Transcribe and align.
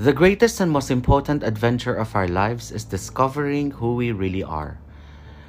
The 0.00 0.14
greatest 0.14 0.60
and 0.60 0.72
most 0.72 0.90
important 0.90 1.42
adventure 1.42 1.92
of 1.92 2.16
our 2.16 2.26
lives 2.26 2.72
is 2.72 2.88
discovering 2.88 3.70
who 3.70 3.96
we 3.96 4.12
really 4.12 4.42
are. 4.42 4.78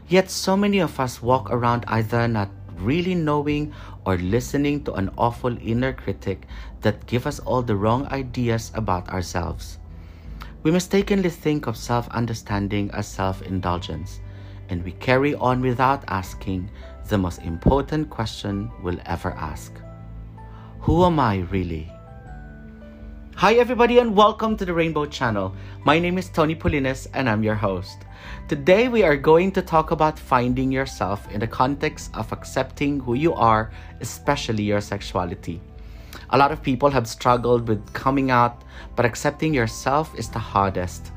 Yet, 0.10 0.30
so 0.30 0.58
many 0.58 0.80
of 0.80 1.00
us 1.00 1.22
walk 1.22 1.50
around 1.50 1.86
either 1.88 2.28
not 2.28 2.50
really 2.76 3.16
knowing 3.16 3.72
or 4.06 4.18
listening 4.18 4.84
to 4.84 4.94
an 4.96 5.10
awful 5.18 5.56
inner 5.64 5.94
critic 5.94 6.48
that 6.82 7.08
give 7.08 7.26
us 7.26 7.40
all 7.40 7.62
the 7.62 7.78
wrong 7.78 8.08
ideas 8.08 8.74
about 8.76 9.08
ourselves. 9.08 9.80
We 10.64 10.72
mistakenly 10.72 11.30
think 11.30 11.66
of 11.66 11.78
self 11.78 12.10
understanding 12.10 12.92
as 12.92 13.08
self 13.08 13.42
indulgence, 13.44 14.20
and 14.68 14.84
we 14.84 14.92
carry 15.00 15.34
on 15.34 15.62
without 15.62 16.04
asking 16.10 16.70
the 17.08 17.18
most 17.18 17.40
important 17.44 18.10
question 18.10 18.70
we'll 18.84 19.00
ever 19.06 19.32
ask 19.32 19.72
Who 20.82 21.06
am 21.06 21.22
I 21.22 21.48
really? 21.48 21.90
Hi, 23.36 23.56
everybody, 23.56 23.98
and 23.98 24.16
welcome 24.16 24.56
to 24.58 24.66
the 24.66 24.74
Rainbow 24.74 25.08
Channel. 25.08 25.56
My 25.84 25.98
name 25.98 26.20
is 26.20 26.30
Tony 26.30 26.54
Polinas, 26.54 27.08
and 27.14 27.28
I'm 27.28 27.42
your 27.44 27.56
host. 27.56 27.98
Today, 28.48 28.88
we 28.88 29.02
are 29.02 29.18
going 29.18 29.52
to 29.54 29.64
talk 29.64 29.90
about 29.90 30.20
finding 30.20 30.72
yourself 30.72 31.28
in 31.32 31.40
the 31.40 31.48
context 31.48 32.12
of 32.14 32.32
accepting 32.32 33.00
who 33.00 33.16
you 33.16 33.34
are, 33.34 33.72
especially 34.00 34.62
your 34.62 34.80
sexuality. 34.80 35.60
A 36.30 36.38
lot 36.38 36.52
of 36.52 36.62
people 36.62 36.92
have 36.92 37.08
struggled 37.08 37.68
with 37.68 37.94
coming 37.94 38.30
out, 38.30 38.64
but 38.96 39.06
accepting 39.06 39.56
yourself 39.56 40.14
is 40.20 40.30
the 40.30 40.38
hardest. 40.38 41.12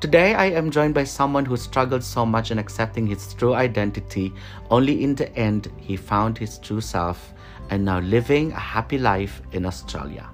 Today, 0.00 0.34
I 0.34 0.50
am 0.50 0.70
joined 0.70 0.94
by 0.94 1.04
someone 1.04 1.44
who 1.44 1.56
struggled 1.56 2.04
so 2.04 2.24
much 2.24 2.52
in 2.52 2.58
accepting 2.58 3.06
his 3.06 3.34
true 3.34 3.54
identity, 3.54 4.32
only 4.70 5.02
in 5.02 5.16
the 5.16 5.34
end, 5.36 5.72
he 5.76 5.96
found 5.96 6.38
his 6.38 6.58
true 6.58 6.80
self 6.80 7.32
and 7.70 7.84
now 7.84 7.98
living 7.98 8.52
a 8.52 8.60
happy 8.60 8.98
life 8.98 9.42
in 9.52 9.66
Australia. 9.66 10.28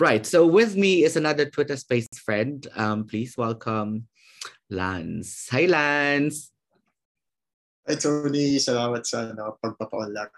Right. 0.00 0.24
So 0.24 0.46
with 0.46 0.76
me 0.80 1.04
is 1.04 1.20
another 1.20 1.44
Twitter 1.44 1.76
Space 1.76 2.08
friend. 2.24 2.66
Um, 2.74 3.04
please 3.04 3.36
welcome 3.36 4.08
Lance. 4.72 5.46
Hi, 5.52 5.68
Lance. 5.68 6.48
Hi, 7.84 8.00
Tony. 8.00 8.56
Salamat 8.56 9.04
sa 9.04 9.28
ano, 9.28 9.60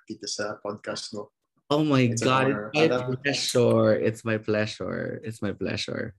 dito 0.02 0.26
sa 0.26 0.58
podcast 0.58 1.14
mo. 1.14 1.30
Oh 1.70 1.86
my 1.86 2.10
It's 2.10 2.26
God. 2.26 2.74
It's 2.74 2.90
my 2.90 3.14
pleasure. 3.22 3.94
It's 3.94 4.22
my 4.26 4.38
pleasure. 4.42 5.22
It's 5.22 5.38
my 5.38 5.54
pleasure. 5.54 6.18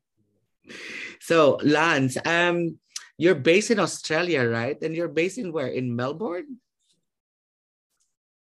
So, 1.19 1.59
Lance, 1.67 2.15
um, 2.23 2.79
you're 3.19 3.35
based 3.35 3.75
in 3.75 3.83
Australia, 3.83 4.47
right? 4.47 4.79
And 4.79 4.95
you're 4.95 5.11
based 5.11 5.35
in 5.35 5.51
where? 5.51 5.67
In 5.67 5.91
Melbourne? 5.91 6.63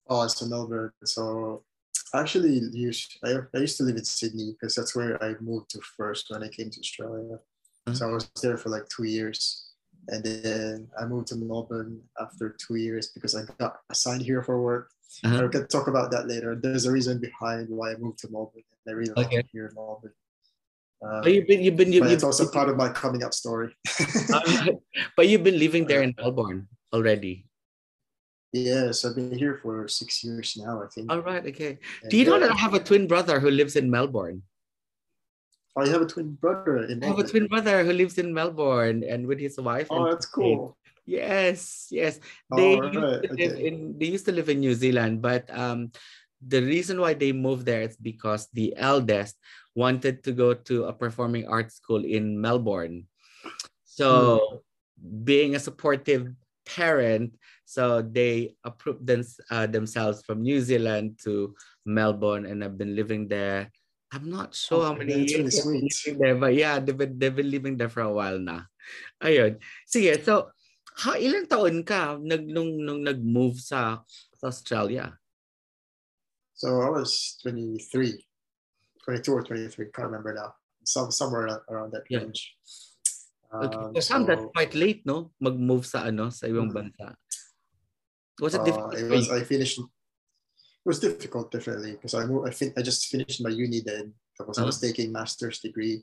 Oh, 0.06 0.23
so 0.31 0.47
Melbourne. 0.47 0.95
So 1.03 1.67
actually, 2.15 2.61
used, 2.73 3.19
I, 3.25 3.37
I 3.55 3.59
used 3.59 3.77
to 3.79 3.83
live 3.83 3.97
in 3.97 4.05
Sydney 4.05 4.53
because 4.53 4.75
that's 4.75 4.95
where 4.95 5.23
I 5.23 5.34
moved 5.41 5.70
to 5.70 5.81
first 5.97 6.31
when 6.31 6.43
I 6.43 6.48
came 6.48 6.70
to 6.70 6.81
Australia. 6.81 7.39
So 7.93 8.09
I 8.09 8.12
was 8.12 8.31
there 8.43 8.57
for 8.57 8.70
like 8.70 8.89
two 8.89 9.05
years. 9.05 9.73
And 10.09 10.25
then 10.25 10.89
I 11.01 11.05
moved 11.07 11.29
to 11.29 11.37
Melbourne 11.37 12.01
after 12.20 12.51
two 12.51 12.77
years 12.77 13.09
because 13.09 13.35
I 13.35 13.42
got 13.59 13.81
assigned 13.91 14.23
here 14.23 14.42
for 14.42 14.61
work. 14.61 14.91
Uh-huh. 15.23 15.42
We 15.42 15.48
can 15.48 15.69
talk 15.69 15.89
about 15.89 16.11
that 16.11 16.27
later. 16.27 16.55
There's 16.55 16.87
a 16.87 16.92
reason 16.92 17.19
behind 17.19 17.69
why 17.69 17.92
I 17.92 17.97
moved 17.97 18.19
to 18.20 18.31
Melbourne. 18.31 18.65
I 18.89 18.92
really 18.92 19.12
like 19.17 19.29
Okay. 19.29 19.39
it 19.39 19.47
here 19.53 19.67
in 19.67 19.75
Melbourne. 19.75 20.12
Uh, 21.05 21.23
But 21.23 21.33
you've 21.33 21.47
been, 21.47 21.62
you've 21.62 21.77
been, 21.77 21.92
you've, 21.92 22.05
but 22.05 22.12
it's 22.12 22.23
you've, 22.23 22.29
also 22.29 22.51
part 22.51 22.69
of 22.69 22.77
my 22.77 22.89
coming 22.89 23.23
up 23.23 23.33
story. 23.33 23.75
but 25.17 25.29
you've 25.29 25.45
been 25.45 25.59
living 25.59 25.87
there 25.87 26.03
in 26.03 26.15
Melbourne 26.17 26.69
already. 26.92 27.47
Yes, 28.55 29.05
I've 29.05 29.19
been 29.19 29.34
here 29.34 29.58
for 29.58 29.88
six 29.88 30.22
years 30.22 30.55
now, 30.56 30.83
I 30.83 30.86
think. 30.86 31.10
All 31.10 31.20
right. 31.20 31.44
Okay. 31.47 31.78
And, 32.02 32.10
Do 32.10 32.16
you 32.16 32.24
know 32.24 32.36
uh, 32.36 32.47
that 32.47 32.52
I 32.52 32.56
have 32.56 32.74
a 32.74 32.83
twin 32.83 33.06
brother 33.06 33.41
who 33.41 33.50
lives 33.50 33.74
in 33.74 33.91
Melbourne? 33.91 34.42
Oh, 35.74 35.83
you 35.83 35.90
have 35.90 36.02
a 36.02 36.06
twin 36.06 36.39
brother 36.39 36.86
in 36.86 37.02
I 37.02 37.11
have 37.11 37.18
a 37.18 37.27
twin 37.27 37.51
brother 37.51 37.83
who 37.83 37.92
lives 37.92 38.17
in 38.18 38.30
Melbourne 38.33 39.02
and 39.02 39.27
with 39.27 39.42
his 39.42 39.58
wife. 39.58 39.89
Oh, 39.90 40.06
that's 40.06 40.27
cool. 40.27 40.79
Yes, 41.05 41.90
yes. 41.90 42.23
They 42.55 42.79
used 42.79 42.95
right, 42.95 43.23
to 43.27 43.34
live 43.34 43.52
okay. 43.58 43.67
in 43.67 43.98
they 43.98 44.06
used 44.06 44.24
to 44.30 44.33
live 44.33 44.48
in 44.48 44.62
New 44.62 44.73
Zealand, 44.73 45.20
but 45.20 45.50
um 45.50 45.90
the 46.39 46.62
reason 46.62 47.00
why 47.00 47.14
they 47.14 47.33
moved 47.33 47.67
there 47.67 47.83
is 47.83 47.96
because 47.98 48.46
the 48.55 48.73
eldest 48.77 49.34
wanted 49.74 50.23
to 50.23 50.33
go 50.33 50.55
to 50.55 50.86
a 50.86 50.92
performing 50.95 51.48
arts 51.50 51.77
school 51.83 52.05
in 52.06 52.40
Melbourne. 52.40 53.11
So 53.83 54.62
being 54.96 55.56
a 55.56 55.61
supportive 55.61 56.30
parent, 56.67 57.36
so 57.64 58.02
they 58.02 58.57
approved 58.64 59.07
them, 59.07 59.25
uh, 59.51 59.67
themselves 59.67 60.23
from 60.25 60.42
New 60.42 60.61
Zealand 60.61 61.20
to 61.25 61.55
Melbourne 61.85 62.47
and 62.47 62.63
have 62.63 62.77
been 62.77 62.97
living 62.97 63.29
there. 63.29 63.70
I'm 64.13 64.30
not 64.30 64.55
sure 64.55 64.85
how 64.85 64.95
Okay, 64.95 65.05
many 65.05 65.27
that's 65.27 65.33
really 65.35 65.51
years 65.51 66.03
they've 66.05 66.14
been 66.14 66.19
there, 66.20 66.36
but 66.36 66.55
yeah, 66.55 66.79
they've 66.79 66.97
been, 66.97 67.19
they've 67.19 67.35
been 67.35 67.51
living 67.51 67.77
there 67.77 67.89
for 67.89 68.03
a 68.03 68.13
while 68.13 68.39
na. 68.39 68.63
Ayun. 69.23 69.58
Sige, 69.89 70.23
so 70.23 70.51
ha, 71.03 71.19
ilang 71.19 71.48
taon 71.51 71.83
ka 71.83 72.17
nag, 72.20 72.47
nung, 72.47 72.79
nung 72.85 73.03
nag-move 73.03 73.58
sa, 73.58 73.98
sa 74.39 74.47
Australia? 74.47 75.19
So 76.55 76.80
I 76.80 76.89
was 76.89 77.36
23, 77.42 78.14
22 79.03 79.33
or 79.33 79.42
23, 79.42 79.91
can't 79.91 80.08
remember 80.08 80.35
now. 80.35 80.55
Some, 80.85 81.11
somewhere 81.11 81.64
around, 81.69 81.92
that 81.92 82.05
Yeah. 82.08 82.30
Okay. 83.55 83.77
Um, 84.15 84.27
that's 84.27 84.47
quite 84.51 84.75
late, 84.75 85.07
no? 85.07 85.31
Mag-move 85.39 85.87
sa 85.87 86.03
ano, 86.11 86.31
sa 86.31 86.47
ibang 86.51 86.70
Mhm. 86.70 86.75
bansa. 86.75 87.15
Was 88.42 88.55
it 88.55 88.61
uh, 88.61 88.65
difficult 88.67 88.95
it 88.98 89.07
was. 89.11 89.31
I 89.31 89.45
finished, 89.47 89.79
it 89.79 90.87
was 90.89 90.98
difficult, 90.98 91.53
definitely, 91.55 91.92
because 91.95 92.15
I, 92.19 92.27
moved, 92.27 92.48
I, 92.48 92.51
fin- 92.51 92.75
I 92.77 92.83
just 92.83 93.07
finished 93.07 93.39
my 93.42 93.51
uni 93.51 93.81
then. 93.81 94.15
Because 94.35 94.59
I 94.59 94.67
was 94.67 94.81
taking 94.83 95.13
master's 95.15 95.61
degree 95.63 96.03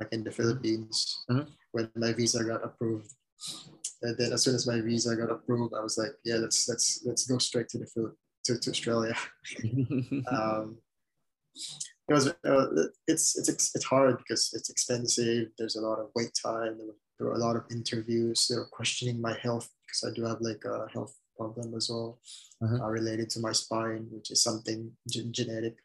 like 0.00 0.08
in 0.12 0.24
the 0.24 0.32
Philippines 0.32 1.24
Uh-huh. 1.28 1.44
when 1.72 1.92
my 1.96 2.12
visa 2.16 2.40
got 2.44 2.64
approved. 2.64 3.12
And 4.00 4.16
then 4.16 4.32
as 4.32 4.42
soon 4.44 4.54
as 4.56 4.64
my 4.66 4.80
visa 4.80 5.12
got 5.16 5.28
approved, 5.28 5.74
I 5.76 5.80
was 5.84 5.98
like, 6.00 6.16
yeah, 6.24 6.36
let's 6.40 6.64
let's 6.68 7.04
let's 7.04 7.26
go 7.28 7.36
straight 7.36 7.68
to 7.76 7.78
the 7.78 7.86
Phil- 7.86 8.16
to, 8.48 8.56
to 8.56 8.70
Australia. 8.72 9.12
um, 10.32 10.80
it 12.08 12.12
was 12.14 12.28
uh, 12.28 12.66
it's 13.06 13.36
it's 13.38 13.74
it's 13.74 13.84
hard 13.84 14.18
because 14.18 14.50
it's 14.54 14.70
expensive. 14.70 15.48
There's 15.58 15.76
a 15.76 15.80
lot 15.88 15.98
of 15.98 16.10
wait 16.14 16.32
time. 16.40 16.78
There 16.78 16.86
were, 16.86 16.98
there 17.18 17.26
were 17.28 17.34
a 17.34 17.44
lot 17.46 17.56
of 17.56 17.64
interviews. 17.70 18.46
They 18.48 18.56
were 18.56 18.66
questioning 18.78 19.20
my 19.20 19.36
health 19.42 19.68
because 19.86 20.02
I 20.08 20.14
do 20.14 20.22
have 20.24 20.40
like 20.40 20.62
a 20.64 20.86
health 20.92 21.14
problem 21.36 21.74
as 21.76 21.88
well 21.90 22.18
Uh-huh. 22.64 22.78
uh, 22.84 22.88
related 22.98 23.28
to 23.30 23.40
my 23.40 23.52
spine, 23.52 24.04
which 24.14 24.30
is 24.34 24.40
something 24.42 24.80
gen- 25.12 25.32
genetic. 25.38 25.76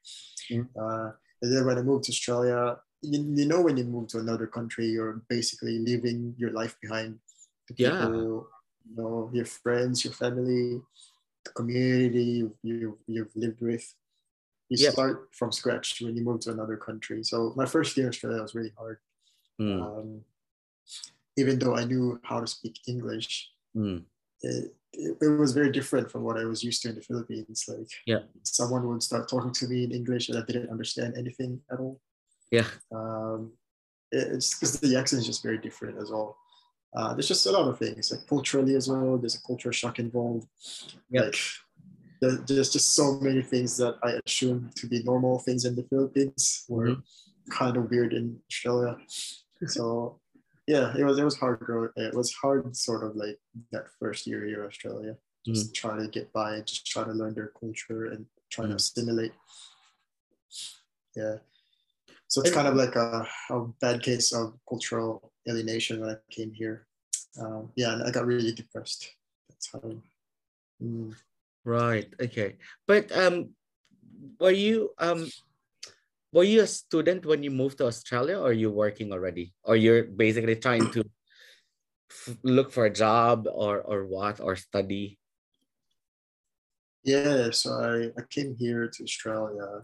Mm. 0.49 0.67
Uh, 0.81 1.09
and 1.41 1.49
then 1.51 1.65
when 1.65 1.77
I 1.77 1.83
moved 1.83 2.05
to 2.05 2.11
Australia, 2.15 2.77
you, 3.01 3.19
you 3.39 3.45
know 3.51 3.61
when 3.61 3.75
you 3.77 3.83
move 3.83 4.07
to 4.09 4.19
another 4.19 4.47
country, 4.47 4.85
you're 4.95 5.19
basically 5.27 5.75
leaving 5.79 6.35
your 6.37 6.51
life 6.61 6.75
behind. 6.81 7.19
The 7.67 7.73
Yeah. 7.77 8.07
you 8.07 8.47
know, 8.95 9.29
your 9.33 9.45
friends, 9.45 10.05
your 10.05 10.13
family, 10.23 10.81
the 11.45 11.51
community 11.59 12.23
you, 12.39 12.47
you 12.63 12.97
you've 13.13 13.35
lived 13.35 13.61
with. 13.69 13.85
You 14.71 14.77
start 14.91 15.27
from 15.31 15.51
scratch 15.51 16.01
when 16.01 16.15
you 16.15 16.23
move 16.23 16.39
to 16.41 16.51
another 16.51 16.77
country. 16.77 17.23
So 17.23 17.53
my 17.57 17.65
first 17.65 17.95
year 17.97 18.05
in 18.07 18.09
Australia 18.13 18.41
was 18.41 18.55
really 18.55 18.73
hard. 18.77 18.97
Mm, 19.59 19.81
Um, 19.83 20.21
even 21.37 21.59
though 21.59 21.75
I 21.75 21.83
knew 21.83 22.19
how 22.23 22.39
to 22.39 22.47
speak 22.47 22.79
English, 22.87 23.51
mm. 23.75 24.03
it, 24.41 24.73
it, 24.93 25.17
it 25.21 25.27
was 25.43 25.51
very 25.51 25.71
different 25.71 26.09
from 26.11 26.23
what 26.23 26.37
I 26.37 26.45
was 26.45 26.63
used 26.63 26.81
to 26.83 26.89
in 26.89 26.95
the 26.95 27.01
Philippines. 27.01 27.65
Like 27.67 27.91
Yeah. 28.05 28.23
someone 28.43 28.87
would 28.87 29.03
start 29.03 29.27
talking 29.27 29.51
to 29.59 29.67
me 29.67 29.83
in 29.83 29.91
English 29.91 30.29
and 30.29 30.37
I 30.37 30.43
didn't 30.45 30.69
understand 30.69 31.17
anything 31.17 31.61
at 31.71 31.79
all. 31.79 31.99
Yeah. 32.49 32.67
Um, 32.91 33.53
it- 34.11 34.29
it's 34.35 34.53
because 34.57 34.79
the 34.79 34.95
accent 34.95 35.21
is 35.21 35.27
just 35.27 35.43
very 35.43 35.57
different 35.57 35.97
as 35.97 36.09
well. 36.11 36.37
Uh, 36.93 37.13
there's 37.13 37.27
just 37.29 37.45
a 37.45 37.51
lot 37.51 37.67
of 37.69 37.77
things 37.79 38.11
like 38.11 38.25
culturally 38.27 38.75
as 38.75 38.87
well. 38.89 39.17
There's 39.17 39.35
a 39.35 39.41
culture 39.41 39.71
shock 39.71 39.99
involved. 39.99 40.47
Yeah. 41.09 41.21
Like 41.23 41.39
there's 42.21 42.71
just 42.71 42.93
so 42.95 43.19
many 43.19 43.41
things 43.41 43.77
that 43.77 43.97
I 44.03 44.19
assume 44.25 44.69
to 44.75 44.87
be 44.87 45.01
normal 45.03 45.39
things 45.39 45.65
in 45.65 45.75
the 45.75 45.83
Philippines 45.89 46.65
were 46.69 46.97
kind 47.49 47.77
of 47.77 47.89
weird 47.89 48.13
in 48.13 48.39
Australia. 48.49 48.97
So 49.65 50.19
yeah, 50.67 50.93
it 50.97 51.03
was 51.03 51.17
it 51.17 51.23
was 51.23 51.37
hard. 51.37 51.59
It 51.95 52.13
was 52.13 52.31
hard, 52.33 52.75
sort 52.75 53.03
of 53.03 53.15
like 53.15 53.37
that 53.71 53.85
first 53.99 54.27
year 54.27 54.45
here 54.45 54.61
in 54.61 54.67
Australia. 54.67 55.17
Just 55.45 55.73
trying 55.73 56.01
to 56.01 56.07
get 56.07 56.31
by, 56.31 56.61
just 56.61 56.85
trying 56.85 57.07
to 57.07 57.13
learn 57.13 57.33
their 57.33 57.51
culture 57.59 58.05
and 58.05 58.27
trying 58.51 58.67
Mhm. 58.67 58.71
to 58.71 58.75
assimilate. 58.77 59.33
Yeah. 61.15 61.37
So 62.27 62.41
it's 62.41 62.51
kind 62.53 62.67
of 62.67 62.75
like 62.75 62.95
a, 62.95 63.27
a 63.49 63.67
bad 63.81 64.01
case 64.03 64.31
of 64.31 64.53
cultural 64.69 65.33
alienation 65.49 65.99
when 65.99 66.11
I 66.11 66.17
came 66.29 66.53
here. 66.53 66.87
Um, 67.41 67.71
yeah, 67.75 67.93
and 67.93 68.03
I 68.03 68.11
got 68.11 68.25
really 68.25 68.53
depressed 68.53 69.09
That's 69.49 69.67
how. 69.71 69.81
Mm. 70.81 71.15
Right. 71.63 72.09
Okay. 72.19 72.57
But 72.87 73.11
um, 73.11 73.53
were 74.39 74.51
you 74.51 74.91
um, 74.97 75.29
were 76.33 76.43
you 76.43 76.61
a 76.61 76.67
student 76.67 77.25
when 77.25 77.43
you 77.43 77.51
moved 77.51 77.77
to 77.79 77.85
Australia, 77.85 78.39
or 78.39 78.53
you 78.53 78.71
working 78.71 79.11
already, 79.13 79.53
or 79.63 79.75
you're 79.75 80.03
basically 80.05 80.55
trying 80.55 80.89
to 80.91 81.03
f- 82.09 82.37
look 82.43 82.71
for 82.71 82.85
a 82.85 82.93
job 82.93 83.47
or 83.51 83.81
or 83.81 84.05
what 84.05 84.39
or 84.39 84.55
study? 84.55 85.19
Yeah, 87.03 87.49
so 87.51 87.71
I, 87.81 88.13
I 88.19 88.23
came 88.29 88.55
here 88.55 88.87
to 88.87 89.03
Australia 89.03 89.81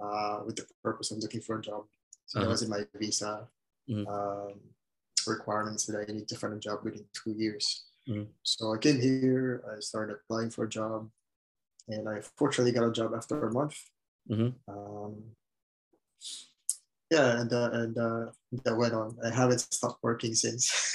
uh, 0.00 0.40
with 0.44 0.56
the 0.56 0.66
purpose 0.82 1.10
of 1.12 1.18
looking 1.18 1.40
for 1.40 1.58
a 1.58 1.62
job. 1.62 1.84
So 2.26 2.38
Uh-huh. 2.38 2.44
that 2.44 2.50
was 2.50 2.62
in 2.62 2.70
my 2.70 2.84
visa 2.96 3.48
Mhm. 3.88 4.06
um, 4.08 4.56
requirements 5.26 5.84
that 5.86 6.00
I 6.00 6.12
need 6.12 6.28
to 6.28 6.36
find 6.36 6.54
a 6.54 6.58
job 6.58 6.80
within 6.84 7.04
two 7.12 7.32
years. 7.32 7.89
Mhm. 8.08 8.28
So 8.42 8.74
I 8.74 8.78
came 8.78 9.00
here, 9.00 9.64
I 9.68 9.80
started 9.80 10.16
applying 10.16 10.50
for 10.50 10.64
a 10.64 10.70
job, 10.70 11.10
and 11.88 12.08
I 12.08 12.22
fortunately 12.36 12.72
got 12.72 12.88
a 12.88 12.92
job 12.92 13.12
after 13.14 13.36
a 13.42 13.52
month. 13.52 13.76
Mhm. 14.28 14.54
Um, 14.68 15.36
yeah, 17.10 17.42
and 17.42 17.50
uh, 17.52 17.70
and 17.74 17.94
uh, 17.98 18.24
that 18.64 18.78
went 18.78 18.94
on. 18.94 19.18
I 19.18 19.34
haven't 19.34 19.66
stopped 19.66 19.98
working 20.02 20.34
since. 20.34 20.70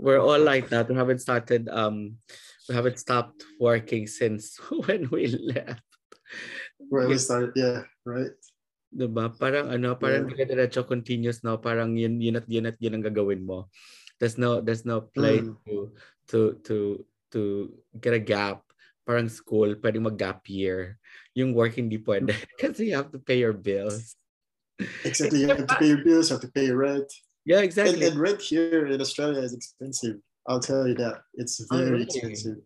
We're 0.00 0.22
all 0.22 0.40
like 0.40 0.72
that. 0.72 0.88
We 0.88 0.96
haven't 0.96 1.20
started 1.20 1.68
um 1.68 2.16
we 2.68 2.74
haven't 2.74 2.96
stopped 2.96 3.44
working 3.60 4.08
since 4.08 4.56
when 4.88 5.12
we 5.12 5.28
left. 5.28 5.84
Where 6.88 7.04
we 7.04 7.18
started, 7.18 7.52
yeah, 7.54 7.84
right. 8.06 8.32
Diba? 8.90 9.30
Parang 9.36 9.70
ano, 9.70 9.94
parang 9.94 10.30
yeah. 10.34 10.48
diretso 10.48 10.82
continuous 10.88 11.44
no, 11.44 11.60
parang 11.60 11.94
yun 11.94 12.16
yun 12.18 12.40
at 12.40 12.46
yun 12.48 12.66
at 12.66 12.80
yun 12.80 12.96
ang 12.96 13.04
gagawin 13.04 13.44
mo. 13.44 13.68
There's 14.20 14.36
no 14.36 14.60
there's 14.60 14.84
no 14.84 15.00
place 15.08 15.48
Mm. 15.48 15.56
to 15.66 15.76
to 16.28 16.38
to 16.68 16.76
to 17.32 17.40
get 17.98 18.12
a 18.14 18.20
gap. 18.20 18.62
Parang 19.08 19.32
school, 19.32 19.74
pwedeng 19.80 20.06
mag-gap 20.06 20.44
year. 20.46 21.00
Yung 21.34 21.56
work 21.56 21.74
hindi 21.74 21.96
pwede 21.98 22.30
kasi 22.60 22.92
you 22.92 22.94
have 23.00 23.10
to 23.10 23.18
pay 23.18 23.40
your 23.40 23.56
bills. 23.56 24.14
Exactly. 25.02 25.40
You 25.40 25.48
have 25.48 25.66
to 25.66 25.76
pay 25.80 25.88
your 25.88 26.04
bills, 26.04 26.28
you 26.28 26.36
have 26.36 26.44
to 26.44 26.52
pay 26.52 26.68
your 26.68 26.76
rent. 26.76 27.08
Yeah, 27.48 27.64
exactly. 27.64 28.04
and 28.04 28.20
rent 28.20 28.44
here 28.44 28.86
in 28.86 29.00
Australia 29.00 29.40
is 29.40 29.56
expensive. 29.56 30.20
I'll 30.46 30.60
tell 30.60 30.86
you 30.86 30.94
that. 31.00 31.24
It's 31.34 31.58
Oh, 31.72 31.80
very 31.80 31.90
really? 31.90 32.04
expensive. 32.04 32.60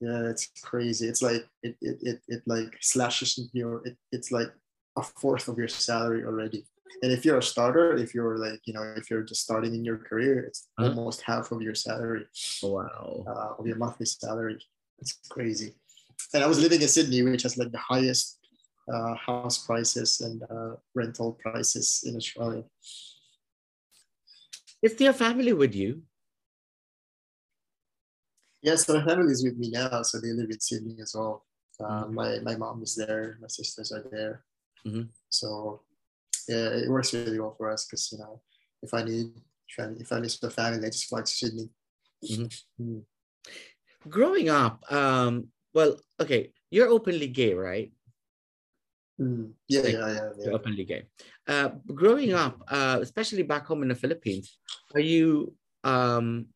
Yeah, 0.00 0.32
it's 0.32 0.48
crazy. 0.64 1.06
It's 1.06 1.20
like 1.20 1.44
it 1.62 1.76
it, 1.84 1.96
it, 2.00 2.18
it 2.26 2.42
like 2.48 2.72
slashes 2.80 3.36
your 3.52 3.84
it, 3.84 4.00
it's 4.10 4.32
like 4.32 4.48
a 4.96 5.04
fourth 5.04 5.46
of 5.48 5.60
your 5.60 5.68
salary 5.68 6.24
already. 6.24 6.64
And 7.02 7.12
if 7.12 7.24
you're 7.24 7.38
a 7.38 7.42
starter, 7.42 7.96
if 7.96 8.14
you're 8.14 8.36
like, 8.38 8.60
you 8.66 8.74
know, 8.74 8.82
if 8.96 9.10
you're 9.10 9.22
just 9.22 9.42
starting 9.42 9.74
in 9.74 9.84
your 9.84 9.98
career, 9.98 10.40
it's 10.48 10.68
Huh? 10.78 10.88
almost 10.88 11.22
half 11.22 11.52
of 11.52 11.62
your 11.62 11.74
salary, 11.74 12.26
wow. 12.62 13.24
uh, 13.26 13.58
of 13.58 13.66
your 13.66 13.76
monthly 13.76 14.06
salary. 14.06 14.58
It's 14.98 15.18
crazy. 15.28 15.74
And 16.34 16.44
I 16.44 16.46
was 16.46 16.58
living 16.60 16.80
in 16.82 16.88
Sydney, 16.88 17.22
which 17.22 17.42
has 17.44 17.56
like 17.56 17.72
the 17.72 17.78
highest 17.78 18.38
uh, 18.92 19.14
house 19.14 19.58
prices 19.66 20.20
and 20.20 20.42
uh, 20.50 20.76
rental 20.94 21.38
prices 21.40 22.02
in 22.06 22.16
Australia. 22.16 22.64
Is 24.82 24.98
your 25.00 25.12
family 25.12 25.52
with 25.52 25.74
you? 25.74 26.02
Yes, 28.62 28.84
so 28.86 28.94
my 28.98 29.04
family 29.04 29.32
is 29.32 29.42
with 29.44 29.56
me 29.56 29.70
now, 29.70 30.02
so 30.02 30.20
they 30.20 30.32
live 30.32 30.50
in 30.50 30.60
Sydney 30.60 30.96
as 31.00 31.14
well. 31.14 31.46
Uh, 31.80 32.04
Mhm. 32.04 32.12
My 32.12 32.30
my 32.40 32.56
mom 32.56 32.82
is 32.82 32.94
there, 32.94 33.38
my 33.40 33.48
sisters 33.48 33.90
are 33.92 34.04
there, 34.12 34.44
Mhm. 34.84 35.08
so 35.30 35.80
yeah, 36.50 36.82
it 36.82 36.90
works 36.90 37.14
really 37.14 37.38
well 37.38 37.54
for 37.54 37.70
us 37.70 37.86
because 37.86 38.10
you 38.10 38.18
know 38.18 38.42
if 38.82 38.92
I 38.92 39.06
need 39.06 39.30
if 39.70 39.76
I, 39.78 39.84
if 40.02 40.10
I 40.10 40.18
miss 40.18 40.38
the 40.42 40.50
family, 40.50 40.82
I 40.82 40.90
just 40.90 41.06
fly 41.06 41.22
to 41.22 41.30
Sydney. 41.30 41.70
Mm. 42.26 43.02
Growing 44.08 44.48
up, 44.50 44.82
um, 44.90 45.46
well, 45.72 45.94
okay, 46.18 46.50
you're 46.70 46.90
openly 46.90 47.28
gay, 47.28 47.54
right? 47.54 47.92
Mm. 49.20 49.52
Yeah, 49.68 49.82
Like, 49.82 49.92
yeah, 49.94 50.08
yeah, 50.10 50.30
You're 50.42 50.54
openly 50.58 50.84
gay. 50.84 51.06
Uh, 51.46 51.78
growing 51.86 52.32
up, 52.34 52.58
uh, 52.66 52.98
especially 53.00 53.44
back 53.44 53.66
home 53.66 53.82
in 53.82 53.88
the 53.88 53.94
Philippines, 53.94 54.58
are 54.94 55.04
you 55.04 55.54
um, 55.84 56.50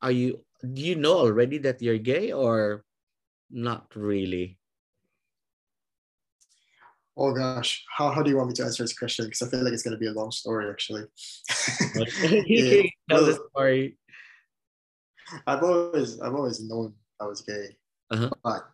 are 0.00 0.12
you 0.12 0.44
do 0.62 0.80
you 0.80 0.94
know 0.94 1.18
already 1.26 1.58
that 1.58 1.82
you're 1.82 1.98
gay 1.98 2.30
or 2.30 2.84
not 3.50 3.90
really? 3.96 4.59
Oh 7.22 7.32
gosh, 7.34 7.84
how, 7.96 8.10
how 8.10 8.22
do 8.22 8.30
you 8.30 8.36
want 8.38 8.48
me 8.48 8.54
to 8.54 8.64
answer 8.64 8.82
this 8.82 8.98
question? 8.98 9.26
Because 9.26 9.42
I 9.42 9.48
feel 9.50 9.62
like 9.62 9.74
it's 9.74 9.82
gonna 9.82 9.98
be 9.98 10.06
a 10.06 10.12
long 10.12 10.30
story 10.32 10.70
actually. 10.70 11.04
Yeah, 12.46 12.70
can 12.82 12.90
tell 13.10 13.24
the 13.26 13.38
story. 13.52 13.98
I've 15.46 15.62
always 15.62 16.18
I've 16.20 16.34
always 16.34 16.60
known 16.62 16.94
I 17.20 17.26
was 17.26 17.42
gay, 17.42 17.76
Uh-huh. 18.10 18.30
but 18.42 18.64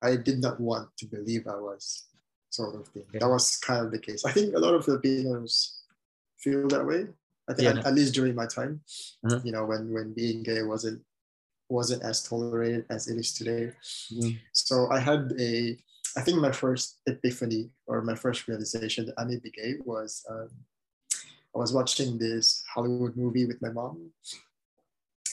I 0.00 0.16
did 0.16 0.38
not 0.40 0.60
want 0.60 0.88
to 0.98 1.06
believe 1.06 1.46
I 1.46 1.56
was 1.56 2.04
sort 2.50 2.74
of 2.76 2.86
thing. 2.88 3.04
Yeah. 3.12 3.20
That 3.20 3.28
was 3.30 3.56
kind 3.58 3.84
of 3.84 3.90
the 3.92 3.98
case. 3.98 4.24
I 4.24 4.32
think 4.32 4.54
a 4.54 4.58
lot 4.58 4.74
of 4.74 4.84
Filipinos 4.84 5.82
feel 6.38 6.68
that 6.68 6.86
way. 6.86 7.06
I 7.48 7.54
think 7.54 7.66
Yeah. 7.66 7.80
at, 7.80 7.86
at 7.86 7.94
least 7.94 8.14
during 8.14 8.34
my 8.34 8.46
time, 8.46 8.80
Uh-huh. 9.26 9.40
you 9.44 9.50
know, 9.52 9.64
when 9.66 9.92
when 9.92 10.12
being 10.14 10.42
gay 10.44 10.62
wasn't 10.62 11.02
wasn't 11.68 12.02
as 12.04 12.22
tolerated 12.22 12.84
as 12.90 13.08
it 13.08 13.16
is 13.18 13.32
today. 13.34 13.72
Mm. 14.12 14.38
So 14.52 14.88
I 14.90 15.00
had 15.00 15.32
a 15.40 15.76
I 16.16 16.20
think 16.20 16.38
my 16.38 16.52
first 16.52 17.00
epiphany 17.06 17.70
or 17.86 18.02
my 18.02 18.14
first 18.14 18.48
realization 18.48 19.06
that 19.06 19.18
I 19.18 19.24
may 19.24 19.38
be 19.38 19.50
gay 19.50 19.76
was 19.84 20.24
um, 20.28 20.48
I 21.54 21.58
was 21.58 21.72
watching 21.72 22.18
this 22.18 22.64
Hollywood 22.72 23.16
movie 23.16 23.46
with 23.46 23.60
my 23.60 23.70
mom. 23.70 24.10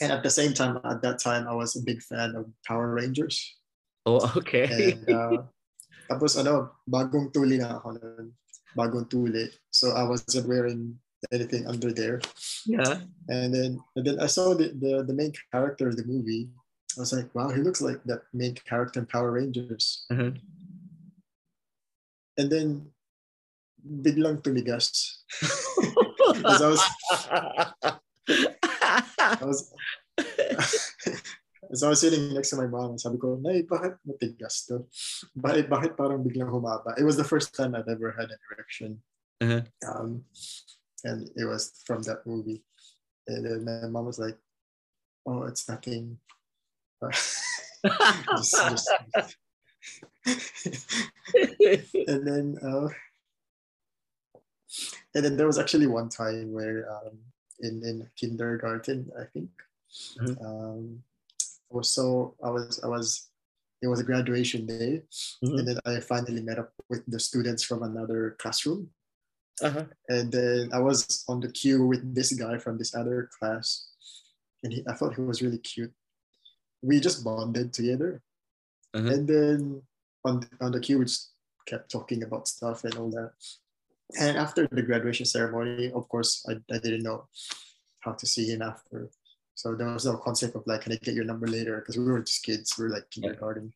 And 0.00 0.12
at 0.12 0.22
the 0.22 0.30
same 0.30 0.54
time, 0.54 0.80
at 0.84 1.02
that 1.02 1.18
time, 1.18 1.48
I 1.48 1.54
was 1.54 1.76
a 1.76 1.82
big 1.84 2.02
fan 2.02 2.34
of 2.34 2.48
Power 2.66 2.94
Rangers. 2.94 3.56
Oh, 4.06 4.32
okay. 4.36 4.96
And 4.96 5.10
uh, 5.10 5.42
tapos 6.08 6.40
ano, 6.40 6.72
bagong 6.88 7.32
tuli 7.32 7.58
na 7.58 7.76
ako 7.76 8.00
nun. 8.00 8.32
Bagong 8.76 9.08
tuli. 9.08 9.48
So 9.70 9.92
I 9.92 10.04
wasn't 10.04 10.48
wearing 10.48 10.96
anything 11.32 11.66
under 11.66 11.92
there. 11.92 12.20
yeah. 12.64 13.04
And 13.28 13.52
then 13.52 13.80
and 13.96 14.04
then 14.06 14.20
I 14.20 14.26
saw 14.26 14.56
the, 14.56 14.72
the, 14.72 15.04
the 15.04 15.12
main 15.12 15.32
character 15.52 15.88
of 15.88 15.96
the 15.96 16.04
movie. 16.04 16.48
I 16.96 17.00
was 17.00 17.12
like, 17.12 17.32
wow, 17.34 17.48
he 17.48 17.60
looks 17.60 17.80
like 17.80 18.02
that 18.04 18.24
main 18.32 18.56
character 18.66 19.00
in 19.00 19.06
Power 19.06 19.32
Rangers. 19.32 20.06
Uh-huh. 20.10 20.32
And 22.38 22.50
then 22.50 22.86
biglang 23.80 24.42
tumigas. 24.42 25.22
As 26.44 26.62
I 26.62 26.68
was 26.68 26.82
I 29.18 29.44
was 29.44 29.72
As 31.70 31.82
I 31.84 31.88
was 31.88 32.00
sitting 32.00 32.34
next 32.34 32.50
to 32.50 32.56
my 32.56 32.66
mom, 32.66 32.98
sabi 32.98 33.14
ko, 33.18 33.38
Nay, 33.38 33.62
bakit 33.62 33.94
matigas 34.02 34.66
to? 34.66 34.82
Bakit, 35.38 35.70
bakit 35.70 35.94
parang 35.94 36.26
biglang 36.26 36.50
humaba? 36.50 36.98
It 36.98 37.06
was 37.06 37.14
the 37.14 37.22
first 37.22 37.54
time 37.54 37.78
I've 37.78 37.86
ever 37.86 38.10
had 38.10 38.26
an 38.26 38.42
erection. 38.50 38.98
Uh-huh. 39.40 39.62
Um, 39.86 40.26
and 41.04 41.30
it 41.38 41.46
was 41.46 41.70
from 41.86 42.02
that 42.10 42.26
movie. 42.26 42.66
And 43.28 43.46
then 43.46 43.62
my 43.64 43.86
mom 43.86 44.06
was 44.10 44.18
like, 44.18 44.34
oh, 45.26 45.44
it's 45.46 45.68
nothing. 45.68 46.18
Just- 47.06 48.58
just- 48.58 48.90
and 52.08 52.26
then 52.26 52.56
uh, 52.62 52.88
and 55.14 55.24
then 55.24 55.36
there 55.36 55.46
was 55.46 55.58
actually 55.58 55.86
one 55.86 56.08
time 56.08 56.52
where 56.52 56.86
um, 56.90 57.18
in 57.60 57.82
in 57.84 58.08
kindergarten 58.16 59.10
I 59.18 59.24
think 59.32 59.50
Mhm. 60.20 60.36
um, 60.44 61.02
I 61.70 61.74
was 61.76 61.90
so 61.90 62.34
I 62.44 62.50
was 62.50 62.78
I 62.84 62.88
was 62.88 63.28
it 63.82 63.88
was 63.88 64.00
a 64.00 64.04
graduation 64.04 64.66
day 64.66 65.02
Mhm. 65.42 65.58
and 65.58 65.64
then 65.68 65.78
I 65.84 66.00
finally 66.00 66.42
met 66.42 66.58
up 66.58 66.72
with 66.88 67.02
the 67.06 67.18
students 67.18 67.62
from 67.64 67.82
another 67.82 68.36
classroom 68.38 68.90
Uh-huh. 69.60 69.84
and 70.08 70.32
then 70.32 70.72
I 70.72 70.80
was 70.80 71.24
on 71.28 71.40
the 71.44 71.52
queue 71.52 71.84
with 71.84 72.00
this 72.16 72.32
guy 72.32 72.56
from 72.56 72.78
this 72.80 72.94
other 72.96 73.28
class 73.36 73.92
and 74.64 74.72
he, 74.72 74.80
I 74.88 74.94
thought 74.96 75.16
he 75.16 75.22
was 75.22 75.42
really 75.44 75.60
cute 75.60 75.92
we 76.82 76.96
just 77.00 77.24
bonded 77.24 77.72
together 77.76 78.22
Uh-huh. 78.96 79.10
and 79.12 79.22
then 79.28 79.82
on 80.24 80.46
on 80.60 80.72
the 80.72 80.80
queue 80.80 80.98
we 80.98 81.06
kept 81.66 81.90
talking 81.90 82.22
about 82.22 82.48
stuff 82.48 82.84
and 82.84 82.94
all 82.96 83.10
that. 83.10 83.32
And 84.18 84.36
after 84.36 84.66
the 84.70 84.82
graduation 84.82 85.26
ceremony 85.26 85.92
of 85.92 86.08
course 86.08 86.44
I, 86.48 86.52
I 86.74 86.78
didn't 86.78 87.02
know 87.02 87.28
how 88.00 88.12
to 88.12 88.26
see 88.26 88.50
him 88.50 88.62
after. 88.62 89.10
So 89.54 89.74
there 89.74 89.88
was 89.88 90.06
no 90.06 90.16
concept 90.16 90.56
of 90.56 90.66
like 90.66 90.82
can 90.82 90.92
I 90.92 90.96
get 90.96 91.14
your 91.14 91.24
number 91.24 91.46
later? 91.46 91.78
Because 91.78 91.96
we 91.96 92.04
were 92.04 92.20
just 92.20 92.44
kids 92.44 92.74
we 92.78 92.84
were 92.84 92.90
like 92.90 93.10
kindergarten. 93.10 93.72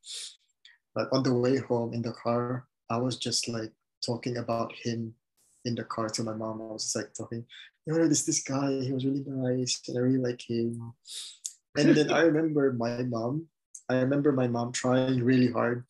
But 0.94 1.08
on 1.12 1.22
the 1.22 1.34
way 1.34 1.58
home 1.58 1.92
in 1.92 2.02
the 2.02 2.12
car 2.12 2.66
I 2.90 2.98
was 2.98 3.16
just 3.16 3.48
like 3.48 3.72
talking 4.04 4.36
about 4.38 4.72
him 4.82 5.14
in 5.64 5.74
the 5.74 5.84
car 5.84 6.08
to 6.10 6.22
my 6.22 6.34
mom. 6.34 6.60
I 6.60 6.72
was 6.72 6.84
just 6.84 6.96
like 6.96 7.14
talking 7.14 7.44
you 7.86 7.92
know 7.92 8.08
this 8.08 8.24
this 8.24 8.42
guy 8.42 8.80
he 8.80 8.92
was 8.92 9.04
really 9.04 9.24
nice 9.26 9.80
and 9.88 9.98
I 9.98 10.00
really 10.00 10.18
like 10.18 10.42
him. 10.42 10.94
And 11.76 11.94
then 11.94 12.10
I 12.10 12.20
remember 12.28 12.72
my 12.72 13.02
mom 13.02 13.48
I 13.88 13.96
remember 13.96 14.32
my 14.32 14.48
mom 14.48 14.72
trying 14.72 15.22
really 15.22 15.50
hard 15.50 15.84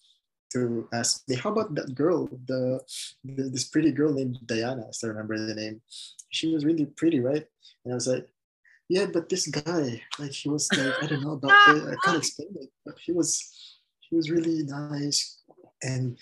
to 0.54 0.88
ask 0.92 1.22
me, 1.28 1.36
how 1.36 1.50
about 1.52 1.74
that 1.74 1.94
girl, 1.94 2.26
the, 2.46 2.80
the 3.24 3.50
this 3.50 3.64
pretty 3.64 3.92
girl 3.92 4.12
named 4.12 4.38
Diana? 4.46 4.86
I 4.88 4.92
still 4.92 5.10
remember 5.10 5.36
the 5.38 5.54
name. 5.54 5.82
She 6.30 6.52
was 6.52 6.64
really 6.64 6.86
pretty, 6.86 7.20
right? 7.20 7.44
And 7.84 7.92
I 7.92 7.96
was 7.96 8.08
like, 8.08 8.28
yeah, 8.88 9.06
but 9.06 9.28
this 9.28 9.46
guy, 9.48 10.02
like 10.18 10.32
he 10.32 10.48
was 10.48 10.70
like, 10.76 10.94
I 11.02 11.06
don't 11.06 11.22
know 11.22 11.32
about 11.32 11.52
it. 11.66 11.84
I 11.92 11.96
can't 12.04 12.18
explain 12.18 12.48
it, 12.60 12.70
but 12.84 12.96
he 12.98 13.12
was 13.12 13.78
he 14.00 14.16
was 14.16 14.30
really 14.30 14.62
nice. 14.64 15.40
And 15.82 16.16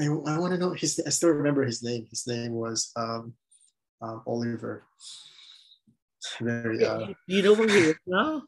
I, 0.00 0.06
I 0.06 0.38
want 0.38 0.52
to 0.52 0.58
know 0.58 0.72
his 0.72 1.00
I 1.06 1.10
still 1.10 1.30
remember 1.30 1.64
his 1.64 1.82
name. 1.82 2.06
His 2.10 2.26
name 2.26 2.52
was 2.52 2.92
um, 2.96 3.34
um 4.02 4.22
Oliver. 4.26 4.84
Very 6.40 6.84
uh, 6.84 7.06
you 7.26 7.42
know 7.42 7.54
where 7.54 7.68
he 7.68 7.78
is 7.94 7.96
now? 8.06 8.42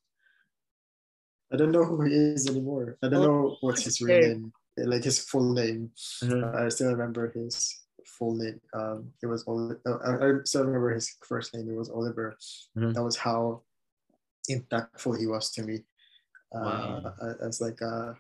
I 1.53 1.57
don't 1.57 1.73
know 1.73 1.85
who 1.85 2.03
he 2.03 2.13
is 2.15 2.47
anymore. 2.49 2.97
I 3.03 3.09
don't 3.09 3.23
Oh, 3.23 3.27
know 3.27 3.57
what's 3.61 3.83
his 3.83 4.01
real 4.01 4.21
name. 4.21 4.53
Like 4.87 5.05
his 5.05 5.19
full 5.19 5.53
name. 5.53 5.91
Uh-huh. 6.23 6.53
I 6.55 6.69
still 6.69 6.91
remember 6.91 7.31
his 7.31 7.85
full 8.07 8.35
name. 8.37 8.61
Um, 8.75 9.13
it 9.23 9.27
was 9.27 9.47
uh, 9.47 9.99
I 10.05 10.45
still 10.45 10.65
remember 10.65 10.95
his 10.95 11.17
first 11.27 11.55
name. 11.55 11.71
It 11.71 11.77
was 11.77 11.91
Oliver. 11.91 12.37
Mhm. 12.77 12.95
That 12.95 13.03
was 13.03 13.17
how 13.17 13.63
impactful 14.51 15.19
he 15.19 15.27
was 15.27 15.51
to 15.53 15.63
me. 15.63 15.85
Wow. 16.53 17.15
Uh, 17.21 17.35
as 17.47 17.61
like 17.61 17.81
a, 17.81 18.17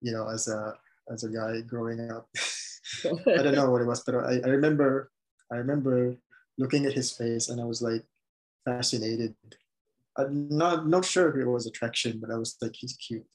you 0.00 0.12
know, 0.12 0.28
as 0.28 0.48
a 0.48 0.74
as 1.10 1.24
a 1.24 1.28
guy 1.28 1.60
growing 1.62 2.10
up. 2.10 2.28
I 3.04 3.42
don't 3.42 3.54
know 3.54 3.70
what 3.70 3.82
it 3.82 3.86
was, 3.86 4.02
but 4.04 4.14
I, 4.14 4.40
I 4.44 4.48
remember 4.48 5.10
I 5.52 5.56
remember 5.56 6.16
looking 6.58 6.86
at 6.86 6.92
his 6.92 7.12
face 7.12 7.48
and 7.48 7.60
I 7.60 7.64
was 7.64 7.80
like 7.82 8.04
fascinated. 8.64 9.34
I'm 10.16 10.48
not 10.48 10.88
not 10.88 11.04
sure 11.04 11.28
if 11.30 11.36
it 11.36 11.48
was 11.48 11.66
attraction, 11.66 12.18
but 12.20 12.30
I 12.30 12.36
was 12.36 12.56
like 12.60 12.74
he's 12.74 12.96
cute 12.96 13.26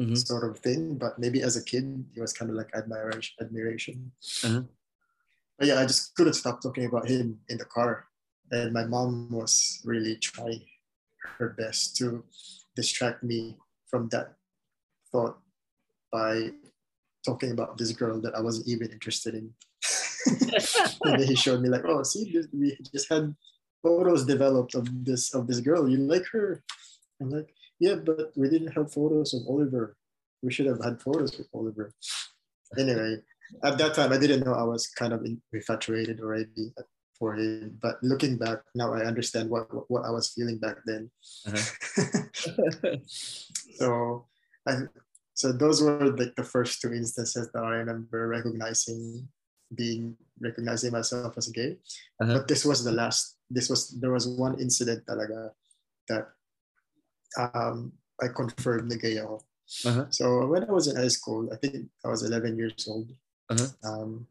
Mhm. 0.00 0.16
sort 0.16 0.48
of 0.48 0.58
thing. 0.58 0.96
But 0.96 1.18
maybe 1.18 1.42
as 1.42 1.56
a 1.56 1.62
kid, 1.64 2.04
it 2.16 2.20
was 2.20 2.32
kind 2.32 2.50
of 2.50 2.56
like 2.56 2.70
admiration. 2.74 3.34
Admiration. 3.40 4.12
Uh-huh. 4.44 4.62
But 5.58 5.68
yeah, 5.68 5.80
I 5.80 5.84
just 5.86 6.14
couldn't 6.14 6.34
stop 6.34 6.62
talking 6.62 6.86
about 6.86 7.08
him 7.08 7.40
in 7.48 7.58
the 7.58 7.66
car, 7.66 8.08
and 8.50 8.72
my 8.72 8.84
mom 8.84 9.30
was 9.30 9.80
really 9.84 10.16
trying 10.16 10.64
her 11.36 11.50
best 11.50 11.96
to 11.96 12.24
distract 12.74 13.22
me 13.22 13.58
from 13.86 14.08
that 14.08 14.36
thought 15.12 15.38
by 16.10 16.50
talking 17.26 17.50
about 17.52 17.76
this 17.76 17.92
girl 17.92 18.20
that 18.22 18.34
I 18.34 18.40
wasn't 18.40 18.68
even 18.68 18.90
interested 18.90 19.34
in. 19.34 19.52
and 21.04 21.20
then 21.20 21.28
he 21.28 21.34
showed 21.34 21.60
me 21.60 21.68
like, 21.68 21.84
oh, 21.84 22.02
see, 22.02 22.40
we 22.52 22.78
just 22.92 23.08
had 23.10 23.34
photos 23.82 24.24
developed 24.24 24.74
of 24.74 24.88
this 25.04 25.34
of 25.34 25.46
this 25.46 25.60
girl. 25.60 25.88
You 25.88 25.98
like 25.98 26.24
her? 26.32 26.64
I'm 27.20 27.30
like, 27.30 27.52
yeah, 27.80 27.96
but 27.96 28.32
we 28.36 28.48
didn't 28.48 28.76
have 28.76 28.92
photos 28.92 29.32
of 29.34 29.42
Oliver. 29.48 29.96
We 30.42 30.52
should 30.52 30.66
have 30.66 30.84
had 30.84 31.00
photos 31.00 31.36
with 31.36 31.48
Oliver. 31.52 31.92
Anyway, 32.78 33.18
at 33.64 33.78
that 33.78 33.94
time, 33.94 34.12
I 34.12 34.18
didn't 34.18 34.44
know 34.44 34.54
I 34.54 34.62
was 34.62 34.86
kind 34.86 35.12
of 35.12 35.26
infatuated 35.52 36.20
already 36.20 36.72
for 37.18 37.34
him. 37.34 37.78
But 37.80 37.96
looking 38.02 38.36
back 38.36 38.60
now, 38.74 38.92
I 38.92 39.04
understand 39.04 39.50
what 39.50 39.66
what, 39.90 40.04
I 40.04 40.10
was 40.10 40.28
feeling 40.30 40.58
back 40.58 40.76
then. 40.84 41.10
so, 43.74 44.26
I 44.68 44.84
so 45.34 45.52
those 45.52 45.82
were 45.82 46.12
like 46.12 46.36
the 46.36 46.44
first 46.44 46.80
two 46.80 46.92
instances 46.92 47.50
that 47.52 47.64
I 47.64 47.80
remember 47.80 48.28
recognizing 48.28 49.26
being 49.74 50.16
recognizing 50.40 50.92
myself 50.92 51.38
as 51.38 51.48
gay. 51.48 51.78
Uh-huh. 52.20 52.34
But 52.34 52.48
this 52.48 52.64
was 52.64 52.84
the 52.84 52.92
last. 52.92 53.36
This 53.48 53.68
was 53.68 53.88
there 54.00 54.12
was 54.12 54.28
one 54.28 54.60
incident 54.60 55.06
talaga 55.06 55.50
that 56.08 56.28
um, 57.38 57.92
I 58.20 58.28
confirmed 58.28 58.92
gay. 59.00 59.18
Uh-huh. 59.18 60.06
So 60.10 60.46
when 60.46 60.64
I 60.64 60.72
was 60.72 60.88
in 60.88 60.96
high 60.96 61.08
school, 61.08 61.48
I 61.52 61.56
think 61.56 61.88
I 62.04 62.08
was 62.08 62.22
11 62.22 62.58
years 62.58 62.86
old. 62.88 63.08
Uh-huh. 63.50 63.68
Um, 63.84 64.26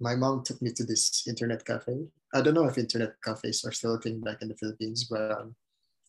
my 0.00 0.16
mom 0.16 0.42
took 0.42 0.60
me 0.62 0.72
to 0.72 0.84
this 0.84 1.26
internet 1.28 1.64
cafe. 1.64 2.08
I 2.32 2.40
don't 2.40 2.54
know 2.54 2.66
if 2.66 2.78
internet 2.78 3.20
cafes 3.22 3.64
are 3.64 3.72
still 3.72 3.94
a 3.94 4.00
thing 4.00 4.20
back 4.20 4.42
in 4.42 4.48
the 4.48 4.56
Philippines, 4.56 5.04
but 5.04 5.30
um, 5.32 5.54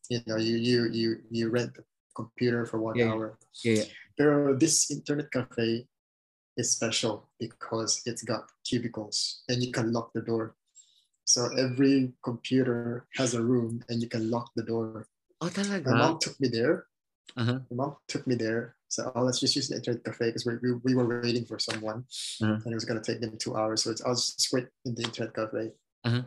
you 0.09 0.21
know, 0.25 0.37
you 0.37 0.55
you 0.55 0.89
you 0.91 1.17
you 1.29 1.49
rent 1.49 1.77
a 1.77 1.83
computer 2.15 2.65
for 2.65 2.79
one 2.79 2.95
Yeah, 2.95 3.05
yeah. 3.05 3.11
hour. 3.11 3.37
Yeah, 3.63 3.73
yeah. 3.73 3.83
Pero 4.17 4.55
this 4.55 4.89
internet 4.89 5.31
cafe 5.31 5.87
is 6.57 6.71
special 6.71 7.29
because 7.39 8.01
it's 8.05 8.23
got 8.23 8.49
cubicles 8.63 9.43
and 9.49 9.61
you 9.61 9.71
can 9.71 9.91
lock 9.91 10.13
the 10.13 10.21
door. 10.21 10.55
So 11.25 11.49
every 11.57 12.13
computer 12.23 13.07
has 13.15 13.33
a 13.33 13.41
room 13.41 13.83
and 13.89 14.01
you 14.01 14.07
can 14.07 14.29
lock 14.31 14.51
the 14.55 14.63
door. 14.63 15.07
Oh, 15.41 15.49
My 15.85 15.91
mom 15.93 16.19
took 16.19 16.39
me 16.39 16.47
there. 16.47 16.85
Uh-huh. 17.37 17.59
My 17.71 17.75
mom 17.75 17.95
took 18.07 18.25
me 18.27 18.35
there. 18.35 18.75
So 18.87 19.11
oh, 19.15 19.23
let's 19.23 19.39
just 19.39 19.55
use 19.55 19.67
the 19.67 19.75
internet 19.75 20.03
cafe 20.05 20.27
because 20.27 20.45
we, 20.45 20.55
we, 20.61 20.73
we 20.83 20.95
were 20.95 21.21
waiting 21.21 21.45
for 21.45 21.59
someone 21.59 22.05
Uh-huh. 22.41 22.53
and 22.63 22.67
it 22.71 22.73
was 22.75 22.85
going 22.85 23.01
to 23.01 23.05
take 23.11 23.21
them 23.21 23.37
two 23.37 23.55
hours. 23.55 23.83
So 23.83 23.91
it's, 23.91 24.03
I 24.03 24.09
was 24.09 24.33
just 24.35 24.53
wait 24.53 24.67
in 24.85 24.95
the 24.95 25.03
internet 25.03 25.33
cafe. 25.33 25.71
Uh-huh. 26.05 26.21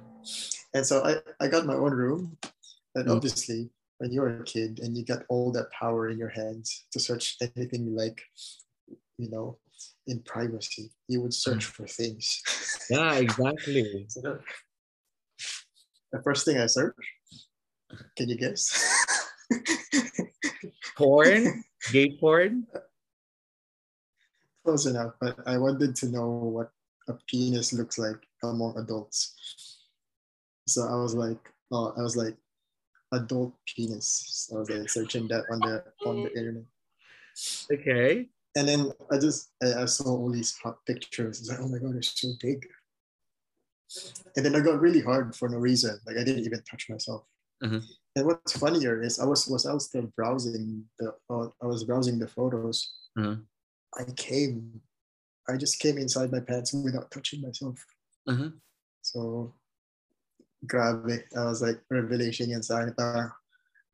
And 0.75 0.85
so 0.85 1.03
I, 1.05 1.23
I 1.41 1.49
got 1.49 1.67
my 1.67 1.75
own 1.75 1.93
room. 1.93 2.37
And 2.95 3.07
Mm. 3.07 3.17
obviously, 3.17 3.71
when 3.99 4.13
you're 4.13 4.41
a 4.41 4.45
kid 4.45 4.81
and 4.83 4.97
you 4.97 5.05
got 5.05 5.23
all 5.29 5.51
that 5.53 5.71
power 5.73 6.09
in 6.09 6.19
your 6.19 6.29
hands 6.29 6.87
to 6.93 6.99
search 7.01 7.37
anything 7.41 7.87
you 7.87 7.95
like, 7.97 8.21
you 9.19 9.31
know, 9.31 9.59
in 10.07 10.21
privacy, 10.23 10.91
you 11.07 11.21
would 11.23 11.35
search 11.35 11.65
for 11.65 11.87
things. 11.87 12.43
Yeah, 12.91 13.15
exactly. 13.25 14.07
So 14.09 14.21
the, 14.21 14.41
the 16.13 16.23
first 16.23 16.45
thing 16.45 16.59
I 16.59 16.67
searched, 16.67 16.99
can 18.17 18.29
you 18.29 18.37
guess? 18.37 19.07
Porn? 20.97 21.65
Gay 21.93 22.17
porn? 22.19 22.67
Close 24.65 24.87
enough, 24.87 25.15
but 25.21 25.39
I 25.47 25.57
wanted 25.57 25.95
to 25.97 26.09
know 26.11 26.29
what 26.29 26.71
a 27.09 27.15
penis 27.29 27.73
looks 27.73 27.99
like 27.99 28.19
among 28.43 28.77
adults. 28.77 29.79
So 30.67 30.83
I 30.87 30.97
was 30.97 31.15
like, 31.15 31.39
oh, 31.73 31.95
I 31.97 32.03
was 32.03 32.17
like, 32.17 32.37
adult 33.13 33.55
penis. 33.67 34.47
So 34.49 34.57
I 34.57 34.59
was 34.59 34.71
like 34.71 34.91
searching 34.91 35.29
that 35.29 35.45
on 35.51 35.61
the 35.61 35.85
on 36.05 36.25
the 36.25 36.37
internet. 36.37 36.65
Okay. 37.73 38.29
And 38.57 38.69
then 38.69 38.91
I 39.11 39.19
just 39.19 39.53
I, 39.63 39.83
I 39.83 39.85
saw 39.87 40.05
all 40.05 40.31
these 40.31 40.57
hot 40.63 40.85
pictures. 40.87 41.41
It's 41.41 41.49
like, 41.49 41.61
oh 41.61 41.69
my 41.69 41.79
god, 41.79 41.95
they're 41.95 42.03
so 42.03 42.29
big. 42.41 42.67
And 44.37 44.45
then 44.45 44.55
I 44.55 44.61
got 44.61 44.81
really 44.81 45.01
hard 45.01 45.35
for 45.35 45.49
no 45.49 45.59
reason. 45.59 45.99
Like 46.07 46.17
I 46.17 46.25
didn't 46.25 46.45
even 46.45 46.63
touch 46.63 46.91
myself. 46.91 47.25
Mhm. 47.63 47.83
And 48.17 48.27
what's 48.27 48.55
funnier 48.59 49.03
is 49.03 49.19
I 49.19 49.27
was 49.27 49.47
was 49.47 49.67
I 49.67 49.73
was 49.75 49.87
still 49.87 50.07
browsing 50.15 50.87
the 50.99 51.15
uh, 51.31 51.49
I 51.63 51.67
was 51.67 51.85
browsing 51.85 52.19
the 52.19 52.29
photos. 52.29 52.95
Mhm. 53.19 53.47
I 53.99 54.05
came, 54.15 54.81
I 55.49 55.57
just 55.57 55.81
came 55.81 55.97
inside 55.99 56.31
my 56.31 56.41
pants 56.41 56.73
without 56.77 57.11
touching 57.11 57.41
myself. 57.41 57.81
Uh-huh. 58.29 58.51
So, 59.03 59.55
grabe. 60.67 61.25
I 61.35 61.45
was 61.49 61.63
like, 61.63 61.81
revelation 61.91 62.51
inside. 62.53 62.93
akin. 62.93 63.33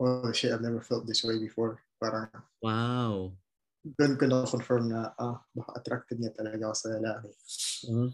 Oh 0.00 0.32
shit, 0.34 0.50
I've 0.52 0.60
never 0.66 0.82
felt 0.82 1.06
this 1.06 1.22
way 1.22 1.38
before. 1.38 1.78
Parang, 2.02 2.28
Wow. 2.60 3.38
doon 3.84 4.16
ko 4.18 4.26
na-confirm 4.26 4.88
na, 4.90 5.14
ah, 5.20 5.38
baka 5.54 5.70
attracted 5.78 6.18
niya 6.18 6.34
talaga 6.34 6.72
ako 6.72 6.74
sa 6.74 6.88
lalaki. 6.98 7.30
Mhm. 7.86 8.08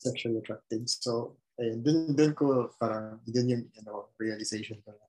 Sexually 0.00 0.38
attracted. 0.40 0.88
So, 0.88 1.36
ayun, 1.60 1.82
dun, 1.84 2.16
dun 2.16 2.32
ko 2.34 2.70
parang, 2.80 3.20
dun 3.26 3.48
yung, 3.48 3.64
you 3.74 3.82
know, 3.86 4.08
realization 4.18 4.80
ko 4.84 4.92
na, 4.94 5.06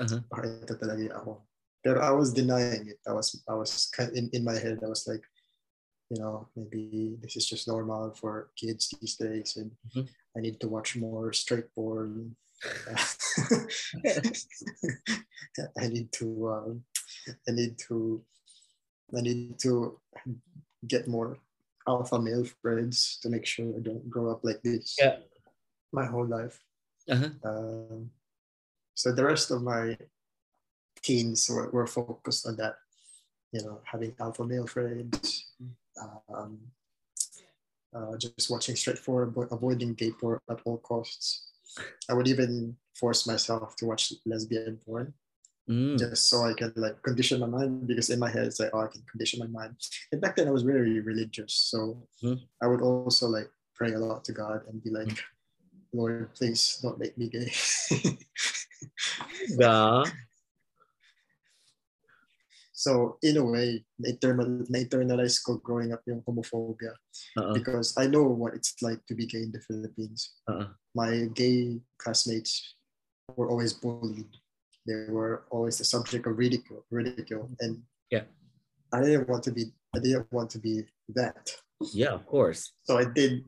Uh-huh. 0.00 0.20
ito 0.64 0.74
talaga 0.80 1.00
yung 1.02 1.16
ako. 1.16 1.32
Pero 1.84 2.00
I 2.00 2.12
was 2.12 2.32
denying 2.32 2.88
it. 2.88 3.00
I 3.08 3.12
was, 3.12 3.32
I 3.48 3.54
was 3.56 3.88
kind 3.92 4.12
in, 4.16 4.28
in 4.32 4.44
my 4.44 4.56
head, 4.56 4.80
I 4.84 4.88
was 4.88 5.06
like, 5.08 5.24
you 6.10 6.20
know, 6.20 6.48
maybe 6.56 7.16
this 7.22 7.36
is 7.36 7.46
just 7.46 7.68
normal 7.68 8.12
for 8.14 8.50
kids 8.56 8.90
these 9.00 9.16
days 9.16 9.56
and 9.56 9.72
Mhm. 9.94 10.08
I 10.36 10.40
need 10.40 10.60
to 10.60 10.68
watch 10.68 10.96
more 10.96 11.32
straight 11.32 11.74
porn. 11.74 12.36
I 15.78 15.88
need 15.88 16.12
to, 16.20 16.26
um, 16.50 16.84
I 17.48 17.52
need 17.52 17.78
to, 17.88 18.24
I 19.16 19.20
need 19.22 19.58
to 19.66 20.00
get 20.86 21.08
more 21.08 21.38
alpha 21.88 22.20
male 22.20 22.44
friends 22.62 23.18
to 23.22 23.30
make 23.30 23.46
sure 23.46 23.74
I 23.76 23.80
don't 23.80 24.08
grow 24.10 24.30
up 24.30 24.44
like 24.44 24.62
this 24.62 24.96
Yeah. 25.00 25.18
My 25.92 26.06
whole 26.06 26.26
life. 26.26 26.60
Uh-huh. 27.08 27.30
Um, 27.44 28.10
so 28.94 29.12
the 29.12 29.24
rest 29.24 29.50
of 29.50 29.62
my 29.62 29.96
teens 31.02 31.48
were, 31.48 31.70
were 31.70 31.86
focused 31.86 32.46
on 32.46 32.56
that, 32.56 32.76
you 33.52 33.62
know, 33.62 33.80
having 33.84 34.14
alpha 34.20 34.44
male 34.44 34.66
friends, 34.66 35.46
um, 36.32 36.58
uh, 37.94 38.16
just 38.16 38.50
watching 38.50 38.76
straightforward, 38.76 39.34
avo- 39.34 39.50
avoiding 39.50 39.94
gay 39.94 40.10
porn 40.12 40.38
at 40.50 40.60
all 40.64 40.78
costs. 40.78 41.48
I 42.08 42.14
would 42.14 42.28
even 42.28 42.76
force 42.94 43.26
myself 43.26 43.76
to 43.76 43.86
watch 43.86 44.12
lesbian 44.26 44.78
porn 44.84 45.14
Mm. 45.68 45.98
just 45.98 46.28
so 46.28 46.42
I 46.42 46.52
can 46.54 46.72
like 46.74 47.00
condition 47.02 47.38
my 47.38 47.46
mind 47.46 47.86
because 47.86 48.10
in 48.10 48.18
my 48.18 48.28
head 48.28 48.46
it's 48.46 48.58
like 48.58 48.70
oh 48.72 48.80
I 48.80 48.88
can 48.88 49.02
condition 49.08 49.38
my 49.38 49.46
mind. 49.46 49.76
And 50.10 50.20
back 50.20 50.34
then 50.34 50.48
I 50.48 50.50
was 50.50 50.62
very 50.64 50.98
religious, 51.00 51.54
so 51.54 52.08
Mhm. 52.24 52.40
I 52.60 52.66
would 52.66 52.80
also 52.80 53.28
like 53.28 53.48
pray 53.74 53.92
a 53.92 53.98
lot 53.98 54.24
to 54.24 54.32
God 54.32 54.66
and 54.66 54.82
be 54.82 54.90
like, 54.90 55.16
Lord, 55.92 56.32
please 56.34 56.78
don't 56.82 56.98
make 56.98 57.16
me 57.18 57.28
gay. 57.28 57.50
Yeah. 59.58 60.04
so 62.72 63.18
in 63.22 63.36
a 63.36 63.44
way, 63.44 63.84
na-internal, 63.98 64.64
na-internalize 64.70 65.36
ko 65.44 65.56
growing 65.60 65.92
up 65.92 66.00
yung 66.06 66.22
homophobia 66.24 66.96
Uh-uh. 67.36 67.52
because 67.52 67.92
I 67.98 68.06
know 68.06 68.24
what 68.24 68.54
it's 68.54 68.74
like 68.80 69.04
to 69.06 69.14
be 69.14 69.26
gay 69.26 69.42
in 69.42 69.52
the 69.52 69.60
Philippines. 69.60 70.40
Uh-uh. 70.48 70.68
My 70.94 71.28
gay 71.34 71.80
classmates 71.98 72.74
were 73.36 73.50
always 73.50 73.72
bullied. 73.74 74.28
They 74.86 75.12
were 75.12 75.44
always 75.50 75.76
the 75.78 75.84
subject 75.84 76.26
of 76.26 76.38
ridicule, 76.38 76.84
ridicule, 76.90 77.50
and 77.60 77.82
Yeah. 78.10 78.24
I 78.92 79.02
didn't 79.04 79.28
want 79.28 79.44
to 79.44 79.52
be. 79.52 79.70
I 79.94 79.98
didn't 80.00 80.26
want 80.32 80.50
to 80.50 80.58
be 80.58 80.82
that. 81.14 81.52
Yeah, 81.94 82.16
of 82.16 82.26
course. 82.26 82.72
So 82.82 82.98
I 82.98 83.04
did 83.06 83.44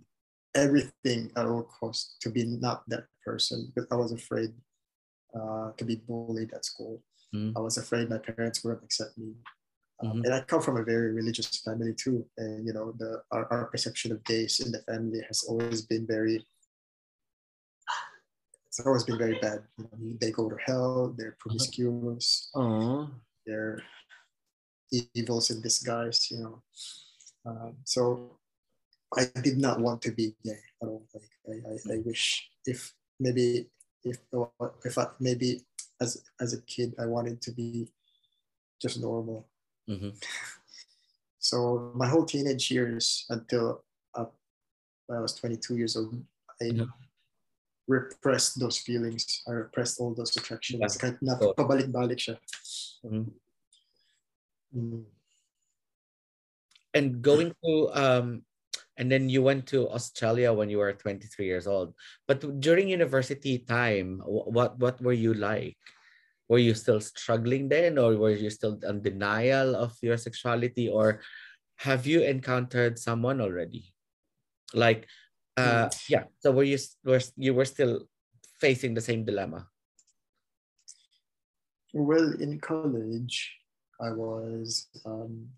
everything 0.54 1.30
at 1.36 1.46
all 1.46 1.62
costs 1.64 2.16
to 2.20 2.30
be 2.30 2.44
not 2.44 2.82
that 2.88 3.04
person 3.24 3.72
because 3.74 3.88
I 3.90 3.96
was 3.96 4.12
afraid 4.12 4.52
uh, 5.34 5.72
to 5.76 5.84
be 5.84 5.96
bullied 5.96 6.52
at 6.52 6.64
school. 6.64 7.02
Mm. 7.34 7.52
I 7.56 7.60
was 7.60 7.78
afraid 7.78 8.10
my 8.10 8.18
parents 8.18 8.62
wouldn't 8.62 8.84
accept 8.84 9.16
me. 9.16 9.32
Um, 10.02 10.18
Mhm. 10.18 10.24
and 10.24 10.34
I 10.34 10.40
come 10.42 10.60
from 10.60 10.76
a 10.76 10.84
very 10.84 11.12
religious 11.12 11.60
family 11.62 11.94
too, 11.94 12.26
and 12.36 12.66
you 12.66 12.72
know 12.72 12.92
the 12.98 13.22
our, 13.30 13.46
our 13.52 13.64
perception 13.66 14.10
of 14.12 14.24
gays 14.24 14.58
in 14.60 14.72
the 14.72 14.82
family 14.82 15.22
has 15.28 15.44
always 15.44 15.82
been 15.82 16.06
very. 16.06 16.44
It's 18.66 18.80
always 18.80 19.04
been 19.04 19.18
very 19.18 19.38
bad. 19.38 19.62
You 19.78 19.84
know, 19.84 20.16
they 20.20 20.30
go 20.32 20.48
to 20.48 20.56
hell. 20.66 21.14
They're 21.16 21.36
promiscuous. 21.38 22.50
Oh. 22.54 23.10
They're 23.46 23.78
evils 24.90 25.50
in 25.50 25.60
disguise. 25.60 26.30
You 26.30 26.38
know, 26.40 26.62
um, 27.46 27.76
so 27.84 28.38
I 29.16 29.28
did 29.42 29.58
not 29.58 29.80
want 29.80 30.00
to 30.02 30.10
be 30.12 30.34
gay 30.44 30.58
at 30.80 30.88
all. 30.88 31.04
Like 31.12 31.28
I, 31.48 31.54
I, 31.68 31.74
I 31.94 31.98
wish 32.04 32.48
if 32.64 32.94
maybe 33.20 33.68
if 34.04 34.18
if 34.84 34.96
I, 34.98 35.06
maybe 35.20 35.62
as 36.00 36.22
as 36.40 36.54
a 36.54 36.60
kid 36.64 36.94
I 36.98 37.06
wanted 37.06 37.40
to 37.42 37.50
be 37.52 37.88
just 38.80 39.00
normal. 39.00 39.46
Mhm. 39.88 40.14
So 41.42 41.90
my 41.98 42.06
whole 42.06 42.22
teenage 42.24 42.70
years 42.70 43.26
until 43.28 43.82
up 44.14 44.30
when 45.10 45.18
I 45.18 45.20
was 45.20 45.34
22 45.34 45.74
years 45.74 45.96
old, 45.98 46.14
I 46.62 46.70
Mhm. 46.70 46.86
repressed 47.90 48.62
those 48.62 48.78
feelings. 48.78 49.42
I 49.50 49.66
repressed 49.66 49.98
all 49.98 50.14
those 50.14 50.30
attractions. 50.38 50.78
Yeah. 50.78 50.86
Kahit 50.86 51.18
na 51.18 51.34
So- 51.42 51.50
pabalik-balik 51.58 52.14
siya. 52.22 52.38
Mhm. 53.02 53.26
Mm. 54.70 55.04
And 56.94 57.06
going 57.22 57.50
to 57.66 57.90
um 57.90 58.46
and 59.02 59.10
then 59.10 59.26
you 59.26 59.42
went 59.42 59.66
to 59.66 59.90
Australia 59.90 60.54
when 60.54 60.70
you 60.70 60.78
were 60.78 60.94
23 60.94 61.42
years 61.42 61.66
old. 61.66 61.90
But 62.30 62.62
during 62.62 62.86
university 62.86 63.58
time, 63.58 64.22
what 64.22 64.78
what 64.78 65.02
were 65.02 65.18
you 65.18 65.34
like? 65.34 65.74
Were 66.46 66.62
you 66.62 66.70
still 66.78 67.02
struggling 67.02 67.66
then 67.66 67.98
or 67.98 68.14
were 68.14 68.30
you 68.30 68.46
still 68.46 68.78
in 68.86 69.02
denial 69.02 69.74
of 69.74 69.98
your 70.06 70.14
sexuality 70.14 70.86
or 70.86 71.18
have 71.82 72.06
you 72.06 72.22
encountered 72.22 72.94
someone 72.94 73.42
already? 73.42 73.90
Like 74.70 75.10
uh 75.58 75.90
yeah, 76.06 76.30
so 76.38 76.54
were 76.54 76.62
you 76.62 76.78
were 77.02 77.26
you 77.34 77.58
were 77.58 77.66
still 77.66 78.06
facing 78.62 78.94
the 78.94 79.02
same 79.02 79.26
dilemma? 79.26 79.66
Well, 81.90 82.38
in 82.38 82.62
college, 82.62 83.50
I 83.98 84.14
was 84.14 84.86
um, 85.04 85.50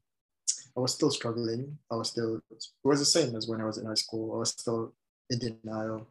I 0.77 0.81
was 0.81 0.93
still 0.95 1.11
struggling. 1.11 1.79
I 1.91 1.97
was 1.97 2.11
still 2.11 2.41
it 2.51 2.65
was 2.83 2.99
the 2.99 3.05
same 3.07 3.37
as 3.37 3.47
when 3.47 3.61
I 3.61 3.65
was 3.67 3.79
in 3.79 3.87
high 3.87 3.95
school. 3.95 4.35
I 4.35 4.39
was 4.39 4.51
still 4.51 4.93
in 5.31 5.39
denial. 5.39 6.07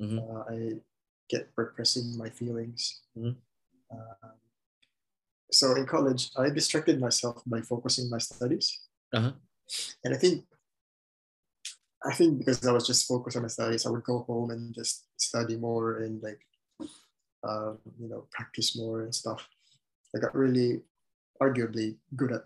Mhm. 0.00 0.18
Uh, 0.18 0.44
I 0.48 0.80
get 1.28 1.50
repressing 1.56 2.16
my 2.16 2.30
feelings. 2.30 3.02
Mhm. 3.16 3.36
Um, 3.90 4.32
so 5.50 5.74
in 5.76 5.86
college, 5.86 6.30
I 6.36 6.50
distracted 6.50 7.00
myself 7.00 7.42
by 7.46 7.60
focusing 7.62 8.08
my 8.10 8.18
studies, 8.18 8.80
Uh-huh. 9.12 9.32
and 10.04 10.14
I 10.14 10.18
think 10.18 10.46
I 12.04 12.14
think 12.14 12.38
because 12.38 12.64
I 12.64 12.72
was 12.72 12.86
just 12.86 13.08
focused 13.08 13.36
on 13.36 13.42
my 13.42 13.48
studies, 13.48 13.84
I 13.84 13.90
would 13.90 14.04
go 14.04 14.20
home 14.22 14.50
and 14.50 14.72
just 14.74 15.06
study 15.16 15.56
more 15.56 15.98
and 15.98 16.22
like 16.22 16.40
um, 17.42 17.78
you 17.98 18.08
know 18.08 18.26
practice 18.30 18.76
more 18.76 19.02
and 19.02 19.14
stuff. 19.14 19.48
I 20.14 20.18
got 20.20 20.34
really 20.34 20.82
arguably 21.42 21.98
good 22.14 22.32
at 22.32 22.44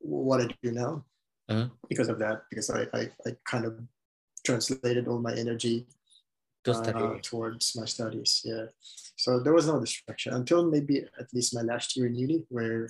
what 0.00 0.40
I 0.40 0.46
do 0.62 0.72
now 0.72 1.04
Uh-huh. 1.48 1.68
because 1.88 2.08
of 2.08 2.18
that. 2.18 2.44
Because 2.50 2.70
I 2.70 2.86
I, 2.92 3.02
I 3.26 3.30
kind 3.44 3.64
of 3.64 3.80
translated 4.44 5.08
all 5.08 5.18
my 5.20 5.34
energy 5.34 5.86
To 6.64 6.72
uh, 6.72 7.18
towards 7.22 7.76
my 7.76 7.86
studies. 7.86 8.42
Yeah. 8.44 8.66
So 9.16 9.40
there 9.40 9.54
was 9.54 9.66
no 9.66 9.80
distraction 9.80 10.34
until 10.34 10.68
maybe 10.68 11.04
at 11.18 11.32
least 11.32 11.54
my 11.54 11.62
last 11.62 11.96
year 11.96 12.06
in 12.06 12.14
uni, 12.14 12.44
where 12.48 12.88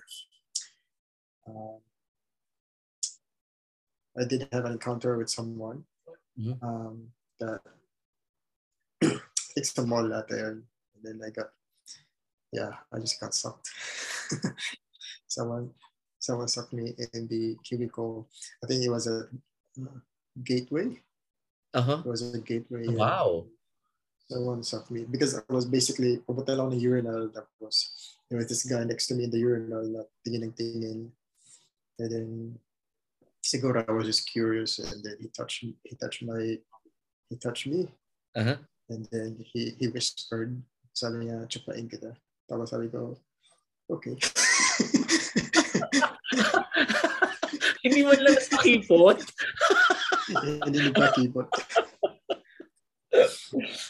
um, 1.46 1.78
I 4.18 4.24
did 4.24 4.48
have 4.52 4.64
an 4.64 4.72
encounter 4.72 5.16
with 5.16 5.30
someone 5.30 5.84
Mhm. 6.38 6.58
um, 6.62 7.12
that 7.40 7.60
it's 9.56 9.78
a 9.78 9.86
mall 9.86 10.12
out 10.14 10.28
there, 10.28 10.50
and 10.94 11.00
then 11.02 11.20
I 11.22 11.30
got, 11.30 11.50
yeah, 12.52 12.72
I 12.92 12.98
just 12.98 13.20
got 13.20 13.34
sucked. 13.34 13.68
someone, 15.26 15.70
someone 16.18 16.48
sucked 16.48 16.72
me 16.72 16.94
in 17.14 17.26
the 17.28 17.56
cubicle. 17.64 18.28
I 18.62 18.66
think 18.66 18.82
it 18.84 18.90
was 18.90 19.06
a 19.06 19.28
uh, 19.80 19.98
gateway. 20.42 20.98
Uh-huh. 21.74 22.02
It 22.04 22.08
was 22.08 22.34
a 22.34 22.38
gateway. 22.38 22.88
Wow. 22.88 23.46
Someone 24.30 24.62
sucked 24.62 24.90
me 24.90 25.04
because 25.08 25.38
I 25.38 25.42
was 25.48 25.64
basically 25.64 26.20
pumunta 26.28 26.52
lang 26.52 26.68
ako 26.68 26.76
ng 26.76 26.84
urinal 26.84 27.22
tapos 27.32 27.74
there 28.28 28.36
was 28.36 28.48
this 28.48 28.68
guy 28.68 28.84
next 28.84 29.08
to 29.08 29.16
me 29.16 29.24
in 29.24 29.32
the 29.32 29.40
urinal 29.40 29.84
na 29.88 30.04
tingin 30.20 30.44
ng 30.44 30.52
tingin. 30.52 31.08
And 31.98 32.10
then 32.12 32.28
siguro 33.40 33.88
I 33.88 33.92
was 33.92 34.06
just 34.06 34.28
curious 34.28 34.78
and 34.78 35.00
then 35.00 35.16
he 35.20 35.32
touched 35.32 35.64
he 35.64 35.94
touched 35.96 36.22
my 36.22 36.60
he 37.30 37.36
touched 37.40 37.66
me 37.66 37.88
Uh-huh. 38.36 38.60
and 38.92 39.08
then 39.10 39.40
he 39.40 39.74
he 39.80 39.88
whispered 39.88 40.60
sabi 40.92 41.26
niya 41.26 41.48
chupain 41.48 41.88
kita. 41.88 42.12
Tapos 42.44 42.70
sabi 42.70 42.92
ko 42.92 43.16
okay. 43.88 44.14
Hindi 47.84 48.02
mo 48.04 48.12
lang 48.12 48.36
nakipot. 48.36 49.18
and 50.34 50.74
then 50.74 50.84
he 50.88 50.92
pakipot. 50.92 51.48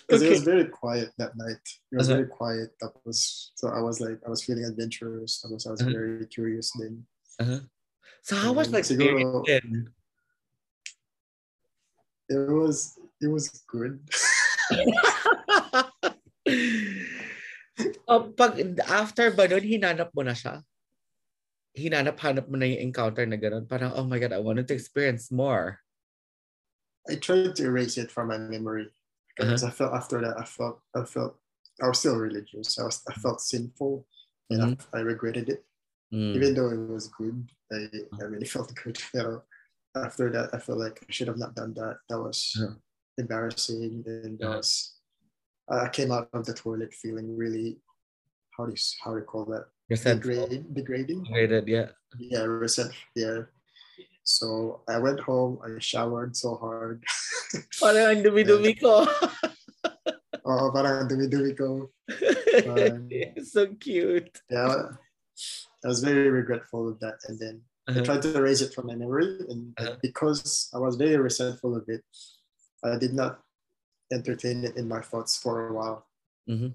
Because 0.07 0.23
it 0.23 0.31
was 0.31 0.43
very 0.47 0.67
quiet 0.71 1.11
that 1.19 1.35
night. 1.37 1.59
It 1.91 1.97
was 1.99 2.07
very 2.09 2.27
quiet. 2.27 2.71
That 2.81 2.93
was 3.05 3.51
so 3.59 3.69
I 3.69 3.81
was 3.83 4.01
like 4.01 4.21
I 4.25 4.31
was 4.31 4.45
feeling 4.45 4.65
adventurous. 4.65 5.43
I 5.45 5.49
was 5.53 5.67
I 5.67 5.71
was 5.75 5.81
Uh-huh. 5.83 5.91
very 5.91 6.27
curious 6.31 6.71
then. 6.79 7.05
Uh-huh. 7.43 7.61
So 8.23 8.37
how 8.37 8.53
was 8.55 8.71
the 8.71 8.79
experience 8.79 9.25
siguro- 9.27 9.45
then? 9.47 9.91
It 12.31 12.39
was 12.53 12.99
it 13.21 13.29
was 13.33 13.49
good. 13.67 13.99
oh, 18.09 18.23
pag 18.37 18.61
after 18.87 19.31
ba 19.33 19.49
nun, 19.49 19.63
hinanap 19.65 20.13
mo 20.15 20.23
na 20.23 20.33
siya? 20.37 20.61
Hinanap-hanap 21.79 22.51
mo 22.51 22.59
na 22.59 22.67
yung 22.67 22.91
encounter 22.91 23.23
na. 23.25 23.39
Parang, 23.65 23.95
oh 23.95 24.05
my 24.05 24.19
God, 24.19 24.35
I 24.35 24.43
wanted 24.43 24.67
to 24.69 24.75
experience 24.75 25.31
more. 25.31 25.79
I 27.09 27.17
tried 27.17 27.57
to 27.57 27.65
erase 27.65 27.97
it 27.97 28.11
from 28.11 28.29
my 28.29 28.39
memory 28.39 28.91
because 29.37 29.63
uh-huh. 29.63 29.73
I 29.73 29.75
felt 29.75 29.95
after 29.95 30.21
that 30.21 30.37
I 30.39 30.45
felt 30.45 30.81
I 30.95 31.05
felt 31.05 31.37
I 31.81 31.89
was 31.89 31.99
still 31.99 32.17
religious. 32.17 32.79
I 32.79 32.85
was 32.85 33.03
I 33.09 33.15
felt 33.15 33.41
sinful 33.41 34.07
and 34.51 34.77
mm-hmm. 34.77 34.97
I, 34.97 34.99
I 34.99 35.03
regretted 35.03 35.49
it. 35.49 35.65
Mm. 36.13 36.37
Even 36.37 36.55
though 36.55 36.71
it 36.71 36.89
was 36.89 37.09
good, 37.09 37.49
I, 37.73 37.89
I 38.21 38.25
really 38.25 38.47
felt 38.47 38.75
good. 38.75 38.99
Pero 39.13 39.43
after 39.95 40.31
that 40.31 40.51
I 40.53 40.59
felt 40.59 40.79
like 40.79 41.01
I 41.09 41.13
should 41.13 41.29
have 41.29 41.39
not 41.39 41.55
done 41.55 41.73
that. 41.75 41.99
That 42.09 42.21
was 42.21 42.53
Yeah. 42.59 42.77
embarrassing 43.17 44.05
and 44.07 44.39
that 44.39 44.45
Yeah. 44.45 44.57
was 44.57 44.95
I 45.69 45.89
came 45.89 46.13
out 46.13 46.29
of 46.33 46.45
the 46.45 46.55
toilet 46.55 46.93
feeling 46.93 47.37
really 47.37 47.81
how 48.57 48.67
do 48.67 48.73
you 48.73 48.83
how 49.05 49.13
do 49.13 49.19
you 49.21 49.25
call 49.25 49.45
that? 49.47 49.67
Resentful. 49.89 50.33
Degrade, 50.47 50.75
degrading. 50.75 51.25
Degraded, 51.25 51.69
yeah. 51.69 51.89
Yeah, 52.19 52.45
resent 52.45 52.93
yeah. 53.15 53.43
So 54.25 54.83
I 54.89 54.99
went 54.99 55.21
home, 55.21 55.59
I 55.65 55.79
showered 55.81 56.37
so 56.37 56.57
hard. 56.57 57.03
Parang 57.81 58.17
ang 58.17 58.23
dumi-dumi 58.25 58.77
ko. 58.81 59.07
Oh, 60.49 60.73
parang 60.73 61.05
dumi-dumi 61.05 61.53
ko. 61.53 61.93
so 63.45 63.69
cute. 63.77 64.33
Yeah, 64.49 64.97
I 65.85 65.87
was 65.89 66.01
very 66.01 66.33
regretful 66.33 66.89
of 66.89 66.97
that. 67.05 67.21
And 67.29 67.37
then 67.37 67.61
I 67.85 67.93
Uh-huh. 67.93 68.05
tried 68.05 68.23
to 68.25 68.33
erase 68.33 68.65
it 68.65 68.73
from 68.73 68.89
my 68.89 68.97
memory. 68.97 69.45
And 69.53 69.77
Uh-huh. 69.77 70.01
because 70.01 70.73
I 70.73 70.81
was 70.81 70.97
very 70.97 71.21
resentful 71.21 71.77
of 71.77 71.85
it, 71.93 72.01
I 72.81 72.97
did 72.97 73.13
not 73.13 73.45
entertain 74.09 74.65
it 74.65 74.81
in 74.81 74.89
my 74.89 75.05
thoughts 75.05 75.37
for 75.37 75.69
a 75.69 75.73
while 75.77 76.09
Mhm. 76.49 76.73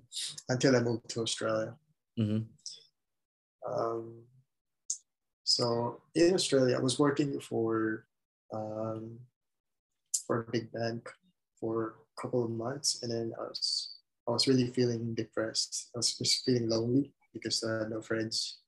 until 0.53 0.77
I 0.77 0.81
moved 0.85 1.09
to 1.17 1.25
Australia. 1.25 1.73
Mhm. 2.13 2.45
Um, 3.67 4.23
so 5.43 6.01
in 6.15 6.33
Australia, 6.33 6.77
I 6.77 6.81
was 6.81 6.99
working 6.99 7.39
for 7.39 8.05
um, 8.53 9.19
for 10.25 10.41
a 10.41 10.51
big 10.51 10.71
bank 10.71 11.09
for 11.59 11.95
a 12.17 12.21
couple 12.21 12.43
of 12.43 12.51
months, 12.51 12.99
and 13.01 13.11
then 13.11 13.33
I 13.39 13.43
was 13.43 13.97
I 14.27 14.31
was 14.31 14.47
really 14.47 14.67
feeling 14.67 15.13
depressed. 15.13 15.89
I 15.95 15.99
was 15.99 16.17
just 16.17 16.45
feeling 16.45 16.69
lonely 16.69 17.11
because 17.33 17.63
uh, 17.63 17.87
no 17.89 18.01
friends, 18.01 18.59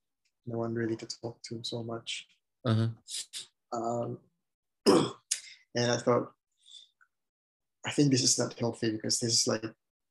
no 0.46 0.58
one 0.58 0.74
really 0.74 0.96
to 0.96 1.06
talk 1.06 1.42
to 1.44 1.60
so 1.62 1.82
much. 1.82 2.26
Uh-huh. 2.64 2.88
Um, 3.72 4.18
and 4.86 5.92
I 5.92 5.96
thought, 5.98 6.32
I 7.86 7.90
think 7.90 8.10
this 8.10 8.22
is 8.22 8.38
not 8.38 8.58
healthy 8.58 8.90
because 8.90 9.20
this 9.20 9.32
is 9.32 9.46
like 9.46 9.64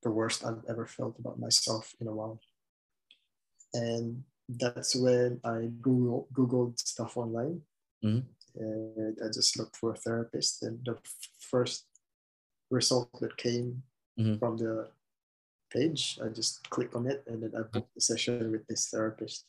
the 0.03 0.11
worst 0.11 0.45
I've 0.45 0.63
ever 0.69 0.85
felt 0.85 1.19
about 1.19 1.39
myself 1.39 1.93
in 1.99 2.07
a 2.07 2.13
while. 2.13 2.39
And 3.73 4.23
that's 4.49 4.95
when 4.95 5.39
I 5.43 5.71
Google 5.81 6.27
Googled 6.33 6.77
stuff 6.79 7.17
online, 7.17 7.61
Mhm. 8.03 8.23
and 8.55 9.17
I 9.21 9.27
just 9.33 9.57
looked 9.57 9.77
for 9.77 9.91
a 9.93 9.97
therapist. 9.97 10.63
And 10.63 10.83
the 10.85 10.97
first 11.39 11.85
result 12.69 13.09
that 13.21 13.37
came 13.37 13.83
Mhm. 14.17 14.39
from 14.39 14.57
the 14.57 14.91
page, 15.71 16.19
I 16.21 16.29
just 16.29 16.67
clicked 16.69 16.95
on 16.95 17.07
it, 17.09 17.23
and 17.27 17.41
then 17.43 17.55
I 17.55 17.63
booked 17.63 17.97
a 17.97 18.01
session 18.01 18.51
with 18.51 18.65
this 18.67 18.89
therapist. 18.89 19.45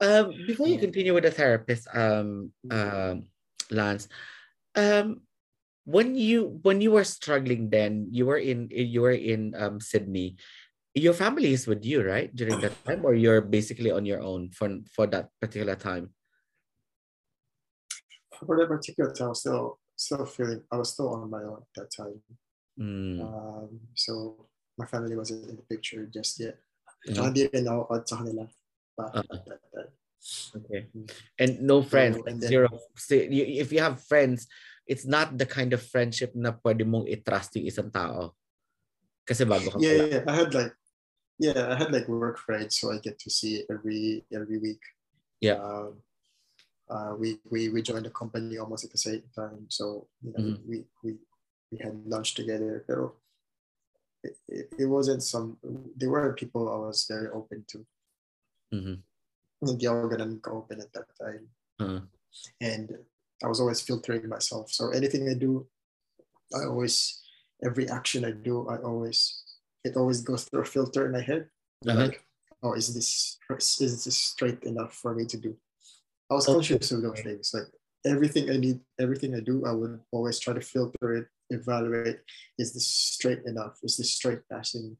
Um, 0.00 0.30
before 0.46 0.68
you 0.68 0.78
continue 0.78 1.12
with 1.12 1.24
the 1.24 1.34
therapist, 1.34 1.88
um, 1.92 2.54
um, 2.70 3.26
Lance, 3.70 4.06
um, 4.76 5.26
when 5.84 6.14
you 6.14 6.60
when 6.62 6.80
you 6.80 6.92
were 6.92 7.02
struggling, 7.02 7.68
then 7.68 8.06
you 8.12 8.26
were 8.26 8.38
in 8.38 8.68
you 8.70 9.02
were 9.02 9.16
in 9.16 9.54
um 9.58 9.80
Sydney. 9.80 10.36
Your 10.98 11.14
family 11.14 11.54
is 11.54 11.70
with 11.70 11.86
you, 11.86 12.02
right, 12.02 12.26
during 12.34 12.58
that 12.58 12.74
time, 12.82 13.06
or 13.06 13.14
you're 13.14 13.40
basically 13.40 13.94
on 13.94 14.02
your 14.02 14.18
own 14.18 14.50
for 14.50 14.66
for 14.90 15.06
that 15.14 15.30
particular 15.38 15.78
time. 15.78 16.10
For 18.34 18.58
that 18.58 18.66
particular 18.66 19.14
time, 19.14 19.30
I 19.30 19.34
was 19.34 19.40
still 19.46 19.78
still 19.94 20.26
feeling 20.26 20.62
I 20.70 20.76
was 20.78 20.90
still 20.90 21.14
on 21.14 21.30
my 21.30 21.42
own 21.46 21.62
at 21.62 21.72
that 21.78 21.90
time. 21.94 22.18
Mm. 22.78 23.18
Um, 23.22 23.70
so 23.94 24.46
my 24.78 24.86
family 24.86 25.14
wasn't 25.14 25.46
in 25.50 25.56
the 25.58 25.66
picture 25.66 26.06
just 26.06 26.38
yet. 26.38 26.58
Mhm. 27.06 27.14
Tsaka 27.14 27.26
hindi 27.30 27.42
rin 27.50 27.66
ako 27.66 27.82
out 27.94 28.04
sa 28.06 28.16
kanila 28.22 28.44
pa 28.94 29.04
Uh-uh. 29.10 29.22
at 29.34 29.42
that 29.46 29.62
time. 29.74 29.90
Okay. 30.62 30.80
And 31.38 31.52
no 31.66 31.82
friends, 31.82 32.18
So, 32.18 32.26
and 32.26 32.38
then- 32.42 32.50
zero. 32.50 32.68
You- 33.10 33.62
if 33.62 33.70
you 33.74 33.82
have 33.82 34.02
friends, 34.02 34.46
it's 34.86 35.06
not 35.06 35.34
the 35.34 35.46
kind 35.46 35.74
of 35.74 35.82
friendship 35.82 36.34
na 36.38 36.54
pwede 36.62 36.86
mong 36.86 37.10
i-trust 37.10 37.58
yung 37.58 37.66
isang 37.66 37.90
tao. 37.90 38.34
Kasi 39.26 39.42
bago 39.44 39.68
ka 39.74 39.76
yeah, 39.82 40.22
yeah, 40.22 40.22
I 40.24 40.34
had 40.46 40.54
like 40.54 40.77
yeah, 41.38 41.72
I 41.72 41.76
had 41.78 41.92
like 41.92 42.08
work 42.08 42.38
friends, 42.38 42.76
so 42.76 42.90
I 42.92 42.98
get 42.98 43.18
to 43.20 43.30
see 43.30 43.64
every 43.70 44.24
every 44.34 44.58
week. 44.58 44.82
Yeah. 45.40 45.62
Um, 45.62 46.02
uh, 46.90 47.14
we 47.18 47.38
we 47.50 47.68
we 47.68 47.82
joined 47.82 48.06
the 48.06 48.10
company 48.10 48.58
almost 48.58 48.84
at 48.84 48.90
the 48.90 48.98
same 48.98 49.22
time, 49.34 49.66
so 49.68 50.08
you 50.22 50.32
know, 50.32 50.44
Mhm. 50.44 50.66
we 50.66 50.76
we 51.04 51.18
we 51.70 51.78
had 51.78 51.94
lunch 52.06 52.34
together. 52.34 52.82
Pero 52.86 53.14
it, 54.24 54.36
it, 54.48 54.66
it 54.78 54.86
wasn't 54.86 55.22
some. 55.22 55.58
They 55.96 56.06
weren't 56.08 56.36
people 56.36 56.66
I 56.66 56.78
was 56.90 57.06
very 57.06 57.28
open 57.30 57.64
to. 57.70 57.86
Mm-hmm. 58.74 58.96
Ako 59.62 60.08
ganun 60.10 60.42
ka-open 60.42 60.80
at 60.80 60.92
that 60.92 61.08
time. 61.18 61.44
Uh, 61.78 62.00
and 62.60 62.94
I 63.42 63.46
was 63.46 63.60
always 63.60 63.80
filtering 63.80 64.28
myself. 64.28 64.70
So 64.70 64.90
anything 64.90 65.28
I 65.30 65.34
do, 65.34 65.66
I 66.54 66.66
always 66.66 67.22
every 67.62 67.88
action 67.88 68.24
I 68.24 68.32
do, 68.32 68.68
I 68.68 68.78
always 68.82 69.42
it 69.84 69.96
always 69.96 70.20
goes 70.20 70.44
through 70.44 70.62
a 70.62 70.64
filter 70.64 71.06
in 71.06 71.12
my 71.12 71.20
head. 71.20 71.48
Uh-huh. 71.86 72.10
Like, 72.10 72.24
oh, 72.62 72.74
is 72.74 72.94
this 72.94 73.38
is 73.80 74.04
this 74.04 74.16
straight 74.16 74.62
enough 74.64 74.94
for 74.94 75.14
me 75.14 75.24
to 75.26 75.36
do? 75.36 75.56
I 76.30 76.34
was 76.34 76.46
conscious 76.46 76.92
of 76.92 77.02
those 77.02 77.20
things. 77.20 77.54
Like 77.54 77.68
everything 78.04 78.50
I 78.50 78.56
need, 78.56 78.80
everything 78.98 79.34
I 79.34 79.40
do, 79.40 79.64
I 79.64 79.72
would 79.72 80.00
always 80.12 80.38
try 80.38 80.54
to 80.54 80.60
filter 80.60 81.14
it, 81.14 81.26
evaluate. 81.50 82.20
Is 82.58 82.74
this 82.74 82.86
straight 82.86 83.44
enough? 83.46 83.78
Is 83.82 83.96
this 83.96 84.12
straight 84.12 84.42
passing? 84.50 84.96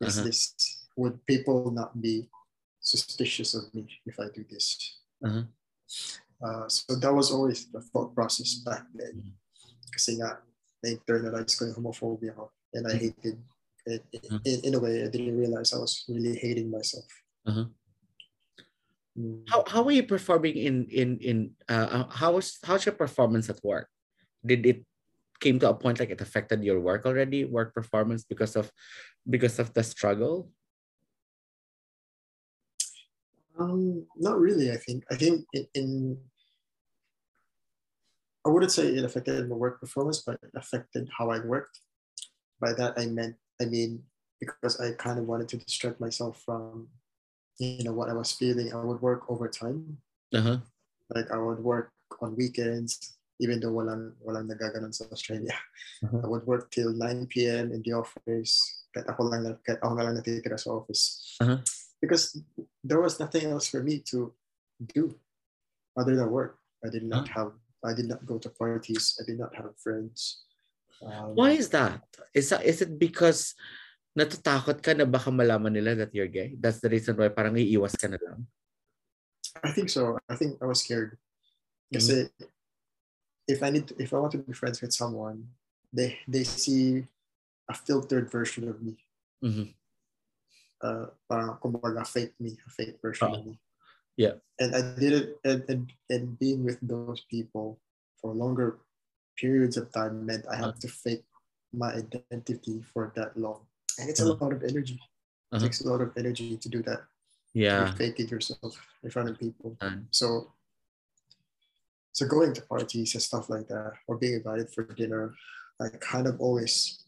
Is 0.00 0.18
Uh-huh. 0.18 0.26
this 0.26 0.54
would 0.96 1.24
people 1.26 1.70
not 1.70 1.96
be 2.00 2.28
suspicious 2.80 3.54
of 3.54 3.72
me 3.74 3.88
if 4.04 4.20
I 4.20 4.28
do 4.28 4.44
this? 4.44 5.00
Uh-huh. 5.24 5.44
Uh, 6.42 6.68
so 6.68 6.94
that 6.96 7.14
was 7.14 7.30
always 7.30 7.70
the 7.70 7.80
thought 7.80 8.14
process 8.14 8.54
back 8.66 8.84
then. 8.94 9.14
Mhm. 9.14 9.34
Kasi 9.94 10.18
nga, 10.18 10.42
na-internalize 10.82 11.54
ko 11.54 11.70
yung 11.70 11.78
homophobia 11.78 12.34
ko. 12.34 12.50
And 12.74 12.90
I 12.90 12.98
hated 12.98 13.38
it. 13.86 14.02
Mhm. 14.12 14.40
In, 14.44 14.58
in 14.64 14.74
a 14.74 14.80
way, 14.80 15.02
I 15.04 15.08
didn't 15.08 15.38
realize 15.38 15.72
I 15.72 15.78
was 15.78 16.04
really 16.08 16.36
hating 16.36 16.70
myself. 16.70 17.06
Uh-huh. 17.46 17.66
Mm. 19.12 19.44
how 19.44 19.60
how 19.68 19.84
were 19.84 19.92
you 19.92 20.08
performing 20.08 20.56
in 20.56 20.88
in 20.88 21.20
in 21.20 21.36
uh 21.68 22.08
how 22.08 22.32
was 22.32 22.56
how's 22.64 22.88
your 22.88 22.96
performance 22.96 23.52
at 23.52 23.60
work? 23.60 23.92
Did 24.40 24.64
it 24.64 24.88
came 25.36 25.60
to 25.60 25.68
a 25.68 25.76
point 25.76 26.00
like 26.00 26.08
it 26.08 26.24
affected 26.24 26.64
your 26.64 26.80
work 26.80 27.04
already, 27.04 27.44
work 27.44 27.74
performance 27.74 28.24
because 28.24 28.56
of 28.56 28.72
because 29.28 29.58
of 29.58 29.74
the 29.76 29.84
struggle? 29.84 30.48
Um, 33.58 34.08
not 34.16 34.40
really, 34.40 34.72
I 34.72 34.80
think. 34.80 35.04
I 35.12 35.16
think 35.20 35.44
in, 35.52 35.66
in 35.74 35.88
I 38.46 38.48
wouldn't 38.48 38.72
say 38.72 38.88
it 38.96 39.04
affected 39.04 39.44
my 39.44 39.56
work 39.56 39.76
performance, 39.78 40.22
but 40.24 40.40
it 40.40 40.56
affected 40.56 41.10
how 41.12 41.28
I 41.28 41.44
worked. 41.44 41.84
By 42.64 42.72
that 42.72 42.96
I 42.96 43.06
meant 43.06 43.36
I 43.62 43.70
mean 43.70 44.02
because 44.42 44.82
I 44.82 44.98
kind 44.98 45.22
of 45.22 45.30
wanted 45.30 45.46
to 45.54 45.62
distract 45.62 46.02
myself 46.02 46.42
from 46.42 46.90
you 47.62 47.84
know 47.84 47.94
what 47.94 48.10
I 48.10 48.14
was 48.14 48.32
feeling. 48.34 48.74
I 48.74 48.82
would 48.82 49.00
work 49.00 49.30
overtime. 49.30 49.98
Uh-huh. 50.34 50.58
Like 51.14 51.30
I 51.30 51.38
would 51.38 51.62
work 51.62 51.94
on 52.20 52.34
weekends, 52.34 53.16
even 53.38 53.60
though 53.60 53.70
walang 53.70 54.18
walang 54.26 54.50
nagaganon 54.50 54.90
sa 54.90 55.06
Australia. 55.12 55.54
Uh-huh. 56.02 56.20
I 56.24 56.26
would 56.26 56.46
work 56.46 56.74
till 56.74 56.90
9 56.90 57.30
p.m. 57.30 57.70
in 57.70 57.82
the 57.86 57.94
office. 57.94 58.82
Kahit 58.90 59.06
ako 59.06 59.30
lang, 59.30 59.46
kahit 59.62 59.78
ako 59.78 59.94
na 59.94 60.04
lang 60.10 60.18
natitira 60.18 60.58
sa 60.58 60.74
office. 60.74 61.36
Uh-huh. 61.38 61.62
Because 62.02 62.34
there 62.82 62.98
was 62.98 63.22
nothing 63.22 63.46
else 63.46 63.70
for 63.70 63.78
me 63.78 64.02
to 64.10 64.34
do 64.90 65.14
other 65.94 66.18
than 66.18 66.26
work. 66.34 66.58
I 66.82 66.90
did 66.90 67.06
not 67.06 67.30
have, 67.30 67.54
I 67.86 67.94
did 67.94 68.10
not 68.10 68.26
go 68.26 68.42
to 68.42 68.50
parties. 68.50 69.14
I 69.20 69.24
did 69.24 69.38
not 69.38 69.54
have 69.54 69.78
friends. 69.78 70.42
Um, 71.02 71.34
Why 71.34 71.58
is 71.58 71.68
that? 71.70 72.02
Is 72.34 72.50
that 72.50 72.64
is 72.64 72.80
it 72.80 72.98
because 72.98 73.54
natatakot 74.14 74.78
ka 74.82 74.92
na 74.94 75.04
baka 75.04 75.30
malaman 75.30 75.72
nila 75.74 75.94
that 76.06 76.14
you're 76.14 76.30
gay? 76.30 76.54
That's 76.58 76.80
the 76.80 76.88
reason 76.88 77.16
why 77.16 77.28
parang 77.28 77.58
iiwas 77.58 77.98
ka 77.98 78.08
na 78.08 78.18
lang. 78.22 78.46
I 79.62 79.70
think 79.74 79.90
so. 79.90 80.16
I 80.30 80.36
think 80.36 80.62
I 80.62 80.66
was 80.66 80.80
scared. 80.80 81.18
Kasi 81.92 82.30
if 83.44 83.60
I 83.60 83.68
need, 83.68 83.84
to, 83.92 83.94
if 84.00 84.14
I 84.14 84.18
want 84.22 84.32
to 84.32 84.40
be 84.40 84.56
friends 84.56 84.80
with 84.80 84.96
someone, 84.96 85.52
they 85.92 86.16
they 86.24 86.44
see 86.46 87.04
a 87.68 87.74
filtered 87.76 88.32
version 88.32 88.70
of 88.70 88.80
me. 88.80 88.96
Mhm. 89.44 89.76
uh, 90.82 91.06
parang 91.30 91.56
kumbaga 91.62 92.02
fake 92.06 92.34
me, 92.42 92.58
a 92.58 92.70
fake 92.70 92.98
version 93.00 93.30
of 93.30 93.46
me. 93.46 93.54
Yeah. 94.18 94.42
And 94.58 94.74
I 94.74 94.82
did 94.98 95.12
it, 95.14 95.26
and, 95.46 95.64
and, 95.68 95.82
and 96.10 96.38
being 96.38 96.66
with 96.66 96.78
those 96.82 97.24
people 97.30 97.78
for 98.20 98.34
longer 98.34 98.78
periods 99.36 99.76
of 99.76 99.92
time 99.92 100.24
meant 100.26 100.44
I 100.50 100.56
had 100.56 100.80
to 100.80 100.88
fake 100.88 101.24
my 101.72 101.92
identity 101.94 102.82
for 102.92 103.12
that 103.16 103.36
long. 103.36 103.66
And 103.98 104.08
it's 104.10 104.20
a 104.20 104.24
Uh-huh. 104.24 104.36
lot 104.44 104.52
of 104.52 104.62
energy. 104.62 104.94
It 104.94 105.56
Uh-huh. 105.56 105.64
takes 105.64 105.80
a 105.80 105.88
lot 105.88 106.00
of 106.00 106.12
energy 106.16 106.56
to 106.56 106.68
do 106.68 106.82
that. 106.82 107.00
Yeah. 107.54 107.80
You 107.90 107.96
fake 107.96 108.20
it 108.20 108.30
yourself 108.30 108.76
in 109.02 109.10
front 109.10 109.28
of 109.30 109.38
people. 109.38 109.76
So, 110.10 110.52
so 112.12 112.26
going 112.26 112.52
to 112.54 112.62
parties 112.62 113.14
and 113.14 113.22
stuff 113.22 113.48
like 113.48 113.68
that, 113.68 113.92
or 114.06 114.16
being 114.16 114.34
invited 114.34 114.70
for 114.72 114.84
dinner, 114.84 115.34
I 115.80 115.88
kind 116.00 116.26
of 116.26 116.40
always 116.40 117.04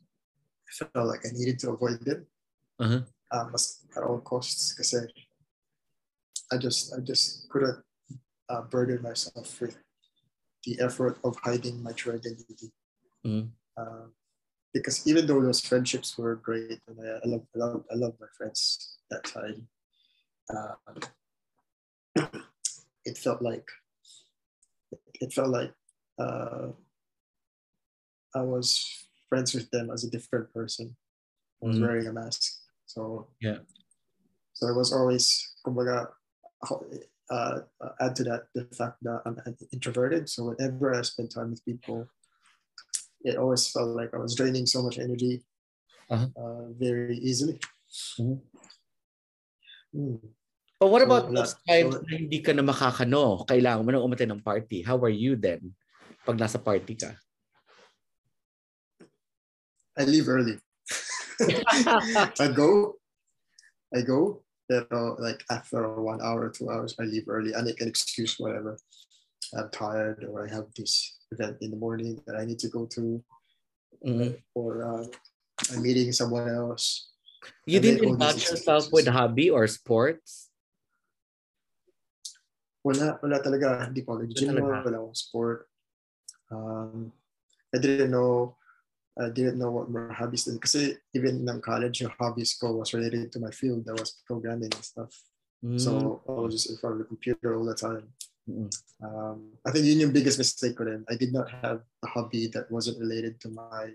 felt 0.70 1.06
like 1.06 1.24
I 1.26 1.30
needed 1.32 1.58
to 1.60 1.70
avoid 1.70 2.06
it 2.08 2.26
Uh-huh. 2.80 3.02
um, 3.30 3.54
at 3.96 4.02
all 4.02 4.20
costs 4.20 4.72
because 4.72 4.94
I 6.52 6.56
just 6.58 6.92
I 6.96 7.00
just 7.00 7.48
couldn't 7.50 7.82
uh, 8.48 8.62
burden 8.62 9.02
myself 9.02 9.60
with 9.60 9.76
the 10.64 10.80
effort 10.80 11.18
of 11.24 11.36
hiding 11.42 11.82
my 11.82 11.92
true 11.92 12.14
identity. 12.14 12.72
Mhm. 13.24 13.50
Uh, 13.76 14.06
because 14.72 15.06
even 15.06 15.26
though 15.26 15.40
those 15.42 15.60
friendships 15.60 16.16
were 16.18 16.36
great 16.36 16.80
and 16.88 16.98
I, 17.00 17.20
I 17.22 17.26
love 17.28 17.46
I 17.54 17.58
love 17.58 17.84
I 17.92 17.94
love 17.94 18.14
my 18.20 18.26
friends 18.36 18.98
that 19.10 19.24
time, 19.24 19.68
uh, 20.50 20.74
it 23.04 23.16
felt 23.18 23.42
like 23.42 23.68
it 25.20 25.32
felt 25.32 25.48
like 25.50 25.72
uh, 26.18 26.72
I 28.34 28.42
was 28.42 28.82
friends 29.28 29.54
with 29.54 29.70
them 29.70 29.90
as 29.90 30.04
a 30.04 30.10
different 30.10 30.52
person. 30.52 30.96
I 31.62 31.66
was 31.66 31.76
Mhm. 31.78 31.82
wearing 31.82 32.06
a 32.06 32.12
mask. 32.12 32.42
So 32.86 33.28
Yeah. 33.40 33.60
So 34.54 34.68
it 34.68 34.76
was 34.76 34.92
always 34.92 35.50
kumbaga, 35.66 36.14
uh, 37.30 37.64
uh, 37.80 37.92
add 38.00 38.16
to 38.16 38.24
that 38.24 38.48
the 38.54 38.64
fact 38.74 39.00
that 39.02 39.22
I'm 39.24 39.40
introverted. 39.72 40.28
So 40.28 40.52
whenever 40.52 40.92
I 40.94 41.02
spend 41.02 41.30
time 41.32 41.50
with 41.50 41.64
people, 41.64 42.08
it 43.24 43.36
always 43.40 43.68
felt 43.72 43.96
like 43.96 44.12
I 44.12 44.20
was 44.20 44.34
draining 44.36 44.66
so 44.66 44.82
much 44.84 44.98
energy 44.98 45.40
Uh-huh. 46.12 46.28
uh, 46.36 46.68
very 46.76 47.16
easily. 47.16 47.56
Mhm. 48.20 48.36
Hmm. 49.94 50.20
But 50.76 50.92
what 50.92 51.00
about 51.00 51.32
wala. 51.32 51.48
those 51.48 51.56
times 51.64 51.96
So- 51.96 52.04
na 52.04 52.12
hindi 52.20 52.38
ka 52.44 52.52
na 52.52 52.60
makakano? 52.60 53.48
Kailangan 53.48 53.88
mo 53.88 53.90
na 53.94 54.04
umatin 54.04 54.36
ng 54.36 54.44
party. 54.44 54.84
How 54.84 55.00
are 55.00 55.08
you 55.14 55.32
then? 55.40 55.72
Pag 56.28 56.36
nasa 56.36 56.60
party 56.60 56.92
ka. 56.92 57.16
I 59.96 60.04
leave 60.04 60.28
early. 60.28 60.60
I 62.44 62.52
go, 62.52 63.00
I 63.96 64.04
go, 64.04 64.43
pero 64.68 65.16
like 65.18 65.44
after 65.50 65.84
one 66.00 66.20
hour, 66.22 66.48
two 66.50 66.70
hours, 66.70 66.94
I 66.98 67.04
leave 67.04 67.28
early. 67.28 67.52
And 67.52 67.62
I 67.62 67.64
make 67.72 67.80
an 67.80 67.88
excuse, 67.88 68.38
whatever. 68.38 68.78
I'm 69.52 69.68
tired, 69.70 70.24
or 70.24 70.46
I 70.46 70.50
have 70.50 70.72
this 70.74 71.20
event 71.30 71.58
in 71.60 71.70
the 71.70 71.76
morning 71.76 72.20
that 72.26 72.36
I 72.36 72.44
need 72.44 72.58
to 72.64 72.68
go 72.72 72.86
to, 72.96 73.22
Mhm. 74.04 74.40
or 74.54 74.82
uh, 74.84 75.04
I'm 75.70 75.82
meeting 75.82 76.12
someone 76.12 76.48
else. 76.48 77.12
You 77.68 77.78
I 77.78 77.82
didn't 77.82 78.00
make 78.00 78.08
all 78.08 78.16
these 78.16 78.40
indulge 78.40 78.42
yourself 78.50 78.84
with 78.92 79.06
hobby 79.06 79.52
or 79.52 79.68
sports? 79.68 80.48
Wala, 82.84 83.16
wala 83.20 83.40
talaga. 83.40 83.88
Hindi 83.88 84.04
ko 84.04 84.20
nag-gym, 84.20 84.48
talaga. 84.52 84.84
wala 84.84 84.96
akong 85.00 85.16
sport. 85.16 85.68
Um, 86.52 87.12
I 87.72 87.78
didn't 87.80 88.12
know, 88.12 88.56
I 89.14 89.30
didn't 89.30 89.58
know 89.58 89.70
what 89.70 89.90
my 89.90 90.12
hobbies 90.12 90.44
did. 90.44 90.58
Kasi 90.58 90.98
even 91.14 91.46
in 91.46 91.60
college, 91.62 92.02
yung 92.02 92.14
hobbies 92.18 92.58
ko 92.58 92.74
was 92.82 92.94
related 92.94 93.30
to 93.32 93.38
my 93.38 93.50
field. 93.50 93.86
That 93.86 93.98
was 93.98 94.18
programming 94.26 94.74
and 94.74 94.84
stuff. 94.84 95.14
Mm. 95.62 95.78
So 95.78 96.20
I 96.26 96.32
was 96.32 96.52
just 96.52 96.70
in 96.70 96.76
front 96.82 96.98
of 96.98 97.00
the 97.06 97.08
computer 97.08 97.54
all 97.54 97.64
the 97.64 97.78
time. 97.78 98.10
Mm. 98.50 98.68
Um, 99.00 99.54
I 99.64 99.70
think 99.70 99.86
yun 99.86 100.02
yung 100.02 100.12
biggest 100.12 100.36
mistake 100.36 100.76
ko 100.76 100.84
rin. 100.84 101.06
I 101.08 101.14
did 101.14 101.32
not 101.32 101.48
have 101.62 101.86
a 102.02 102.08
hobby 102.10 102.50
that 102.52 102.68
wasn't 102.68 102.98
related 102.98 103.40
to 103.46 103.48
my 103.54 103.94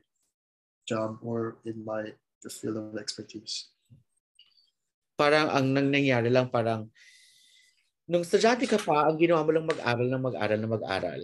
job 0.88 1.20
or 1.22 1.60
in 1.68 1.86
my 1.86 2.16
the 2.42 2.50
field 2.50 2.80
of 2.80 2.96
expertise. 2.96 3.70
Parang 5.20 5.52
ang 5.52 5.76
nang 5.76 5.92
nangyari 5.92 6.32
lang 6.32 6.48
parang 6.48 6.88
nung 8.10 8.26
estudyante 8.26 8.66
ka 8.66 8.82
pa, 8.82 9.06
ang 9.06 9.20
ginawa 9.22 9.46
mo 9.46 9.52
lang 9.54 9.70
mag-aral 9.70 10.08
na 10.10 10.18
mag-aral 10.18 10.58
na 10.58 10.72
mag-aral. 10.72 11.22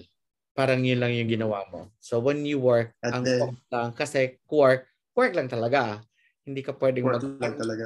Parang 0.55 0.79
yun 0.87 1.03
lang 1.03 1.11
yung 1.11 1.27
ginawa 1.27 1.67
mo. 1.67 1.91
So 1.99 2.23
when 2.23 2.47
you 2.47 2.63
work, 2.63 2.95
At 3.03 3.19
ang 3.19 3.27
then- 3.27 3.59
lang, 3.67 3.91
kasi 3.91 4.39
work, 4.47 4.87
work 5.11 5.35
lang 5.35 5.51
talaga. 5.51 5.99
Hindi 6.47 6.63
ka 6.63 6.71
pwedeng 6.79 7.03
Work 7.03 7.19
mag 7.19 7.41
lang 7.43 7.55
talaga. 7.59 7.83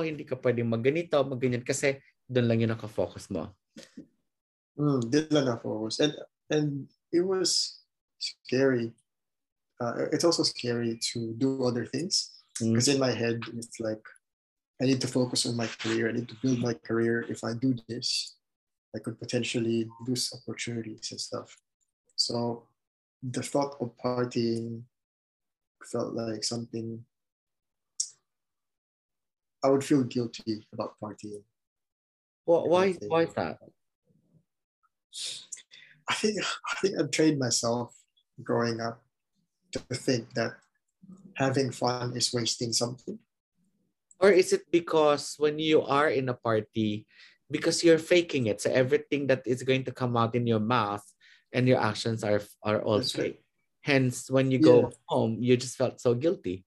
hindi 0.00 0.24
ka 0.24 0.40
pwedeng 0.40 0.72
magganito, 0.72 1.20
magganyan 1.28 1.60
kasi 1.66 2.00
doon 2.24 2.48
lang 2.48 2.58
yun 2.64 2.72
nakafocus 2.72 3.28
mo. 3.28 3.52
Mm, 4.80 5.00
did 5.12 5.28
lang 5.28 5.44
na 5.44 5.60
focus. 5.60 6.00
And, 6.00 6.14
and 6.48 6.68
it 7.12 7.20
was 7.20 7.80
scary. 8.18 8.92
Uh, 9.80 10.08
it's 10.12 10.24
also 10.24 10.42
scary 10.42 10.96
to 11.12 11.36
do 11.36 11.64
other 11.64 11.84
things. 11.84 12.32
Mm. 12.62 12.72
Because 12.72 12.88
in 12.88 13.00
my 13.00 13.12
head, 13.12 13.40
it's 13.56 13.80
like, 13.80 14.00
I 14.80 14.84
need 14.84 15.00
to 15.00 15.08
focus 15.08 15.44
on 15.44 15.56
my 15.56 15.68
career. 15.80 16.08
I 16.08 16.12
need 16.12 16.28
to 16.28 16.36
build 16.40 16.60
my 16.60 16.74
career. 16.74 17.24
If 17.28 17.44
I 17.44 17.52
do 17.52 17.74
this, 17.88 18.36
I 18.94 19.00
could 19.00 19.18
potentially 19.18 19.88
lose 20.06 20.32
opportunities 20.32 21.08
and 21.12 21.20
stuff. 21.20 21.56
So 22.16 22.64
the 23.22 23.42
thought 23.42 23.76
of 23.80 23.92
partying 24.02 24.82
felt 25.84 26.14
like 26.14 26.42
something 26.42 27.04
I 29.62 29.68
would 29.68 29.84
feel 29.84 30.04
guilty 30.04 30.66
about 30.72 30.96
partying. 31.02 31.42
Wh- 32.44 32.66
Why, 32.66 32.92
why 33.08 33.22
is 33.22 33.34
that? 33.34 33.58
I 36.08 36.14
think 36.14 36.38
I 36.40 36.74
think 36.80 36.94
I've 36.98 37.10
trained 37.10 37.38
myself 37.38 37.94
growing 38.42 38.80
up 38.80 39.02
to 39.72 39.80
think 39.94 40.32
that 40.34 40.54
having 41.34 41.70
fun 41.72 42.16
is 42.16 42.32
wasting 42.32 42.72
something. 42.72 43.18
Or 44.20 44.30
is 44.30 44.52
it 44.52 44.64
because 44.70 45.34
when 45.36 45.58
you 45.58 45.82
are 45.82 46.08
in 46.08 46.28
a 46.28 46.34
party, 46.34 47.06
because 47.50 47.84
you're 47.84 47.98
faking 48.00 48.46
it, 48.46 48.60
so 48.60 48.70
everything 48.70 49.26
that 49.26 49.42
is 49.44 49.62
going 49.62 49.84
to 49.84 49.92
come 49.92 50.16
out 50.16 50.34
in 50.34 50.46
your 50.46 50.62
mouth 50.62 51.04
and 51.52 51.68
your 51.68 51.80
actions 51.80 52.24
are 52.24 52.42
are 52.62 52.82
all 52.82 52.98
That's 52.98 53.16
right. 53.18 53.40
Hence, 53.82 54.30
when 54.30 54.50
you 54.50 54.58
go 54.58 54.90
home, 55.06 55.38
you 55.40 55.56
just 55.56 55.76
felt 55.76 56.00
so 56.00 56.14
guilty. 56.14 56.64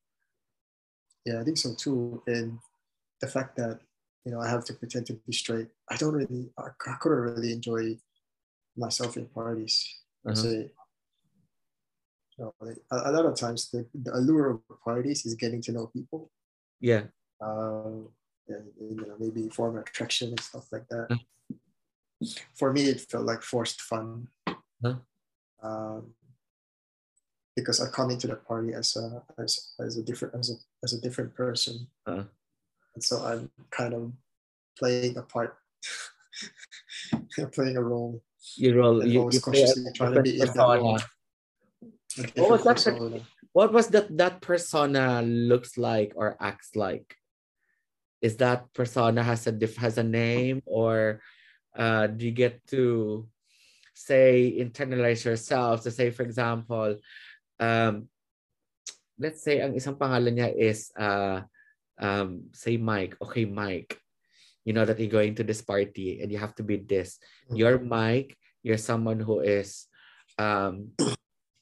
Yeah, 1.26 1.42
I 1.42 1.44
think 1.44 1.58
so 1.58 1.76
too. 1.76 2.24
And 2.28 2.60
the 3.20 3.28
fact 3.28 3.58
that 3.58 3.82
you 4.26 4.32
know 4.32 4.40
I 4.40 4.50
have 4.50 4.64
to 4.66 4.74
pretend 4.74 5.08
to 5.08 5.14
be 5.14 5.34
straight, 5.34 5.68
I 5.90 5.98
don't 5.98 6.14
really, 6.14 6.50
I, 6.58 6.68
I 6.88 6.96
couldn't 7.00 7.20
really 7.20 7.52
enjoy 7.52 7.98
myself 8.78 9.18
in 9.18 9.26
parties. 9.28 9.84
Uh-huh. 10.26 10.36
Say, 10.36 10.72
you 12.38 12.40
know, 12.40 12.54
like, 12.62 12.78
a, 12.92 13.10
a 13.10 13.12
lot 13.12 13.26
of 13.26 13.36
times 13.36 13.70
the, 13.70 13.86
the 13.94 14.16
allure 14.16 14.52
of 14.52 14.62
parties 14.84 15.26
is 15.26 15.36
getting 15.36 15.62
to 15.64 15.72
know 15.72 15.88
people. 15.88 16.32
Yeah. 16.80 17.04
um, 17.42 18.10
and, 18.48 18.66
you 18.80 18.96
know 18.96 19.16
maybe 19.20 19.50
form 19.50 19.78
attraction 19.78 20.30
and 20.30 20.40
stuff 20.40 20.68
like 20.72 20.88
that. 20.90 21.08
Mm. 21.10 21.20
For 22.56 22.74
me, 22.74 22.84
it 22.84 23.02
felt 23.02 23.26
like 23.26 23.42
forced 23.42 23.82
fun, 23.82 24.28
Huh? 24.84 24.96
um, 25.62 26.14
because 27.56 27.82
I 27.82 27.90
come 27.90 28.12
into 28.12 28.28
the 28.28 28.36
party 28.36 28.74
as 28.74 28.96
a 28.96 29.22
as, 29.38 29.74
as 29.80 29.98
a 29.98 30.04
different 30.04 30.36
as 30.36 30.50
a 30.52 30.56
as 30.84 30.94
a 30.94 31.02
different 31.02 31.36
person, 31.36 31.88
Uh-huh. 32.08 32.24
and 32.96 33.04
so 33.04 33.24
I'm 33.26 33.52
kind 33.72 33.94
of 33.94 34.14
playing 34.78 35.18
a 35.18 35.24
part, 35.24 35.58
playing 37.52 37.76
a 37.76 37.84
role, 37.84 38.24
You 38.56 38.72
and 38.72 39.12
You, 39.12 39.20
always 39.20 39.36
you 39.36 39.42
consciously 39.42 39.92
trying 39.94 40.14
to 40.14 40.24
be 40.24 40.40
in 40.40 40.48
that 40.48 40.56
role. 40.58 41.00
What 42.36 42.50
was 42.50 42.64
that 42.64 42.76
persona. 42.76 43.22
What 43.52 43.74
was 43.74 43.88
that 43.90 44.16
that 44.18 44.42
persona 44.42 45.22
looks 45.22 45.78
like 45.78 46.14
or 46.16 46.38
acts 46.40 46.76
like? 46.76 47.16
Is 48.22 48.38
that 48.38 48.72
persona 48.74 49.24
has 49.24 49.48
a 49.48 49.52
diff 49.52 49.76
has 49.78 49.98
a 49.98 50.04
name 50.04 50.62
or 50.66 51.22
uh, 51.76 52.08
do 52.08 52.26
you 52.26 52.32
get 52.32 52.66
to 52.68 53.28
say 54.00 54.56
internalize 54.56 55.28
yourself? 55.28 55.84
So 55.84 55.92
say 55.92 56.16
for 56.16 56.24
example, 56.24 57.04
um, 57.60 58.08
let's 59.20 59.44
say 59.44 59.60
ang 59.60 59.76
isang 59.76 60.00
pangalan 60.00 60.40
niya 60.40 60.56
is 60.56 60.96
uh, 60.96 61.44
um, 62.00 62.48
say 62.56 62.80
Mike. 62.80 63.20
Okay, 63.20 63.44
Mike. 63.44 64.00
You 64.64 64.72
know 64.72 64.88
that 64.88 65.00
you're 65.00 65.12
going 65.12 65.36
to 65.36 65.44
this 65.44 65.60
party 65.60 66.24
and 66.24 66.32
you 66.32 66.40
have 66.40 66.56
to 66.56 66.64
be 66.64 66.80
this. 66.80 67.20
You're 67.52 67.80
Mike. 67.84 68.40
You're 68.64 68.80
someone 68.80 69.20
who 69.20 69.44
is 69.44 69.88
um, 70.40 70.96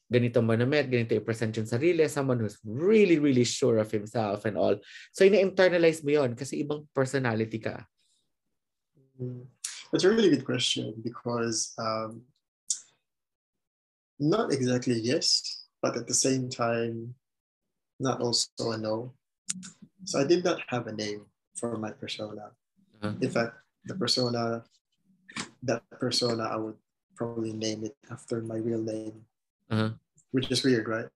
ganito 0.08 0.40
manamit, 0.40 0.88
ganito 0.88 1.18
i-present 1.18 1.58
yung 1.58 1.70
sarili, 1.70 2.06
someone 2.10 2.40
who's 2.40 2.58
really, 2.64 3.20
really 3.20 3.44
sure 3.44 3.78
of 3.78 3.90
himself 3.92 4.46
and 4.46 4.56
all. 4.56 4.76
So, 5.12 5.28
ina-internalize 5.28 6.02
mo 6.06 6.16
yon 6.16 6.34
kasi 6.34 6.64
ibang 6.64 6.88
personality 6.96 7.60
ka. 7.60 7.86
Mm. 9.20 9.46
That's 9.92 10.04
a 10.04 10.10
really 10.10 10.30
good 10.30 10.46
question 10.46 10.94
because 11.04 11.74
um, 11.80 12.22
not 14.20 14.52
exactly 14.52 15.00
yes, 15.00 15.66
but 15.82 15.96
at 15.96 16.08
the 16.08 16.14
same 16.14 16.50
time, 16.50 17.16
not 18.00 18.22
also 18.22 18.72
a 18.72 18.78
no. 18.78 19.14
So 20.06 20.20
I 20.20 20.26
did 20.26 20.44
not 20.44 20.60
have 20.68 20.88
a 20.88 20.94
name 20.94 21.26
for 21.56 21.78
my 21.78 21.92
persona. 21.92 22.52
Uh-huh. 23.02 23.14
In 23.22 23.30
fact, 23.30 23.56
the 23.86 23.96
persona, 23.96 24.64
that 25.64 25.82
persona, 25.92 26.44
I 26.44 26.58
would 26.58 26.76
probably 27.16 27.54
name 27.54 27.84
it 27.86 27.96
after 28.12 28.42
my 28.42 28.58
real 28.58 28.82
name, 28.82 29.26
Uh-huh. 29.70 29.92
which 30.32 30.52
is 30.52 30.64
weird, 30.64 30.88
right? 30.88 31.10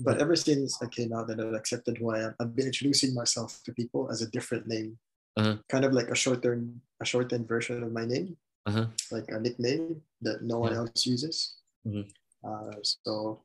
But 0.00 0.20
ever 0.20 0.36
since 0.36 0.80
I 0.82 0.86
came 0.86 1.12
out 1.12 1.30
and 1.30 1.40
I 1.40 1.56
accepted 1.56 1.98
who 1.98 2.10
I 2.10 2.20
am, 2.26 2.34
I've 2.38 2.54
been 2.54 2.66
introducing 2.66 3.14
myself 3.14 3.60
to 3.64 3.72
people 3.72 4.10
as 4.10 4.22
a 4.22 4.30
different 4.30 4.66
name, 4.66 4.98
Uh-huh. 5.36 5.56
kind 5.72 5.84
of 5.84 5.92
like 5.96 6.08
a 6.08 6.14
shortened, 6.14 6.80
a 7.00 7.06
shortened 7.06 7.48
version 7.48 7.82
of 7.82 7.90
my 7.92 8.04
name 8.04 8.36
Uh-huh. 8.68 8.86
like 9.10 9.24
a 9.32 9.40
nickname 9.40 10.02
that 10.20 10.42
no 10.42 10.58
one 10.60 10.74
else 10.74 11.06
uses. 11.06 11.56
Mhm. 11.88 12.04
Uh, 12.44 12.76
so 12.82 13.42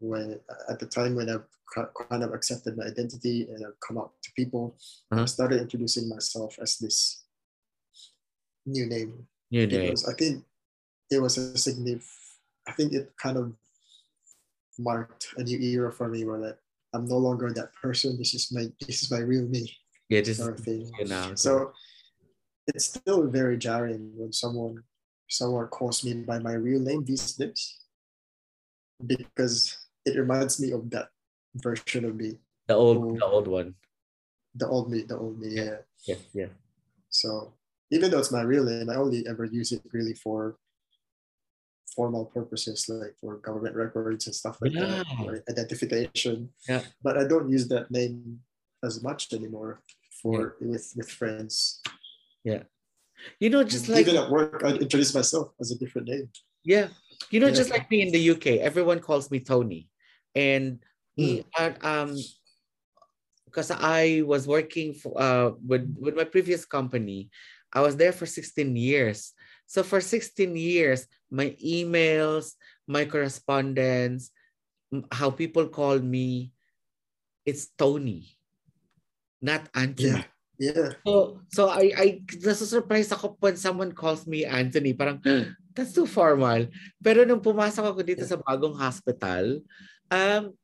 when 0.00 0.38
at 0.68 0.78
the 0.78 0.86
time 0.86 1.14
when 1.16 1.28
I've 1.30 1.48
kind 2.10 2.22
of 2.22 2.30
accepted 2.36 2.76
my 2.76 2.84
identity 2.84 3.48
and 3.50 3.64
I've 3.66 3.80
come 3.80 3.98
out 3.98 4.12
to 4.22 4.30
people, 4.36 4.76
Uh-huh. 5.10 5.22
I 5.22 5.26
started 5.26 5.60
introducing 5.64 6.08
myself 6.08 6.58
as 6.60 6.76
this 6.78 7.24
new 8.66 8.86
name 8.86 9.26
Yun 9.50 9.72
eh. 9.72 9.80
because 9.90 10.04
I 10.08 10.14
think 10.14 10.44
it 11.10 11.20
was 11.24 11.36
a 11.38 11.56
significant. 11.58 12.04
I 12.68 12.72
think 12.72 12.92
it 12.92 13.12
kind 13.16 13.36
of 13.36 13.52
marked 14.78 15.34
a 15.36 15.42
new 15.42 15.58
era 15.60 15.92
for 15.92 16.08
me 16.08 16.24
where 16.24 16.40
that 16.40 16.58
I'm 16.92 17.06
no 17.06 17.18
longer 17.18 17.50
that 17.52 17.72
person. 17.74 18.16
This 18.18 18.34
is 18.34 18.52
my 18.52 18.70
this 18.86 19.02
is 19.02 19.10
my 19.10 19.18
real 19.18 19.46
me 19.48 19.64
Yeah, 20.08 20.22
sort 20.24 20.60
you 20.66 21.06
know. 21.06 21.32
So 21.34 21.72
it's 22.66 22.86
still 22.86 23.26
very 23.28 23.56
jarring 23.56 24.12
when 24.16 24.32
someone 24.32 24.82
someone 25.28 25.66
calls 25.68 26.04
me 26.04 26.14
by 26.14 26.38
my 26.38 26.52
real 26.52 26.80
name 26.80 27.04
these 27.04 27.32
days 27.32 27.80
because 29.04 29.76
it 30.04 30.16
reminds 30.18 30.60
me 30.60 30.70
of 30.72 30.90
that 30.90 31.08
version 31.56 32.04
of 32.04 32.14
me, 32.16 32.38
the 32.68 32.74
old 32.74 32.98
Oh. 32.98 33.16
the 33.16 33.24
old 33.24 33.48
one. 33.48 33.74
the 34.54 34.68
old 34.68 34.90
me, 34.90 35.02
the 35.02 35.16
old 35.18 35.40
me. 35.40 35.48
Yeah. 35.50 35.78
Yeah. 36.06 36.16
yes. 36.32 36.50
So 37.10 37.54
even 37.90 38.10
though 38.10 38.18
it's 38.20 38.30
my 38.30 38.42
real 38.42 38.64
name, 38.64 38.88
I 38.90 38.96
only 38.96 39.26
ever 39.26 39.44
use 39.44 39.72
it 39.72 39.82
really 39.92 40.14
for 40.14 40.56
formal 41.96 42.26
purposes, 42.26 42.88
like 42.88 43.16
for 43.20 43.38
government 43.38 43.74
records 43.76 44.26
and 44.26 44.34
stuff 44.34 44.58
like 44.60 44.72
that, 44.74 45.06
Yeah. 45.06 45.24
or 45.24 45.42
identification. 45.48 46.50
Yeah. 46.68 46.82
But 47.02 47.18
I 47.18 47.24
don't 47.26 47.48
use 47.50 47.66
that 47.68 47.90
name 47.90 48.40
as 48.84 49.02
much 49.02 49.32
anymore 49.32 49.82
for 50.22 50.56
with 50.60 50.92
with 50.96 51.10
friends. 51.10 51.80
Yeah, 52.44 52.64
you 53.40 53.50
know, 53.50 53.64
just 53.64 53.88
like 53.88 54.06
even 54.06 54.16
at 54.16 54.30
work, 54.30 54.62
I 54.64 54.70
introduce 54.76 55.14
myself 55.14 55.52
as 55.60 55.70
a 55.72 55.78
different 55.78 56.08
name. 56.08 56.28
Yeah. 56.64 56.88
You 57.30 57.40
know, 57.40 57.48
Yeah. 57.48 57.54
just 57.60 57.70
like 57.70 57.90
me 57.90 58.02
in 58.02 58.12
the 58.12 58.30
UK, 58.32 58.58
everyone 58.60 59.00
calls 59.00 59.30
me 59.30 59.40
Tony. 59.40 59.88
And 60.34 60.82
uh, 61.58 61.72
um 61.82 62.16
because 63.46 63.70
I 63.70 64.22
was 64.26 64.48
working 64.48 64.94
for 64.94 65.14
uh 65.20 65.52
with, 65.64 65.86
with 66.00 66.16
my 66.16 66.24
previous 66.24 66.64
company, 66.64 67.30
I 67.72 67.80
was 67.80 67.96
there 67.96 68.12
for 68.12 68.26
16 68.26 68.74
years. 68.76 69.32
So 69.66 69.82
for 69.82 70.00
16 70.00 70.56
years, 70.56 71.06
my 71.30 71.54
emails, 71.64 72.52
my 72.86 73.04
correspondence, 73.04 74.30
how 75.10 75.30
people 75.30 75.68
call 75.68 75.98
me, 75.98 76.52
it's 77.46 77.68
Tony, 77.78 78.26
not 79.44 79.68
Anthony. 79.76 80.24
Yeah. 80.24 80.24
Yeah. 80.56 80.96
So, 81.04 81.42
so 81.52 81.62
I, 81.68 81.92
I, 81.92 82.06
nasusurprise 82.40 83.12
ako 83.12 83.36
when 83.42 83.60
someone 83.60 83.92
calls 83.92 84.24
me 84.24 84.48
Anthony. 84.48 84.96
Parang, 84.96 85.20
that's 85.76 85.92
too 85.92 86.08
formal. 86.08 86.70
Pero 87.02 87.28
nung 87.28 87.44
pumasok 87.44 87.84
ako 87.84 88.00
dito 88.00 88.24
sa 88.24 88.40
bagong 88.40 88.72
hospital, 88.72 89.60
um, 90.08 90.54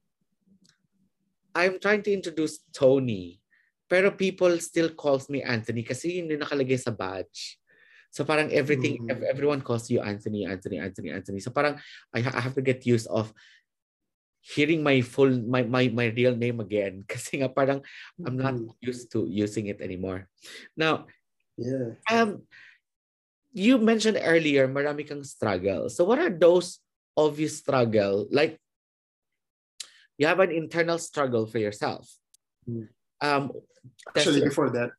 I'm 1.52 1.76
trying 1.82 2.06
to 2.06 2.14
introduce 2.14 2.62
Tony. 2.72 3.42
Pero 3.90 4.14
people 4.14 4.54
still 4.62 4.94
calls 4.94 5.26
me 5.26 5.42
Anthony 5.42 5.82
kasi 5.82 6.22
yun 6.22 6.30
yung 6.30 6.46
nakalagay 6.46 6.78
sa 6.78 6.94
badge. 6.94 7.58
So 8.14 8.22
parang 8.22 8.50
everything, 8.54 9.02
Mm. 9.02 9.10
ev- 9.10 9.26
everyone 9.34 9.62
calls 9.62 9.90
you 9.90 9.98
Anthony, 10.02 10.46
Anthony, 10.46 10.78
Anthony, 10.78 11.10
Anthony. 11.10 11.42
So 11.42 11.50
parang 11.50 11.78
I, 12.14 12.22
ha- 12.22 12.34
I 12.34 12.42
have 12.42 12.54
to 12.54 12.62
get 12.62 12.86
used 12.86 13.10
of 13.10 13.34
hearing 14.40 14.82
my 14.82 15.00
full, 15.00 15.30
my, 15.30 15.62
my, 15.62 15.88
my 15.88 16.06
real 16.16 16.34
name 16.34 16.60
again. 16.60 17.04
Kasi 17.08 17.40
nga 17.40 17.48
parang 17.48 17.82
I'm 18.24 18.36
not 18.36 18.56
used 18.80 19.12
to 19.12 19.26
using 19.28 19.66
it 19.68 19.80
anymore. 19.80 20.28
Now, 20.76 21.06
Yeah. 21.60 22.00
um, 22.08 22.48
you 23.52 23.76
mentioned 23.76 24.16
earlier, 24.16 24.64
marami 24.64 25.04
kang 25.04 25.20
struggle. 25.24 25.92
So 25.92 26.08
what 26.08 26.16
are 26.18 26.32
those 26.32 26.80
obvious 27.12 27.60
struggle? 27.60 28.24
Like, 28.32 28.56
you 30.16 30.24
have 30.26 30.40
an 30.40 30.52
internal 30.52 30.96
struggle 30.96 31.44
for 31.44 31.58
yourself. 31.60 32.08
Hmm. 32.64 32.88
Um, 33.20 33.52
Actually, 34.16 34.40
before 34.40 34.70
that, 34.70 34.92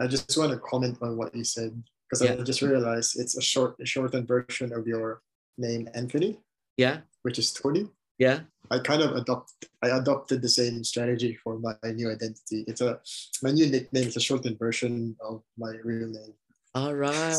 I 0.00 0.06
just 0.06 0.36
want 0.36 0.52
to 0.52 0.60
comment 0.60 0.98
on 1.00 1.16
what 1.16 1.34
you 1.34 1.44
said 1.44 1.72
because 2.04 2.20
Yeah. 2.20 2.36
I 2.36 2.44
just 2.44 2.60
realized 2.60 3.16
it's 3.16 3.36
a 3.36 3.44
short, 3.44 3.76
a 3.80 3.86
shortened 3.86 4.28
version 4.28 4.72
of 4.72 4.86
your 4.86 5.22
name, 5.56 5.88
Anthony, 5.94 6.40
yeah, 6.76 7.08
which 7.22 7.38
is 7.38 7.52
Tony. 7.52 7.88
Yeah. 8.18 8.40
I 8.70 8.78
kind 8.78 9.02
of 9.02 9.16
adopt, 9.16 9.52
I 9.82 9.88
adopted 9.90 10.40
the 10.40 10.48
same 10.48 10.84
strategy 10.84 11.36
for 11.36 11.58
my 11.58 11.76
new 11.84 12.10
identity. 12.10 12.64
It's 12.66 12.80
a 12.80 12.98
my 13.42 13.50
new 13.50 13.66
nickname 13.66 14.08
is 14.08 14.16
a 14.16 14.20
shortened 14.20 14.58
version 14.58 15.16
of 15.20 15.42
my 15.58 15.76
real 15.84 16.08
name. 16.08 16.32
All 16.74 16.94
right. 16.94 17.36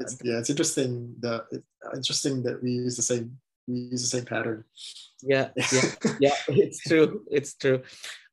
It's, 0.00 0.18
yeah, 0.24 0.38
it's 0.40 0.50
interesting. 0.50 1.14
The 1.20 1.44
it, 1.52 1.62
interesting 1.94 2.42
that 2.42 2.62
we 2.62 2.72
use 2.72 2.96
the 2.96 3.06
same 3.06 3.38
we 3.68 3.92
use 3.92 4.02
the 4.02 4.18
same 4.18 4.24
pattern. 4.24 4.64
Yeah, 5.22 5.48
yeah, 5.56 5.88
yeah. 6.20 6.36
It's 6.48 6.80
true. 6.82 7.22
It's 7.30 7.54
true. 7.54 7.82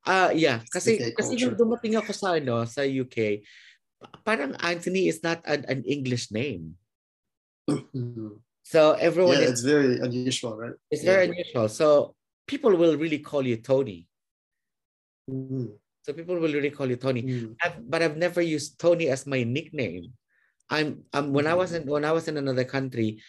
Ah, 0.07 0.31
yeah. 0.31 0.65
Kasi 0.73 0.97
UK 0.97 1.13
kasi 1.13 1.37
culture. 1.37 1.53
nung 1.53 1.59
dumating 1.59 1.95
ako 1.99 2.11
sa 2.15 2.33
ano 2.39 2.65
sa 2.65 2.81
UK, 2.81 3.45
parang 4.25 4.57
Anthony 4.63 5.05
is 5.05 5.21
not 5.21 5.43
an, 5.45 5.67
an 5.69 5.85
English 5.85 6.31
name. 6.33 6.79
Mhm. 7.69 8.41
So 8.71 8.95
everyone 8.95 9.35
yeah, 9.35 9.51
is 9.51 9.59
it's 9.59 9.67
very 9.67 9.99
unusual, 9.99 10.55
right? 10.55 10.79
it's 10.87 11.03
very 11.03 11.27
unusual. 11.27 11.67
So 11.67 12.15
people 12.47 12.71
will 12.71 12.95
really 12.95 13.19
call 13.19 13.43
you 13.43 13.59
Tony. 13.59 14.07
Mhm. 15.27 15.75
So 16.07 16.15
people 16.15 16.39
will 16.39 16.55
really 16.55 16.71
call 16.71 16.87
you 16.87 16.95
Tony. 16.95 17.27
Mhm. 17.27 17.59
I've, 17.59 17.83
but 17.83 17.99
I've 17.99 18.15
never 18.15 18.39
used 18.39 18.79
Tony 18.79 19.11
as 19.11 19.27
my 19.27 19.43
nickname. 19.43 20.15
I'm 20.71 21.03
um, 21.11 21.35
when 21.35 21.51
I 21.51 21.53
was 21.53 21.75
in 21.75 21.83
when 21.83 22.07
I 22.07 22.15
was 22.15 22.31
in 22.31 22.39
another 22.39 22.63
country, 22.63 23.19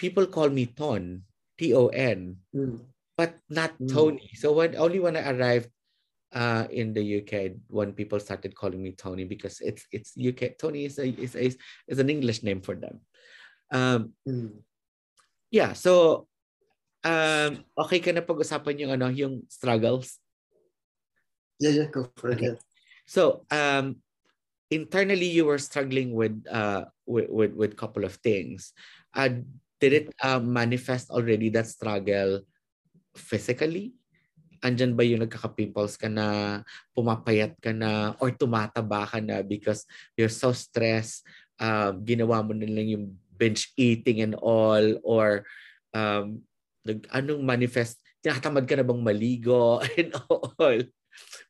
people 0.00 0.24
call 0.24 0.48
me 0.48 0.64
Ton, 0.72 1.28
T 1.60 1.76
O 1.76 1.92
N, 1.92 2.40
Mhm. 2.56 2.80
but 3.20 3.36
not 3.52 3.76
Mm. 3.76 3.92
Tony. 3.92 4.30
So 4.40 4.56
when 4.56 4.80
only 4.80 4.96
when 4.96 5.20
I 5.20 5.28
arrived 5.28 5.68
uh, 6.32 6.64
in 6.72 6.96
the 6.96 7.04
UK, 7.20 7.52
when 7.68 7.92
people 7.92 8.16
started 8.16 8.56
calling 8.56 8.80
me 8.80 8.96
Tony 8.96 9.28
because 9.28 9.60
it's 9.60 9.84
it's 9.92 10.16
UK. 10.16 10.56
Tony 10.56 10.88
is 10.88 10.96
a 10.96 11.04
is 11.04 11.36
a, 11.36 11.52
is 11.84 12.00
an 12.00 12.08
English 12.08 12.40
name 12.40 12.64
for 12.64 12.72
them. 12.74 13.04
Um, 13.68 14.16
Mhm. 14.24 14.64
Yeah. 15.50 15.72
So 15.72 16.24
um, 17.04 17.64
okay 17.74 18.00
ka 18.02 18.10
na 18.10 18.24
pag-usapan 18.24 18.82
yung 18.82 18.92
ano 18.94 19.06
yung 19.12 19.46
struggles. 19.46 20.18
Yeah, 21.60 21.72
yeah, 21.72 21.88
go 21.88 22.10
for 22.16 22.30
it. 22.30 22.40
Okay. 22.40 22.52
Yeah. 22.54 22.58
So 23.06 23.46
um 23.50 24.02
internally 24.66 25.30
you 25.30 25.46
were 25.46 25.62
struggling 25.62 26.10
with 26.10 26.34
uh 26.50 26.90
with 27.06 27.30
with, 27.30 27.52
with 27.54 27.78
couple 27.78 28.02
of 28.02 28.18
things. 28.18 28.74
Uh, 29.14 29.40
did 29.80 29.92
it 29.92 30.06
uh, 30.24 30.40
manifest 30.40 31.08
already 31.08 31.48
that 31.52 31.68
struggle 31.68 32.44
physically? 33.16 33.92
Andyan 34.64 34.96
ba 34.96 35.04
yung 35.04 35.20
nagkaka-pimples 35.20 36.00
ka 36.00 36.08
na, 36.08 36.60
pumapayat 36.96 37.60
ka 37.60 37.76
na, 37.76 38.16
or 38.20 38.32
tumataba 38.32 39.04
ka 39.04 39.20
na 39.20 39.44
because 39.44 39.84
you're 40.16 40.32
so 40.32 40.52
stressed, 40.52 41.28
uh, 41.60 41.92
ginawa 42.00 42.40
mo 42.40 42.56
na 42.56 42.64
lang 42.64 42.88
yung 42.88 43.06
binge 43.38 43.72
eating 43.76 44.20
and 44.24 44.34
all, 44.34 44.98
or 45.04 45.44
um, 45.94 46.42
nag, 46.84 47.06
anong 47.12 47.44
manifest, 47.44 48.00
tinatamad 48.24 48.66
ka 48.66 48.74
na 48.74 48.86
bang 48.86 49.04
maligo 49.04 49.84
and 50.00 50.12
all? 50.28 50.80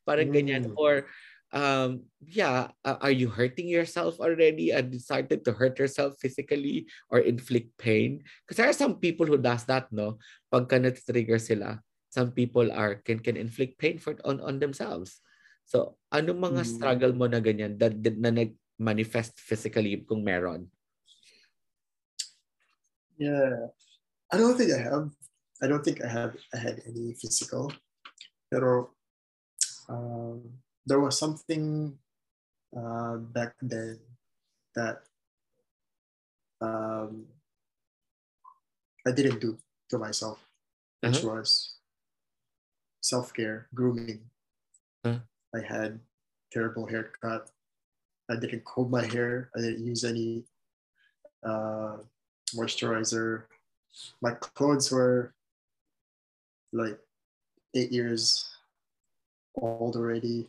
Parang 0.07 0.31
ganyan. 0.31 0.71
Mm. 0.71 0.75
Or, 0.79 1.07
um, 1.51 2.07
yeah, 2.23 2.71
uh, 2.83 2.99
are 2.99 3.11
you 3.11 3.27
hurting 3.27 3.67
yourself 3.67 4.19
already 4.19 4.71
and 4.71 4.91
decided 4.91 5.43
to 5.45 5.51
hurt 5.55 5.79
yourself 5.79 6.15
physically 6.19 6.87
or 7.09 7.19
inflict 7.19 7.75
pain? 7.77 8.23
Because 8.43 8.57
there 8.57 8.69
are 8.69 8.75
some 8.75 8.99
people 8.99 9.25
who 9.25 9.37
does 9.39 9.63
that, 9.65 9.91
no? 9.91 10.19
Pagka 10.51 10.79
na-trigger 10.79 11.39
sila, 11.39 11.79
some 12.11 12.31
people 12.31 12.71
are 12.71 13.03
can 13.03 13.19
can 13.19 13.35
inflict 13.35 13.79
pain 13.79 13.99
for 13.99 14.15
on 14.23 14.39
on 14.39 14.59
themselves. 14.59 15.19
So, 15.67 15.99
anong 16.15 16.39
mga 16.39 16.61
Mm. 16.63 16.71
struggle 16.71 17.11
mo 17.11 17.27
na 17.27 17.43
ganyan 17.43 17.75
that, 17.83 17.99
that 17.99 18.15
na 18.15 18.31
nag-manifest 18.31 19.35
physically 19.35 19.99
kung 20.07 20.23
meron? 20.23 20.71
Yeah, 23.17 23.67
I 24.31 24.37
don't 24.37 24.57
think 24.57 24.71
I 24.71 24.77
have. 24.77 25.09
I 25.61 25.67
don't 25.67 25.83
think 25.83 26.03
I 26.03 26.07
have. 26.07 26.37
I 26.53 26.57
had 26.57 26.81
any 26.85 27.13
physical, 27.13 27.73
pero 28.51 28.93
um, 29.89 30.41
there 30.85 30.99
was 30.99 31.17
something 31.17 31.97
uh, 32.77 33.17
back 33.33 33.55
then 33.61 33.97
that 34.75 35.01
um, 36.61 37.25
I 39.07 39.11
didn't 39.11 39.41
do 39.41 39.57
to 39.89 39.97
myself, 39.97 40.37
which 41.01 41.23
was 41.23 41.77
self 43.01 43.33
care, 43.33 43.67
grooming. 43.73 44.21
Huh. 45.03 45.19
I 45.55 45.61
had 45.65 45.99
terrible 46.51 46.85
haircut. 46.85 47.49
I 48.29 48.35
didn't 48.35 48.65
comb 48.65 48.91
my 48.91 49.05
hair. 49.05 49.49
I 49.55 49.61
didn't 49.61 49.85
use 49.85 50.03
any 50.03 50.43
uh, 51.43 51.97
moisturizer. 52.55 53.43
My 54.21 54.31
clothes 54.31 54.91
were 54.91 55.33
like 56.71 56.99
eight 57.75 57.91
years 57.91 58.47
old 59.55 59.95
already. 59.95 60.47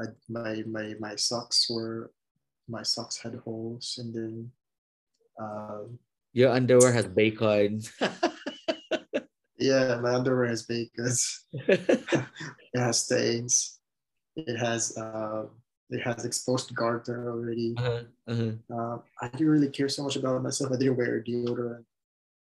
I, 0.00 0.04
my 0.28 0.62
my 0.66 0.94
my 0.98 1.16
socks 1.16 1.68
were 1.70 2.10
my 2.68 2.82
socks 2.82 3.18
had 3.18 3.34
holes, 3.44 3.98
and 4.00 4.14
then 4.14 4.52
um, 5.38 5.98
Your 6.32 6.50
underwear 6.50 6.92
has 6.92 7.06
bacon. 7.06 7.82
yeah, 9.58 9.96
my 10.00 10.14
underwear 10.14 10.46
has 10.46 10.62
bacons. 10.62 11.44
it 11.52 12.24
has 12.74 13.02
stains. 13.02 13.78
It 14.36 14.56
has 14.56 14.96
um, 14.96 15.50
it 15.92 16.02
has 16.02 16.24
exposed 16.24 16.74
garter 16.74 17.30
already. 17.30 17.74
uh-huh, 17.76 18.02
uh-huh. 18.26 18.52
Um, 18.74 19.02
I 19.20 19.28
didn't 19.28 19.48
really 19.48 19.68
care 19.68 19.88
so 19.88 20.02
much 20.02 20.16
about 20.16 20.42
myself. 20.42 20.72
I 20.72 20.76
didn't 20.76 20.96
wear 20.96 21.22
deodorant. 21.22 21.84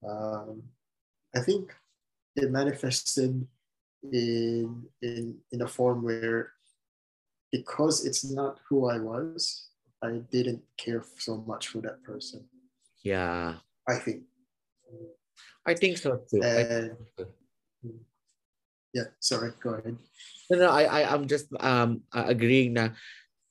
Um, 0.08 0.63
I 1.36 1.39
think 1.41 1.73
it 2.36 2.52
manifested 2.52 3.47
in 4.12 4.86
in 5.02 5.38
in 5.52 5.62
a 5.62 5.67
form 5.67 6.04
where 6.04 6.54
because 7.52 8.06
it's 8.06 8.23
not 8.23 8.60
who 8.69 8.89
I 8.89 9.00
was, 9.00 9.69
I 10.04 10.21
didn't 10.32 10.62
care 10.78 11.04
so 11.17 11.38
much 11.47 11.69
for 11.69 11.80
that 11.82 12.04
person. 12.04 12.45
Yeah. 13.04 13.56
I 13.88 13.95
think. 13.95 14.23
I 15.65 15.73
think 15.73 15.97
so 15.97 16.21
too. 16.30 16.41
And 16.43 16.95
yeah, 18.93 19.12
sorry, 19.19 19.52
go 19.62 19.76
ahead. 19.76 19.97
No, 20.50 20.58
no, 20.58 20.69
I, 20.71 20.84
I, 20.84 21.13
I'm 21.13 21.28
just 21.28 21.47
um 21.60 22.02
uh, 22.13 22.26
agreeing 22.28 22.73
na, 22.73 22.89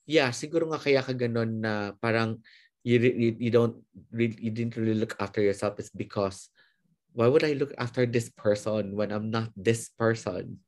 yeah, 0.06 0.30
siguro 0.30 0.70
nga 0.70 0.78
kaya 0.78 1.02
ka 1.02 1.12
ganun 1.12 1.60
na 1.60 1.92
parang 2.00 2.38
you, 2.86 3.02
you, 3.02 3.36
you 3.38 3.50
don't, 3.50 3.82
you 4.14 4.50
didn't 4.54 4.78
really 4.78 4.94
look 4.94 5.18
after 5.18 5.42
yourself 5.42 5.78
is 5.82 5.90
because 5.90 6.48
why 7.12 7.26
would 7.26 7.42
I 7.42 7.54
look 7.58 7.74
after 7.78 8.06
this 8.06 8.30
person 8.30 8.94
when 8.94 9.10
I'm 9.10 9.30
not 9.30 9.50
this 9.56 9.90
person? 9.98 10.62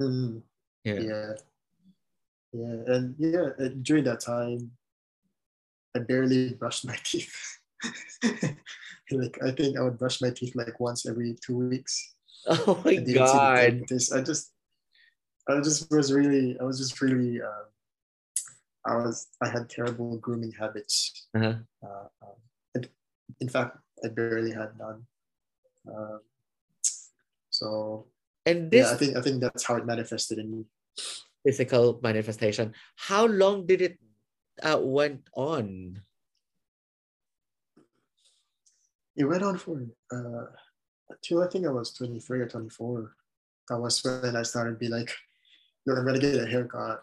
Mm, 0.00 0.42
Yeah. 0.84 0.98
yeah, 0.98 1.30
yeah, 2.54 2.76
and 2.86 3.14
yeah, 3.18 3.50
and 3.58 3.82
during 3.84 4.04
that 4.04 4.20
time, 4.20 4.72
I 5.94 6.00
barely 6.00 6.54
brushed 6.54 6.86
my 6.86 6.96
teeth. 7.04 7.34
like 9.10 9.38
I 9.42 9.50
think 9.52 9.78
I 9.78 9.82
would 9.82 9.98
brush 9.98 10.22
my 10.22 10.30
teeth 10.30 10.54
like 10.54 10.80
once 10.80 11.06
every 11.06 11.36
two 11.38 11.56
weeks. 11.56 12.14
Oh 12.48 12.80
my 12.84 12.92
I 12.92 13.02
didn't 13.02 13.26
see 13.28 13.38
the 13.38 13.52
God. 13.52 13.74
I 14.16 14.22
just, 14.22 14.52
I 15.48 15.60
just 15.60 15.90
was 15.90 16.12
really, 16.12 16.56
I 16.60 16.64
was 16.64 16.78
just 16.78 17.00
really, 17.02 17.42
um, 17.42 17.66
I 18.88 18.96
was, 18.96 19.28
I 19.42 19.48
had 19.48 19.68
terrible 19.68 20.16
grooming 20.16 20.52
habits. 20.52 21.26
Uh-huh. 21.34 21.54
Uh, 21.82 22.08
um, 22.22 22.82
in 23.40 23.48
fact, 23.48 23.76
I 24.04 24.08
barely 24.08 24.52
had 24.52 24.72
none. 24.78 25.04
Um, 25.86 26.20
so 27.50 28.06
And 28.46 28.70
this 28.70 28.86
yeah, 28.86 28.94
I 28.94 28.96
think 28.96 29.16
I 29.16 29.20
think 29.20 29.40
that's 29.40 29.64
how 29.64 29.76
it 29.76 29.86
manifested 29.86 30.38
in 30.38 30.50
me. 30.50 30.64
physical 31.44 32.00
manifestation, 32.02 32.72
how 32.96 33.26
long 33.26 33.66
did 33.66 33.82
it 33.82 33.98
uh, 34.62 34.78
went 34.80 35.28
on? 35.34 36.00
It 39.16 39.24
went 39.24 39.42
on 39.42 39.58
for 39.58 39.82
uh, 40.12 40.46
until 41.10 41.42
I 41.42 41.48
think 41.48 41.66
I 41.66 41.70
was 41.70 41.92
23 41.92 42.40
or 42.40 42.48
24. 42.48 43.12
That 43.68 43.78
was 43.80 44.02
when 44.04 44.36
I 44.36 44.42
started 44.42 44.72
to 44.72 44.78
be 44.78 44.88
like 44.88 45.12
look, 45.86 45.98
I'm 45.98 46.06
gonna 46.06 46.18
get 46.18 46.36
a 46.36 46.46
haircut. 46.46 47.02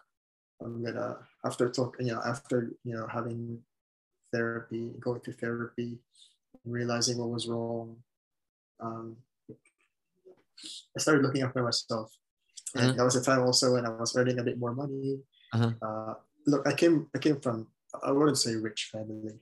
I'm 0.62 0.82
gonna 0.82 1.18
after 1.44 1.68
talking, 1.70 2.06
you 2.08 2.14
know, 2.14 2.22
after 2.24 2.72
you 2.84 2.94
know 2.96 3.06
having 3.06 3.60
therapy, 4.32 4.92
going 5.00 5.20
to 5.22 5.32
therapy, 5.32 5.98
realizing 6.64 7.18
what 7.18 7.30
was 7.30 7.46
wrong. 7.46 7.96
Um, 8.80 9.16
I 10.96 10.98
started 10.98 11.22
looking 11.22 11.42
after 11.42 11.62
myself. 11.62 12.12
And 12.74 12.84
Uh-huh. 12.84 12.92
that 12.96 13.04
was 13.04 13.16
a 13.16 13.22
time 13.22 13.40
also 13.42 13.74
when 13.74 13.86
I 13.86 13.90
was 13.90 14.16
earning 14.16 14.38
a 14.38 14.42
bit 14.44 14.58
more 14.58 14.74
money. 14.74 15.20
Uh-huh. 15.52 15.72
Uh, 15.80 16.14
look, 16.46 16.66
I 16.66 16.72
came 16.74 17.08
I 17.14 17.18
came 17.18 17.40
from 17.40 17.68
I 18.02 18.10
wouldn't 18.12 18.38
say 18.38 18.56
rich 18.56 18.88
family, 18.92 19.38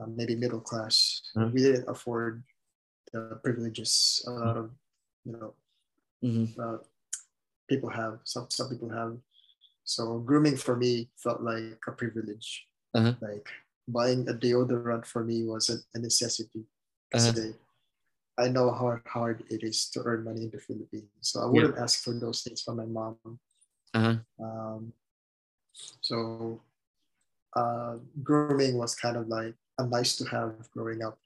um, 0.00 0.16
maybe 0.16 0.34
middle 0.34 0.60
class. 0.60 1.22
Uh-huh. 1.36 1.50
We 1.52 1.62
didn't 1.62 1.88
afford 1.88 2.42
the 3.12 3.38
privileges 3.42 4.24
a 4.26 4.30
lot 4.30 4.56
of 4.56 4.70
you 5.24 5.32
know 5.32 5.54
Mhm. 6.24 6.58
uh, 6.58 6.78
people 7.68 7.90
have 7.90 8.20
some 8.24 8.46
some 8.50 8.70
people 8.70 8.88
have. 8.90 9.18
So 9.86 10.18
grooming 10.18 10.56
for 10.56 10.76
me 10.76 11.08
felt 11.16 11.40
like 11.40 11.78
a 11.86 11.92
privilege. 11.92 12.66
Uh-huh. 12.92 13.14
Like 13.22 13.46
buying 13.86 14.28
a 14.28 14.34
deodorant 14.34 15.06
for 15.06 15.22
me 15.22 15.44
was 15.44 15.70
a, 15.70 15.98
necessity. 15.98 16.66
Uh-huh. 17.14 17.54
I 18.36 18.48
know 18.48 18.70
how 18.70 19.00
hard 19.06 19.44
it 19.48 19.62
is 19.62 19.88
to 19.90 20.02
earn 20.04 20.24
money 20.24 20.42
in 20.42 20.50
the 20.50 20.58
Philippines. 20.58 21.08
So 21.22 21.40
I 21.40 21.46
wouldn't 21.46 21.78
ask 21.78 22.02
for 22.02 22.12
those 22.12 22.42
things 22.42 22.60
from 22.60 22.76
my 22.76 22.84
mom. 22.84 23.16
Uh-huh. 23.94 24.16
Um, 24.42 24.92
so 26.02 26.60
uh, 27.54 27.96
grooming 28.22 28.76
was 28.76 28.94
kind 28.94 29.16
of 29.16 29.28
like 29.28 29.54
a 29.78 29.86
nice 29.86 30.16
to 30.16 30.24
have 30.28 30.68
growing 30.72 31.02
up. 31.02 31.18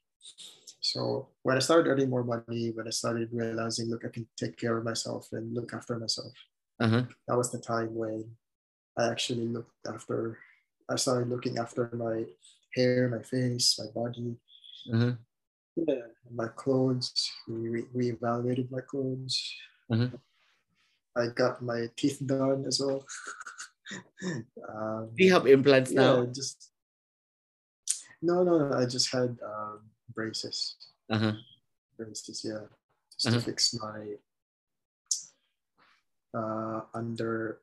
So 0.79 1.27
when 1.43 1.57
I 1.57 1.59
started 1.59 1.89
earning 1.89 2.09
more 2.09 2.23
money, 2.23 2.71
when 2.71 2.87
I 2.87 2.91
started 2.91 3.29
realizing, 3.33 3.89
look, 3.89 4.05
I 4.05 4.09
can 4.09 4.27
take 4.37 4.55
care 4.55 4.77
of 4.77 4.85
myself 4.85 5.27
and 5.31 5.53
look 5.53 5.73
after 5.73 5.97
myself, 5.97 6.31
Uh-huh. 6.79 7.03
that 7.27 7.37
was 7.37 7.51
the 7.51 7.59
time 7.59 7.93
when 7.93 8.37
I 8.97 9.09
actually 9.09 9.47
looked 9.47 9.71
after. 9.87 10.37
I 10.89 10.95
started 10.97 11.29
looking 11.29 11.57
after 11.57 11.89
my 11.93 12.25
hair, 12.75 13.07
my 13.09 13.23
face, 13.23 13.79
my 13.79 13.87
body, 13.95 14.35
Uh-huh. 14.91 15.13
yeah, 15.75 16.07
my 16.29 16.47
clothes. 16.49 17.11
We 17.47 17.69
re- 17.69 17.89
reevaluated 17.95 18.71
my 18.71 18.81
clothes. 18.81 19.35
Uh-huh. 19.91 20.09
I 21.15 21.27
got 21.27 21.61
my 21.61 21.87
teeth 21.95 22.19
done 22.25 22.65
as 22.65 22.79
well. 22.79 23.05
um, 24.67 25.09
Do 25.15 25.23
you 25.23 25.31
have 25.33 25.47
implants 25.47 25.91
yeah, 25.91 26.01
now? 26.01 26.25
just 26.25 26.71
no, 28.21 28.43
no, 28.43 28.69
no. 28.69 28.75
I 28.77 28.85
just 28.85 29.11
had 29.11 29.37
um, 29.43 29.79
braces. 30.13 30.75
Uh-huh. 31.09 31.33
Braces, 31.97 32.43
yeah, 32.43 32.67
just 33.11 33.27
Uh-huh. 33.27 33.39
to 33.39 33.45
fix 33.45 33.73
my 33.75 34.19
uh, 36.33 36.81
under. 36.93 37.59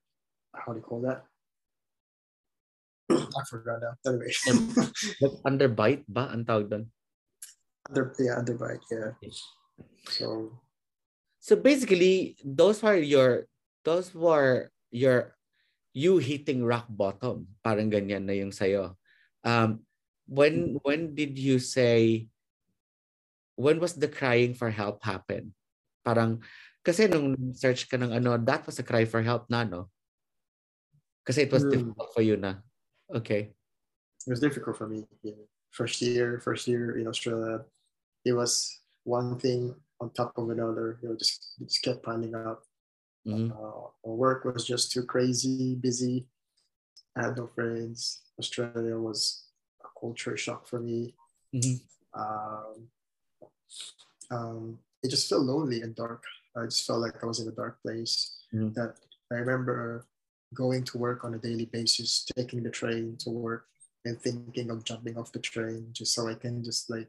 How 0.58 0.74
do 0.74 0.82
you 0.82 0.86
call 0.86 1.02
that? 1.06 1.24
I 3.08 3.42
forgot 3.48 3.80
now. 3.80 3.94
Anyway, 4.04 4.34
underbite 5.48 6.04
ba 6.10 6.28
ang 6.28 6.44
tawag 6.44 6.68
doon? 6.68 6.84
under 7.88 8.12
yeah, 8.20 8.36
underbite, 8.36 8.84
yeah. 8.92 9.16
So 10.12 10.52
So 11.38 11.56
basically, 11.56 12.36
those 12.44 12.82
were 12.82 12.98
your 12.98 13.48
those 13.86 14.12
were 14.12 14.68
your 14.92 15.38
you 15.96 16.20
hitting 16.20 16.60
rock 16.60 16.84
bottom. 16.90 17.48
Parang 17.64 17.88
ganyan 17.88 18.28
na 18.28 18.36
yung 18.36 18.52
sayo. 18.52 19.00
Um, 19.46 19.86
when 20.28 20.76
when 20.84 21.16
did 21.16 21.40
you 21.40 21.56
say 21.62 22.28
when 23.56 23.80
was 23.80 23.96
the 23.96 24.10
crying 24.10 24.52
for 24.52 24.68
help 24.68 25.00
happen? 25.00 25.56
Parang 26.04 26.44
kasi 26.84 27.08
nung 27.08 27.54
search 27.56 27.88
ka 27.88 27.96
ng 27.96 28.12
ano, 28.12 28.36
that 28.44 28.66
was 28.68 28.76
a 28.76 28.84
cry 28.84 29.08
for 29.08 29.24
help 29.24 29.48
na, 29.48 29.64
no? 29.64 29.88
Kasi 31.28 31.44
it 31.44 31.52
was 31.52 31.68
Hmm. 31.68 31.76
difficult 31.76 32.08
for 32.16 32.24
you 32.24 32.40
na. 32.40 32.64
Okay. 33.12 33.52
it 34.26 34.30
was 34.32 34.40
difficult 34.40 34.76
for 34.76 34.88
me. 34.88 35.04
Yeah. 35.22 35.36
First 35.72 36.00
year, 36.00 36.40
first 36.40 36.64
year 36.68 36.96
in 36.96 37.04
Australia, 37.06 37.64
it 38.24 38.32
was 38.32 38.80
one 39.04 39.36
thing 39.38 39.76
on 40.00 40.08
top 40.16 40.36
of 40.40 40.48
another. 40.48 40.96
You 41.04 41.12
know, 41.12 41.16
just 41.16 41.52
just 41.60 41.80
kept 41.84 42.00
piling 42.04 42.32
up. 42.34 42.64
Mhm. 43.28 43.52
Uh, 43.52 43.92
work 44.04 44.44
was 44.48 44.64
just 44.64 44.88
too 44.92 45.04
crazy, 45.04 45.76
busy. 45.76 46.28
I 47.16 47.28
had 47.28 47.36
no 47.36 47.44
friends. 47.46 48.24
Australia 48.40 48.96
was 48.96 49.48
a 49.84 49.88
culture 50.00 50.36
shock 50.36 50.64
for 50.68 50.80
me. 50.80 51.12
Mhm. 51.52 51.80
Um, 52.16 52.76
um, 54.32 54.60
it 55.04 55.08
just 55.12 55.28
felt 55.28 55.44
lonely 55.44 55.80
and 55.84 55.94
dark. 55.94 56.24
I 56.56 56.64
just 56.68 56.84
felt 56.88 57.00
like 57.00 57.16
I 57.22 57.26
was 57.28 57.40
in 57.40 57.48
a 57.48 57.54
dark 57.56 57.80
place. 57.84 58.36
Mhm. 58.52 58.72
That 58.76 58.96
I 59.32 59.40
remember 59.44 60.04
going 60.54 60.84
to 60.84 60.98
work 60.98 61.24
on 61.24 61.34
a 61.34 61.38
daily 61.38 61.66
basis, 61.66 62.24
taking 62.36 62.62
the 62.62 62.70
train 62.70 63.16
to 63.20 63.30
work, 63.30 63.66
and 64.04 64.20
thinking 64.20 64.70
of 64.70 64.84
jumping 64.84 65.18
off 65.18 65.32
the 65.32 65.38
train 65.38 65.88
just 65.92 66.14
so 66.14 66.28
I 66.28 66.34
can 66.34 66.64
just 66.64 66.88
like 66.88 67.08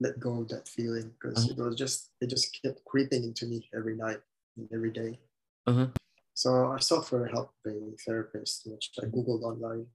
let 0.00 0.18
go 0.18 0.40
of 0.40 0.48
that 0.48 0.66
feeling 0.68 1.12
because 1.20 1.48
it 1.48 1.56
was 1.56 1.76
just 1.76 2.10
it 2.20 2.28
just 2.28 2.58
kept 2.62 2.84
creeping 2.84 3.22
into 3.22 3.46
me 3.46 3.68
every 3.76 3.96
night 3.96 4.20
and 4.56 4.68
every 4.74 4.90
day. 4.90 5.18
Uh-huh. 5.66 5.86
So 6.34 6.72
I 6.72 6.78
sought 6.80 7.06
for 7.06 7.26
help 7.26 7.52
by 7.64 7.70
a 7.70 7.96
therapist, 8.04 8.62
which 8.66 8.90
I 9.00 9.06
googled 9.06 9.42
online, 9.42 9.86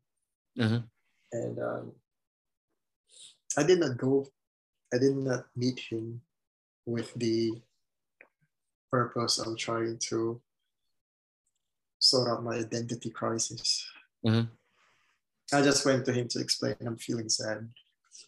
Uh-huh. 0.57 0.79
and 1.33 1.59
um, 1.59 1.91
I 3.57 3.63
did 3.63 3.79
not 3.79 3.97
go. 3.97 4.25
I 4.93 4.97
did 4.97 5.17
not 5.17 5.47
meet 5.55 5.79
him 5.79 6.21
with 6.85 7.13
the 7.15 7.61
purpose 8.91 9.37
of 9.37 9.57
trying 9.57 9.97
to 10.09 10.41
sort 11.99 12.29
out 12.29 12.43
my 12.43 12.55
identity 12.55 13.09
crisis. 13.09 13.85
Uh-huh. 14.25 14.43
I 15.53 15.61
just 15.61 15.85
went 15.85 16.05
to 16.05 16.13
him 16.13 16.27
to 16.29 16.39
explain 16.39 16.75
I'm 16.85 16.97
feeling 16.97 17.29
sad. 17.29 17.69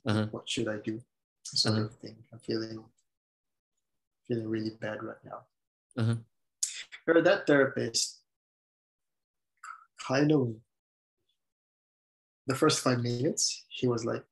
Uh-huh. 0.06 0.28
What 0.32 0.48
should 0.50 0.68
I 0.68 0.78
do? 0.78 1.02
Sort 1.46 1.76
Uh-huh. 1.76 1.86
of 1.86 1.96
thing. 1.96 2.16
I'm 2.32 2.40
feeling 2.40 2.84
feeling 4.28 4.48
really 4.48 4.72
bad 4.80 5.04
right 5.04 5.24
now. 5.26 5.40
Uh-huh. 5.98 6.16
Or 7.08 7.22
that 7.22 7.48
therapist 7.48 8.20
kind 10.00 10.32
of 10.32 10.56
the 12.48 12.56
first 12.56 12.80
five 12.80 13.00
minutes, 13.02 13.66
he 13.70 13.88
was 13.88 14.06
like, 14.06 14.24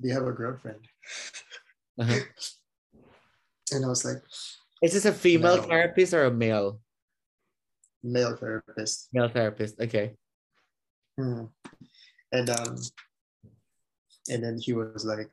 Do 0.00 0.08
you 0.08 0.14
have 0.14 0.26
a 0.26 0.32
girlfriend? 0.32 0.86
Uh-huh. 1.98 2.20
And 3.72 3.84
I 3.84 3.88
was 3.88 4.04
like, 4.04 4.18
Is 4.82 4.94
this 4.94 5.04
a 5.06 5.12
female 5.12 5.56
No. 5.58 5.62
therapist 5.62 6.12
or 6.12 6.24
a 6.24 6.30
male? 6.30 6.80
Male 8.02 8.36
therapist. 8.36 9.08
Male 9.12 9.28
therapist. 9.28 9.80
Okay. 9.80 10.16
Hmm. 11.18 11.44
And 12.32 12.50
um 12.50 12.76
and 14.28 14.44
then 14.44 14.58
he 14.58 14.72
was 14.72 15.04
like, 15.04 15.30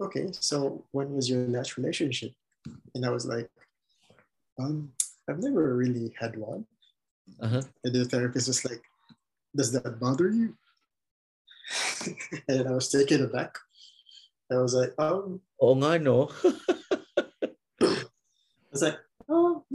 Okay, 0.00 0.28
so 0.32 0.84
when 0.92 1.14
was 1.14 1.28
your 1.28 1.48
last 1.48 1.76
relationship? 1.76 2.32
And 2.94 3.06
I 3.06 3.10
was 3.10 3.26
like, 3.26 3.48
um, 4.58 4.92
I've 5.28 5.42
never 5.42 5.74
really 5.74 6.12
had 6.18 6.36
one. 6.36 6.66
Uh-huh. 7.40 7.62
And 7.82 7.94
the 7.94 8.04
therapist 8.04 8.48
was 8.48 8.64
like, 8.64 8.82
Does 9.54 9.72
that 9.72 9.98
bother 9.98 10.30
you? 10.30 10.54
and 12.48 12.68
I 12.68 12.72
was 12.72 12.90
taken 12.90 13.24
aback. 13.24 13.56
I 14.50 14.58
was 14.58 14.74
like, 14.74 14.94
um, 14.98 15.40
oh, 15.60 15.74
nga, 15.74 15.98
no? 15.98 16.30
I 17.82 17.96
was 18.70 18.82
like, 18.82 18.98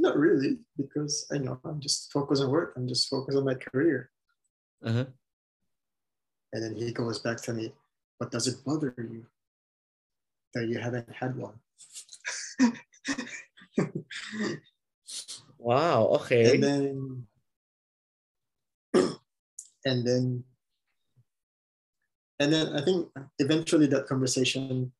not 0.02 0.18
really, 0.18 0.58
because 0.78 1.28
I 1.32 1.38
know 1.38 1.60
I'm 1.64 1.80
just 1.80 2.12
focused 2.12 2.44
on 2.44 2.50
work. 2.50 2.74
I'm 2.76 2.88
just 2.88 3.10
focused 3.10 3.38
on 3.38 3.46
my 3.46 3.56
career. 3.56 4.10
Uh-huh. 4.84 5.06
And 6.54 6.64
then 6.64 6.76
he 6.76 6.92
goes 6.92 7.20
back 7.20 7.38
to 7.44 7.54
me, 7.54 7.72
but 8.20 8.32
does 8.32 8.48
it 8.48 8.66
bother 8.66 8.94
you 8.98 9.26
that 10.54 10.68
you 10.68 10.80
haven't 10.80 11.08
had 11.14 11.36
one? 11.38 11.54
Wow, 15.62 16.06
okay. 16.22 16.56
and 16.56 16.64
then 16.64 17.28
and 19.86 20.08
then 20.08 20.44
and 22.40 22.52
then 22.52 22.76
I 22.76 22.82
think 22.82 23.10
eventually 23.38 23.86
that 23.88 24.08
conversation 24.08 24.92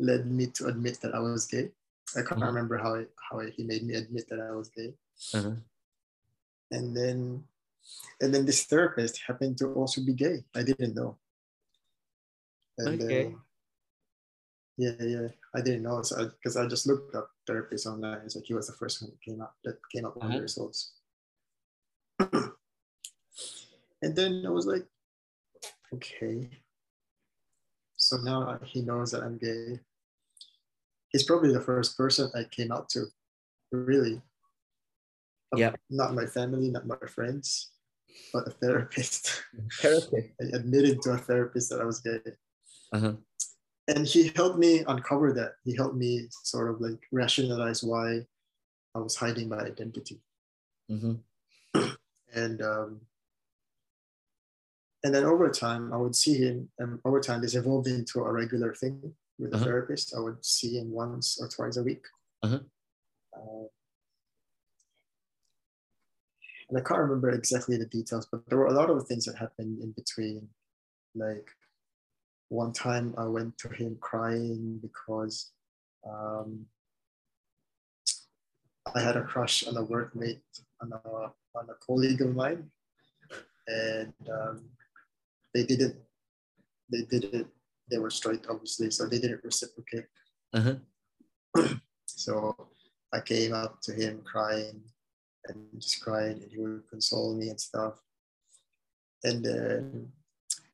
led 0.00 0.26
me 0.26 0.46
to 0.54 0.68
admit 0.68 1.02
that 1.02 1.14
I 1.14 1.18
was 1.18 1.46
gay. 1.46 1.68
I 2.14 2.22
can't 2.22 2.40
Mhm. 2.40 2.46
remember 2.46 2.78
how 2.78 2.94
it, 2.94 3.10
how 3.30 3.40
he 3.40 3.64
made 3.64 3.82
me 3.82 3.94
admit 3.94 4.28
that 4.28 4.40
I 4.40 4.52
was 4.52 4.68
gay. 4.68 4.94
Uh-huh. 5.34 5.56
And 6.70 6.96
then 6.96 7.48
and 8.20 8.34
then 8.34 8.46
this 8.46 8.64
therapist 8.64 9.22
happened 9.26 9.58
to 9.58 9.72
also 9.74 10.02
be 10.02 10.12
gay. 10.14 10.44
I 10.54 10.62
didn't 10.62 10.94
know. 10.94 11.18
And 12.78 13.00
Okay. 13.00 13.06
then 13.24 13.40
yeah, 14.78 14.92
yeah, 15.00 15.28
I 15.54 15.62
didn't 15.62 15.82
know 15.82 16.02
because 16.02 16.56
I, 16.56 16.66
just 16.68 16.86
looked 16.86 17.14
up 17.14 17.30
therapists 17.48 17.86
online. 17.86 18.20
It's 18.24 18.36
like 18.36 18.44
he 18.44 18.52
was 18.54 18.66
the 18.66 18.74
first 18.74 19.00
one 19.00 19.10
that 19.10 19.20
came 19.22 19.40
up 19.40 19.56
that 19.64 19.78
came 19.90 20.04
up 20.04 20.16
on 20.20 20.28
Uh-huh. 20.28 20.36
the 20.36 20.42
results. 20.42 20.92
and 24.02 24.14
then 24.14 24.44
I 24.46 24.50
was 24.50 24.66
like, 24.66 24.86
okay. 25.94 26.50
So 27.96 28.18
now 28.18 28.58
he 28.64 28.82
knows 28.82 29.12
that 29.12 29.22
I'm 29.22 29.38
gay. 29.38 29.80
He's 31.16 31.24
probably 31.24 31.50
the 31.50 31.62
first 31.62 31.96
person 31.96 32.30
I 32.34 32.44
came 32.44 32.70
out 32.70 32.90
to, 32.90 33.06
really. 33.72 34.20
Yeah. 35.56 35.72
Not 35.88 36.14
my 36.14 36.26
family, 36.26 36.68
not 36.68 36.86
my 36.86 36.98
friends, 37.08 37.70
but 38.34 38.46
a 38.46 38.50
therapist. 38.50 39.42
Therapist. 39.80 40.12
I 40.42 40.44
admitted 40.54 41.00
to 41.00 41.12
a 41.12 41.16
therapist 41.16 41.70
that 41.70 41.80
I 41.80 41.84
was 41.84 42.00
gay. 42.00 42.20
Uh-huh. 42.92 43.14
And 43.88 44.06
he 44.06 44.30
helped 44.36 44.58
me 44.58 44.84
uncover 44.86 45.32
that. 45.32 45.52
He 45.64 45.74
helped 45.74 45.96
me 45.96 46.28
sort 46.44 46.68
of 46.68 46.82
like 46.82 47.00
rationalize 47.10 47.82
why 47.82 48.26
I 48.94 48.98
was 48.98 49.16
hiding 49.16 49.48
my 49.48 49.60
identity. 49.60 50.20
Mm-hmm. 50.90 51.14
And 52.34 52.60
um, 52.60 53.00
and 55.02 55.14
then 55.14 55.24
over 55.24 55.48
time, 55.48 55.90
I 55.94 55.96
would 55.96 56.14
see 56.14 56.34
him. 56.34 56.68
And 56.78 56.98
over 57.06 57.20
time, 57.20 57.40
this 57.40 57.54
evolved 57.54 57.86
into 57.86 58.20
a 58.20 58.30
regular 58.30 58.74
thing 58.74 59.14
with 59.38 59.52
a 59.52 59.56
Uh-huh. 59.56 59.64
therapist. 59.64 60.14
I 60.14 60.20
would 60.20 60.44
see 60.44 60.78
him 60.78 60.90
once 60.90 61.38
or 61.40 61.48
twice 61.48 61.76
a 61.76 61.82
week. 61.82 62.04
Uh-huh. 62.42 62.60
Uh, 63.36 63.66
and 66.68 66.78
I 66.78 66.80
can't 66.80 67.00
remember 67.00 67.30
exactly 67.30 67.76
the 67.76 67.86
details, 67.86 68.26
but 68.30 68.44
there 68.48 68.58
were 68.58 68.66
a 68.66 68.72
lot 68.72 68.90
of 68.90 69.06
things 69.06 69.24
that 69.26 69.36
happened 69.36 69.80
in 69.82 69.92
between. 69.92 70.48
Like 71.14 71.48
one 72.48 72.72
time, 72.72 73.14
I 73.16 73.24
went 73.24 73.56
to 73.58 73.68
him 73.68 73.96
crying 74.00 74.78
because 74.82 75.52
um, 76.08 76.66
I 78.94 79.00
had 79.00 79.16
a 79.16 79.22
crush 79.22 79.66
on 79.66 79.76
a 79.76 79.84
workmate, 79.84 80.40
on 80.80 80.92
a, 80.92 81.08
on 81.58 81.68
a 81.70 81.74
colleague 81.86 82.20
of 82.22 82.34
mine, 82.34 82.70
and 83.68 84.12
um, 84.30 84.64
they 85.54 85.64
didn't. 85.64 85.96
They 86.90 87.02
didn't. 87.02 87.48
They 87.90 87.98
were 87.98 88.10
straight, 88.10 88.46
obviously, 88.48 88.90
so 88.90 89.06
they 89.06 89.18
didn't 89.18 89.44
reciprocate. 89.44 90.06
Uh-huh. 90.52 90.74
So 92.08 92.56
I 93.12 93.20
came 93.20 93.52
up 93.52 93.80
to 93.82 93.92
him 93.92 94.22
crying 94.24 94.80
and 95.46 95.66
just 95.78 96.02
crying, 96.02 96.40
and 96.42 96.50
he 96.50 96.58
would 96.58 96.88
console 96.88 97.34
me 97.34 97.50
and 97.50 97.60
stuff. 97.60 98.00
And 99.22 99.44
then 99.44 100.08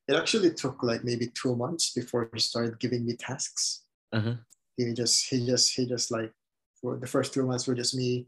it 0.09 0.15
actually 0.15 0.53
took 0.55 0.83
like 0.83 1.05
maybe 1.05 1.29
two 1.29 1.57
months 1.57 1.93
before 1.93 2.31
he 2.33 2.39
started 2.39 2.79
giving 2.79 3.05
me 3.05 3.17
tasks. 3.17 3.83
Uh-huh. 4.13 4.35
He 4.77 4.93
just, 4.95 5.29
he 5.29 5.45
just, 5.45 5.75
he 5.75 5.87
just 5.87 6.11
like, 6.11 6.33
for 6.81 6.97
the 6.97 7.07
first 7.07 7.35
two 7.35 7.47
months 7.47 7.67
were 7.67 7.75
just 7.75 7.95
me 7.95 8.27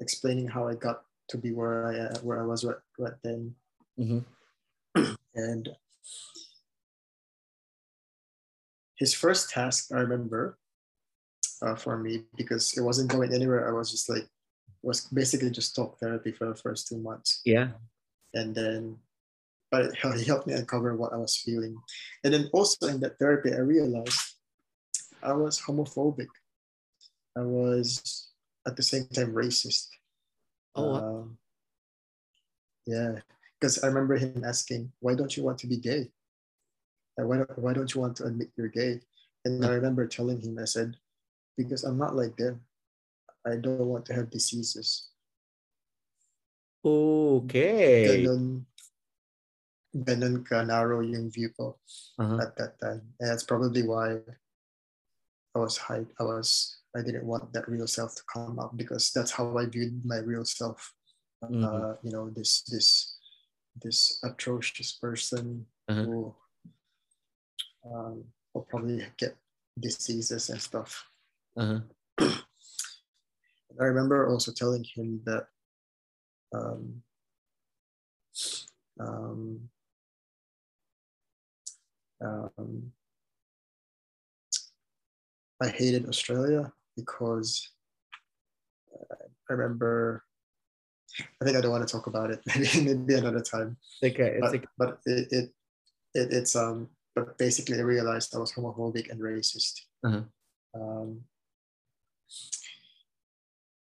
explaining 0.00 0.48
how 0.48 0.68
I 0.68 0.74
got 0.74 1.02
to 1.28 1.38
be 1.38 1.52
where 1.52 1.86
I 1.86 1.98
uh, 1.98 2.18
where 2.20 2.40
I 2.40 2.46
was 2.46 2.64
right, 2.64 2.76
right 2.98 3.14
then. 3.22 3.54
Mm-hmm. 3.98 4.18
And 5.36 5.68
his 8.96 9.14
first 9.14 9.50
task, 9.50 9.90
I 9.92 9.98
remember, 10.00 10.58
uh, 11.62 11.74
for 11.74 11.98
me 11.98 12.24
because 12.36 12.76
it 12.76 12.82
wasn't 12.82 13.10
going 13.10 13.32
anywhere. 13.32 13.68
I 13.68 13.72
was 13.72 13.90
just 13.90 14.08
like, 14.08 14.26
was 14.82 15.02
basically 15.12 15.50
just 15.50 15.74
talk 15.74 15.98
therapy 15.98 16.30
for 16.32 16.46
the 16.48 16.54
first 16.54 16.88
two 16.88 16.98
months, 16.98 17.40
Yeah. 17.44 17.70
and 18.34 18.54
then, 18.54 18.98
but 19.70 19.86
it, 19.86 19.96
he 20.18 20.24
helped 20.24 20.46
me 20.46 20.52
uncover 20.54 20.94
what 20.94 21.12
I 21.12 21.16
was 21.16 21.36
feeling, 21.36 21.76
and 22.22 22.34
then 22.34 22.50
also 22.52 22.88
in 22.88 23.00
that 23.00 23.18
therapy, 23.18 23.52
I 23.52 23.58
realized 23.58 24.20
I 25.22 25.32
was 25.32 25.58
homophobic. 25.60 26.28
I 27.36 27.40
was 27.40 28.28
at 28.66 28.76
the 28.76 28.82
same 28.82 29.06
time 29.08 29.32
racist. 29.32 29.88
Oh. 30.76 30.94
Um, 30.94 31.38
yeah, 32.86 33.20
because 33.58 33.82
I 33.82 33.86
remember 33.88 34.16
him 34.16 34.44
asking, 34.44 34.92
"Why 35.00 35.14
don't 35.14 35.34
you 35.36 35.42
want 35.42 35.58
to 35.60 35.66
be 35.66 35.78
gay? 35.78 36.10
Why 37.16 37.38
don't 37.38 37.58
Why 37.58 37.72
don't 37.72 37.92
you 37.94 38.00
want 38.00 38.16
to 38.18 38.26
admit 38.26 38.50
you're 38.56 38.72
gay?" 38.72 39.00
And 39.44 39.62
I 39.64 39.76
remember 39.78 40.06
telling 40.08 40.40
him, 40.40 40.58
I 40.58 40.64
said, 40.66 40.98
"Because 41.56 41.84
I'm 41.84 41.98
not 41.98 42.16
like 42.16 42.34
them. 42.36 42.66
I 43.46 43.56
don't 43.60 43.86
want 43.86 44.06
to 44.10 44.14
have 44.14 44.30
diseases." 44.34 45.10
Okay. 46.84 48.04
Ganun, 48.26 48.66
ganun 49.94 50.42
ka 50.44 50.64
narrow 50.66 51.00
yung 51.00 51.30
view 51.30 51.54
ko 51.54 51.78
Uh-huh. 52.18 52.38
at 52.42 52.54
that 52.58 52.78
time, 52.82 53.02
and 53.20 53.26
that's 53.30 53.46
probably 53.46 53.82
why 53.86 54.18
I 55.54 55.58
was 55.58 55.78
hide. 55.78 56.10
I 56.18 56.24
was. 56.24 56.78
I 56.94 57.02
didn't 57.02 57.26
want 57.26 57.50
that 57.54 57.66
real 57.66 57.86
self 57.90 58.14
to 58.14 58.22
come 58.30 58.58
out 58.58 58.76
because 58.78 59.10
that's 59.10 59.34
how 59.34 59.50
I 59.58 59.66
viewed 59.66 60.06
my 60.06 60.18
real 60.22 60.46
self. 60.46 60.94
Mhm. 61.42 61.62
Uh, 61.62 61.94
you 62.06 62.10
know, 62.14 62.30
this 62.30 62.62
this 62.70 63.18
this 63.82 64.18
atrocious 64.22 64.94
person 64.94 65.66
Uh-huh. 65.90 66.06
who 66.06 66.34
um, 67.92 68.24
will 68.52 68.62
probably 68.62 69.04
get 69.16 69.36
diseases 69.78 70.50
and 70.50 70.60
stuff. 70.60 71.04
Uh-huh. 71.56 71.80
I 73.80 73.84
remember 73.84 74.28
also 74.28 74.52
telling 74.52 74.84
him 74.94 75.20
that 75.24 75.46
um, 76.54 77.02
um, 79.00 79.60
um, 82.20 82.92
I 85.60 85.68
hated 85.68 86.08
Australia 86.08 86.72
because 86.96 87.70
uh, 88.92 89.14
I 89.50 89.52
remember. 89.52 90.22
I 91.40 91.44
think 91.44 91.56
I 91.56 91.60
don't 91.60 91.70
want 91.70 91.86
to 91.86 91.92
talk 91.92 92.08
about 92.08 92.30
it. 92.32 92.40
Maybe 92.56 92.80
maybe 92.84 93.14
another 93.14 93.40
time. 93.40 93.76
Okay. 94.02 94.36
It's 94.36 94.40
But, 94.40 94.52
like, 94.52 94.66
but 94.76 94.98
it, 95.06 95.28
it, 95.30 95.50
it 96.14 96.32
it's 96.32 96.56
um. 96.56 96.88
But 97.14 97.38
basically, 97.38 97.78
I 97.78 97.82
realized 97.82 98.34
I 98.34 98.38
was 98.38 98.52
homophobic 98.52 99.10
and 99.10 99.20
racist. 99.20 99.80
Uh-huh. 100.02 100.22
Um, 100.74 101.20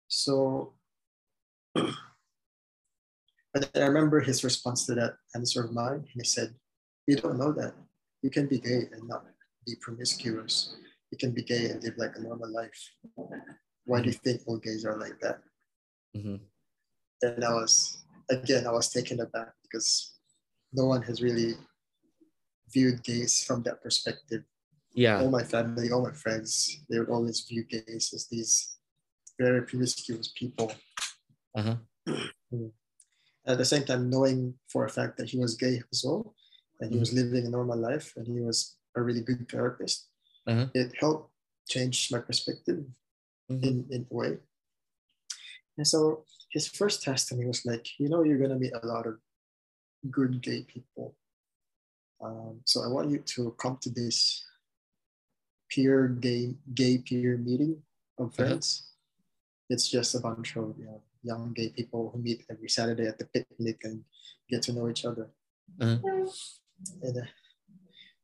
so, 0.08 0.74
and 1.76 1.94
I 3.54 3.78
remember 3.78 4.20
his 4.20 4.42
response 4.42 4.86
to 4.86 4.94
that 4.96 5.14
answer 5.34 5.64
of 5.64 5.72
mine. 5.72 6.04
He 6.12 6.24
said, 6.24 6.54
"You 7.06 7.16
don't 7.16 7.38
know 7.38 7.52
that. 7.52 7.74
You 8.22 8.30
can 8.30 8.46
be 8.48 8.58
gay 8.58 8.88
and 8.90 9.06
not 9.06 9.24
be 9.64 9.76
promiscuous. 9.80 10.74
You 11.12 11.18
can 11.18 11.30
be 11.30 11.42
gay 11.42 11.70
and 11.70 11.82
live 11.84 11.96
like 11.96 12.16
a 12.16 12.20
normal 12.20 12.50
life. 12.52 12.80
Why 13.84 14.00
do 14.00 14.06
you 14.06 14.14
think 14.14 14.42
all 14.46 14.58
gays 14.58 14.84
are 14.84 14.98
like 14.98 15.20
that?" 15.20 15.40
Mhm. 16.16 16.40
And 17.22 17.44
I 17.44 17.52
was 17.54 18.04
again, 18.30 18.66
I 18.66 18.72
was 18.72 18.90
taken 18.90 19.20
aback 19.20 19.52
because 19.62 20.18
no 20.72 20.86
one 20.86 21.02
has 21.02 21.22
really 21.22 21.54
viewed 22.74 23.02
gays 23.02 23.42
from 23.46 23.62
that 23.62 23.80
perspective. 23.82 24.42
yeah. 24.92 25.20
All 25.20 25.30
my 25.30 25.44
family, 25.54 25.90
all 25.90 26.02
my 26.02 26.12
friends, 26.24 26.82
they 26.88 26.98
would 26.98 27.08
always 27.16 27.40
view 27.48 27.64
gays 27.64 28.12
as 28.14 28.26
these 28.28 28.76
very 29.38 29.62
promiscuous 29.62 30.28
people. 30.36 30.68
Uh-huh. 31.54 31.76
At 33.46 33.58
the 33.58 33.64
same 33.64 33.84
time, 33.84 34.08
knowing 34.10 34.54
for 34.72 34.84
a 34.84 34.88
fact 34.98 35.16
that 35.18 35.28
he 35.30 35.38
was 35.38 35.54
gay 35.54 35.82
as 35.92 36.02
well, 36.04 36.34
and 36.80 36.92
he 36.92 36.98
was 36.98 37.12
living 37.12 37.46
a 37.46 37.50
normal 37.50 37.78
life, 37.78 38.12
and 38.16 38.26
he 38.26 38.40
was 38.40 38.76
a 38.96 39.00
really 39.02 39.22
good 39.28 39.48
therapist, 39.50 40.08
Uh-huh. 40.46 40.66
it 40.74 40.92
helped 41.00 41.30
change 41.68 42.10
my 42.12 42.20
perspective 42.20 42.80
Mhm. 43.50 43.62
in, 43.68 43.74
in 43.94 44.02
a 44.10 44.14
way. 44.14 44.32
And 45.76 45.86
so 45.86 46.24
his 46.54 46.66
first 46.68 47.02
test 47.02 47.28
to 47.28 47.34
me 47.36 47.44
was 47.46 47.64
like, 47.66 47.86
you 48.00 48.08
know, 48.08 48.22
you're 48.26 48.38
gonna 48.42 48.58
meet 48.64 48.72
a 48.72 48.86
lot 48.86 49.06
of 49.10 49.14
good 50.10 50.40
gay 50.46 50.62
people. 50.74 51.16
Um, 52.22 52.60
so 52.64 52.82
I 52.82 52.88
want 52.88 53.10
you 53.10 53.18
to 53.18 53.54
come 53.58 53.78
to 53.82 53.90
this 53.90 54.44
peer 55.70 56.08
gay 56.08 56.54
gay 56.74 56.98
peer 56.98 57.36
meeting 57.36 57.82
of 58.18 58.34
friends. 58.34 58.92
It's 59.68 59.88
just 59.88 60.14
a 60.14 60.20
bunch 60.20 60.56
of 60.56 60.74
you 60.78 60.86
know, 60.86 61.00
young 61.22 61.52
gay 61.54 61.70
people 61.70 62.10
who 62.12 62.22
meet 62.22 62.44
every 62.50 62.68
Saturday 62.68 63.06
at 63.06 63.18
the 63.18 63.26
picnic 63.26 63.80
and 63.82 64.04
get 64.48 64.62
to 64.62 64.72
know 64.72 64.88
each 64.88 65.04
other. 65.04 65.30
Uh-huh. 65.80 65.98
And, 67.02 67.16
uh, 67.18 67.26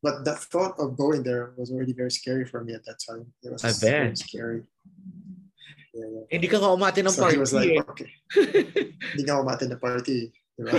but 0.03 0.25
the 0.25 0.35
thought 0.35 0.79
of 0.79 0.97
going 0.97 1.23
there 1.23 1.53
was 1.57 1.71
already 1.71 1.93
very 1.93 2.11
scary 2.11 2.45
for 2.45 2.65
me 2.65 2.75
at 2.75 2.85
that 2.85 2.99
time. 3.07 3.27
It 3.43 3.53
was 3.53 3.65
I 3.65 3.73
very 3.73 4.09
bet. 4.09 4.19
scary. 4.19 4.63
Yeah, 5.93 6.07
yeah. 6.07 6.25
Hindi 6.31 6.47
ka 6.49 6.57
nga 6.63 6.71
umati 6.71 7.03
ng 7.03 7.11
So 7.11 7.29
he 7.29 7.37
was 7.37 7.53
like, 7.53 7.69
eh. 7.69 7.83
okay, 7.83 8.09
hindi 9.13 9.23
nga 9.27 9.43
umati 9.43 9.69
na 9.69 9.77
party. 9.77 10.33
Diba? 10.61 10.77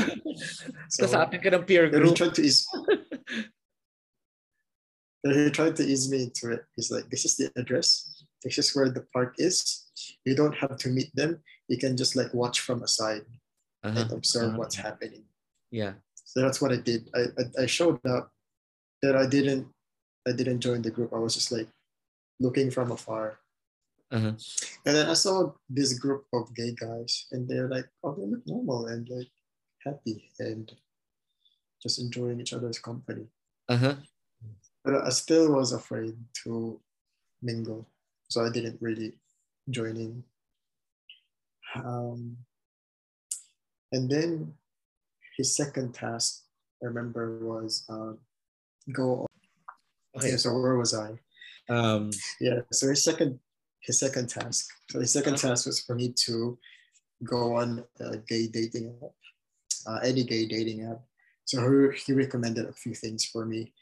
So, 0.89 1.05
Tapos 1.09 1.13
atin 1.17 1.41
ka 1.41 1.49
ng 1.49 1.65
peer 1.65 1.89
group. 1.89 2.15
Then 5.23 5.33
he 5.45 5.49
tried 5.51 5.75
to 5.77 5.83
ease 5.83 6.09
me 6.09 6.23
into 6.23 6.51
it. 6.51 6.65
He's 6.75 6.91
like, 6.91 7.09
this 7.09 7.25
is 7.25 7.37
the 7.37 7.51
address. 7.55 8.23
This 8.43 8.57
is 8.57 8.75
where 8.75 8.89
the 8.89 9.05
park 9.13 9.35
is. 9.37 9.85
You 10.25 10.35
don't 10.35 10.55
have 10.55 10.77
to 10.77 10.89
meet 10.89 11.15
them. 11.15 11.39
You 11.67 11.77
can 11.77 11.95
just 11.95 12.15
like 12.15 12.33
watch 12.33 12.59
from 12.61 12.81
aside 12.83 13.25
and 13.83 13.97
Uh-huh. 13.97 14.15
observe 14.15 14.49
Uh-huh. 14.49 14.57
what's 14.59 14.75
happening. 14.75 15.25
Yeah. 15.69 15.93
So 16.25 16.41
that's 16.41 16.61
what 16.61 16.71
I 16.71 16.77
did. 16.77 17.09
I, 17.13 17.21
I, 17.39 17.63
I 17.63 17.65
showed 17.67 17.99
up 18.05 18.31
that 19.03 19.15
I 19.15 19.25
didn't 19.27 19.67
I 20.27 20.31
didn't 20.33 20.61
join 20.61 20.81
the 20.83 20.91
group. 20.91 21.13
I 21.13 21.17
was 21.17 21.33
just 21.33 21.51
like 21.51 21.67
looking 22.39 22.69
from 22.69 22.91
afar. 22.91 23.39
Uh-huh. 24.11 24.33
And 24.85 24.95
then 24.95 25.09
I 25.09 25.13
saw 25.13 25.53
this 25.69 25.97
group 25.97 26.25
of 26.33 26.53
gay 26.55 26.73
guys 26.77 27.25
and 27.31 27.47
they're 27.47 27.69
like, 27.69 27.87
oh, 28.03 28.13
they 28.13 28.25
look 28.25 28.45
normal 28.45 28.87
and 28.87 29.07
like 29.09 29.29
happy 29.85 30.29
and 30.39 30.71
just 31.81 31.99
enjoying 31.99 32.39
each 32.39 32.53
other's 32.53 32.79
company. 32.79 33.25
Uh-huh. 33.69 33.95
But 34.83 35.05
I 35.05 35.09
still 35.09 35.53
was 35.53 35.71
afraid 35.73 36.15
to 36.43 36.79
mingle. 37.41 37.87
So 38.29 38.45
I 38.45 38.49
didn't 38.49 38.81
really 38.81 39.13
join 39.69 39.97
in. 39.97 40.23
Um, 41.75 42.37
And 43.93 44.09
then 44.09 44.53
his 45.37 45.55
second 45.55 45.91
task, 45.93 46.47
I 46.81 46.85
remember, 46.87 47.39
was 47.43 47.83
um, 47.89 48.19
go. 48.93 49.27
Okay, 50.15 50.37
so 50.37 50.53
where 50.55 50.77
was 50.77 50.93
I? 50.95 51.19
Um, 51.69 52.11
Yeah, 52.39 52.61
so 52.71 52.87
his 52.87 53.03
second 53.03 53.39
his 53.81 53.99
second 53.99 54.29
task. 54.29 54.69
So 54.89 54.99
his 54.99 55.11
2nd 55.11 55.33
Uh-huh. 55.35 55.49
task 55.49 55.65
was 55.65 55.81
for 55.81 55.95
me 55.95 56.13
to 56.27 56.57
go 57.23 57.55
on 57.57 57.83
a 57.99 58.17
gay 58.17 58.47
dating 58.47 58.93
app, 59.03 59.11
uh, 59.87 59.99
any 60.05 60.23
gay 60.23 60.45
dating 60.45 60.85
app. 60.85 61.01
So 61.51 61.91
he, 61.91 61.99
he 61.99 62.13
recommended 62.13 62.63
a 62.65 62.71
few 62.71 62.95
things 62.95 63.25
for 63.25 63.45
me. 63.45 63.73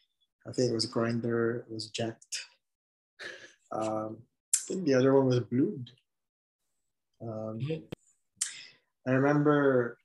I 0.47 0.51
think 0.51 0.71
it 0.71 0.73
was 0.73 0.89
Grindr, 0.89 1.59
it 1.59 1.71
was 1.71 1.91
Jack'd. 1.91 2.35
Um, 3.71 4.17
I 4.49 4.59
think 4.67 4.85
the 4.85 4.95
other 4.95 5.13
one 5.13 5.27
was 5.27 5.41
Blued. 5.41 5.91
Um, 7.21 7.59
I 9.07 9.11
remember 9.11 9.99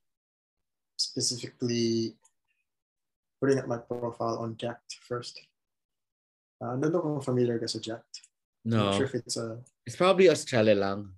specifically 0.99 2.12
putting 3.41 3.59
up 3.59 3.67
my 3.67 3.79
profile 3.79 4.37
on 4.45 4.59
Jack'd 4.59 4.97
first. 5.09 5.41
Uh, 6.61 6.77
no, 6.77 6.89
no, 6.89 7.21
familiar 7.21 7.59
ka 7.59 7.65
sa 7.65 7.79
Jack'd. 7.79 8.21
I'm 8.67 8.73
not 8.73 8.93
no, 8.93 8.97
sure 8.99 9.07
if 9.07 9.15
it's 9.15 9.39
a 9.39 9.57
it's 9.87 9.97
probably 9.97 10.29
Australia 10.29 10.75
lang. 10.75 11.17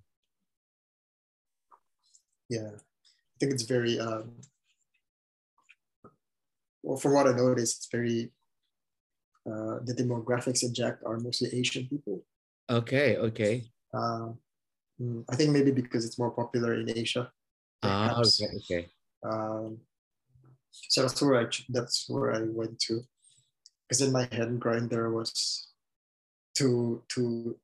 yeah 2.49 2.71
i 2.71 3.35
think 3.39 3.51
it's 3.51 3.63
very 3.63 3.99
um 3.99 4.31
well 6.87 6.97
from 6.97 7.13
what 7.13 7.27
i 7.27 7.33
noticed 7.35 7.77
it's 7.77 7.89
very 7.91 8.31
uh 9.45 9.75
the 9.83 9.93
demographics 9.93 10.63
in 10.63 10.73
jack 10.73 10.97
are 11.05 11.19
mostly 11.19 11.49
asian 11.53 11.85
people 11.87 12.23
Okay, 12.69 13.15
okay. 13.27 13.63
um 13.93 14.37
mm, 14.99 15.23
i 15.29 15.35
think 15.35 15.51
maybe 15.51 15.71
because 15.71 16.05
it's 16.05 16.19
more 16.19 16.31
popular 16.31 16.73
in 16.79 16.89
asia 16.89 17.31
Ah, 17.83 18.19
okay, 18.19 18.49
okay. 18.59 18.83
um 19.23 19.77
so 20.71 21.03
that's 21.03 21.21
where 21.21 21.39
i 21.43 21.45
that's 21.75 22.09
where 22.09 22.33
i 22.33 22.41
went 22.59 22.79
to 22.79 23.03
because 23.83 24.01
in 24.01 24.11
my 24.11 24.25
head 24.31 24.49
Grindr 24.59 25.11
was 25.13 25.67
too 26.55 27.03
too 27.07 27.59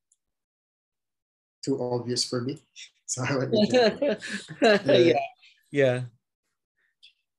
too 1.63 1.76
obvious 1.82 2.24
for 2.24 2.41
me 2.41 2.59
so 3.05 3.24
i 3.24 3.36
went 3.38 3.51
Jack. 3.71 3.99
yeah, 4.86 5.19
yeah. 5.71 5.97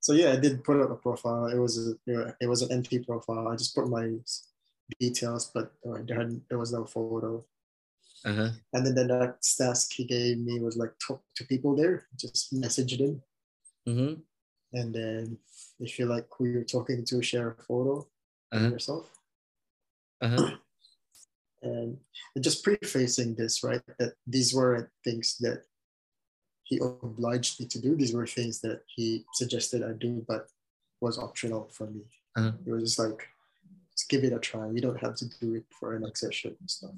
So 0.05 0.13
yeah, 0.13 0.33
I 0.33 0.37
did 0.37 0.63
put 0.63 0.81
up 0.83 0.91
a 0.91 0.97
profile. 1.01 1.47
It 1.47 1.57
was 1.57 1.75
a, 1.81 2.37
it 2.39 2.47
was 2.47 2.61
an 2.61 2.71
empty 2.77 2.99
profile. 2.99 3.49
I 3.49 3.57
just 3.57 3.75
put 3.75 3.89
my 3.89 4.13
details, 5.01 5.51
but 5.55 5.73
there 6.05 6.19
had 6.21 6.41
there 6.51 6.59
was 6.61 6.73
no 6.77 6.85
photo. 6.85 7.43
Uh-huh. 8.29 8.51
And 8.75 8.85
then 8.85 8.95
the 8.95 9.07
next 9.09 9.57
task 9.57 9.93
he 9.97 10.05
gave 10.05 10.37
me 10.45 10.61
was 10.61 10.77
like 10.77 10.93
talk 11.01 11.23
to 11.37 11.45
people 11.49 11.75
there, 11.75 12.05
just 12.21 12.53
message 12.53 12.99
them, 12.99 13.23
Mm-hmm. 13.89 14.21
and 14.79 14.89
then 14.95 15.39
if 15.81 15.99
you 15.99 16.05
like 16.07 16.27
who 16.37 16.45
you're 16.53 16.65
talking 16.77 17.05
to, 17.09 17.23
share 17.23 17.57
a 17.57 17.63
photo 17.69 17.95
of 18.01 18.07
Uh-huh. 18.53 18.69
yourself. 18.77 19.09
Uh-huh. 20.21 20.51
And 21.63 21.97
just 22.41 22.63
prefacing 22.63 23.37
this, 23.37 23.65
right? 23.65 23.81
That 23.99 24.13
these 24.27 24.53
weren't 24.53 24.89
things 25.03 25.37
that 25.41 25.65
he 26.65 26.79
obliged 26.79 27.61
me 27.61 27.67
to 27.67 27.81
do. 27.81 27.95
These 27.95 28.15
were 28.15 28.27
things 28.27 28.61
that 28.63 28.81
he 28.87 29.25
suggested 29.35 29.83
I 29.83 29.93
do, 29.93 30.25
but 30.27 30.49
was 31.01 31.19
optional 31.19 31.69
for 31.73 31.87
me. 31.87 32.03
Uh-huh. 32.37 32.53
It 32.67 32.71
was 32.71 32.83
just 32.83 32.99
like, 32.99 33.29
just 33.93 34.09
give 34.09 34.25
it 34.25 34.33
a 34.33 34.39
try. 34.39 34.69
You 34.71 34.81
don't 34.81 35.01
have 35.01 35.15
to 35.17 35.29
do 35.41 35.55
it 35.55 35.65
for 35.79 35.95
an 35.95 36.05
session 36.15 36.57
and 36.59 36.71
stuff. 36.71 36.91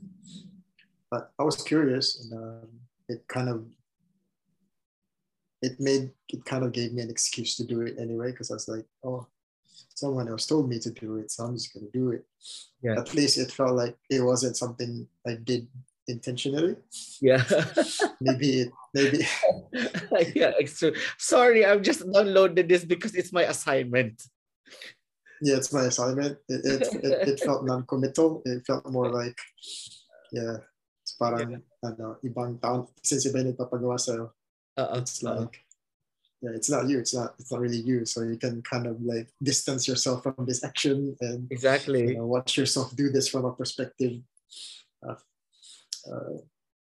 But 1.11 1.33
I 1.39 1.43
was 1.43 1.63
curious, 1.63 2.21
and 2.21 2.33
um, 2.33 2.69
it 3.09 3.27
kind 3.29 3.49
of 3.49 3.65
it 5.63 5.81
made 5.81 6.11
it 6.29 6.45
kind 6.45 6.65
of 6.65 6.73
gave 6.73 6.93
me 6.93 7.03
an 7.03 7.11
excuse 7.11 7.57
to 7.57 7.65
do 7.65 7.81
it 7.81 7.97
anyway 7.99 8.31
because 8.31 8.51
I 8.51 8.55
was 8.55 8.69
like, 8.69 8.87
oh, 9.05 9.27
someone 9.95 10.29
else 10.29 10.47
told 10.47 10.69
me 10.69 10.79
to 10.81 10.91
do 10.91 11.17
it, 11.17 11.31
so 11.31 11.45
I'm 11.45 11.55
just 11.55 11.75
gonna 11.75 11.91
do 11.93 12.13
it. 12.13 12.25
Yeah. 12.83 12.99
At 12.99 13.15
least 13.15 13.39
it 13.39 13.51
felt 13.51 13.75
like 13.75 13.97
it 14.11 14.21
wasn't 14.21 14.57
something 14.57 15.07
I 15.27 15.35
did 15.43 15.67
intentionally. 16.09 16.77
Yeah. 17.21 17.45
Maybe 18.21 18.71
maybe 18.95 19.27
yeah, 20.35 20.57
it's 20.57 20.79
true. 20.79 20.95
Sorry, 21.19 21.65
I've 21.65 21.83
just 21.83 22.01
downloaded 22.09 22.69
this 22.69 22.85
because 22.85 23.15
it's 23.15 23.33
my 23.33 23.45
assignment. 23.45 24.25
yeah, 25.43 25.57
it's 25.57 25.73
my 25.73 25.85
assignment. 25.85 26.39
It, 26.49 26.65
it, 26.65 26.83
it, 27.05 27.29
it 27.29 27.41
felt 27.41 27.65
non-committal. 27.65 28.43
It 28.45 28.65
felt 28.67 28.89
more 28.89 29.11
like, 29.11 29.37
yeah, 30.33 30.65
it's 31.03 31.13
parang, 31.13 31.63
ano, 31.85 32.17
ibang 32.25 32.61
taon. 32.61 32.89
Since 33.05 33.29
iba 33.29 33.45
nagpapagawa 33.45 34.01
sa'yo, 34.01 34.33
Uh-uh. 34.77 34.99
it's 34.99 35.25
uh-uh. 35.25 35.41
like, 35.45 35.61
yeah, 36.41 36.53
it's 36.55 36.71
not 36.71 36.89
you. 36.89 36.99
It's 36.99 37.15
not, 37.15 37.35
it's 37.39 37.53
not 37.53 37.61
really 37.61 37.81
you. 37.81 38.05
So 38.05 38.23
you 38.23 38.37
can 38.37 38.63
kind 38.63 38.87
of 38.87 39.01
like 39.03 39.29
distance 39.43 39.89
yourself 39.89 40.23
from 40.23 40.37
this 40.47 40.65
action 40.65 41.17
and 41.21 41.51
Exactly. 41.51 42.09
you 42.09 42.17
know, 42.17 42.27
watch 42.27 42.57
yourself 42.57 42.95
do 42.97 43.11
this 43.11 43.29
from 43.29 43.45
a 43.45 43.53
perspective. 43.53 44.21
Of, 45.03 45.23
uh, 46.13 46.39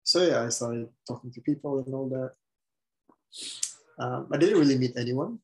so 0.05 0.23
yeah, 0.27 0.43
I 0.45 0.49
started 0.51 0.89
talking 1.09 1.31
to 1.33 1.41
people 1.41 1.79
and 1.85 1.95
all 1.95 2.09
that. 2.09 2.31
Um, 3.99 4.29
I 4.33 4.37
didn't 4.37 4.59
really 4.59 4.79
meet 4.79 4.97
anyone 4.97 5.39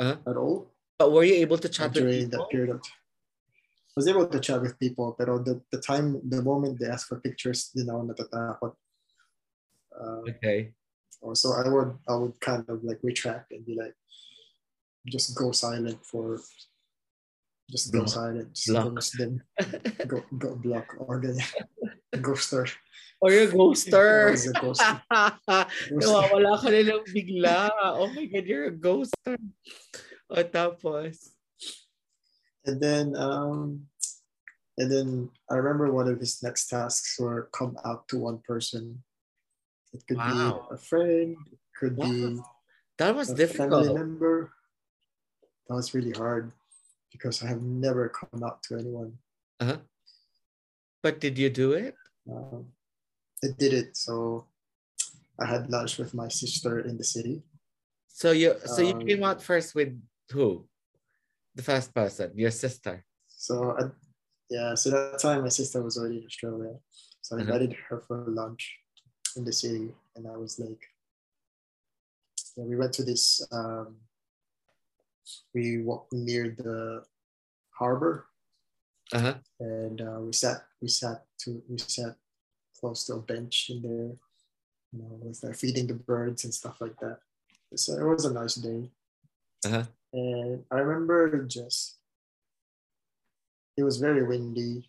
Uh-huh. 0.00 0.16
at 0.26 0.36
all. 0.36 0.72
But 0.98 1.12
were 1.12 1.24
you 1.24 1.34
able 1.34 1.58
to 1.58 1.68
chat 1.68 1.94
with 1.94 2.02
during 2.02 2.30
that 2.30 2.48
period 2.50 2.70
of 2.70 2.80
I 2.82 3.92
was 3.96 4.06
able 4.08 4.26
to 4.26 4.40
chat 4.40 4.60
with 4.62 4.78
people, 4.78 5.14
but 5.18 5.26
the, 5.44 5.60
the 5.72 5.80
time, 5.80 6.20
the 6.28 6.42
moment 6.42 6.78
they 6.78 6.86
asked 6.86 7.08
for 7.08 7.20
pictures, 7.20 7.70
you 7.74 7.84
know, 7.84 8.00
natatakot. 8.06 8.72
Uh, 9.92 10.22
Okay. 10.30 10.72
so 11.34 11.52
I 11.52 11.68
would, 11.68 11.98
I 12.08 12.14
would 12.14 12.40
kind 12.40 12.64
of 12.68 12.84
like 12.84 13.00
retract 13.02 13.50
and 13.52 13.66
be 13.66 13.74
like, 13.74 13.94
just 15.08 15.34
go 15.36 15.50
silent 15.50 15.98
for, 16.06 16.38
just 17.70 17.92
go 17.92 18.00
Block. 18.00 18.08
silent, 18.14 18.54
just 18.54 18.68
Block. 18.70 18.94
go, 20.06 20.22
go 20.38 20.54
block 20.56 20.86
or. 20.98 21.20
ghoster. 22.20 22.70
Or 23.20 23.30
you're 23.32 23.48
a 23.48 23.52
ghoster. 23.52 24.30
was 24.32 24.46
a 24.48 24.52
ghoster. 24.64 25.02
Nawawala 25.92 26.60
ka 26.60 26.68
na 26.72 26.80
lang 26.84 27.04
bigla. 27.08 27.70
Oh 28.00 28.08
my 28.12 28.24
God, 28.26 28.46
you're 28.46 28.68
a 28.68 28.76
ghoster. 28.76 29.36
O 30.30 30.44
tapos. 30.44 31.34
And 32.64 32.80
then, 32.80 33.16
um, 33.16 33.88
and 34.78 34.88
then 34.92 35.08
I 35.50 35.56
remember 35.56 35.92
one 35.92 36.08
of 36.08 36.20
his 36.20 36.42
next 36.42 36.68
tasks 36.68 37.18
were 37.18 37.48
come 37.52 37.76
out 37.84 38.06
to 38.08 38.18
one 38.18 38.38
person. 38.44 39.02
It 39.92 40.06
could 40.06 40.16
Wow. 40.20 40.68
be 40.70 40.76
a 40.76 40.78
friend, 40.78 41.36
it 41.50 41.58
could 41.76 41.96
be 41.98 42.38
That 43.00 43.16
was 43.16 43.32
a 43.32 43.36
family 43.36 43.88
difficult. 43.88 43.96
member. 43.96 44.52
That 45.68 45.74
was 45.74 45.92
really 45.96 46.12
hard 46.12 46.52
because 47.10 47.42
I 47.42 47.48
have 47.48 47.62
never 47.64 48.08
come 48.08 48.44
out 48.44 48.62
to 48.68 48.76
anyone. 48.78 49.18
Uh-huh. 49.58 49.80
But 51.02 51.18
did 51.18 51.38
you 51.38 51.48
do 51.50 51.72
it? 51.72 51.96
Um, 52.28 52.66
I 53.44 53.48
did 53.58 53.72
it. 53.72 53.96
So 53.96 54.46
I 55.40 55.46
had 55.46 55.70
lunch 55.70 55.98
with 55.98 56.12
my 56.14 56.28
sister 56.28 56.80
in 56.80 56.96
the 56.98 57.04
city. 57.04 57.42
So 58.08 58.32
you 58.32 58.54
so 58.66 58.82
you 58.82 58.94
Um, 58.94 59.06
came 59.06 59.22
out 59.24 59.42
first 59.42 59.74
with 59.74 59.96
who? 60.30 60.68
The 61.54 61.62
first 61.62 61.94
person, 61.94 62.32
your 62.36 62.50
sister. 62.50 63.04
So 63.28 63.74
I, 63.78 63.82
yeah, 64.50 64.74
so 64.74 64.90
that 64.90 65.18
time 65.18 65.42
my 65.42 65.48
sister 65.48 65.82
was 65.82 65.96
already 65.96 66.18
in 66.18 66.26
Australia. 66.26 66.74
So 67.22 67.36
I 67.36 67.40
Uh-huh. 67.40 67.46
invited 67.52 67.72
her 67.88 68.00
for 68.06 68.24
lunch 68.28 68.62
in 69.36 69.44
the 69.44 69.52
city, 69.52 69.94
and 70.16 70.26
I 70.28 70.36
was 70.36 70.58
like, 70.58 70.82
yeah, 72.56 72.64
we 72.64 72.76
went 72.76 72.92
to 72.94 73.04
this. 73.04 73.40
Um, 73.50 73.96
we 75.54 75.82
walked 75.82 76.12
near 76.12 76.54
the 76.58 77.04
harbor, 77.78 78.26
Uh-huh. 79.12 79.38
and 79.58 80.00
uh, 80.00 80.20
we 80.20 80.32
sat. 80.32 80.66
We 80.80 80.88
sat 80.88 81.24
to. 81.40 81.62
We 81.68 81.78
sat 81.78 82.16
close 82.80 83.04
to 83.06 83.14
a 83.14 83.20
bench 83.20 83.70
in 83.70 83.82
there, 83.82 84.16
you 84.92 84.98
know, 84.98 85.18
with 85.20 85.44
uh, 85.44 85.52
feeding 85.52 85.86
the 85.86 85.94
birds 85.94 86.44
and 86.44 86.54
stuff 86.54 86.80
like 86.80 86.98
that. 87.00 87.18
So 87.76 87.94
it 87.94 88.04
was 88.04 88.24
a 88.24 88.32
nice 88.32 88.54
day. 88.54 88.90
Uh-huh. 89.64 89.84
And 90.12 90.64
I 90.70 90.78
remember 90.78 91.44
just, 91.44 91.98
it 93.76 93.84
was 93.84 93.98
very 93.98 94.26
windy. 94.26 94.88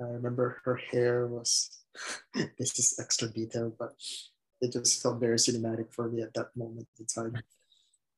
I 0.00 0.08
remember 0.08 0.60
her 0.64 0.76
hair 0.76 1.26
was, 1.26 1.70
this 2.58 2.78
is 2.78 2.98
extra 2.98 3.28
detail, 3.28 3.72
but 3.78 3.94
it 4.60 4.72
just 4.72 5.02
felt 5.02 5.20
very 5.20 5.36
cinematic 5.36 5.92
for 5.92 6.08
me 6.08 6.22
at 6.22 6.34
that 6.34 6.56
moment 6.56 6.88
in 6.98 7.06
time. 7.06 7.40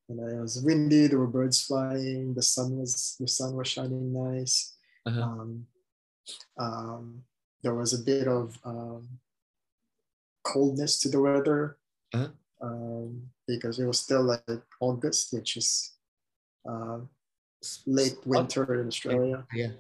And 0.09 0.21
it 0.21 0.41
was 0.41 0.63
windy, 0.63 1.07
there 1.07 1.19
were 1.19 1.27
birds 1.27 1.63
flying, 1.63 2.35
the 2.35 2.43
sun 2.43 2.79
was, 2.79 3.17
the 3.21 3.29
sun 3.29 3.55
was 3.55 3.69
shining 3.69 4.13
nice. 4.13 4.77
Uh-huh. 5.07 5.23
Um, 5.23 5.67
um, 6.59 7.23
there 7.63 7.75
was 7.75 7.93
a 7.93 8.03
bit 8.05 8.27
of 8.29 8.59
um, 8.65 9.09
coldness 10.43 10.99
to 11.01 11.09
the 11.09 11.21
weather 11.21 11.77
Uh-huh. 12.15 12.29
um, 12.63 13.31
because 13.47 13.79
it 13.79 13.87
was 13.87 14.01
still 14.01 14.23
like 14.23 14.63
August, 14.81 15.33
which 15.33 15.57
is 15.57 15.95
um, 16.67 17.09
late 17.87 18.19
winter 18.27 18.81
in 18.81 18.87
Australia. 18.89 19.45
Yeah. 19.55 19.73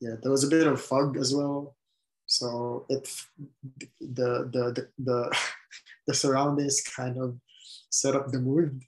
Yeah, 0.00 0.14
there 0.22 0.30
was 0.30 0.44
a 0.44 0.48
bit 0.48 0.66
of 0.66 0.80
fog 0.80 1.16
as 1.16 1.34
well. 1.34 1.74
So 2.26 2.86
it 2.88 3.02
the 4.00 4.46
the 4.54 4.64
the 4.76 4.88
the, 4.98 5.18
the 6.06 6.14
surroundings 6.14 6.80
kind 6.82 7.16
of 7.18 7.34
set 7.90 8.14
up 8.14 8.28
the 8.30 8.38
mood 8.38 8.82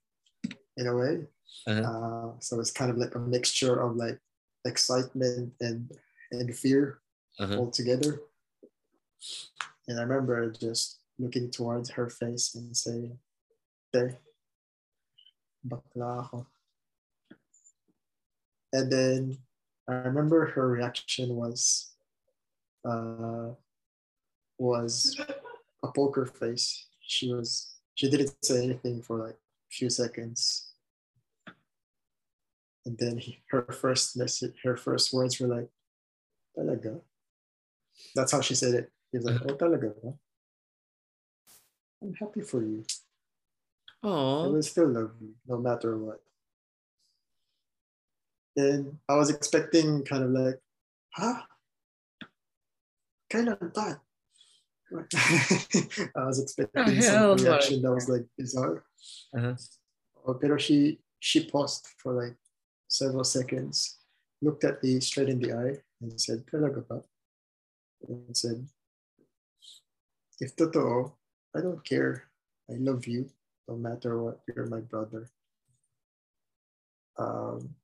in 0.76 0.86
a 0.86 0.94
way. 0.94 1.26
Uh-huh. 1.66 1.82
Uh, 1.82 2.28
so 2.40 2.61
it's 2.61 2.70
kind 2.70 2.90
of 2.90 2.96
like 2.98 3.14
a 3.16 3.18
mixture 3.18 3.80
of 3.82 3.96
like 3.96 4.20
excitement 4.64 5.52
and 5.61 5.90
and 6.32 6.54
fear 6.54 7.00
Uh-huh. 7.40 7.56
all 7.56 7.70
together. 7.70 8.20
And 9.88 9.98
I 9.98 10.02
remember 10.04 10.50
just 10.52 11.00
looking 11.18 11.50
towards 11.50 11.90
her 11.96 12.08
face 12.11 12.54
and 12.54 12.76
saying, 12.76 13.18
"Te, 13.92 14.16
bakla 15.66 16.24
ako." 16.24 16.46
And 18.72 18.90
then 18.92 19.38
I 19.88 20.06
remember 20.06 20.46
her 20.54 20.68
reaction 20.68 21.34
was 21.36 21.92
uh, 22.84 23.50
was 24.58 25.16
a 25.82 25.88
poker 25.92 26.26
face. 26.26 26.86
She 27.00 27.32
was 27.32 27.74
she 27.94 28.08
didn't 28.11 28.32
say 28.44 28.62
anything 28.64 29.02
for 29.02 29.18
like 29.18 29.34
a 29.40 29.70
few 29.72 29.90
seconds. 29.90 30.70
And 32.91 32.99
then 32.99 33.18
he, 33.18 33.38
her 33.51 33.62
first 33.70 34.16
message, 34.16 34.57
her 34.64 34.76
first 34.76 35.12
words 35.14 35.38
were 35.38 35.47
like, 35.47 35.68
talaga. 36.59 37.01
That's 38.16 38.32
how 38.32 38.41
she 38.41 38.57
said 38.57 38.74
it. 38.74 38.91
He 39.12 39.18
was 39.18 39.26
like, 39.26 39.41
oh, 39.43 39.55
talaga. 39.55 39.95
I'm 42.03 42.14
happy 42.14 42.41
for 42.41 42.61
you. 42.62 42.84
I 44.03 44.09
Oh. 44.09 44.51
will 44.51 44.62
still 44.62 44.88
love 44.88 45.12
you 45.20 45.34
no 45.47 45.59
matter 45.59 45.97
what. 45.99 46.20
And 48.57 48.99
I 49.09 49.14
was 49.14 49.30
expecting 49.30 50.05
kind 50.05 50.24
of 50.24 50.30
like, 50.30 50.59
huh? 51.14 51.43
Kailan 53.30 53.72
that? 53.74 54.01
I 56.16 56.24
was 56.24 56.41
expecting 56.43 56.97
hell, 56.97 57.38
some 57.38 57.47
reaction 57.47 57.82
that 57.82 57.95
was 57.95 58.09
like 58.09 58.26
bizarre. 58.36 58.82
Uh-huh. 59.36 59.55
Oh, 60.26 60.34
pero 60.34 60.59
she 60.59 60.99
she 61.20 61.49
paused 61.49 61.86
for 62.03 62.12
like 62.14 62.34
several 62.91 63.24
seconds, 63.24 64.03
looked 64.43 64.64
at 64.64 64.82
me 64.82 64.99
straight 65.01 65.30
in 65.30 65.38
the 65.38 65.55
eye, 65.55 65.78
and 66.03 66.20
said, 66.20 66.45
"Talaga 66.51 66.82
ba?" 66.86 67.05
And 68.09 68.36
said, 68.36 68.66
"If 70.41 70.57
totoo, 70.57 71.14
I 71.55 71.62
don't 71.62 71.84
care. 71.86 72.28
I 72.68 72.74
love 72.74 73.07
you, 73.07 73.30
no 73.68 73.76
matter 73.76 74.18
what. 74.18 74.43
You're 74.51 74.66
my 74.66 74.82
brother." 74.82 75.30
Um, 77.16 77.76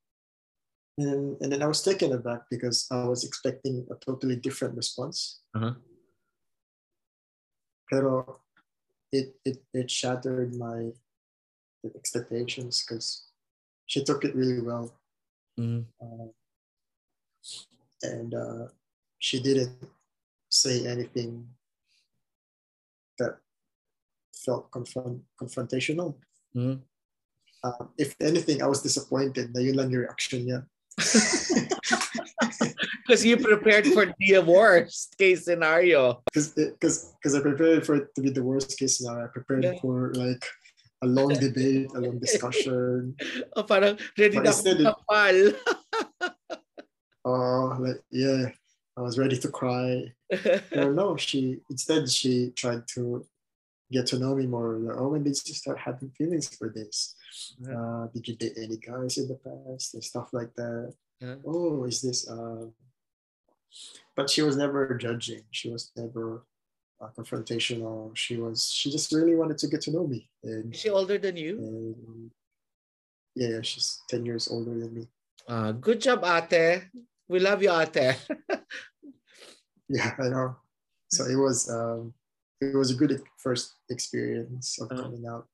and 0.97 1.37
and 1.41 1.51
then 1.51 1.61
I 1.63 1.67
was 1.67 1.81
taken 1.81 2.11
aback 2.11 2.49
because 2.49 2.87
I 2.91 3.05
was 3.05 3.23
expecting 3.23 3.87
a 3.89 3.95
totally 3.95 4.35
different 4.35 4.75
response. 4.75 5.39
Uh-huh. 5.55 5.75
Pero 7.87 8.41
it 9.13 9.39
it 9.45 9.63
it 9.73 9.89
shattered 9.89 10.57
my 10.57 10.91
expectations 11.95 12.83
because 12.83 13.29
she 13.85 14.03
took 14.03 14.25
it 14.25 14.35
really 14.35 14.59
well. 14.59 14.96
Mm. 15.59 15.85
Uh, 16.01 16.29
and 18.03 18.33
uh, 18.33 18.67
she 19.19 19.41
didn't 19.41 19.73
say 20.49 20.85
anything 20.87 21.47
that 23.17 23.37
felt 24.33 24.71
confront 24.71 25.21
confrontational. 25.41 26.15
Mm. 26.55 26.81
Uh, 27.63 27.85
if 27.97 28.15
anything, 28.21 28.61
I 28.61 28.67
was 28.67 28.81
disappointed 28.81 29.53
na 29.53 29.61
yun 29.61 29.75
lang 29.75 29.89
yung 29.89 30.05
reaction 30.05 30.45
niya. 30.45 30.61
Because 33.07 33.23
you 33.23 33.37
prepared 33.37 33.87
for 33.87 34.11
the 34.19 34.43
worst 34.43 35.15
case 35.17 35.45
scenario. 35.45 36.21
Because 36.27 36.51
because 36.51 37.33
I 37.33 37.39
prepared 37.39 37.85
for 37.87 37.95
it 38.03 38.13
to 38.15 38.21
be 38.21 38.29
the 38.29 38.43
worst 38.43 38.77
case 38.77 38.99
scenario. 38.99 39.25
I 39.25 39.31
prepared 39.31 39.63
Yeah. 39.63 39.79
for 39.79 40.11
like 40.13 40.43
a 41.01 41.07
long 41.07 41.29
debate, 41.39 41.89
a 41.93 41.99
long 41.99 42.19
discussion. 42.19 43.15
O 43.55 43.63
parang 43.63 43.97
ready 44.17 44.37
But 44.37 44.43
na 44.43 44.51
instead 44.51 44.77
kapal. 44.81 45.55
Oh, 47.25 47.75
like 47.79 48.01
yeah, 48.11 48.49
I 48.97 49.01
was 49.01 49.17
ready 49.17 49.37
to 49.37 49.49
cry. 49.49 50.13
No, 50.75 50.91
no, 50.91 51.17
she 51.17 51.61
instead 51.69 52.09
she 52.09 52.51
tried 52.51 52.83
to 52.95 53.25
get 53.91 54.07
to 54.07 54.19
know 54.19 54.35
me 54.35 54.47
more. 54.47 54.75
Like, 54.77 54.97
oh, 54.97 55.09
when 55.09 55.23
did 55.23 55.39
you 55.45 55.53
start 55.53 55.79
having 55.79 56.11
feelings 56.11 56.49
for 56.51 56.69
this? 56.69 57.15
Uh, 57.63 58.07
did 58.13 58.27
you 58.27 58.35
date 58.35 58.57
any 58.57 58.77
guys 58.77 59.17
in 59.17 59.27
the 59.27 59.39
past 59.39 59.93
and 59.93 60.03
stuff 60.03 60.33
like 60.33 60.53
that? 60.55 60.93
Yeah. 61.21 61.35
Oh, 61.45 61.85
is 61.85 62.01
this? 62.01 62.27
Uh... 62.27 62.67
But 64.15 64.29
she 64.29 64.41
was 64.41 64.57
never 64.57 64.95
judging. 64.95 65.43
She 65.51 65.69
was 65.69 65.91
never 65.95 66.43
uh, 67.01 67.09
confrontational. 67.17 68.15
She 68.15 68.37
was. 68.37 68.69
She 68.71 68.91
just 68.91 69.11
really 69.11 69.35
wanted 69.35 69.57
to 69.59 69.67
get 69.67 69.81
to 69.81 69.91
know 69.91 70.07
me. 70.07 70.29
And, 70.43 70.73
Is 70.73 70.79
she 70.81 70.89
older 70.89 71.17
than 71.17 71.37
you? 71.37 71.57
and 71.57 72.31
yeah, 73.35 73.61
she's 73.61 74.01
ten 74.09 74.25
years 74.25 74.47
older 74.49 74.73
than 74.77 74.93
me. 74.93 75.07
Ah, 75.47 75.71
good 75.71 76.01
job, 76.01 76.23
ate. 76.25 76.83
We 77.29 77.39
love 77.39 77.61
you, 77.61 77.71
ate. 77.71 78.17
Yeah, 79.89 80.11
I 80.19 80.27
know. 80.27 80.55
So 81.09 81.25
it 81.25 81.35
was 81.37 81.69
um, 81.71 82.13
it 82.59 82.75
was 82.75 82.91
a 82.91 82.95
good 82.95 83.21
first 83.37 83.75
experience 83.89 84.79
of 84.81 84.91
Uh-huh. 84.91 85.01
coming 85.03 85.25
out. 85.27 85.47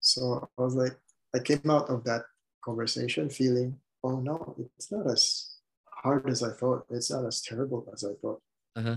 So 0.00 0.48
I 0.58 0.62
was 0.62 0.74
like, 0.74 0.96
I 1.34 1.38
came 1.38 1.70
out 1.70 1.88
of 1.88 2.02
that 2.04 2.24
conversation 2.64 3.30
feeling, 3.30 3.78
oh 4.02 4.18
no, 4.20 4.56
it's 4.76 4.90
not 4.90 5.06
as 5.06 5.54
hard 6.02 6.28
as 6.28 6.42
I 6.42 6.50
thought. 6.50 6.86
It's 6.90 7.10
not 7.10 7.24
as 7.26 7.42
terrible 7.42 7.86
as 7.92 8.02
I 8.04 8.14
thought. 8.20 8.42
Uh-huh. 8.76 8.96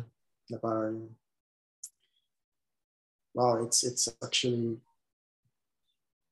Parang, 0.61 1.09
wow, 3.38 3.61
it's 3.61 3.85
it's 3.85 4.09
actually 4.23 4.77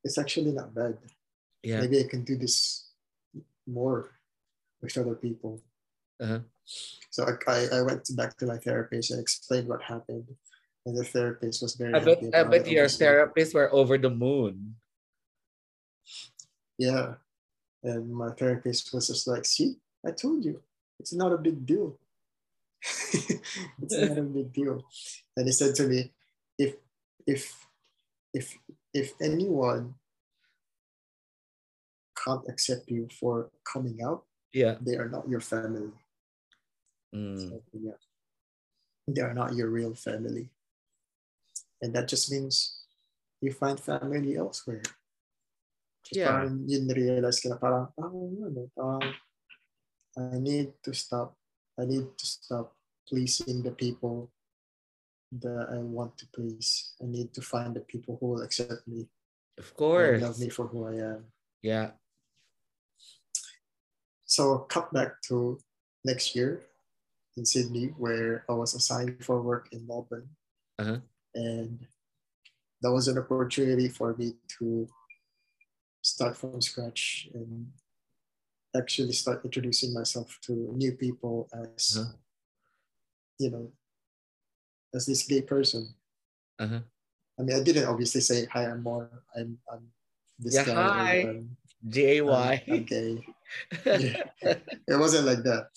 it's 0.03 0.18
actually 0.18 0.51
not 0.51 0.74
bad. 0.74 0.97
Yeah. 1.62 1.82
Maybe 1.82 1.99
I 2.01 2.08
can 2.10 2.24
do 2.26 2.36
this 2.36 2.89
more 3.68 4.10
with 4.82 4.97
other 4.97 5.14
people. 5.14 5.62
Uh-huh. 6.20 6.39
So 7.10 7.26
I, 7.47 7.68
I, 7.72 7.82
went 7.82 8.10
back 8.16 8.38
to 8.38 8.45
my 8.45 8.58
therapist 8.58 9.12
and 9.12 9.20
explained 9.20 9.68
what 9.68 9.82
happened. 9.82 10.26
And 10.86 10.97
the 10.97 11.03
therapist 11.03 11.62
was 11.62 11.76
very 11.76 11.93
I 11.93 11.99
bet, 11.99 12.24
I 12.34 12.43
bet 12.43 12.68
your 12.68 12.86
obviously. 12.86 13.06
therapists 13.06 13.53
were 13.53 13.74
over 13.74 13.97
the 13.97 14.10
moon. 14.10 14.76
Yeah. 16.78 17.16
And 17.84 18.14
my 18.14 18.32
therapist 18.32 18.93
was 18.93 19.08
just 19.08 19.28
like, 19.28 19.45
see, 19.45 19.76
I 20.06 20.12
told 20.12 20.45
you, 20.45 20.62
it's 20.99 21.14
not 21.14 21.34
a 21.34 21.38
big 21.38 21.66
deal. 21.66 21.97
it's 22.82 23.97
not 23.97 24.18
a 24.18 24.22
big 24.22 24.53
deal. 24.53 24.86
And 25.36 25.45
he 25.47 25.51
said 25.51 25.76
to 25.76 25.88
me, 25.88 26.12
if 26.58 26.76
if 27.28 27.68
if 28.34 28.58
if 28.94 29.14
anyone 29.22 29.96
can't 32.16 32.48
accept 32.48 32.90
you 32.90 33.08
for 33.20 33.52
coming 33.68 34.02
out, 34.02 34.26
Yeah. 34.54 34.80
they 34.82 34.96
are 34.96 35.10
not 35.10 35.28
your 35.28 35.42
family. 35.42 35.92
Mm. 37.14 37.38
So, 37.38 37.62
yeah. 37.74 38.00
They 39.08 39.22
are 39.22 39.34
not 39.34 39.54
your 39.54 39.70
real 39.70 39.94
family. 39.94 40.50
And 41.82 41.94
that 41.94 42.08
just 42.08 42.32
means 42.32 42.84
you 43.42 43.52
find 43.52 43.80
family 43.80 44.38
elsewhere. 44.38 44.82
Just 46.08 46.18
Yeah. 46.18 46.32
Parang 46.32 46.66
yun 46.66 46.88
realize 46.88 47.40
ka 47.44 47.50
na 47.50 47.58
parang, 47.60 47.92
oh, 48.00 48.32
ano, 48.48 48.72
parang, 48.74 49.14
I 50.18 50.40
need 50.40 50.74
to 50.84 50.94
stop. 50.96 51.36
I 51.78 51.84
need 51.86 52.16
to 52.18 52.26
stop 52.26 52.74
pleasing 53.06 53.62
the 53.62 53.76
people 53.76 54.32
that 55.32 55.68
I 55.72 55.78
want 55.78 56.18
to 56.20 56.26
please. 56.34 56.94
I 57.02 57.06
need 57.06 57.34
to 57.34 57.42
find 57.42 57.76
the 57.76 57.82
people 57.82 58.18
who 58.20 58.28
will 58.28 58.42
accept 58.42 58.88
me 58.88 59.08
Of 59.58 59.74
course. 59.76 60.22
love 60.22 60.40
me 60.40 60.50
for 60.50 60.68
who 60.68 60.86
I 60.86 60.96
am. 61.16 61.26
Yeah. 61.62 61.92
So 64.26 64.60
cut 64.70 64.92
back 64.94 65.22
to 65.30 65.60
next 66.04 66.36
year 66.36 66.62
in 67.38 67.46
Sydney, 67.46 67.88
where 67.98 68.44
I 68.50 68.54
was 68.54 68.74
assigned 68.74 69.24
for 69.24 69.42
work 69.42 69.70
in 69.72 69.86
Melbourne, 69.88 70.30
Uh-huh. 70.80 71.00
and 71.34 71.88
that 72.82 72.92
was 72.92 73.08
an 73.08 73.18
opportunity 73.18 73.90
for 73.90 74.16
me 74.16 74.36
to 74.60 74.88
start 76.02 76.38
from 76.38 76.62
scratch 76.62 77.28
and 77.34 77.72
actually 78.76 79.14
start 79.14 79.44
introducing 79.44 79.94
myself 79.94 80.38
to 80.42 80.52
new 80.76 80.92
people 80.94 81.48
as 81.54 81.98
Uh-huh. 81.98 82.14
you 83.40 83.50
know 83.52 83.72
as 84.96 85.06
this 85.06 85.28
gay 85.28 85.41
person. 85.41 85.93
Uh-huh. 86.60 86.80
I 87.39 87.43
mean, 87.43 87.56
I 87.58 87.64
didn't 87.64 87.86
obviously 87.86 88.22
say 88.22 88.46
hi. 88.46 88.66
I'm 88.66 88.82
more. 88.84 89.10
I'm. 89.36 89.58
I'm 89.72 89.88
this 90.39 90.56
Yeah, 90.56 90.66
guy. 90.66 90.74
hi. 90.74 91.20
I'm, 91.20 91.30
um, 91.30 91.38
um, 91.38 92.76
I'm 92.76 92.84
gay. 92.84 93.26
yeah. 93.86 94.24
it 94.88 94.98
wasn't 95.00 95.28
like 95.28 95.43
that. 95.43 95.70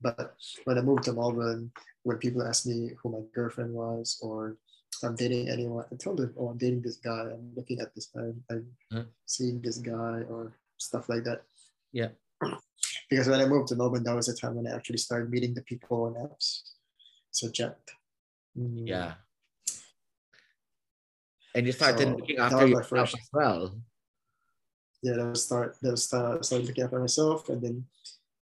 But 0.00 0.34
when 0.64 0.78
I 0.78 0.82
moved 0.82 1.04
to 1.04 1.12
Melbourne, 1.12 1.72
when 2.04 2.18
people 2.18 2.42
asked 2.42 2.66
me 2.66 2.92
who 3.02 3.10
my 3.10 3.20
girlfriend 3.34 3.74
was 3.74 4.18
or 4.22 4.56
if 4.94 5.02
I'm 5.02 5.16
dating 5.16 5.48
anyone, 5.48 5.84
I 5.92 5.96
told 5.96 6.18
them, 6.18 6.32
oh, 6.38 6.48
I'm 6.48 6.58
dating 6.58 6.82
this 6.82 6.96
guy. 6.96 7.20
I'm 7.32 7.52
looking 7.56 7.80
at 7.80 7.94
this 7.94 8.06
guy. 8.06 8.22
I'm 8.22 8.44
Huh? 8.50 8.56
Mm-hmm. 8.98 9.08
seeing 9.26 9.60
this 9.60 9.78
guy 9.78 10.22
or 10.30 10.52
stuff 10.78 11.08
like 11.08 11.24
that. 11.24 11.42
Yeah. 11.92 12.08
Because 13.10 13.28
when 13.28 13.40
I 13.40 13.46
moved 13.46 13.68
to 13.68 13.76
Melbourne, 13.76 14.04
that 14.04 14.14
was 14.14 14.26
the 14.26 14.34
time 14.34 14.54
when 14.54 14.66
I 14.66 14.74
actually 14.74 14.98
started 14.98 15.30
meeting 15.30 15.54
the 15.54 15.62
people 15.62 16.04
on 16.04 16.14
apps. 16.14 16.60
So 17.30 17.50
Jet. 17.50 17.78
Mm, 18.58 18.88
yeah. 18.88 19.14
And 21.54 21.66
you 21.66 21.72
started 21.72 22.08
So, 22.08 22.16
looking 22.16 22.38
after 22.38 22.66
yourself 22.66 23.14
as 23.14 23.28
well. 23.32 23.80
yeah, 25.02 25.14
that 25.14 25.26
was 25.30 25.44
start 25.44 25.76
that 25.82 25.92
was 25.92 26.04
start 26.04 26.44
started 26.44 26.66
looking 26.66 26.84
after 26.84 26.98
myself, 27.00 27.48
and 27.48 27.62
then 27.62 27.86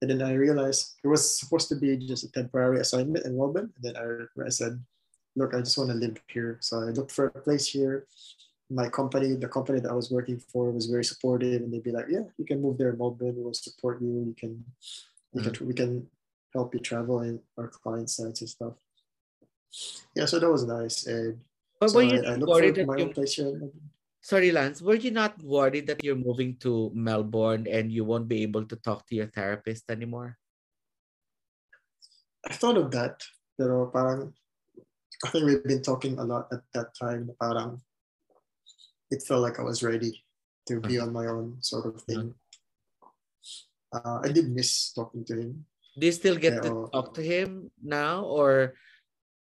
and 0.01 0.11
then 0.11 0.23
I 0.23 0.33
realized 0.35 0.97
it 1.05 1.09
was 1.09 1.39
supposed 1.39 1.69
to 1.69 1.77
be 1.77 1.97
just 1.97 2.25
a 2.25 2.31
temporary 2.33 2.81
assignment 2.81 3.27
in 3.27 3.37
Melbourne. 3.37 3.73
And 3.77 3.83
then 3.85 3.97
I, 3.99 4.47
I 4.47 4.49
said, 4.49 4.79
look, 5.35 5.55
I 5.55 5.59
just 5.61 5.77
want 5.77 5.91
to 5.91 5.97
live 5.97 6.17
here. 6.29 6.59
So 6.61 6.79
I 6.81 6.91
looked 6.95 7.11
for 7.13 7.27
a 7.27 7.43
place 7.43 7.67
here. 7.67 8.07
My 8.71 8.89
company, 8.89 9.35
the 9.35 9.49
company 9.49 9.81
that 9.81 9.91
I 9.91 9.95
was 9.95 10.11
working 10.11 10.39
for, 10.39 10.71
was 10.71 10.87
very 10.87 11.05
supportive, 11.05 11.63
and 11.63 11.73
they'd 11.73 11.83
be 11.83 11.91
like, 11.91 12.07
yeah, 12.09 12.25
you 12.39 12.45
can 12.45 12.63
move 12.63 12.79
there 12.79 12.91
in 12.91 12.99
Melbourne. 12.99 13.35
We'll 13.37 13.55
support 13.55 14.01
you. 14.01 14.09
You 14.31 14.35
can, 14.39 14.65
you 15.33 15.43
can, 15.43 15.67
we 15.67 15.75
can 15.75 16.07
help 16.55 16.75
you 16.75 16.81
travel 16.81 17.21
and 17.21 17.41
our 17.57 17.69
client 17.69 18.11
sites 18.11 18.41
and 18.41 18.51
stuff. 18.51 18.75
Yeah, 20.15 20.27
so 20.27 20.39
that 20.39 20.51
was 20.51 20.65
nice. 20.65 21.07
And 21.07 21.41
But 21.81 21.91
so 21.91 21.97
were 21.97 22.07
you 22.09 22.19
I, 22.25 22.35
I 22.35 22.39
worried 22.39 22.75
that 22.77 22.87
my 22.87 22.97
you 22.99 23.05
own 23.07 23.13
place 23.15 23.35
here. 23.39 23.49
in 23.49 23.59
Melbourne. 23.61 23.91
sorry, 24.21 24.51
Lance, 24.53 24.83
were 24.83 24.99
you 24.99 25.11
not 25.11 25.39
worried 25.43 25.87
that 25.87 26.03
you're 26.03 26.19
moving 26.19 26.57
to 26.67 26.91
Melbourne 26.95 27.67
and 27.71 27.93
you 27.93 28.05
won't 28.05 28.29
be 28.29 28.43
able 28.43 28.65
to 28.67 28.77
talk 28.77 29.07
to 29.09 29.15
your 29.15 29.31
therapist 29.31 29.89
anymore? 29.91 30.37
I 32.49 32.55
thought 32.55 32.79
of 32.79 32.91
that, 32.93 33.23
pero 33.59 33.91
parang 33.91 34.33
I 35.25 35.29
think 35.31 35.45
we've 35.47 35.65
been 35.67 35.83
talking 35.83 36.19
a 36.19 36.25
lot 36.25 36.47
at 36.53 36.63
that 36.75 36.95
time. 36.95 37.31
Parang 37.41 37.83
it 39.11 39.23
felt 39.27 39.43
like 39.43 39.59
I 39.59 39.67
was 39.67 39.83
ready 39.83 40.15
to 40.69 40.81
be 40.81 40.99
on 40.99 41.13
my 41.13 41.27
own, 41.27 41.59
sort 41.61 41.87
of 41.87 42.03
thing. 42.03 42.35
Uh, 43.93 44.21
I 44.23 44.29
did 44.31 44.53
miss 44.53 44.93
talking 44.93 45.25
to 45.27 45.35
him. 45.35 45.65
Do 45.99 46.07
you 46.07 46.13
still 46.13 46.37
get 46.37 46.63
to 46.63 46.69
Pero- 46.71 46.89
talk 46.93 47.15
to 47.15 47.23
him 47.25 47.71
now 47.83 48.23
or 48.23 48.75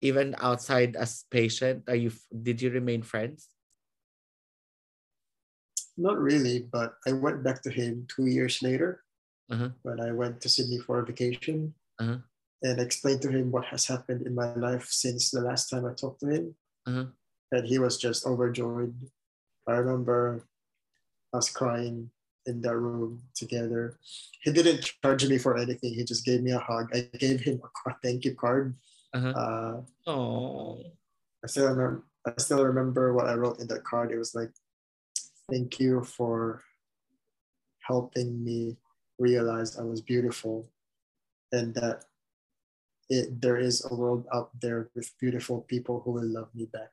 even 0.02 0.36
outside 0.40 0.96
as 0.96 1.26
patient? 1.32 1.84
Are 1.88 1.96
you 1.96 2.12
did 2.30 2.62
you 2.62 2.70
remain 2.72 3.02
friends? 3.02 3.50
Not 5.98 6.20
really, 6.22 6.62
but 6.70 6.98
I 7.08 7.14
went 7.14 7.42
back 7.44 7.62
to 7.64 7.72
him 7.72 8.06
two 8.08 8.28
years 8.28 8.62
later 8.62 9.04
Uh-huh. 9.50 9.72
when 9.82 10.00
I 10.04 10.12
went 10.12 10.42
to 10.42 10.50
Sydney 10.50 10.78
for 10.80 11.00
a 11.00 11.06
vacation 11.06 11.74
Uh-huh. 12.00 12.20
and 12.62 12.80
explained 12.80 13.22
to 13.24 13.32
him 13.32 13.50
what 13.52 13.66
has 13.74 13.88
happened 13.88 14.28
in 14.28 14.36
my 14.36 14.54
life 14.56 14.92
since 14.92 15.32
the 15.32 15.42
last 15.42 15.70
time 15.70 15.86
I 15.86 15.94
talked 15.94 16.22
to 16.22 16.30
him. 16.30 16.56
Uh-huh. 16.86 17.08
and 17.52 17.64
he 17.66 17.80
was 17.80 17.98
just 17.98 18.26
overjoyed. 18.28 18.94
I 19.68 19.80
remember 19.80 20.44
us 21.34 21.50
crying 21.50 22.12
in 22.46 22.62
that 22.62 22.76
room 22.76 23.24
together. 23.36 24.00
He 24.44 24.52
didn't 24.52 24.84
charge 25.04 25.28
me 25.28 25.38
for 25.40 25.56
anything. 25.58 25.94
He 25.96 26.04
just 26.04 26.24
gave 26.28 26.44
me 26.44 26.52
a 26.52 26.60
hug. 26.60 26.92
I 26.96 27.08
gave 27.18 27.42
him 27.42 27.60
a 27.64 27.94
thank 28.04 28.24
you 28.28 28.36
card. 28.36 28.76
Uh-huh. 29.14 29.34
Uh, 29.34 29.76
Oh. 30.08 30.84
I 31.44 31.48
still 31.48 31.70
remember. 31.70 32.04
I 32.26 32.34
still 32.42 32.64
remember 32.66 33.14
what 33.14 33.28
I 33.32 33.36
wrote 33.40 33.60
in 33.60 33.68
that 33.72 33.84
card. 33.88 34.12
It 34.12 34.20
was 34.20 34.36
like, 34.36 34.52
"Thank 35.48 35.80
you 35.80 36.04
for 36.04 36.64
helping 37.88 38.44
me 38.44 38.76
realize 39.18 39.80
I 39.80 39.84
was 39.88 40.02
beautiful, 40.04 40.68
and 41.56 41.72
that 41.80 42.04
it, 43.08 43.40
there 43.40 43.56
is 43.56 43.80
a 43.88 43.94
world 43.96 44.28
out 44.34 44.52
there 44.60 44.92
with 44.92 45.14
beautiful 45.22 45.64
people 45.72 46.02
who 46.04 46.12
will 46.20 46.28
love 46.28 46.52
me 46.52 46.68
back." 46.68 46.92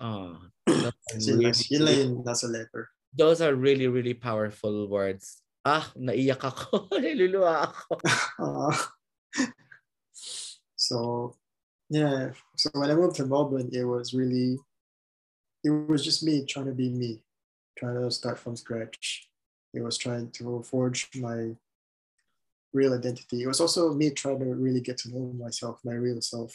Oh. 0.00 0.38
Those 0.64 0.88
are 0.88 0.92
Kasi 1.12 1.28
yun 1.28 1.38
lang- 1.44 1.68
yun 1.68 1.82
lang 1.84 1.96
really, 1.98 2.24
nasa 2.24 2.46
letter. 2.48 2.88
those 3.12 3.44
are 3.44 3.52
really, 3.54 3.86
really 3.90 4.14
powerful 4.16 4.88
words. 4.88 5.44
Ah, 5.66 5.92
naiyak 5.94 6.40
ako. 6.40 6.88
Niluluwa 7.04 7.68
ako. 7.68 8.00
So 10.92 11.34
yeah, 11.88 12.32
so 12.56 12.68
when 12.74 12.90
I 12.90 12.94
moved 12.94 13.16
to 13.16 13.24
Melbourne, 13.26 13.70
it 13.72 13.84
was 13.84 14.12
really, 14.12 14.58
it 15.64 15.70
was 15.70 16.04
just 16.04 16.22
me 16.22 16.44
trying 16.44 16.66
to 16.66 16.72
be 16.72 16.90
me, 16.90 17.22
trying 17.78 17.94
to 17.94 18.10
start 18.10 18.38
from 18.38 18.56
scratch. 18.56 19.28
It 19.72 19.82
was 19.82 19.96
trying 19.96 20.30
to 20.32 20.62
forge 20.62 21.08
my 21.14 21.56
real 22.74 22.92
identity. 22.92 23.42
It 23.42 23.46
was 23.46 23.60
also 23.60 23.94
me 23.94 24.10
trying 24.10 24.40
to 24.40 24.54
really 24.54 24.82
get 24.82 24.98
to 24.98 25.10
know 25.10 25.32
myself, 25.32 25.80
my 25.82 25.94
real 25.94 26.20
self. 26.20 26.52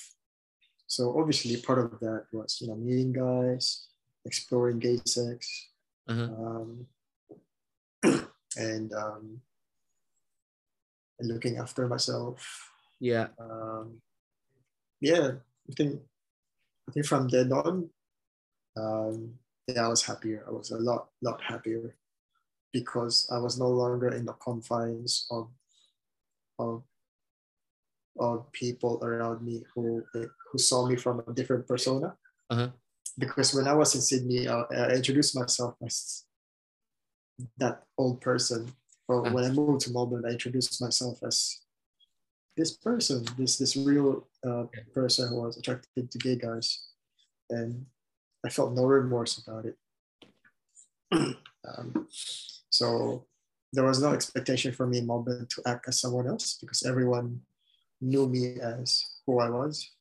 So 0.86 1.20
obviously, 1.20 1.58
part 1.58 1.80
of 1.80 2.00
that 2.00 2.26
was 2.32 2.60
you 2.62 2.68
know 2.68 2.76
meeting 2.76 3.14
guys, 3.14 3.88
exploring 4.24 4.78
gay 4.78 5.00
sex, 5.06 5.70
Uh-huh. 6.10 6.24
um, 6.24 6.88
and 8.56 8.94
um, 8.94 9.42
looking 11.20 11.58
after 11.58 11.88
myself. 11.88 12.72
Yeah. 13.00 13.28
Um, 13.40 14.02
yeah, 15.02 15.32
I 15.70 15.74
think 15.76 16.02
I 16.88 16.92
think 16.92 17.06
from 17.06 17.28
then 17.28 17.52
on, 17.52 17.90
um, 18.78 19.34
yeah, 19.68 19.86
I 19.86 19.90
was 19.90 20.04
happier. 20.04 20.44
I 20.48 20.52
was 20.52 20.72
a 20.72 20.78
lot 20.78 21.10
lot 21.22 21.42
happier 21.42 21.96
because 22.74 23.28
I 23.32 23.38
was 23.38 23.60
no 23.60 23.70
longer 23.70 24.10
in 24.10 24.26
the 24.26 24.34
confines 24.34 25.28
of 25.32 25.50
of 26.60 26.84
of 28.20 28.52
people 28.52 29.00
around 29.04 29.42
me 29.42 29.64
who 29.76 30.04
who 30.14 30.58
saw 30.58 30.88
me 30.88 30.96
from 30.96 31.22
a 31.28 31.34
different 31.34 31.68
persona. 31.68 32.16
Uh-huh. 32.50 32.70
Because 33.20 33.54
when 33.54 33.68
I 33.68 33.74
was 33.74 33.96
in 33.96 34.02
Sydney, 34.02 34.48
I, 34.48 34.62
I 34.72 34.90
introduced 34.94 35.36
myself 35.36 35.76
as 35.86 36.24
that 37.58 37.84
old 37.98 38.22
person. 38.22 38.74
But 39.08 39.22
Uh-huh. 39.22 39.34
when 39.34 39.46
I 39.46 39.52
moved 39.52 39.82
to 39.86 39.92
Melbourne, 39.92 40.26
I 40.26 40.32
introduced 40.32 40.82
myself 40.82 41.20
as 41.24 41.62
this 42.58 42.76
person, 42.76 43.24
this 43.38 43.58
this 43.58 43.78
real 43.78 44.28
uh, 44.46 44.66
person 44.94 45.30
who 45.30 45.42
was 45.42 45.58
attracted 45.58 46.12
to 46.12 46.18
gay 46.18 46.36
guys, 46.36 46.90
and 47.50 47.86
I 48.46 48.50
felt 48.50 48.74
no 48.74 48.84
remorse 48.84 49.38
about 49.38 49.66
it. 49.66 49.78
um, 51.70 52.08
so 52.70 53.26
there 53.72 53.86
was 53.86 54.02
no 54.02 54.12
expectation 54.12 54.74
for 54.74 54.88
me 54.88 54.98
in 54.98 55.08
Melbourne 55.08 55.48
to 55.50 55.62
act 55.66 55.88
as 55.88 56.02
someone 56.02 56.28
else 56.28 56.58
because 56.60 56.84
everyone 56.84 57.42
knew 58.02 58.28
me 58.28 58.60
as 58.60 59.06
who 59.26 59.40
I 59.40 59.50
was. 59.50 59.92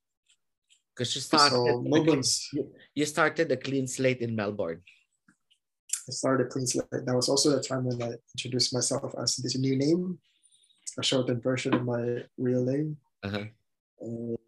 Because 0.95 1.15
you 1.15 1.21
started, 1.21 1.51
So 1.51 1.83
Melbourne's 1.83 2.49
you 2.95 3.05
started 3.05 3.53
a 3.53 3.57
clean 3.57 3.87
slate 3.87 4.21
in 4.21 4.35
Melbourne. 4.35 4.81
I 6.09 6.13
started 6.13 6.47
a 6.47 6.49
clean 6.49 6.67
slate. 6.67 6.89
That 7.05 7.15
was 7.15 7.29
also 7.29 7.51
the 7.51 7.61
time 7.63 7.85
when 7.85 8.01
I 8.01 8.15
introduced 8.33 8.73
myself 8.73 9.15
as 9.21 9.37
this 9.37 9.59
new 9.59 9.77
name, 9.77 10.19
a 10.99 11.03
shortened 11.03 11.43
version 11.43 11.75
of 11.75 11.85
my 11.85 12.25
real 12.39 12.65
name. 12.65 12.97
Uh-huh. 13.23 13.45
And 14.01 14.39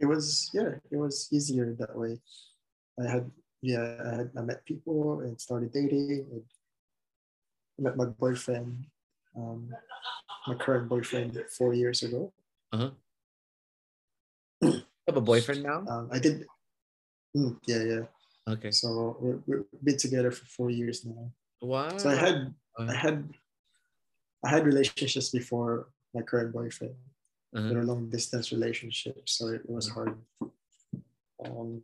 it 0.00 0.06
was 0.06 0.50
yeah, 0.52 0.80
it 0.90 0.96
was 0.96 1.28
easier 1.32 1.74
that 1.78 1.96
way. 1.96 2.20
I 3.00 3.10
had 3.10 3.30
yeah, 3.62 3.96
I 4.04 4.14
had 4.16 4.30
I 4.36 4.42
met 4.42 4.64
people 4.64 5.20
and 5.20 5.40
started 5.40 5.72
dating 5.72 6.26
and 6.30 6.42
I 7.78 7.82
met 7.82 7.96
my 7.96 8.06
boyfriend, 8.06 8.86
um, 9.36 9.70
my 10.46 10.54
current 10.54 10.88
boyfriend 10.88 11.38
four 11.56 11.74
years 11.74 12.02
ago. 12.02 12.32
Uh 12.74 12.90
huh. 12.90 12.90
Have 15.06 15.16
a 15.16 15.20
boyfriend 15.20 15.62
now? 15.62 15.84
Um, 15.86 16.08
I 16.10 16.18
did 16.18 16.46
Mm, 17.36 17.58
yeah, 17.66 17.82
yeah. 17.82 18.04
Okay. 18.46 18.70
So 18.70 19.16
we 19.20 19.34
we've 19.46 19.64
been 19.82 19.98
together 19.98 20.30
for 20.30 20.46
four 20.46 20.70
years 20.70 21.04
now. 21.04 21.30
Wow. 21.60 21.96
So 21.98 22.10
I 22.10 22.14
had 22.14 22.54
Uh, 22.74 22.90
I 22.90 22.94
had 22.94 23.22
I 24.44 24.50
had 24.50 24.66
relationships 24.66 25.30
before 25.30 25.88
my 26.12 26.22
current 26.22 26.52
boyfriend. 26.52 26.94
uh-huh. 27.54 27.68
They 27.68 27.74
were 27.74 27.84
long 27.84 28.10
distance 28.10 28.52
relationships, 28.52 29.38
so 29.38 29.48
it 29.48 29.62
was 29.68 29.88
hard. 29.88 30.18
Um, 31.44 31.82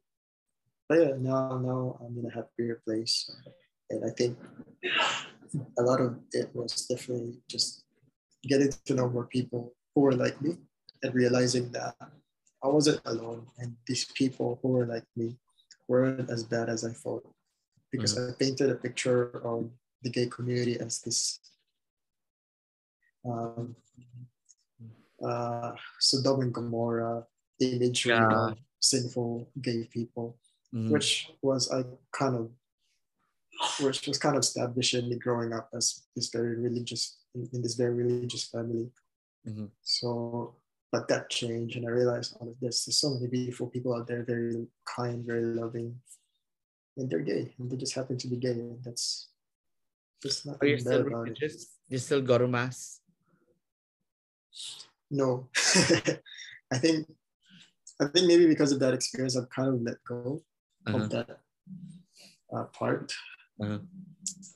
but 0.88 0.98
yeah, 0.98 1.14
now 1.18 1.58
now 1.58 1.98
I'm 2.00 2.18
in 2.18 2.26
a 2.26 2.34
happier 2.34 2.82
place, 2.84 3.30
and 3.90 4.04
I 4.04 4.10
think 4.10 4.36
a 5.78 5.82
lot 5.82 6.00
of 6.00 6.18
it 6.32 6.50
was 6.54 6.86
definitely 6.86 7.38
just 7.48 7.84
getting 8.42 8.72
to 8.86 8.94
know 8.94 9.08
more 9.08 9.26
people 9.26 9.74
who 9.94 10.00
were 10.02 10.14
like 10.14 10.40
me 10.42 10.56
and 11.02 11.14
realizing 11.14 11.70
that 11.72 11.94
I 12.62 12.68
wasn't 12.68 13.00
alone, 13.04 13.46
and 13.58 13.76
these 13.86 14.04
people 14.04 14.58
who 14.60 14.68
were 14.68 14.86
like 14.86 15.06
me 15.16 15.38
weren't 15.88 16.30
as 16.30 16.42
bad 16.44 16.68
as 16.68 16.84
I 16.84 16.92
thought, 16.92 17.24
because 17.92 18.18
I 18.18 18.32
painted 18.38 18.70
a 18.70 18.74
picture 18.74 19.40
of 19.44 19.70
the 20.02 20.10
gay 20.10 20.26
community 20.26 20.78
as 20.80 21.00
this 21.00 21.40
um, 23.24 23.76
uh, 25.24 25.72
Sodom 25.98 26.40
and 26.40 26.54
Gomorrah 26.54 27.26
imagery 27.60 28.14
Yeah. 28.14 28.50
of 28.52 28.58
sinful 28.80 29.50
gay 29.60 29.84
people, 29.84 30.38
Mhm. 30.72 30.90
which 30.90 31.30
was 31.42 31.70
I 31.70 31.84
kind 32.12 32.36
of, 32.36 32.50
which 33.84 34.06
was 34.06 34.18
kind 34.18 34.36
of 34.36 34.40
established 34.40 34.94
in 34.94 35.08
me 35.10 35.16
growing 35.18 35.52
up 35.52 35.68
as 35.74 36.06
this 36.16 36.28
very 36.30 36.56
religious 36.56 37.18
in, 37.34 37.48
in 37.52 37.60
this 37.62 37.74
very 37.74 37.94
religious 37.94 38.44
family. 38.48 38.90
Mhm. 39.46 39.70
So, 39.82 40.56
but 40.90 41.06
that 41.08 41.28
changed, 41.30 41.76
and 41.76 41.86
I 41.86 41.90
realized 41.90 42.36
all 42.40 42.48
of 42.48 42.58
this. 42.60 42.84
There's 42.84 42.96
so 42.98 43.10
many 43.14 43.26
beautiful 43.28 43.68
people 43.68 43.94
out 43.94 44.06
there, 44.06 44.24
very 44.24 44.66
kind, 44.96 45.24
very 45.24 45.44
loving, 45.44 46.00
and 46.96 47.08
they're 47.10 47.20
gay, 47.20 47.54
and 47.58 47.70
they 47.70 47.76
just 47.76 47.94
happen 47.94 48.16
to 48.16 48.28
be 48.28 48.36
gay. 48.36 48.76
That's 48.82 49.28
there's 50.22 50.44
Are 50.46 50.66
you 50.66 50.76
nothing 50.76 50.80
still 50.80 51.02
bad 51.02 51.06
about 51.12 51.28
it. 51.28 51.38
religious? 51.40 51.78
You 51.88 51.98
still 51.98 52.22
go 52.22 52.38
to 52.38 52.48
mass? 52.48 52.99
No, 55.10 55.48
I 56.72 56.78
think 56.78 57.06
I 58.00 58.06
think 58.06 58.26
maybe 58.26 58.46
because 58.46 58.72
of 58.72 58.80
that 58.80 58.94
experience, 58.94 59.36
I've 59.36 59.50
kind 59.50 59.68
of 59.68 59.82
let 59.82 59.98
go 60.06 60.42
Uh-huh. 60.86 60.96
of 60.96 61.10
that 61.10 61.40
uh, 62.54 62.64
part. 62.72 63.12
Uh-huh. 63.60 63.78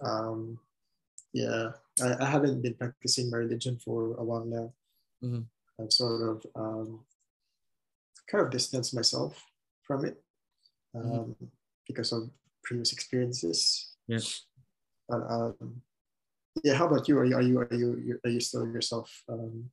Um, 0.01 0.59
yeah, 1.33 1.73
I, 2.03 2.25
I 2.25 2.27
haven't 2.27 2.63
been 2.63 2.75
practicing 2.75 3.31
my 3.31 3.39
religion 3.39 3.79
for 3.85 4.15
a 4.17 4.25
while 4.25 4.45
now. 4.47 4.73
Mhm. 5.23 5.45
I've 5.81 5.93
sort 5.93 6.23
of 6.23 6.47
um, 6.55 7.05
kind 8.31 8.45
of 8.45 8.51
distanced 8.51 8.95
myself 8.95 9.35
from 9.83 10.05
it 10.05 10.23
um, 10.95 11.35
because 11.87 12.13
of 12.13 12.31
previous 12.63 12.93
experiences. 12.93 13.93
Yeah. 14.07 14.25
But, 15.09 15.23
um, 15.29 15.83
yeah. 16.63 16.75
How 16.75 16.87
about 16.87 17.09
you? 17.09 17.19
Are 17.19 17.25
you 17.27 17.37
are 17.37 17.43
you 17.43 17.59
are 17.61 17.75
you 17.75 18.21
are 18.25 18.31
you 18.31 18.41
still 18.41 18.67
yourself 18.67 19.11
um, 19.29 19.71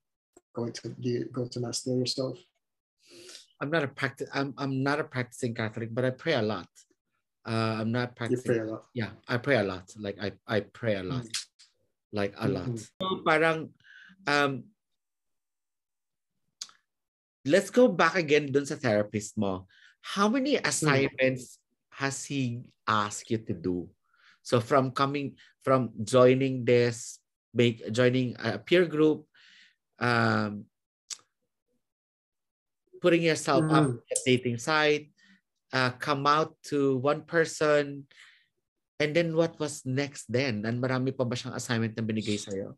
going 0.53 0.71
to 0.73 0.89
do 0.89 1.09
you 1.09 1.25
go 1.31 1.47
to 1.47 1.59
mass 1.59 1.79
still 1.79 1.97
yourself? 1.97 2.37
I'm 3.61 3.69
not 3.69 3.83
a 3.83 3.87
practice. 3.87 4.29
I'm 4.33 4.53
I'm 4.57 4.83
not 4.83 4.99
a 4.99 5.05
practicing 5.05 5.53
Catholic, 5.53 5.93
but 5.93 6.05
I 6.05 6.11
pray 6.11 6.33
a 6.33 6.41
lot. 6.41 6.67
Uh, 7.45 7.81
I'm 7.81 7.91
not 7.91 8.15
practicing. 8.15 8.53
You 8.53 8.59
pray 8.59 8.67
a 8.67 8.71
lot. 8.71 8.83
Yeah, 8.93 9.11
I 9.27 9.37
pray 9.37 9.57
a 9.57 9.63
lot. 9.63 9.85
Like 9.97 10.17
I 10.21 10.33
I 10.47 10.61
pray 10.61 10.97
a 10.97 11.03
lot. 11.03 11.25
Like 12.11 12.33
a 12.37 12.47
lot. 12.49 12.67
Mhm. 12.69 12.81
So 12.99 13.05
parang 13.23 13.71
um 14.27 14.67
let's 17.45 17.69
go 17.69 17.87
back 17.87 18.17
again 18.17 18.51
dun 18.51 18.65
sa 18.65 18.75
therapist 18.75 19.37
mo. 19.37 19.65
How 20.01 20.27
many 20.27 20.57
assignments 20.57 21.61
has 21.93 22.25
he 22.25 22.65
asked 22.89 23.29
you 23.29 23.37
to 23.45 23.53
do? 23.53 23.89
So 24.41 24.57
from 24.57 24.89
coming 24.91 25.37
from 25.61 25.93
joining 26.01 26.65
this 26.65 27.21
make 27.53 27.85
joining 27.93 28.33
a 28.41 28.57
peer 28.57 28.89
group 28.89 29.29
um 30.01 30.65
putting 33.01 33.21
yourself 33.23 33.63
up 33.69 33.87
Mhm. 33.89 34.01
at 34.11 34.19
dating 34.25 34.57
site 34.57 35.09
uh, 35.73 35.89
come 35.97 36.27
out 36.27 36.53
to 36.69 36.97
one 37.01 37.23
person 37.25 38.05
and 39.01 39.15
then 39.15 39.33
what 39.33 39.57
was 39.57 39.81
next 39.85 40.29
then 40.29 40.61
and 40.65 40.77
marami 40.77 41.09
pa 41.15 41.25
ba 41.25 41.33
siyang 41.33 41.57
assignment 41.57 41.97
na 41.97 42.05
binigay 42.05 42.37
sa'yo? 42.37 42.77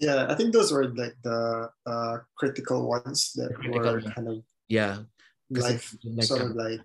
Yeah, 0.00 0.26
I 0.26 0.34
think 0.34 0.50
those 0.56 0.72
were 0.72 0.88
like 0.88 1.14
the 1.22 1.68
uh, 1.86 2.16
critical 2.34 2.88
ones 2.88 3.36
that 3.38 3.52
Critical 3.54 4.00
were 4.00 4.00
kind 4.16 4.28
of 4.28 4.36
Yeah. 4.72 5.04
Life 5.52 5.92
like, 6.02 6.26
sort 6.26 6.48
of 6.48 6.56
like 6.56 6.80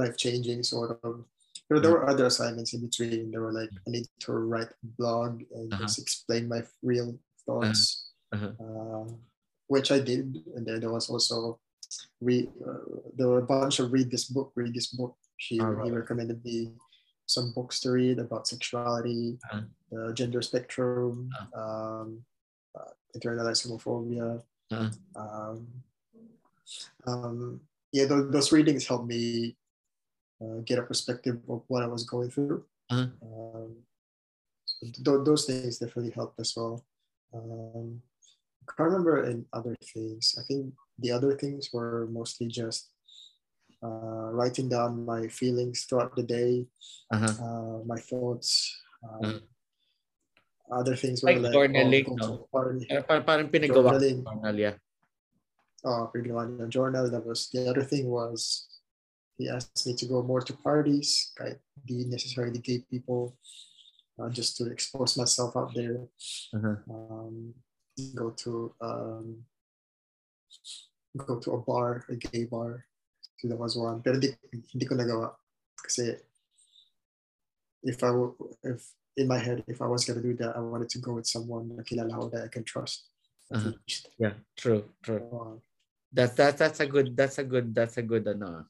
life 0.00 0.16
changing 0.16 0.62
sort 0.64 0.96
of 1.04 1.28
you 1.68 1.76
there 1.80 1.92
were 1.92 2.08
other 2.08 2.26
assignments 2.26 2.72
in 2.72 2.80
between 2.80 3.30
there 3.30 3.44
were 3.44 3.52
like 3.52 3.68
i 3.86 3.90
need 3.90 4.06
to 4.20 4.32
write 4.32 4.72
a 4.72 4.88
blog 4.96 5.44
and 5.52 5.68
Uh-huh. 5.72 5.84
just 5.84 6.00
explain 6.00 6.48
my 6.48 6.64
real 6.80 7.12
thoughts 7.50 8.12
uh-huh. 8.32 8.52
uh, 8.62 9.04
which 9.66 9.90
i 9.90 9.98
did 9.98 10.38
and 10.54 10.62
then 10.66 10.78
there 10.80 10.92
was 10.92 11.10
also 11.10 11.58
read 12.20 12.46
uh, 12.66 12.84
there 13.16 13.28
were 13.28 13.42
a 13.42 13.50
bunch 13.54 13.78
of 13.82 13.90
read 13.92 14.10
this 14.10 14.26
book 14.30 14.52
read 14.54 14.74
this 14.74 14.88
book 14.94 15.14
he, 15.36 15.58
Alright. 15.60 15.86
he 15.86 15.90
recommended 15.90 16.38
me 16.44 16.70
some 17.26 17.52
books 17.56 17.80
to 17.82 17.90
read 17.90 18.18
about 18.18 18.46
sexuality 18.46 19.38
Uh-huh. 19.50 19.64
the 19.90 20.12
gender 20.14 20.42
spectrum 20.42 21.30
um, 21.62 22.22
uh, 22.78 22.92
internalized 23.16 23.66
homophobia 23.66 24.28
Uh-huh. 24.70 24.90
um, 25.22 25.58
um, 27.06 27.60
yeah, 27.92 28.06
those, 28.06 28.30
those 28.30 28.52
readings 28.52 28.86
helped 28.86 29.08
me 29.08 29.56
uh, 30.40 30.58
get 30.64 30.78
a 30.78 30.82
perspective 30.82 31.38
of 31.48 31.62
what 31.66 31.82
I 31.82 31.86
was 31.86 32.04
going 32.04 32.30
through. 32.30 32.64
Uh-huh. 32.90 33.08
Um, 33.22 33.70
so 34.66 34.86
th- 34.86 35.24
those 35.26 35.44
things 35.46 35.78
definitely 35.78 36.12
helped 36.12 36.38
as 36.38 36.54
well. 36.56 36.84
Um, 37.34 38.02
I 38.62 38.72
can't 38.76 38.90
remember 38.90 39.24
in 39.24 39.46
other 39.52 39.76
things. 39.82 40.34
I 40.38 40.42
think 40.46 40.74
the 40.98 41.10
other 41.12 41.34
things 41.36 41.70
were 41.72 42.06
mostly 42.10 42.46
just 42.48 42.90
uh, 43.82 44.30
writing 44.34 44.68
down 44.68 45.04
my 45.04 45.26
feelings 45.28 45.84
throughout 45.88 46.14
the 46.16 46.22
day, 46.22 46.66
Uh-huh. 47.10 47.32
uh, 47.40 47.78
my 47.86 47.98
thoughts. 47.98 48.70
Um, 49.02 49.24
Uh. 49.24 49.40
Other 50.70 50.94
things 50.94 51.18
were 51.18 51.34
Like 51.34 51.50
like, 51.50 51.50
journaling, 51.50 52.06
oh, 52.06 52.14
go 52.14 52.14
no? 52.14 52.26
to 52.26 52.32
a 52.38 52.46
party. 52.46 52.86
Eh, 52.86 53.02
par- 53.02 53.26
parang 53.26 53.50
pinagawa 53.50 53.98
Journaling. 53.98 54.22
journal, 54.22 54.54
yeah. 54.54 54.76
ginawa 56.14 56.46
ng 56.46 56.70
journal. 56.70 57.10
That 57.10 57.26
was 57.26 57.50
the 57.50 57.66
other 57.66 57.82
thing 57.82 58.06
was 58.06 58.70
he 59.34 59.50
asked 59.50 59.82
me 59.82 59.98
to 59.98 60.06
go 60.06 60.22
more 60.22 60.38
to 60.38 60.54
parties, 60.62 61.34
kahit 61.34 61.58
di 61.82 62.06
necessarily 62.06 62.62
gay 62.62 62.86
people, 62.86 63.34
uh, 64.20 64.28
just 64.28 64.56
to 64.60 64.70
expose 64.70 65.16
myself 65.16 65.56
out 65.56 65.72
there. 65.74 66.04
Uh-huh. 66.52 66.76
Um, 66.90 67.54
go 68.14 68.30
to 68.30 68.74
um, 68.80 69.44
go 71.16 71.38
to 71.40 71.50
a 71.52 71.58
bar, 71.58 72.04
a 72.08 72.16
gay 72.16 72.44
bar. 72.44 72.84
So 73.40 73.48
that 73.48 73.58
was 73.58 73.76
one. 73.76 74.02
Pero 74.04 74.20
hindi, 74.20 74.36
hindi 74.52 74.84
ko 74.84 74.94
nagawa. 74.94 75.32
Kasi 75.80 76.12
if 77.82 77.98
I 78.04 78.12
w- 78.12 78.36
if 78.62 78.84
in 79.16 79.26
my 79.26 79.40
head, 79.40 79.64
if 79.66 79.80
I 79.80 79.88
was 79.88 80.04
gonna 80.04 80.20
do 80.20 80.36
that, 80.44 80.56
I 80.56 80.60
wanted 80.60 80.92
to 80.92 81.00
go 81.00 81.16
with 81.16 81.26
someone 81.26 81.76
na 81.76 81.82
kilala 81.82 82.12
ko 82.20 82.28
that 82.36 82.44
I 82.44 82.50
can 82.52 82.64
trust. 82.64 83.08
Uh-huh. 83.50 83.72
Yeah, 84.20 84.38
true, 84.54 84.84
true. 85.02 85.24
Uh, 85.32 85.56
That's 86.10 86.34
that 86.34 86.58
that's 86.58 86.82
a 86.82 86.90
good 86.90 87.14
that's 87.14 87.38
a 87.38 87.46
good 87.46 87.70
that's 87.70 87.94
a 87.94 88.02
good 88.02 88.26
ano. 88.26 88.66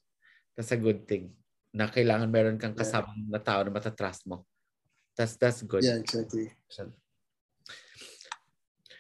That's 0.53 0.77
a 0.77 0.81
good 0.81 1.09
thing. 1.09 1.33
Na 1.73 1.89
kailangan 1.89 2.29
meron 2.29 2.61
kang 2.61 2.77
Yeah. 2.77 3.09
na 3.33 3.41
tao 3.41 3.65
na 3.65 3.73
matatrust 3.73 4.29
mo. 4.29 4.45
That's 5.21 5.37
that's 5.37 5.61
good. 5.61 5.85
yeah, 5.85 6.01
exactly. 6.01 6.49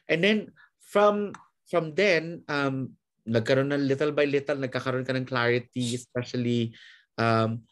And 0.05 0.21
then 0.21 0.53
from 0.85 1.33
from 1.64 1.97
then 1.97 2.45
um 2.45 2.93
nagkaroon 3.25 3.73
ng 3.73 3.89
little 3.89 4.12
by 4.12 4.29
little 4.29 4.61
nagkakaroon 4.61 5.09
ka 5.09 5.16
ng 5.16 5.25
clarity 5.25 5.97
especially 5.97 6.77
um 7.16 7.64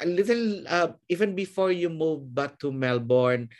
a 0.00 0.08
little 0.08 0.64
uh, 0.64 0.96
even 1.12 1.36
before 1.36 1.68
you 1.68 1.92
moved 1.92 2.32
back 2.32 2.56
to 2.56 2.72
Melbourne 2.72 3.52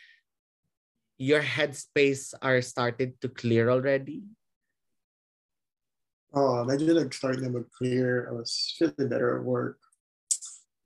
your 1.20 1.44
headspace 1.44 2.32
are 2.40 2.64
started 2.64 3.20
to 3.20 3.28
clear 3.28 3.68
already. 3.68 4.24
Oh, 6.32 6.64
medyo 6.64 6.96
nag-start 6.96 7.44
na 7.44 7.52
mag-clear. 7.52 8.24
I 8.24 8.32
was 8.32 8.72
feeling 8.78 9.10
better 9.12 9.36
at 9.36 9.44
work. 9.44 9.76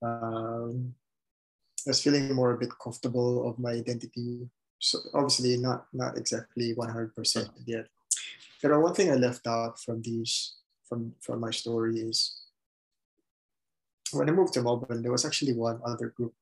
Um, 0.02 0.98
I 1.86 1.90
was 1.90 2.02
feeling 2.02 2.32
more 2.32 2.52
a 2.52 2.58
bit 2.58 2.70
comfortable 2.82 3.48
of 3.48 3.58
my 3.58 3.72
identity. 3.72 4.48
So 4.78 4.98
obviously 5.14 5.56
not 5.56 5.86
not 5.92 6.16
exactly 6.16 6.74
100% 6.74 7.48
yet. 7.66 7.86
But 8.62 8.80
one 8.80 8.94
thing 8.94 9.10
I 9.10 9.16
left 9.16 9.46
out 9.46 9.80
from 9.80 10.02
these 10.02 10.56
from 10.88 11.14
from 11.20 11.40
my 11.40 11.50
story 11.50 12.00
is 12.00 12.44
when 14.12 14.28
I 14.28 14.32
moved 14.32 14.54
to 14.54 14.62
Melbourne, 14.62 15.02
there 15.02 15.12
was 15.12 15.24
actually 15.24 15.52
one 15.52 15.80
other 15.84 16.08
group. 16.16 16.34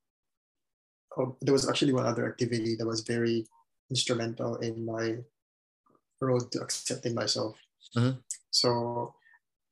Oh, 1.17 1.37
there 1.41 1.53
was 1.53 1.69
actually 1.69 1.93
one 1.93 2.07
other 2.07 2.27
activity 2.27 2.75
that 2.77 2.87
was 2.87 3.01
very 3.01 3.47
instrumental 3.91 4.57
in 4.57 4.85
my 4.85 5.19
road 6.21 6.51
to 6.53 6.61
accepting 6.61 7.15
myself. 7.15 7.57
Uh-huh. 7.97 8.15
So 8.51 9.15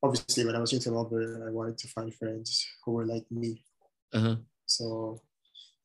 obviously 0.03 0.45
when 0.45 0.55
I 0.55 0.59
was 0.59 0.73
in 0.73 0.93
Melbourne, 0.93 1.43
I 1.47 1.51
wanted 1.51 1.77
to 1.79 1.87
find 1.87 2.13
friends 2.13 2.67
who 2.83 2.91
were 2.93 3.05
like 3.05 3.25
me. 3.31 3.63
Uh-huh. 4.13 4.35
So 4.65 5.21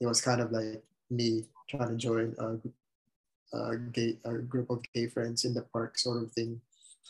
it 0.01 0.07
was 0.07 0.21
kind 0.21 0.41
of 0.41 0.53
like 0.53 0.83
me 1.11 1.45
trying 1.69 1.89
to 1.89 1.97
join 1.97 2.35
a, 2.39 3.57
a 3.57 3.77
gay 3.77 4.19
a 4.25 4.35
group 4.39 4.71
of 4.71 4.83
gay 4.95 5.07
friends 5.09 5.45
in 5.45 5.55
the 5.55 5.63
park 5.73 5.99
sort 5.99 6.23
of 6.23 6.33
thing. 6.33 6.61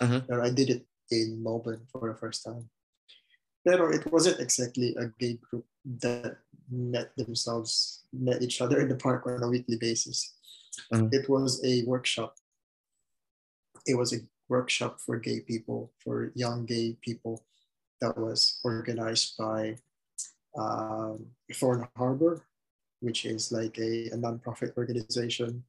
Uh-huh. 0.01 0.20
But 0.28 0.41
I 0.41 0.51
did 0.51 0.70
it 0.70 0.87
in 1.11 1.43
Melbourne 1.43 1.87
for 1.91 2.12
the 2.12 2.18
first 2.18 2.45
time. 2.45 2.68
Pero 3.66 3.91
it 3.91 4.07
wasn't 4.12 4.41
exactly 4.41 4.95
a 4.95 5.11
gay 5.18 5.39
group 5.43 5.66
that 6.03 6.39
met 6.70 7.16
themselves, 7.16 8.05
met 8.12 8.43
each 8.43 8.61
other 8.61 8.80
in 8.80 8.89
the 8.89 8.97
park 8.97 9.26
on 9.26 9.43
a 9.43 9.49
weekly 9.49 9.76
basis. 9.76 10.34
Mhm. 10.93 11.12
It 11.12 11.28
was 11.28 11.62
a 11.64 11.82
workshop. 11.84 12.37
It 13.87 13.97
was 13.97 14.12
a 14.12 14.20
workshop 14.49 15.01
for 15.01 15.18
gay 15.18 15.41
people, 15.41 15.93
for 15.99 16.30
young 16.34 16.66
gay 16.66 16.99
people, 17.03 17.43
that 18.01 18.16
was 18.18 18.61
organized 18.62 19.37
by 19.39 19.78
um, 20.59 21.26
Thorne 21.53 21.89
Harbour, 21.97 22.45
which 23.01 23.24
is 23.26 23.53
like 23.53 23.78
a, 23.78 24.09
a 24.11 24.16
nonprofit 24.16 24.76
organization 24.76 25.62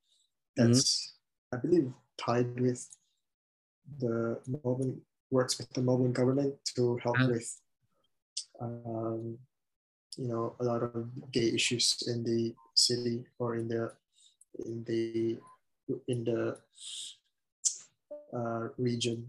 that's, 0.56 1.14
I 1.54 1.58
believe, 1.58 1.92
tied 2.18 2.60
with 2.60 2.88
the 4.00 4.40
Melbourne, 4.48 5.02
works 5.32 5.58
with 5.58 5.70
the 5.72 5.82
Melbourne 5.82 6.14
government 6.14 6.56
to 6.76 6.98
help 7.04 7.18
Ah. 7.20 7.28
with, 7.28 7.48
um, 8.60 9.38
you 10.18 10.28
know, 10.28 10.56
a 10.60 10.64
lot 10.64 10.82
of 10.84 11.08
gay 11.32 11.54
issues 11.54 12.02
in 12.08 12.24
the 12.24 12.56
city 12.76 13.26
or 13.40 13.56
in 13.56 13.68
the 13.68 13.92
in 14.66 14.84
the 14.86 15.38
in 16.08 16.24
the 16.24 16.58
uh, 18.34 18.68
region. 18.78 19.28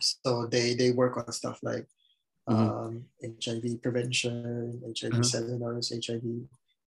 So 0.00 0.46
they 0.46 0.74
they 0.74 0.90
work 0.90 1.16
on 1.16 1.30
stuff 1.32 1.60
like 1.62 1.86
um, 2.48 3.04
HIV 3.22 3.80
prevention, 3.82 4.82
HIV 4.82 5.12
Uh-huh. 5.12 5.22
seminars, 5.22 5.92
HIV 5.94 6.24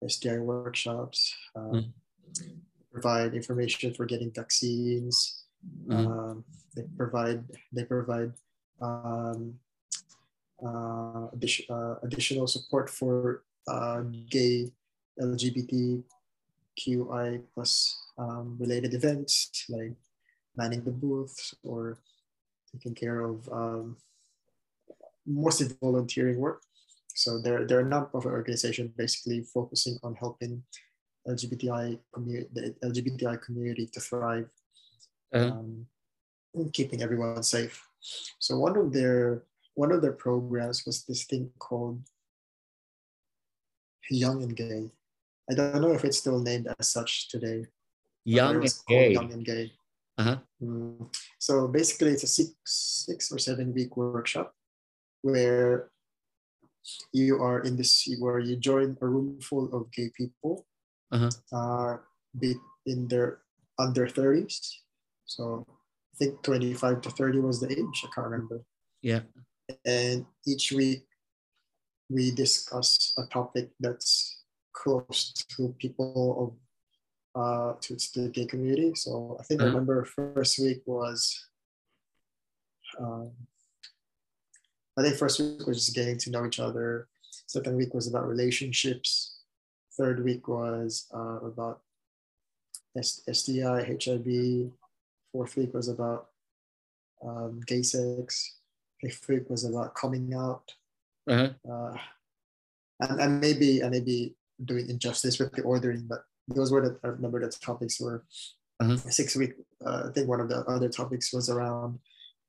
STI 0.07 0.39
workshops, 0.39 1.35
um, 1.55 1.73
Mm. 1.73 1.93
provide 2.93 3.35
information 3.35 3.95
for 3.95 4.05
getting 4.07 4.31
vaccines. 4.33 5.45
Mhm. 5.87 6.07
Um, 6.07 6.45
they 6.75 6.85
provide 6.97 7.45
they 7.73 7.85
provide 7.85 8.33
um, 8.81 9.59
uh, 10.65 11.29
addition, 11.33 11.67
uh, 11.69 11.97
additional 12.03 12.47
support 12.47 12.89
for 12.89 13.43
uh, 13.69 14.01
gay 14.31 14.73
LGBTQI 15.21 17.43
plus 17.55 17.97
um, 18.19 18.57
related 18.59 18.95
events 18.95 19.65
like 19.69 19.93
manning 20.57 20.83
the 20.85 20.91
booths 20.91 21.55
or 21.63 21.99
taking 22.73 22.95
care 22.95 23.21
of 23.21 23.49
um, 23.53 23.97
mostly 25.27 25.69
volunteering 25.81 26.39
work. 26.39 26.63
So 27.21 27.39
there 27.39 27.69
are 27.77 27.81
a 27.81 27.85
number 27.85 28.09
of 28.15 28.25
organizations 28.25 28.93
basically 28.97 29.43
focusing 29.43 29.99
on 30.03 30.15
helping 30.15 30.63
LGBTI 31.29 31.99
community, 32.15 32.49
the 32.55 32.75
LGBTI 32.83 33.43
community 33.43 33.87
to 33.93 34.01
thrive, 34.01 34.49
uh-huh. 35.35 35.51
um, 35.51 35.87
keeping 36.73 37.03
everyone 37.03 37.43
safe. 37.43 37.87
So 38.39 38.59
one 38.59 38.75
of 38.79 38.95
their 38.95 39.45
one 39.75 39.93
of 39.93 40.01
their 40.01 40.13
programs 40.13 40.87
was 40.87 41.05
this 41.05 41.25
thing 41.25 41.51
called 41.59 42.01
Young 44.11 44.43
and 44.43 44.57
Gay. 44.57 44.91
I 45.51 45.55
don't 45.55 45.83
know 45.83 45.93
if 45.93 46.07
it's 46.07 46.19
still 46.19 46.41
named 46.41 46.69
as 46.79 46.89
such 46.89 47.29
today. 47.29 47.67
Young 48.25 48.57
and 48.57 48.75
Gay. 48.89 49.13
Young 49.13 49.31
and 49.31 49.45
Gay. 49.45 49.73
Uh-huh. 50.17 50.39
Mm. 50.63 51.15
So 51.39 51.69
basically, 51.69 52.13
it's 52.13 52.25
a 52.25 52.27
six 52.27 52.51
six 52.65 53.31
or 53.31 53.39
seven 53.39 53.75
week 53.75 53.99
workshop 53.99 54.55
where 55.21 55.91
you 57.13 57.43
are 57.43 57.61
in 57.61 57.77
this 57.77 58.09
where 58.19 58.39
you 58.39 58.57
join 58.57 58.97
a 59.01 59.07
room 59.07 59.41
full 59.41 59.73
of 59.75 59.91
gay 59.93 60.11
people 60.17 60.67
uh-huh. 61.13 61.31
uh, 61.53 61.97
be 62.39 62.55
in 62.87 63.09
their 63.09 63.39
under 63.79 64.07
30s 64.07 64.59
so 65.25 65.67
i 65.69 66.15
think 66.19 66.43
25 66.43 67.01
to 67.01 67.11
30 67.11 67.41
was 67.41 67.61
the 67.61 67.71
age 67.71 68.05
i 68.05 68.09
can't 68.15 68.29
remember 68.29 68.63
yeah 69.03 69.21
and 69.85 70.27
each 70.47 70.73
week 70.73 71.05
we 72.09 72.31
discuss 72.33 73.15
a 73.19 73.27
topic 73.27 73.71
that's 73.79 74.43
close 74.73 75.33
to 75.33 75.75
people 75.79 76.43
of 76.43 76.51
uh, 77.35 77.75
to, 77.81 77.97
to 77.97 78.23
the 78.23 78.29
gay 78.29 78.45
community. 78.45 78.93
So 78.95 79.37
I 79.39 79.45
think 79.45 79.61
uh-huh. 79.61 79.69
I 79.69 79.73
remember 79.73 80.05
first 80.05 80.59
week 80.59 80.83
was 80.87 81.47
um, 82.99 83.31
I 85.01 85.03
think 85.03 85.17
first 85.17 85.41
week 85.41 85.67
was 85.67 85.79
just 85.79 85.95
getting 85.95 86.19
to 86.19 86.31
know 86.31 86.45
each 86.45 86.61
other. 86.61 87.09
Second 87.47 87.75
week 87.77 87.95
was 87.95 88.07
about 88.07 88.29
relationships. 88.29 89.39
Third 89.97 90.23
week 90.23 90.47
was 90.47 91.07
uh, 91.15 91.41
about 91.41 91.81
STI, 93.01 93.97
HIV. 94.05 94.71
Fourth 95.33 95.57
week 95.57 95.73
was 95.73 95.89
about 95.89 96.29
um, 97.27 97.61
gay 97.67 97.83
sex. 97.83 98.57
Fifth 99.01 99.27
week 99.27 99.49
was 99.49 99.65
about 99.65 99.95
coming 99.95 100.35
out. 100.35 100.75
Uh-huh. 101.29 101.49
Uh, 101.71 101.97
and, 103.01 103.21
and 103.21 103.41
maybe 103.41 103.83
I 103.83 103.89
may 103.89 104.01
be 104.01 104.35
doing 104.63 104.91
injustice 104.91 105.39
with 105.39 105.53
the 105.53 105.63
ordering, 105.63 106.07
but 106.07 106.25
those 106.47 106.71
were 106.71 106.83
the 106.83 106.99
I 107.03 107.09
remember 107.09 107.41
the 107.41 107.49
topics 107.49 107.99
were 108.01 108.23
uh-huh. 108.81 108.97
six 108.97 109.35
week. 109.35 109.55
Uh, 109.85 110.05
I 110.09 110.13
think 110.13 110.29
one 110.29 110.41
of 110.41 110.51
the 110.51 110.59
other 110.67 110.91
topics 110.91 111.33
was 111.33 111.49
around 111.49 112.01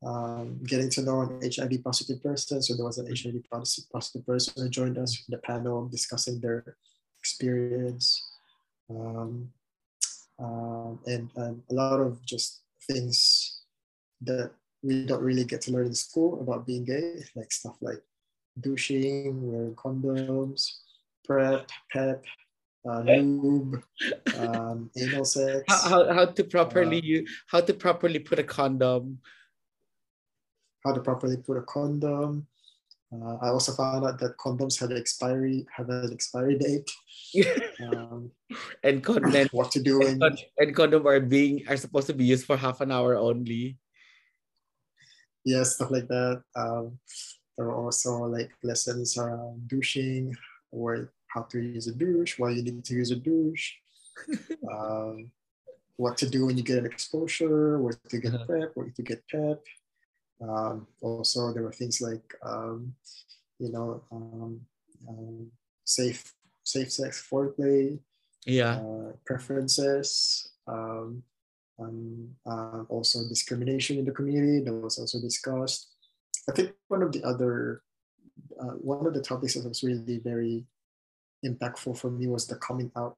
um, 0.04 0.60
getting 0.64 0.90
to 0.90 1.02
know 1.02 1.22
an 1.22 1.40
HIV 1.44 1.84
positive 1.84 2.24
person. 2.24 2.62
So 2.62 2.76
there 2.76 2.86
was 2.86 2.98
an 2.98 3.08
HIV 3.08 3.44
positive 3.92 4.26
person 4.26 4.54
who 4.64 4.70
joined 4.70 4.98
us 4.98 5.24
in 5.28 5.32
the 5.32 5.38
panel 5.38 5.88
discussing 5.88 6.40
their 6.40 6.76
experience. 7.20 8.28
Um, 8.90 9.52
um, 10.40 11.00
and, 11.06 11.30
and 11.36 11.62
a 11.70 11.74
lot 11.74 12.00
of 12.00 12.26
just 12.26 12.62
things 12.90 13.62
that 14.22 14.52
we 14.82 15.06
don't 15.06 15.22
really 15.22 15.44
get 15.44 15.62
to 15.62 15.72
learn 15.72 15.86
in 15.88 15.96
school 15.96 16.42
about 16.42 16.66
being 16.66 16.84
gay, 16.84 17.24
like 17.36 17.52
stuff 17.52 17.76
like 17.82 18.02
douching, 18.60 19.52
wearing 19.52 19.76
condoms, 19.76 20.78
PrEP, 21.26 21.70
PEP, 21.92 22.26
uh, 22.90 23.02
lube, 23.02 23.84
um, 24.40 24.90
anal 24.98 25.26
sex. 25.26 25.64
How, 25.68 25.90
how, 25.90 26.14
how 26.14 26.26
to 26.26 26.44
properly 26.44 26.98
uh, 26.98 27.04
you 27.04 27.28
how 27.46 27.62
to 27.62 27.74
properly 27.74 28.18
put 28.18 28.40
a 28.40 28.44
condom 28.44 29.20
how 30.84 30.94
to 30.94 31.02
properly 31.02 31.38
put 31.38 31.58
a 31.58 31.62
condom. 31.64 32.48
Uh, 33.14 33.36
I 33.42 33.50
also 33.50 33.74
found 33.74 34.06
out 34.06 34.20
that 34.20 34.38
condoms 34.38 34.80
have 34.80 34.92
expiry 34.92 35.66
have 35.76 35.90
an 35.90 36.14
expiry 36.14 36.58
date. 36.58 36.90
um, 37.84 38.32
and 38.84 39.04
condom 39.04 39.48
what 39.52 39.72
to 39.72 39.82
do 39.82 40.02
and, 40.02 40.24
and 40.58 40.76
condom 40.76 41.06
are 41.06 41.20
being 41.20 41.68
are 41.68 41.78
supposed 41.78 42.08
to 42.08 42.14
be 42.14 42.26
used 42.26 42.46
for 42.46 42.56
half 42.56 42.80
an 42.82 42.92
hour 42.92 43.16
only. 43.16 43.78
Yeah, 45.44 45.64
stuff 45.64 45.92
like 45.92 46.08
that. 46.08 46.44
Um, 46.56 47.00
there 47.58 47.68
are 47.68 47.76
also 47.76 48.26
like 48.26 48.52
lessons 48.64 49.18
around 49.18 49.68
douching 49.68 50.36
or 50.72 51.12
how 51.28 51.44
to 51.44 51.60
use 51.60 51.88
a 51.88 51.94
douche, 51.94 52.40
why 52.40 52.52
you 52.52 52.64
need 52.64 52.84
to 52.86 52.94
use 52.94 53.12
a 53.12 53.16
douche, 53.16 53.74
um, 54.72 55.32
what 55.98 56.18
to 56.18 56.30
do 56.30 56.46
when 56.46 56.58
you 56.58 56.64
get 56.64 56.78
an 56.78 56.86
exposure, 56.86 57.80
where 57.80 57.94
to 58.10 58.18
get 58.20 58.34
uh-huh. 58.34 58.46
PrEP, 58.46 58.72
where 58.76 58.90
to 58.90 59.02
get 59.02 59.24
PEP. 59.28 59.60
Um, 60.42 60.88
also, 61.02 61.54
there 61.54 61.64
were 61.64 61.72
things 61.72 62.02
like, 62.02 62.34
um, 62.44 62.94
you 63.60 63.72
know, 63.72 64.04
um, 64.12 64.62
um, 65.08 65.52
safe 65.86 66.34
safe 66.64 66.92
sex 66.92 67.28
foreplay, 67.30 68.00
yeah, 68.46 68.82
uh, 68.82 69.12
preferences, 69.26 70.52
um, 70.68 71.24
uh, 72.46 72.84
also 72.90 73.28
discrimination 73.28 73.98
in 73.98 74.06
the 74.06 74.12
community 74.12 74.64
that 74.64 74.74
was 74.74 74.98
also 75.00 75.20
discussed. 75.20 75.90
I 76.50 76.54
think 76.54 76.74
one 76.88 77.04
of 77.04 77.12
the 77.12 77.24
other 77.24 77.82
uh, 78.60 78.76
one 78.82 79.06
of 79.06 79.14
the 79.14 79.22
topics 79.22 79.54
that 79.56 79.68
was 79.68 79.84
really 79.84 80.20
very 80.20 80.66
impactful 81.46 81.98
for 81.98 82.12
me 82.12 82.28
was 82.28 82.48
the 82.48 82.56
coming 82.56 82.92
out 82.96 83.18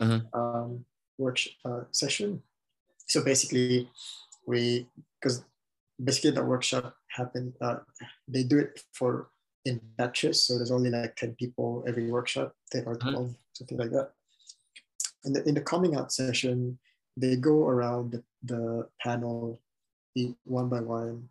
uh-huh. 0.00 0.20
um, 0.32 0.84
work 1.18 1.38
uh, 1.64 1.82
session. 1.90 2.42
So 3.06 3.22
basically, 3.22 3.88
we 4.46 4.86
because 5.20 5.44
basically 6.02 6.30
the 6.30 6.42
workshop 6.42 6.94
happened 7.08 7.52
uh, 7.60 7.76
they 8.28 8.42
do 8.42 8.58
it 8.58 8.82
for 8.92 9.28
in 9.64 9.80
batches 9.96 10.42
so 10.42 10.56
there's 10.56 10.70
only 10.70 10.90
like 10.90 11.14
10 11.16 11.34
people 11.34 11.84
every 11.86 12.10
workshop 12.10 12.54
10 12.72 12.84
or 12.86 12.94
uh-huh. 12.94 13.10
12 13.10 13.26
mm-hmm. 13.26 13.34
something 13.52 13.78
like 13.78 13.90
that 13.90 14.10
in 15.24 15.32
the, 15.32 15.48
in 15.48 15.54
the 15.54 15.60
coming 15.60 15.96
out 15.96 16.12
session 16.12 16.78
they 17.16 17.36
go 17.36 17.68
around 17.68 18.12
the, 18.12 18.22
the 18.44 18.88
panel 19.00 19.60
one 20.44 20.68
by 20.68 20.80
one 20.80 21.28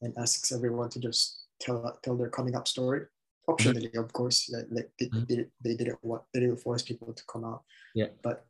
and 0.00 0.14
asks 0.18 0.52
everyone 0.52 0.88
to 0.88 1.00
just 1.00 1.46
tell 1.60 1.98
tell 2.02 2.16
their 2.16 2.28
coming 2.28 2.54
out 2.54 2.68
story 2.68 3.02
optionally 3.48 3.90
mm-hmm. 3.90 3.98
of 3.98 4.12
course 4.12 4.48
like, 4.50 4.66
like 4.70 4.90
they, 4.98 5.06
mm-hmm. 5.06 5.24
they, 5.28 5.46
they 5.64 5.74
didn't 5.74 5.98
want 6.02 6.22
they 6.32 6.40
didn't 6.40 6.56
force 6.56 6.82
people 6.82 7.12
to 7.12 7.24
come 7.26 7.44
out 7.44 7.62
yeah 7.94 8.06
but 8.22 8.46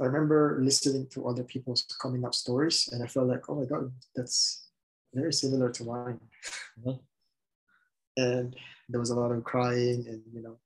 I 0.00 0.06
remember 0.06 0.58
listening 0.60 1.06
to 1.08 1.28
other 1.28 1.44
people's 1.44 1.86
coming 2.00 2.24
up 2.24 2.34
stories 2.34 2.88
and 2.92 3.02
I 3.02 3.06
felt 3.06 3.28
like, 3.28 3.48
oh 3.48 3.54
my 3.54 3.66
God, 3.66 3.92
that's 4.16 4.68
very 5.14 5.32
similar 5.32 5.70
to 5.70 5.84
mine. 5.84 6.20
Mm-hmm. 6.80 6.98
And 8.16 8.56
there 8.88 9.00
was 9.00 9.10
a 9.10 9.16
lot 9.18 9.32
of 9.32 9.44
crying 9.44 10.04
and, 10.06 10.22
you 10.32 10.42
know, 10.42 10.56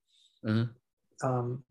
mm-hmm. 0.45 1.27
um, 1.27 1.65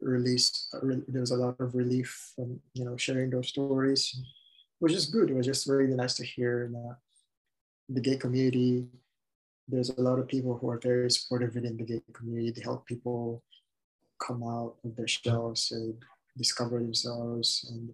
release, 0.00 0.68
re- 0.82 1.02
there 1.08 1.20
was 1.20 1.32
a 1.32 1.36
lot 1.36 1.58
of 1.58 1.74
relief 1.74 2.32
from, 2.34 2.60
you 2.74 2.84
know, 2.84 2.96
sharing 2.96 3.30
those 3.30 3.48
stories, 3.48 4.20
which 4.78 4.92
is 4.92 5.06
good. 5.06 5.30
It 5.30 5.34
was 5.34 5.46
just 5.46 5.66
really 5.66 5.94
nice 5.94 6.14
to 6.14 6.24
hear 6.24 6.64
in 6.64 6.76
uh, 6.76 6.94
the 7.88 8.00
gay 8.00 8.16
community. 8.16 8.86
There's 9.68 9.90
a 9.90 10.00
lot 10.00 10.18
of 10.18 10.28
people 10.28 10.56
who 10.56 10.70
are 10.70 10.78
very 10.78 11.10
supportive 11.10 11.54
within 11.54 11.76
the 11.76 11.84
gay 11.84 12.02
community 12.12 12.52
to 12.52 12.60
help 12.60 12.86
people 12.86 13.42
come 14.24 14.42
out 14.42 14.76
of 14.84 14.94
their 14.96 15.08
shells 15.08 15.72
and 15.72 15.94
discover 16.36 16.78
themselves 16.78 17.66
and 17.70 17.90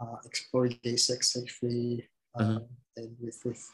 uh, 0.00 0.16
explore 0.24 0.68
gay 0.68 0.96
sex 0.96 1.32
safely. 1.32 2.08
Uh-huh. 2.38 2.60
And 2.96 3.16
with 3.20 3.40
with 3.44 3.70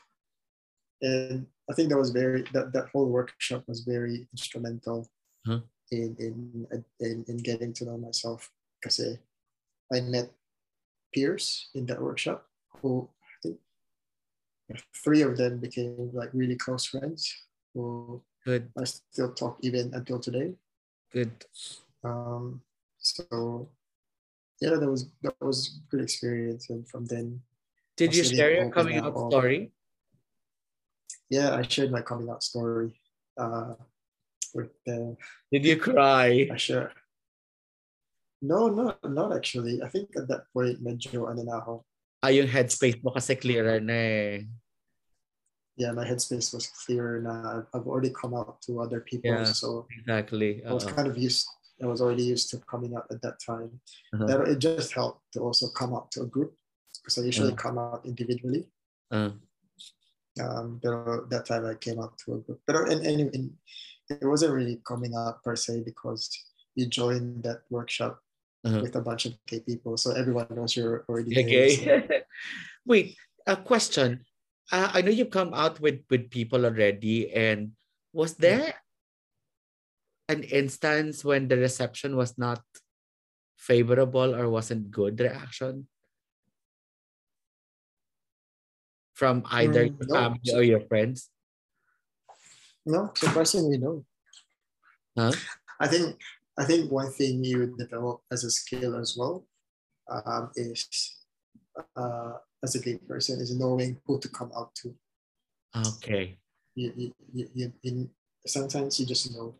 and 1.02 1.46
I 1.70 1.74
think 1.74 1.88
that 1.90 1.98
was 1.98 2.10
very 2.10 2.44
that, 2.52 2.72
that 2.72 2.88
whole 2.92 3.08
workshop 3.08 3.64
was 3.66 3.80
very 3.80 4.26
instrumental 4.32 5.08
huh? 5.46 5.60
in, 5.90 6.16
in 6.18 6.84
in 7.00 7.24
in 7.28 7.36
getting 7.38 7.72
to 7.74 7.84
know 7.84 7.98
myself 7.98 8.50
because 8.80 9.00
I 9.92 10.00
met 10.00 10.30
peers 11.14 11.68
in 11.74 11.86
that 11.86 12.00
workshop 12.00 12.46
who 12.80 13.08
I 13.22 13.36
think 13.42 13.58
three 15.04 15.22
of 15.22 15.36
them 15.36 15.58
became 15.58 16.10
like 16.12 16.30
really 16.32 16.56
close 16.56 16.86
friends 16.86 17.32
who 17.74 18.22
good 18.44 18.70
I 18.78 18.84
still 18.84 19.32
talk 19.32 19.58
even 19.62 19.92
until 19.94 20.18
today. 20.18 20.54
Good. 21.12 21.32
Um, 22.02 22.60
so 22.98 23.68
yeah, 24.60 24.76
that 24.76 24.90
was 24.90 25.08
that 25.22 25.34
was 25.40 25.80
good 25.90 26.00
experience, 26.00 26.70
and 26.70 26.86
from 26.88 27.06
then 27.06 27.40
did 27.96 28.14
you 28.14 28.24
share 28.24 28.52
your 28.52 28.70
coming 28.70 28.98
out 28.98 29.14
story? 29.30 29.72
Yeah, 31.30 31.54
I 31.56 31.62
shared 31.62 31.90
my 31.90 32.02
coming 32.02 32.28
out 32.28 32.42
story. 32.42 33.00
Uh, 33.36 33.74
with 34.54 34.70
the, 34.86 35.16
Did 35.50 35.64
you 35.64 35.76
cry? 35.76 36.48
I 36.52 36.56
share. 36.56 36.92
No, 38.42 38.68
no, 38.68 38.94
not 39.02 39.34
actually. 39.34 39.82
I 39.82 39.88
think 39.88 40.10
at 40.16 40.28
that 40.28 40.46
point, 40.52 40.78
medyo 40.84 41.26
ano 41.30 41.42
na 41.42 41.58
ako. 41.58 41.84
Ah, 42.22 42.28
yung 42.28 42.46
headspace 42.46 43.02
mo 43.02 43.10
kasi 43.10 43.34
clearer 43.36 43.80
na 43.80 43.92
eh. 43.92 44.46
yeah, 45.76 45.90
my 45.90 46.04
headspace 46.06 46.54
was 46.54 46.68
clear 46.68 47.20
now. 47.20 47.66
I've 47.74 47.86
already 47.86 48.10
come 48.10 48.34
out 48.34 48.62
to 48.66 48.80
other 48.80 49.00
people, 49.00 49.30
Yeah. 49.30 49.44
so 49.44 49.86
Exactly. 49.90 50.62
I 50.64 50.72
was 50.72 50.86
kind 50.86 51.08
of 51.08 51.18
used. 51.18 51.46
I 51.82 51.86
was 51.86 52.00
already 52.00 52.22
used 52.22 52.50
to 52.54 52.62
coming 52.70 52.94
out 52.94 53.10
at 53.10 53.20
that 53.22 53.42
time. 53.42 53.80
Uh-huh. 54.14 54.26
That 54.26 54.46
it 54.46 54.62
just 54.62 54.94
helped 54.94 55.26
to 55.34 55.40
also 55.42 55.68
come 55.74 55.90
out 55.92 56.12
to 56.14 56.22
a 56.22 56.28
group 56.30 56.54
because 57.04 57.20
I 57.20 57.28
usually 57.28 57.52
Uh. 57.52 57.60
come 57.60 57.76
out 57.76 58.00
individually. 58.08 58.64
Uh, 59.12 59.36
Um, 60.34 60.80
but 60.82 61.30
that 61.30 61.46
time 61.46 61.62
I 61.62 61.78
came 61.78 62.00
out 62.02 62.18
to 62.26 62.34
a 62.34 62.38
group. 62.42 62.58
But 62.66 62.90
in, 62.90 63.06
in, 63.06 63.30
in, 63.30 63.44
it 64.10 64.26
wasn't 64.26 64.50
really 64.50 64.82
coming 64.82 65.14
out 65.14 65.44
per 65.46 65.54
se 65.54 65.86
because 65.86 66.26
you 66.74 66.90
joined 66.90 67.44
that 67.46 67.62
workshop 67.70 68.18
Uh-huh. 68.64 68.80
with 68.80 68.96
a 68.96 69.04
bunch 69.04 69.28
of 69.28 69.36
gay 69.44 69.60
people, 69.60 69.94
so 70.00 70.16
everyone 70.16 70.48
knows 70.50 70.72
you're 70.74 71.04
already 71.06 71.36
gay. 71.36 71.76
so- 71.76 72.00
Wait, 72.88 73.12
a 73.46 73.60
question. 73.60 74.24
Uh, 74.72 74.88
I 74.90 75.04
know 75.04 75.12
you've 75.12 75.28
come 75.30 75.52
out 75.52 75.76
with 75.84 76.00
with 76.08 76.32
people 76.32 76.64
already, 76.64 77.28
and 77.28 77.76
was 78.16 78.40
there 78.40 78.72
an 80.32 80.42
instance 80.48 81.20
when 81.22 81.46
the 81.52 81.60
reception 81.60 82.16
was 82.16 82.40
not 82.40 82.64
favorable 83.60 84.32
or 84.34 84.48
wasn't 84.48 84.88
good 84.90 85.20
reaction 85.20 85.84
from 89.14 89.42
either 89.50 89.86
Mm, 89.88 89.96
your 89.98 90.08
no. 90.08 90.14
family 90.14 90.50
or 90.54 90.62
your 90.62 90.80
friends? 90.86 91.30
No, 92.86 93.10
surprisingly 93.14 93.78
no. 93.78 94.04
Huh? 95.16 95.32
I 95.80 95.86
think 95.88 96.20
I 96.58 96.64
think 96.64 96.90
one 96.90 97.10
thing 97.10 97.42
you 97.42 97.74
develop 97.78 98.20
as 98.30 98.44
a 98.44 98.50
skill 98.50 98.94
as 99.00 99.16
well 99.16 99.46
um, 100.10 100.50
is 100.54 100.86
uh, 101.96 102.34
as 102.62 102.74
a 102.74 102.80
gay 102.80 102.98
person 102.98 103.40
is 103.40 103.56
knowing 103.56 103.98
who 104.06 104.20
to 104.20 104.28
come 104.28 104.52
out 104.56 104.74
to. 104.82 104.94
Okay. 105.74 106.38
You, 106.74 106.92
you, 106.96 107.14
you, 107.32 107.48
you, 107.54 107.72
you- 107.82 108.10
sometimes 108.46 109.00
you 109.00 109.06
just 109.06 109.32
know. 109.34 109.54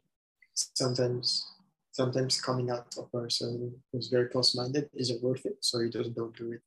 Sometimes 0.54 1.46
sometimes 1.90 2.40
coming 2.40 2.70
out 2.70 2.90
to 2.92 3.00
a 3.02 3.08
person 3.08 3.74
who's 3.90 4.08
very 4.08 4.28
close-minded 4.28 4.90
isn't 4.94 5.22
worth 5.22 5.46
it, 5.46 5.56
so 5.60 5.80
you 5.80 5.90
just 5.90 6.14
don't 6.14 6.36
do 6.36 6.52
it. 6.52 6.60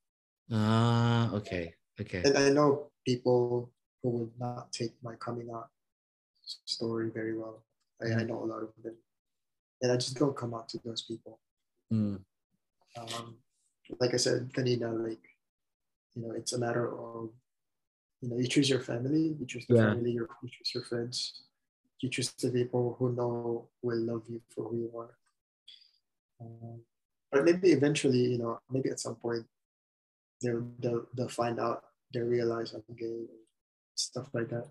Ah, 0.51 1.31
okay. 1.35 1.75
Okay. 1.99 2.21
And 2.23 2.37
I 2.37 2.49
know 2.49 2.91
people 3.05 3.71
who 4.03 4.09
would 4.09 4.31
not 4.39 4.71
take 4.71 4.93
my 5.01 5.15
coming 5.15 5.49
out 5.53 5.69
story 6.65 7.09
very 7.09 7.37
well. 7.37 7.63
I, 8.01 8.21
I 8.21 8.23
know 8.23 8.43
a 8.43 8.45
lot 8.45 8.63
of 8.63 8.69
them. 8.83 8.95
And 9.81 9.91
I 9.91 9.95
just 9.97 10.17
don't 10.17 10.35
come 10.35 10.53
out 10.53 10.69
to 10.69 10.79
those 10.85 11.01
people. 11.01 11.39
Mm. 11.91 12.19
Um, 12.97 13.37
like 13.99 14.13
I 14.13 14.17
said, 14.17 14.51
kanina, 14.53 14.91
like, 15.07 15.23
you 16.15 16.21
know, 16.23 16.31
it's 16.31 16.53
a 16.53 16.59
matter 16.59 16.87
of, 16.93 17.29
you 18.21 18.29
know, 18.29 18.37
you 18.37 18.47
choose 18.47 18.69
your 18.69 18.79
family, 18.79 19.35
you 19.39 19.45
choose 19.45 19.65
the 19.67 19.75
Yeah. 19.75 19.93
family, 19.93 20.11
you 20.11 20.27
you 20.41 20.49
choose 20.49 20.73
your 20.73 20.83
friends, 20.83 21.43
you 22.01 22.09
choose 22.09 22.31
the 22.31 22.49
people 22.49 22.95
who 22.97 23.13
know 23.13 23.69
will 23.81 23.99
love 23.99 24.23
you 24.27 24.41
for 24.49 24.69
who 24.69 24.77
you 24.77 24.91
are. 24.97 25.17
Um, 26.41 26.81
but 27.31 27.45
maybe 27.45 27.71
eventually, 27.71 28.33
you 28.33 28.37
know, 28.39 28.59
maybe 28.69 28.89
at 28.89 28.99
some 28.99 29.15
point, 29.15 29.45
they'll, 30.41 30.65
they'll, 30.79 31.05
they'll 31.13 31.29
find 31.29 31.59
out, 31.59 31.83
they'll 32.13 32.27
realize 32.27 32.73
I'm 32.73 32.83
gay, 32.95 33.27
and 33.27 33.43
stuff 33.95 34.29
like 34.33 34.49
that. 34.49 34.67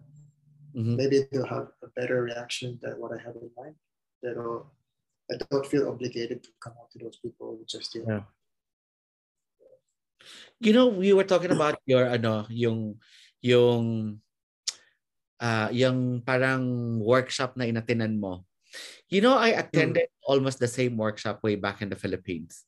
Mhm. 0.76 0.96
Maybe 0.96 1.24
they'll 1.32 1.48
have 1.48 1.72
a 1.82 1.88
better 1.96 2.22
reaction 2.22 2.78
than 2.80 3.00
what 3.00 3.12
I 3.12 3.20
have 3.20 3.36
in 3.36 3.48
mind. 3.56 3.76
Pero 4.20 4.70
I 5.26 5.40
don't 5.40 5.66
feel 5.66 5.88
obligated 5.88 6.44
to 6.44 6.50
come 6.60 6.76
out 6.78 6.92
to 6.94 6.98
those 7.00 7.18
people 7.18 7.58
just 7.66 7.94
yet. 7.96 8.06
Yeah. 8.06 8.24
You 10.60 10.72
know, 10.72 10.88
we 10.88 11.12
were 11.12 11.26
talking 11.26 11.52
about 11.52 11.80
your 11.88 12.08
ano, 12.08 12.46
yung 12.48 13.00
yung 13.42 14.18
ah 15.40 15.68
yung 15.68 16.24
parang 16.24 16.96
workshop 17.00 17.56
na 17.56 17.68
inatinan 17.68 18.16
mo. 18.16 18.44
You 19.08 19.20
know, 19.22 19.36
I 19.36 19.56
attended 19.56 20.10
almost 20.24 20.58
the 20.58 20.68
same 20.68 20.96
workshop 20.96 21.40
way 21.40 21.56
back 21.56 21.80
in 21.80 21.88
the 21.88 21.98
Philippines. 21.98 22.66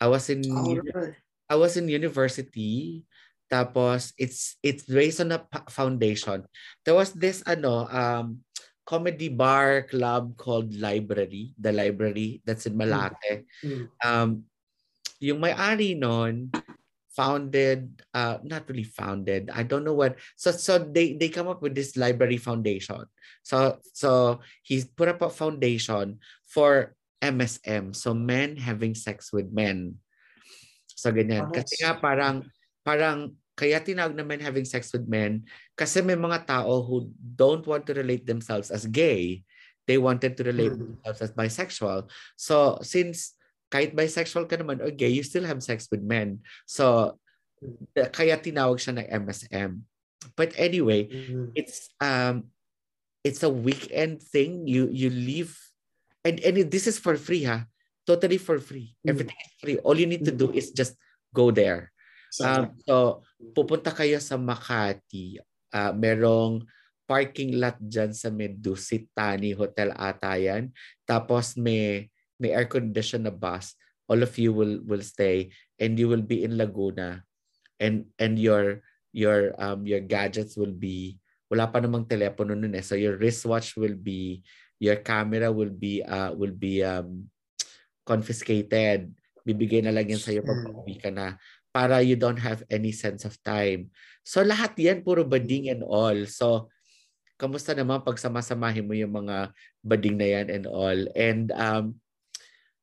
I 0.00 0.10
was 0.10 0.28
in 0.28 0.42
Oh, 0.50 0.82
right. 0.94 1.14
I 1.48 1.54
was 1.56 1.76
in 1.76 1.86
university. 1.88 3.04
Tapos 3.52 4.16
it's 4.16 4.56
it's 4.64 4.88
based 4.88 5.20
on 5.20 5.36
a 5.36 5.44
foundation. 5.68 6.48
There 6.88 6.96
was 6.96 7.12
this 7.12 7.44
ano 7.44 7.84
um 7.92 8.40
comedy 8.88 9.28
bar 9.28 9.84
club 9.84 10.40
called 10.40 10.72
Library, 10.72 11.52
the 11.60 11.70
library 11.70 12.40
that's 12.48 12.64
in 12.64 12.80
Malate. 12.80 13.44
Mm. 13.60 13.92
um, 14.00 14.48
yung 15.22 15.38
may-ari 15.38 15.94
nun 15.94 16.50
founded 17.12 17.92
uh 18.16 18.40
not 18.40 18.64
really 18.72 18.88
founded 18.88 19.52
i 19.52 19.60
don't 19.60 19.84
know 19.84 19.92
what 19.92 20.16
so 20.32 20.48
so 20.48 20.80
they 20.80 21.12
they 21.12 21.28
come 21.28 21.44
up 21.44 21.60
with 21.60 21.76
this 21.76 21.94
library 21.94 22.40
foundation. 22.40 23.04
So 23.44 23.78
so 23.92 24.40
he's 24.64 24.88
put 24.88 25.12
up 25.12 25.20
a 25.20 25.28
foundation 25.28 26.24
for 26.48 26.96
MSM 27.20 27.94
so 27.94 28.16
men 28.16 28.56
having 28.56 28.96
sex 28.96 29.30
with 29.30 29.52
men. 29.52 30.00
So 30.88 31.12
ganyan. 31.12 31.50
Oh, 31.50 31.54
kasi 31.54 31.84
nga 31.84 32.00
parang 32.00 32.48
parang 32.80 33.36
kaya 33.62 33.78
tinawag 33.78 34.18
na 34.18 34.26
men 34.26 34.42
having 34.42 34.66
sex 34.66 34.90
with 34.90 35.06
men 35.06 35.46
kasi 35.78 36.02
may 36.02 36.18
mga 36.18 36.50
tao 36.50 36.82
who 36.82 37.06
don't 37.14 37.62
want 37.62 37.86
to 37.86 37.94
relate 37.94 38.26
themselves 38.26 38.74
as 38.74 38.82
gay 38.90 39.38
they 39.86 40.02
wanted 40.02 40.34
to 40.34 40.42
relate 40.42 40.74
Mm. 40.74 40.98
themselves 40.98 41.20
as 41.22 41.30
bisexual 41.30 42.10
so 42.34 42.82
since 42.82 43.38
kahit 43.72 43.96
bisexual 43.96 44.44
ka 44.44 44.60
naman 44.60 44.84
or 44.84 44.92
gay, 44.92 45.08
you 45.08 45.24
still 45.24 45.48
have 45.48 45.64
sex 45.64 45.88
with 45.88 46.04
men. 46.04 46.44
So, 46.68 47.16
kaya 48.12 48.36
tinawag 48.36 48.76
siya 48.76 49.00
ng 49.00 49.08
MSM. 49.24 49.80
But 50.36 50.52
anyway, 50.60 51.08
Mm. 51.08 51.56
it's 51.56 51.88
um 51.96 52.52
it's 53.24 53.40
a 53.40 53.48
weekend 53.48 54.20
thing. 54.20 54.68
You 54.68 54.92
you 54.92 55.08
leave 55.08 55.56
and 56.20 56.36
and 56.44 56.60
it- 56.60 56.68
this 56.68 56.84
is 56.84 57.00
for 57.00 57.16
free 57.16 57.48
ha. 57.48 57.64
Totally 58.04 58.36
for 58.36 58.60
free. 58.60 58.92
Mm. 59.02 59.16
Everything 59.16 59.40
is 59.40 59.52
free. 59.56 59.76
All 59.80 59.96
you 59.96 60.06
need 60.10 60.28
to 60.28 60.36
do 60.36 60.52
is 60.52 60.68
just 60.76 60.92
go 61.32 61.48
there. 61.48 61.88
Um, 62.44 62.76
so 62.84 63.24
pupunta 63.50 63.90
kayo 63.90 64.22
sa 64.22 64.38
Makati. 64.38 65.42
Ah, 65.74 65.90
merong 65.90 66.62
parking 67.10 67.58
lot 67.58 67.74
dyan 67.82 68.14
sa 68.14 68.30
may 68.30 68.48
Dusit 68.54 69.10
Tani 69.10 69.50
Hotel 69.52 69.90
ata 69.98 70.38
yan. 70.38 70.70
Tapos 71.02 71.58
may 71.58 72.06
may 72.38 72.54
air 72.54 72.70
conditioned 72.70 73.26
na 73.26 73.34
bus. 73.34 73.74
All 74.06 74.22
of 74.22 74.32
you 74.38 74.54
will 74.54 74.78
will 74.86 75.02
stay 75.02 75.50
and 75.82 75.98
you 75.98 76.06
will 76.06 76.22
be 76.22 76.46
in 76.46 76.54
Laguna. 76.54 77.26
And 77.82 78.06
and 78.22 78.38
your 78.38 78.86
your 79.10 79.52
um 79.58 79.82
your 79.84 80.00
gadgets 80.00 80.54
will 80.54 80.72
be 80.72 81.18
wala 81.52 81.68
pa 81.68 81.82
namang 81.82 82.08
telepono 82.08 82.56
nun 82.56 82.72
eh. 82.78 82.84
So 82.84 82.94
your 82.94 83.18
wristwatch 83.18 83.76
will 83.76 83.98
be 83.98 84.40
your 84.80 85.02
camera 85.04 85.52
will 85.52 85.74
be 85.74 86.00
uh 86.00 86.32
will 86.32 86.54
be 86.54 86.80
um 86.80 87.28
confiscated. 88.06 89.12
Bibigay 89.42 89.82
na 89.82 89.90
lang 89.90 90.06
yan 90.06 90.22
sa'yo 90.22 90.46
pag 90.46 90.62
ka 91.02 91.10
na 91.10 91.34
para 91.72 92.04
you 92.04 92.14
don't 92.14 92.38
have 92.38 92.62
any 92.68 92.92
sense 92.92 93.24
of 93.24 93.34
time. 93.42 93.88
So 94.22 94.44
lahat 94.44 94.76
yan 94.76 95.02
puro 95.02 95.24
bading 95.24 95.72
and 95.72 95.82
all. 95.82 96.28
So 96.28 96.68
kamusta 97.40 97.74
naman 97.74 98.04
pag 98.06 98.20
sama-samahin 98.20 98.86
mo 98.86 98.94
yung 98.94 99.16
mga 99.16 99.50
bading 99.82 100.16
na 100.20 100.28
yan 100.38 100.46
and 100.52 100.64
all. 100.68 101.00
And 101.16 101.50
um 101.56 101.98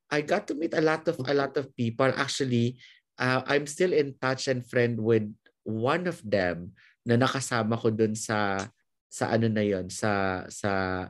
I 0.10 0.26
got 0.26 0.50
to 0.50 0.58
meet 0.58 0.74
a 0.74 0.82
lot 0.82 1.06
of 1.06 1.22
a 1.22 1.34
lot 1.38 1.54
of 1.56 1.70
people. 1.78 2.10
Actually, 2.18 2.82
uh, 3.22 3.46
I'm 3.46 3.70
still 3.70 3.94
in 3.94 4.18
touch 4.18 4.50
and 4.50 4.66
friend 4.66 4.98
with 4.98 5.30
one 5.62 6.10
of 6.10 6.18
them 6.26 6.74
na 7.06 7.14
nakasama 7.14 7.78
ko 7.78 7.94
dun 7.94 8.18
sa 8.18 8.58
sa 9.06 9.30
ano 9.30 9.46
na 9.46 9.62
yon 9.62 9.86
sa 9.94 10.44
sa 10.50 11.06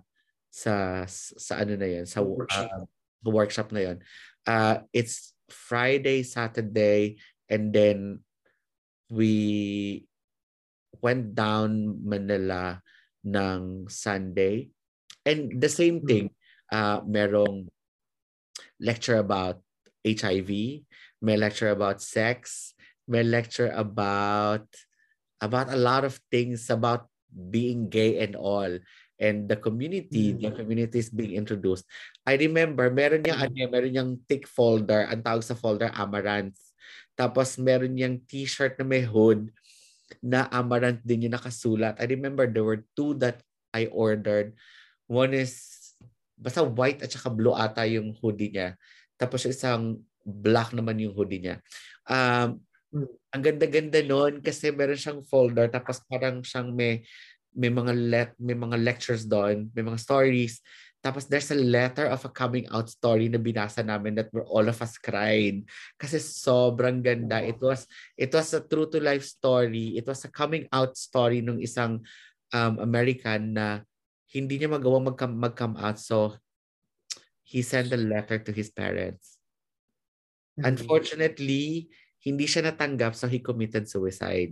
sa 0.52 1.04
sa 1.08 1.54
ano 1.64 1.80
na 1.80 1.88
yon 1.88 2.04
sa 2.04 2.20
Workshop. 2.20 2.68
uh, 2.68 2.84
workshop 3.24 3.68
na 3.72 3.82
yon. 3.88 3.98
Uh, 4.44 4.84
it's 4.92 5.32
Friday, 5.48 6.24
Saturday, 6.24 7.20
and 7.50 7.74
then 7.74 8.22
we 9.10 10.06
went 11.02 11.34
down 11.34 11.98
Manila 12.06 12.82
ng 13.26 13.90
Sunday. 13.90 14.70
And 15.26 15.60
the 15.60 15.70
same 15.70 16.02
hmm. 16.02 16.08
thing, 16.08 16.26
uh, 16.72 17.02
merong 17.02 17.68
lecture 18.80 19.18
about 19.18 19.60
HIV, 20.06 20.86
may 21.20 21.36
lecture 21.36 21.70
about 21.70 22.02
sex, 22.02 22.74
may 23.10 23.26
lecture 23.26 23.74
about 23.74 24.66
about 25.42 25.72
a 25.72 25.80
lot 25.80 26.04
of 26.04 26.20
things 26.32 26.70
about 26.70 27.08
being 27.32 27.90
gay 27.90 28.20
and 28.24 28.36
all. 28.36 28.70
And 29.20 29.52
the 29.52 29.60
community, 29.60 30.32
the 30.32 30.48
hmm. 30.48 30.56
community 30.56 31.00
is 31.00 31.12
being 31.12 31.36
introduced. 31.36 31.84
I 32.24 32.40
remember, 32.40 32.88
meron 32.88 33.28
niyang, 33.28 33.42
hmm. 33.44 33.48
ano, 33.52 33.68
meron 33.68 33.92
niyang 33.92 34.12
thick 34.32 34.48
folder, 34.48 35.04
ang 35.12 35.20
tawag 35.20 35.44
sa 35.44 35.60
folder, 35.60 35.92
Amaranth. 35.92 36.69
Tapos 37.20 37.60
meron 37.60 37.92
niyang 37.92 38.16
t-shirt 38.24 38.80
na 38.80 38.88
may 38.88 39.04
hood 39.04 39.52
na 40.24 40.48
Amaranth 40.48 41.04
din 41.04 41.28
yung 41.28 41.36
nakasulat. 41.36 42.00
I 42.00 42.08
remember 42.08 42.48
there 42.48 42.64
were 42.64 42.88
two 42.96 43.20
that 43.20 43.44
I 43.76 43.92
ordered. 43.92 44.56
One 45.12 45.36
is, 45.36 45.60
basta 46.40 46.64
white 46.64 47.04
at 47.04 47.12
saka 47.12 47.28
blue 47.28 47.52
ata 47.52 47.84
yung 47.84 48.16
hoodie 48.24 48.56
niya. 48.56 48.80
Tapos 49.20 49.44
isang 49.44 50.00
black 50.24 50.72
naman 50.72 51.04
yung 51.04 51.12
hoodie 51.12 51.44
niya. 51.44 51.60
Um, 52.08 52.64
ang 53.30 53.44
ganda-ganda 53.44 54.00
noon 54.02 54.40
kasi 54.40 54.72
meron 54.74 54.98
siyang 54.98 55.22
folder 55.28 55.70
tapos 55.70 56.02
parang 56.10 56.42
siyang 56.42 56.74
may 56.74 57.06
may 57.54 57.70
mga 57.70 57.94
let 57.94 58.30
may 58.38 58.58
mga 58.58 58.78
lectures 58.82 59.26
doon, 59.26 59.70
may 59.74 59.84
mga 59.86 60.00
stories. 60.00 60.62
Tapos 61.00 61.32
there's 61.32 61.48
a 61.56 61.60
letter 61.60 62.12
of 62.12 62.20
a 62.28 62.32
coming 62.32 62.68
out 62.76 62.92
story 62.92 63.32
na 63.32 63.40
binasa 63.40 63.80
namin 63.80 64.20
that 64.20 64.28
were 64.36 64.44
all 64.44 64.68
of 64.68 64.76
us 64.84 65.00
cried. 65.00 65.64
Kasi 65.96 66.20
sobrang 66.20 67.00
ganda. 67.00 67.40
It 67.40 67.56
was 67.64 67.88
it 68.20 68.36
was 68.36 68.52
a 68.52 68.60
true 68.60 68.92
to 68.92 69.00
life 69.00 69.24
story. 69.24 69.96
It 69.96 70.04
was 70.04 70.28
a 70.28 70.32
coming 70.32 70.68
out 70.76 71.00
story 71.00 71.40
ng 71.40 71.64
isang 71.64 72.04
um, 72.52 72.74
American 72.84 73.56
na 73.56 73.88
hindi 74.28 74.60
niya 74.60 74.68
magawa 74.68 75.00
mag-come, 75.08 75.40
mag-come 75.40 75.80
out. 75.80 76.04
So 76.04 76.36
he 77.48 77.64
sent 77.64 77.96
a 77.96 78.00
letter 78.00 78.44
to 78.44 78.52
his 78.52 78.68
parents. 78.68 79.40
Mm-hmm. 80.60 80.68
Unfortunately, 80.68 81.88
hindi 82.20 82.44
siya 82.44 82.76
natanggap 82.76 83.16
so 83.16 83.32
he 83.32 83.40
committed 83.40 83.88
suicide. 83.88 84.52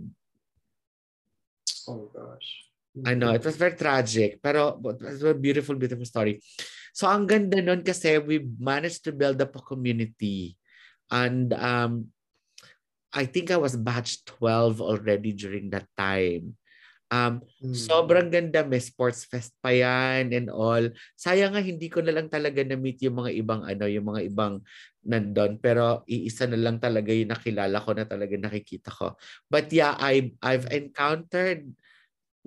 Oh 1.84 2.08
gosh. 2.08 2.67
I 3.04 3.14
know, 3.14 3.34
it 3.34 3.44
was 3.44 3.56
very 3.56 3.76
tragic, 3.76 4.40
pero 4.42 4.80
it 4.80 5.02
was 5.02 5.22
a 5.22 5.34
beautiful, 5.34 5.74
beautiful 5.76 6.06
story. 6.06 6.40
So 6.94 7.06
ang 7.06 7.30
ganda 7.30 7.62
nun 7.62 7.86
kasi 7.86 8.18
we 8.18 8.42
managed 8.58 9.06
to 9.06 9.12
build 9.12 9.38
up 9.38 9.54
a 9.54 9.62
community. 9.62 10.56
And 11.12 11.52
um, 11.54 12.10
I 13.12 13.24
think 13.24 13.50
I 13.50 13.58
was 13.60 13.76
batch 13.76 14.24
12 14.24 14.82
already 14.82 15.32
during 15.32 15.70
that 15.70 15.88
time. 15.96 16.58
Um, 17.08 17.40
mm. 17.64 17.72
Sobrang 17.72 18.28
ganda. 18.28 18.60
May 18.68 18.84
sports 18.84 19.24
fest 19.24 19.56
pa 19.64 19.72
yan 19.72 20.28
and 20.36 20.52
all. 20.52 20.92
Sayang 21.16 21.56
nga 21.56 21.64
hindi 21.64 21.88
ko 21.88 22.04
na 22.04 22.12
lang 22.12 22.28
talaga 22.28 22.60
na-meet 22.60 23.00
yung 23.08 23.24
mga 23.24 23.32
ibang 23.32 23.62
ano, 23.64 23.84
yung 23.88 24.06
mga 24.12 24.22
ibang 24.28 24.60
nandun. 25.08 25.56
Pero 25.56 26.04
iisa 26.04 26.44
na 26.44 26.60
lang 26.60 26.76
talaga 26.76 27.08
yung 27.08 27.32
nakilala 27.32 27.80
ko 27.80 27.96
na 27.96 28.04
talaga 28.04 28.36
nakikita 28.36 28.92
ko. 28.92 29.16
But 29.48 29.72
yeah, 29.72 29.96
I, 29.96 30.36
I've 30.44 30.68
encountered 30.68 31.72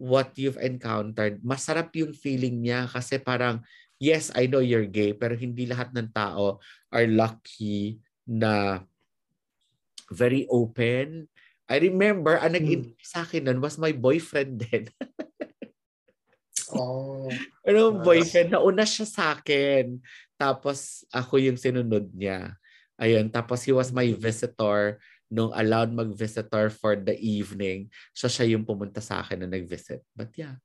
what 0.02 0.34
you've 0.34 0.58
encountered. 0.58 1.38
Masarap 1.46 1.94
yung 1.94 2.18
feeling 2.18 2.66
niya 2.66 2.90
kasi 2.90 3.22
parang, 3.22 3.62
yes, 4.02 4.34
I 4.34 4.50
know 4.50 4.66
you're 4.66 4.90
gay, 4.90 5.14
pero 5.14 5.38
hindi 5.38 5.70
lahat 5.70 5.94
ng 5.94 6.10
tao 6.10 6.58
are 6.90 7.06
lucky 7.06 8.02
na 8.26 8.82
very 10.10 10.50
open 10.50 11.30
I 11.72 11.80
remember, 11.80 12.36
ang 12.36 12.52
nag-invite 12.52 13.00
hmm. 13.00 13.08
sa 13.16 13.24
akin 13.24 13.48
nun 13.48 13.64
was 13.64 13.80
my 13.80 13.96
boyfriend 13.96 14.60
din. 14.60 14.92
oh. 16.76 17.32
Ano, 17.64 18.04
boyfriend, 18.04 18.52
nauna 18.52 18.84
siya 18.84 19.08
sa 19.08 19.24
akin. 19.40 20.04
Tapos 20.36 21.08
ako 21.16 21.40
yung 21.40 21.56
sinunod 21.56 22.12
niya. 22.12 22.60
Ayun, 23.00 23.32
tapos 23.32 23.64
he 23.64 23.72
was 23.72 23.96
my 23.96 24.12
visitor 24.12 25.00
nung 25.32 25.56
allowed 25.56 25.96
mag-visitor 25.96 26.68
for 26.70 27.00
the 27.00 27.16
evening. 27.16 27.88
So 28.12 28.28
siya 28.28 28.52
yung 28.52 28.68
pumunta 28.68 29.00
sa 29.00 29.24
akin 29.24 29.42
na 29.42 29.48
nag-visit. 29.48 30.04
But 30.12 30.36
yeah, 30.36 30.60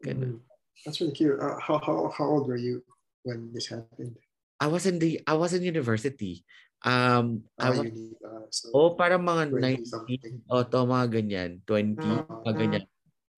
ganun. 0.00 0.38
Mm. 0.38 0.46
That's 0.86 1.02
really 1.02 1.12
cute. 1.12 1.36
Uh, 1.36 1.58
how, 1.60 1.76
how, 1.82 2.08
how 2.14 2.24
old 2.24 2.48
were 2.48 2.56
you 2.56 2.80
when 3.26 3.52
this 3.52 3.68
happened? 3.68 4.16
I 4.60 4.68
was 4.68 4.86
in 4.86 4.96
the 5.02 5.20
I 5.26 5.34
was 5.34 5.52
in 5.52 5.66
university. 5.66 6.44
Um, 6.80 7.44
ah, 7.60 7.76
was, 7.76 7.84
uni, 7.84 8.16
uh, 8.24 8.48
so 8.48 8.72
oh, 8.72 8.90
para 8.96 9.20
mga 9.20 9.52
19, 9.52 10.48
oh, 10.48 10.64
to, 10.64 10.88
mga 10.88 11.06
ganyan, 11.12 11.50
20, 11.68 12.00
uh, 12.00 12.24
ah, 12.24 12.40
mga 12.40 12.54
ganyan. 12.56 12.84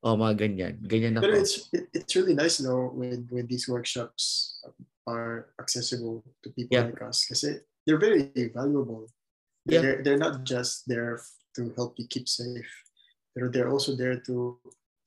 Oh, 0.03 0.15
mga 0.15 0.35
ganyan. 0.39 0.75
Ganyan 0.87 1.19
ako. 1.19 1.27
But 1.27 1.35
it's, 1.43 1.55
it, 1.75 1.91
it's 1.91 2.15
really 2.15 2.39
nice, 2.39 2.63
no, 2.63 2.95
when, 2.95 3.27
when 3.31 3.47
these 3.51 3.67
workshops 3.67 4.59
are 5.07 5.51
accessible 5.59 6.23
to 6.43 6.51
people 6.55 6.71
yeah. 6.71 6.87
like 6.87 7.03
us. 7.03 7.27
Kasi 7.27 7.59
they're 7.83 7.99
very 7.99 8.31
valuable. 8.55 9.11
They're, 9.67 10.03
they're 10.03 10.19
not 10.19 10.45
just 10.45 10.89
there 10.89 11.21
to 11.57 11.73
help 11.77 11.95
you 11.99 12.07
keep 12.09 12.29
safe. 12.29 12.71
They're, 13.35 13.49
they're 13.49 13.71
also 13.71 13.95
there 13.95 14.19
to 14.19 14.59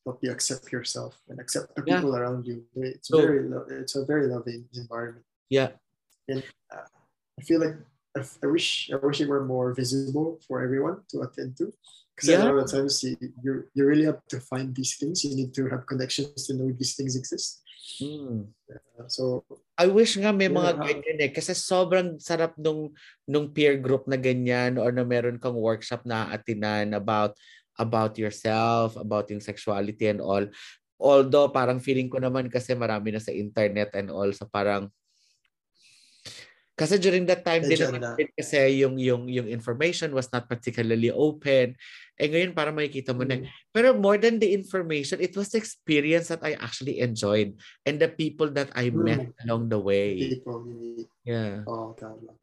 help 0.06 0.20
you 0.22 0.32
accept 0.32 0.72
yourself 0.72 1.20
and 1.30 1.40
accept 1.40 1.76
the 1.76 1.82
people 1.82 2.14
yeah. 2.14 2.20
around 2.20 2.46
you. 2.46 2.64
It's 2.76 3.10
so, 3.10 3.22
very, 3.22 3.50
it's 3.82 3.96
a 3.96 4.06
very 4.06 4.28
loving 4.28 4.66
environment. 4.74 5.26
Yeah. 5.50 5.70
And 6.28 6.44
uh, 6.74 6.88
I 7.40 7.42
feel 7.44 7.60
like 7.60 7.76
I, 8.16 8.48
wish 8.48 8.90
I 8.94 8.96
wish 8.96 9.20
it 9.22 9.28
were 9.28 9.44
more 9.44 9.74
visible 9.74 10.40
for 10.48 10.64
everyone 10.64 11.02
to 11.10 11.22
attend 11.22 11.58
to. 11.58 11.74
Because 12.16 12.30
yeah. 12.30 12.44
a 12.44 12.46
lot 12.46 12.64
of 12.64 12.72
times 12.72 13.04
you, 13.04 13.18
you 13.44 13.66
you 13.74 13.86
really 13.86 14.06
have 14.06 14.26
to 14.30 14.40
find 14.40 14.74
these 14.74 14.96
things. 14.96 15.26
You 15.26 15.36
need 15.36 15.54
to 15.56 15.68
have 15.68 15.86
connections 15.86 16.48
to 16.48 16.54
know 16.54 16.72
these 16.72 16.96
things 16.96 17.18
exist. 17.18 17.62
Hmm. 17.86 18.50
Yeah, 18.66 19.06
so 19.06 19.46
I 19.78 19.86
wish 19.86 20.18
nga 20.18 20.34
may 20.34 20.50
yeah. 20.50 20.58
mga 20.58 20.72
ganyan 20.82 21.20
eh 21.22 21.30
kasi 21.30 21.54
sobrang 21.54 22.18
sarap 22.18 22.58
nung 22.58 22.98
nung 23.30 23.54
peer 23.54 23.78
group 23.78 24.10
na 24.10 24.18
ganyan 24.18 24.82
or 24.82 24.90
na 24.90 25.06
meron 25.06 25.38
kang 25.38 25.54
workshop 25.54 26.02
na 26.02 26.26
atinan 26.34 26.98
about 26.98 27.38
about 27.78 28.18
yourself, 28.18 28.98
about 28.98 29.30
yung 29.30 29.44
sexuality 29.44 30.10
and 30.10 30.18
all. 30.18 30.50
Although 30.98 31.54
parang 31.54 31.78
feeling 31.78 32.10
ko 32.10 32.18
naman 32.18 32.50
kasi 32.50 32.74
marami 32.74 33.14
na 33.14 33.22
sa 33.22 33.30
internet 33.30 33.94
and 33.94 34.10
all 34.10 34.34
so 34.34 34.50
parang 34.50 34.90
kasi 36.76 37.00
during 37.00 37.24
that 37.32 37.48
time 37.48 37.64
din 37.64 37.80
naman 37.80 38.20
kasi 38.36 38.84
yung 38.84 39.00
yung 39.00 39.32
yung 39.32 39.48
information 39.48 40.12
was 40.12 40.28
not 40.28 40.44
particularly 40.52 41.08
open. 41.08 41.72
Eh 42.20 42.28
ngayon 42.28 42.52
para 42.52 42.76
makikita 42.76 43.16
mo 43.16 43.24
mm. 43.24 43.30
na. 43.32 43.48
Pero 43.72 43.96
more 43.96 44.20
than 44.20 44.44
the 44.44 44.52
information, 44.52 45.24
it 45.24 45.32
was 45.40 45.56
the 45.56 45.60
experience 45.60 46.28
that 46.28 46.44
I 46.44 46.60
actually 46.60 47.00
enjoyed 47.00 47.56
and 47.88 47.96
the 47.96 48.12
people 48.12 48.52
that 48.60 48.76
I 48.76 48.92
mm. 48.92 49.00
met 49.08 49.32
along 49.48 49.72
the 49.72 49.80
way. 49.80 50.36
People, 50.36 50.68
yeah. 51.24 51.64
Oh, 51.64 51.96
tama. 51.96 52.36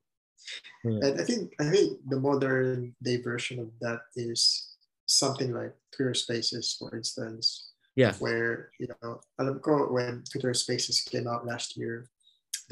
Yeah. 0.80 1.12
And 1.12 1.14
I 1.20 1.24
think 1.28 1.52
I 1.60 1.68
think 1.68 2.00
the 2.08 2.16
modern 2.18 2.96
day 3.04 3.20
version 3.20 3.60
of 3.60 3.68
that 3.84 4.08
is 4.16 4.72
something 5.04 5.52
like 5.52 5.76
Twitter 5.92 6.16
Spaces, 6.16 6.72
for 6.80 6.88
instance. 6.96 7.68
Yeah. 8.00 8.16
Where 8.16 8.72
you 8.80 8.88
know, 8.88 9.20
alam 9.36 9.60
ko 9.60 9.92
when 9.92 10.24
Twitter 10.24 10.56
Spaces 10.56 11.04
came 11.04 11.28
out 11.28 11.44
last 11.44 11.76
year, 11.76 12.08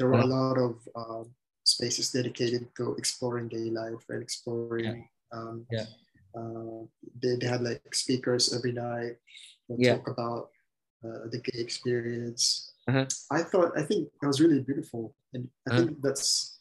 there 0.01 0.09
were 0.09 0.17
uh-huh. 0.17 0.25
a 0.25 0.33
lot 0.33 0.57
of 0.57 0.73
um, 0.97 1.25
spaces 1.71 2.11
dedicated 2.11 2.67
to 2.77 2.95
exploring 2.95 3.47
gay 3.47 3.69
life 3.71 4.03
and 4.09 4.21
exploring. 4.21 5.07
Yeah. 5.07 5.37
Um, 5.37 5.65
yeah. 5.71 5.85
Uh, 6.35 6.87
they, 7.21 7.35
they 7.35 7.47
had 7.47 7.61
like 7.61 7.93
speakers 7.93 8.53
every 8.53 8.71
night 8.71 9.17
yeah. 9.77 9.95
talk 9.95 10.07
about 10.07 10.49
uh, 11.03 11.27
the 11.31 11.39
gay 11.39 11.59
experience. 11.59 12.73
Uh-huh. 12.87 13.05
I 13.29 13.43
thought 13.43 13.77
I 13.77 13.83
think 13.83 14.09
that 14.21 14.27
was 14.27 14.41
really 14.41 14.59
beautiful, 14.59 15.15
and 15.33 15.47
I 15.67 15.71
uh-huh. 15.71 15.79
think 15.85 16.01
that's 16.01 16.59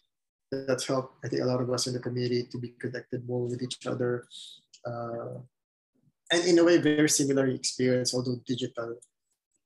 that's 0.50 0.86
helped. 0.86 1.24
I 1.24 1.28
think 1.28 1.42
a 1.42 1.46
lot 1.46 1.60
of 1.60 1.70
us 1.70 1.86
in 1.86 1.94
the 1.94 2.00
community 2.00 2.44
to 2.50 2.58
be 2.58 2.74
connected 2.80 3.26
more 3.26 3.46
with 3.46 3.62
each 3.62 3.86
other, 3.86 4.26
uh, 4.86 5.40
and 6.32 6.44
in 6.44 6.58
a 6.58 6.64
way 6.64 6.78
very 6.78 7.08
similar 7.08 7.46
experience, 7.48 8.14
although 8.14 8.40
digital. 8.46 8.96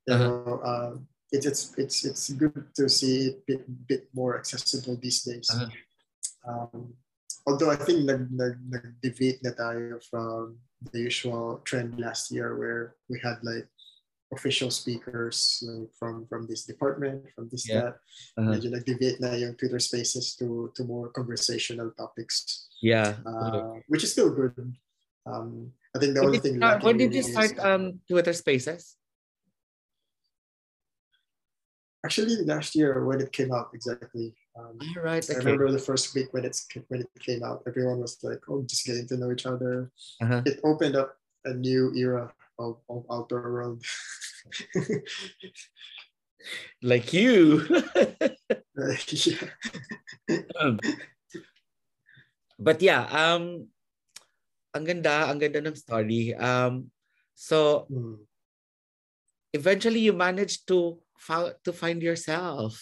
You 0.06 0.14
uh-huh. 0.14 0.24
know, 0.24 1.06
it's 1.32 1.46
it's 1.46 1.62
it's 1.78 2.04
it's 2.04 2.30
good 2.30 2.66
to 2.74 2.88
see 2.88 3.28
it 3.28 3.46
bit, 3.46 3.64
bit 3.88 4.08
more 4.14 4.38
accessible 4.38 4.96
these 4.96 5.22
days. 5.22 5.48
Uh-huh. 5.52 5.70
Um, 6.44 6.94
although 7.46 7.70
I 7.70 7.76
think 7.76 8.04
nag, 8.04 8.28
nag, 8.30 8.56
nag-deviate 8.68 9.40
na 9.42 9.50
tayo 9.56 10.00
from 10.04 10.60
the 10.92 11.00
usual 11.00 11.60
trend 11.64 11.98
last 11.98 12.30
year 12.30 12.56
where 12.56 12.96
we 13.08 13.18
had 13.20 13.40
like 13.42 13.68
official 14.32 14.70
speakers 14.70 15.62
like 15.64 15.88
from 15.98 16.26
from 16.26 16.46
this 16.46 16.64
department, 16.64 17.24
from 17.34 17.48
this 17.48 17.68
yeah. 17.68 17.80
that. 17.80 17.94
Uh-huh. 18.36 18.52
Medyo 18.52 18.70
nag-deviate 18.76 19.20
na 19.20 19.34
yung 19.34 19.56
Twitter 19.56 19.80
spaces 19.80 20.36
to 20.36 20.70
to 20.76 20.84
more 20.84 21.08
conversational 21.10 21.90
topics. 21.96 22.68
Yeah. 22.82 23.16
Uh, 23.24 23.80
which 23.88 24.04
is 24.04 24.12
still 24.12 24.30
good. 24.30 24.76
Um, 25.24 25.72
I 25.94 25.98
think 25.98 26.14
the 26.14 26.20
only 26.20 26.38
thing. 26.38 26.60
when 26.60 26.98
did 26.98 27.14
you 27.14 27.22
start 27.22 27.56
um, 27.58 28.00
Twitter 28.08 28.34
Spaces? 28.34 28.96
Actually 32.04 32.36
last 32.44 32.76
year 32.76 33.04
when 33.04 33.20
it 33.20 33.32
came 33.32 33.52
out 33.52 33.70
exactly. 33.72 34.34
Um, 34.54 34.78
All 34.96 35.02
right. 35.02 35.24
Okay. 35.24 35.34
I 35.34 35.42
remember 35.42 35.72
the 35.72 35.78
first 35.78 36.14
week 36.14 36.32
when 36.32 36.44
it's 36.44 36.68
when 36.88 37.00
it 37.00 37.10
came 37.18 37.42
out, 37.42 37.64
everyone 37.66 38.00
was 38.00 38.22
like, 38.22 38.44
"Oh, 38.48 38.62
just 38.62 38.86
getting 38.86 39.08
to 39.08 39.16
know 39.16 39.32
each 39.32 39.46
other." 39.46 39.90
Uh-huh. 40.20 40.42
It 40.46 40.60
opened 40.62 40.94
up 40.94 41.16
a 41.44 41.54
new 41.54 41.92
era 41.96 42.32
of, 42.58 42.78
of 42.88 43.04
outdoor 43.10 43.50
world. 43.50 43.82
like 46.82 47.12
you. 47.12 47.64
yeah. 48.76 49.48
um, 50.60 50.78
but 52.58 52.82
yeah, 52.82 53.08
um, 53.10 53.68
ang 54.74 54.84
ganda, 54.84 55.26
ang 55.30 55.38
ganda 55.38 55.64
ng 55.64 55.74
story. 55.74 56.34
Um, 56.34 56.90
so 57.34 57.86
mm. 57.90 58.18
eventually 59.52 60.00
you 60.00 60.12
managed 60.12 60.68
to 60.68 60.98
to 61.64 61.72
find 61.72 62.02
yourself. 62.02 62.80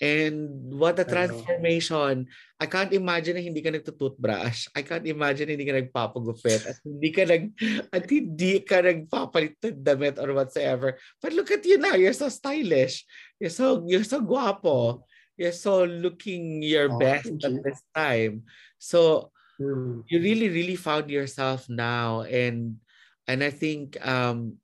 And 0.00 0.72
what 0.72 0.96
a 0.96 1.04
transformation. 1.04 2.24
I, 2.56 2.64
can't 2.64 2.88
imagine 2.96 3.36
na 3.36 3.44
hindi 3.44 3.60
ka 3.60 3.68
nagtutoothbrush. 3.68 4.72
I 4.72 4.80
can't 4.80 5.04
imagine 5.04 5.44
na 5.44 5.52
hindi 5.52 5.68
ka 5.68 5.76
nagpapagupit. 5.76 6.72
At 6.72 6.80
hindi 6.80 7.10
ka 7.12 7.28
nag 7.28 7.44
at 7.92 8.08
hindi 8.08 8.64
ka 8.64 8.80
nagpapalit 8.80 9.60
ng 9.60 9.84
damit 9.84 10.16
or 10.16 10.32
whatsoever. 10.32 10.96
But 11.20 11.36
look 11.36 11.52
at 11.52 11.68
you 11.68 11.76
now. 11.76 12.00
You're 12.00 12.16
so 12.16 12.32
stylish. 12.32 13.04
You're 13.36 13.52
so 13.52 13.84
you're 13.84 14.08
so 14.08 14.24
guapo. 14.24 15.04
You're 15.36 15.56
so 15.56 15.84
looking 15.84 16.64
your 16.64 16.88
oh, 16.88 16.96
best 16.96 17.28
at 17.28 17.52
you. 17.52 17.60
this 17.60 17.84
time. 17.92 18.48
So 18.80 19.28
mm. 19.60 20.00
you 20.08 20.16
really, 20.16 20.48
really 20.48 20.80
found 20.80 21.12
yourself 21.12 21.68
now. 21.68 22.24
And 22.24 22.80
and 23.28 23.44
I 23.44 23.52
think 23.52 24.00
um 24.00 24.56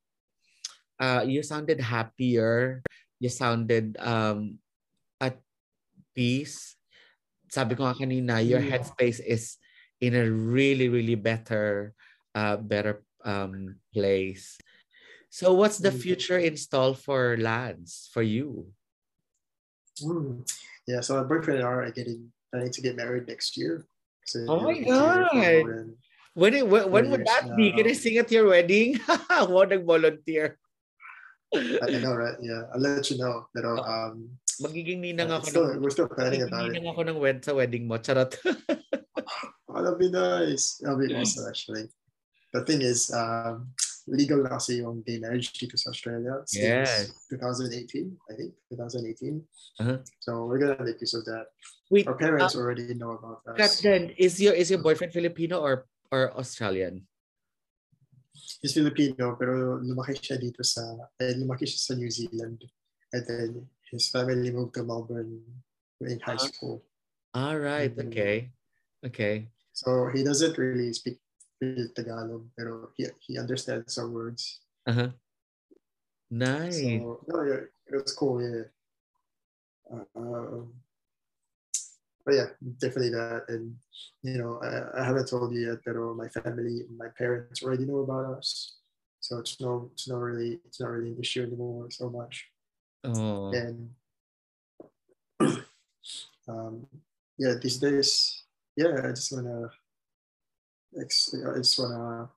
uh, 0.97 1.21
you 1.25 1.45
sounded 1.45 1.77
happier. 1.77 2.81
You 3.19 3.29
sounded 3.29 3.97
um, 3.99 4.59
at 5.19 5.41
peace. 6.13 6.75
Sabi 7.49 7.73
ko 7.75 7.87
nga 7.87 7.97
kanina, 7.97 8.43
your 8.43 8.61
Mm. 8.61 8.69
headspace 8.69 9.19
is 9.23 9.57
in 10.01 10.13
a 10.13 10.25
really, 10.29 10.89
really 10.89 11.15
better, 11.17 11.93
uh, 12.35 12.57
better 12.57 13.01
um, 13.25 13.81
place. 13.93 14.57
So 15.29 15.53
what's 15.53 15.77
the 15.81 15.91
Mm. 15.91 16.01
future 16.01 16.37
in 16.39 16.55
stall 16.57 16.93
for 16.93 17.35
Lance, 17.39 18.09
for 18.13 18.21
you? 18.21 18.71
Mm. 20.03 20.45
Yeah, 20.85 21.01
so 21.01 21.17
my 21.17 21.25
boyfriend 21.25 21.59
and 21.59 21.67
I 21.67 21.71
are 21.71 21.91
getting 21.91 22.31
planning 22.53 22.71
to 22.71 22.81
get 22.81 22.95
married 22.95 23.27
next 23.27 23.57
year. 23.57 23.83
So 24.25 24.45
Oh 24.47 24.59
my 24.61 24.77
we've 24.77 24.85
been 24.85 24.93
together 24.93 25.25
for 25.31 25.41
God. 25.41 25.97
When, 26.37 26.53
it- 26.53 26.67
when, 26.69 26.83
when 26.93 27.05
would 27.09 27.25
that 27.25 27.57
be? 27.57 27.73
Can 27.73 27.87
I 27.89 27.93
sing 27.97 28.17
at 28.21 28.29
your 28.29 28.47
wedding? 28.53 29.01
Wow, 29.49 29.65
nag-volunteer. 29.65 30.59
I 30.61 30.66
I 31.55 31.99
know, 32.03 32.15
right? 32.23 32.35
Yeah, 32.43 32.67
I'll 32.73 32.81
let 32.81 33.07
you 33.11 33.17
know. 33.17 33.47
Pero 33.55 33.79
Oh. 33.79 33.83
um, 33.83 34.27
Magiging 34.57 35.05
ninang 35.05 35.29
uh, 35.29 35.37
ako 35.37 35.45
it's 35.45 35.49
still, 35.53 35.67
ng, 35.69 35.81
we're 35.85 35.93
still 35.93 36.09
planning 36.09 36.41
magiging 36.41 36.49
about 36.49 36.65
it. 36.65 36.73
ninang 36.81 36.89
ako 36.91 37.01
ng 37.05 37.17
wed 37.21 37.37
sa 37.45 37.53
wedding 37.53 37.85
mo. 37.87 37.97
Charot. 38.01 38.33
Oh, 39.69 39.83
that'd 39.83 39.99
be 40.01 40.09
nice. 40.09 40.81
That'd 40.81 40.97
be 41.05 41.13
awesome, 41.13 41.45
actually. 41.45 41.85
The 42.49 42.65
thing 42.65 42.81
is, 42.81 43.13
um, 43.13 43.69
legal 44.09 44.41
na 44.41 44.57
kasi 44.57 44.81
yung 44.81 45.03
gay 45.05 45.19
marriage 45.21 45.53
dito 45.53 45.77
sa 45.77 45.91
Australia 45.93 46.41
since 46.49 47.13
Yes. 47.13 47.27
2018, 47.29 48.09
I 48.31 48.33
think, 48.33 48.51
2018. 48.73 49.37
Uh-huh. 49.83 49.99
So 50.23 50.47
we're 50.49 50.57
gonna 50.57 50.81
make 50.81 50.97
use 50.97 51.13
of 51.13 51.27
that. 51.29 51.51
Wait, 51.91 52.07
Our 52.09 52.17
parents 52.17 52.55
already 52.57 52.89
know 52.97 53.19
about 53.21 53.45
us. 53.45 53.59
Captain, 53.59 54.09
is 54.17 54.41
your 54.41 54.55
is 54.57 54.71
your 54.73 54.81
boyfriend 54.81 55.13
Filipino 55.13 55.61
or 55.61 55.85
or 56.09 56.33
Australian? 56.39 57.05
He's 58.61 58.73
Filipino, 58.73 59.35
pero 59.35 59.81
lumaki 59.81 60.17
siya 60.21 60.37
dito 60.37 60.61
sa, 60.61 60.81
eh, 61.19 61.33
lumaki 61.37 61.65
siya 61.65 61.79
sa 61.81 61.93
New 61.97 62.09
Zealand. 62.09 62.61
And 63.13 63.23
then 63.25 63.49
his 63.89 64.09
family 64.11 64.51
moved 64.51 64.75
to 64.75 64.83
Melbourne 64.83 65.41
in 66.01 66.19
high 66.21 66.37
Ah. 66.37 66.47
school. 66.49 66.83
All 67.33 67.57
right. 67.57 67.93
Mhm. 67.93 68.07
Okay. 68.11 68.35
Okay. 69.05 69.35
So 69.73 70.09
he 70.09 70.23
doesn't 70.25 70.57
really 70.57 70.93
speak 70.93 71.21
Tagalog, 71.93 72.49
pero 72.53 72.93
he, 72.97 73.09
he 73.25 73.37
understands 73.37 73.93
some 73.93 74.13
words. 74.13 74.61
Uh-huh. 74.85 75.09
Nice. 76.29 76.81
So 76.81 77.23
no, 77.25 77.37
yeah, 77.45 77.65
it 77.65 77.95
was 77.97 78.13
cool. 78.13 78.41
Yeah. 78.41 78.69
Uh, 79.87 80.05
um, 80.15 80.73
but 82.27 82.35
yeah, 82.35 82.47
definitely 82.79 83.11
that. 83.11 83.45
And 83.47 83.73
you 84.21 84.37
know, 84.37 84.59
I, 84.61 85.01
I 85.01 85.05
haven't 85.05 85.29
told 85.29 85.53
you 85.53 85.69
yet, 85.69 85.77
but 85.85 85.95
my 85.95 86.27
family, 86.27 86.81
my 86.95 87.07
parents 87.17 87.63
already 87.63 87.85
know 87.85 87.99
about 87.99 88.37
us. 88.37 88.75
So 89.21 89.37
it's 89.39 89.59
no, 89.61 89.89
it's 89.93 90.09
not 90.09 90.19
really, 90.19 90.59
it's 90.65 90.81
not 90.81 90.91
really 90.91 91.11
an 91.11 91.19
issue 91.19 91.43
anymore 91.43 91.87
so 91.89 92.09
much. 92.09 92.49
oh. 93.05 93.53
And 93.53 93.89
um, 96.49 96.85
yeah, 97.37 97.53
these 97.61 97.77
days, 97.77 98.43
yeah, 98.75 98.99
I 99.05 99.07
just 99.09 99.31
wanna, 99.31 99.69
I 100.99 101.03
just 101.03 101.79
wanna, 101.79 102.29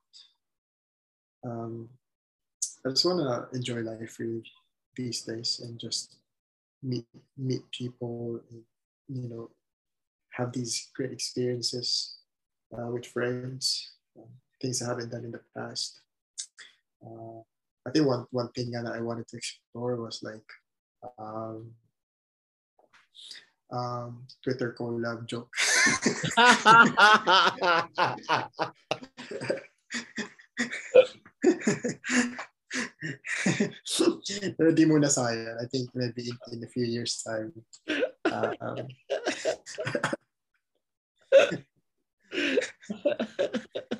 um, 1.45 1.89
I 2.87 2.91
just 2.91 3.05
wanna 3.05 3.49
enjoy 3.53 3.81
life 3.81 4.21
really 4.21 4.45
these 4.95 5.23
days 5.23 5.61
and 5.65 5.81
just 5.81 6.15
meet 6.81 7.07
meet 7.37 7.63
people, 7.73 8.41
and, 8.51 8.63
you 9.09 9.29
know, 9.29 9.51
have 10.33 10.53
these 10.53 10.91
great 10.95 11.13
experiences 11.13 12.19
uh, 12.77 12.87
with 12.87 13.07
friends, 13.07 13.93
um, 14.17 14.29
things 14.61 14.83
I 14.83 14.87
haven't 14.87 15.11
done 15.11 15.25
in 15.25 15.33
the 15.33 15.41
past. 15.57 16.01
Uh, 17.05 17.41
I 17.87 17.91
think 17.91 18.07
one 18.07 18.27
one 18.31 18.49
thing 18.53 18.71
that 18.73 18.87
I 18.87 19.01
wanted 19.01 19.27
to 19.29 19.37
explore 19.37 19.97
was 19.97 20.23
like 20.23 20.45
um, 21.19 21.73
um, 23.73 24.27
Twitter 24.43 24.77
collab 24.79 25.27
joke. 25.27 25.51
I 35.61 35.67
think 35.73 35.91
maybe 35.95 36.29
in, 36.29 36.39
in 36.53 36.65
a 36.65 36.69
few 36.69 36.85
years 36.85 37.23
time. 37.27 37.53
Um, 38.61 38.89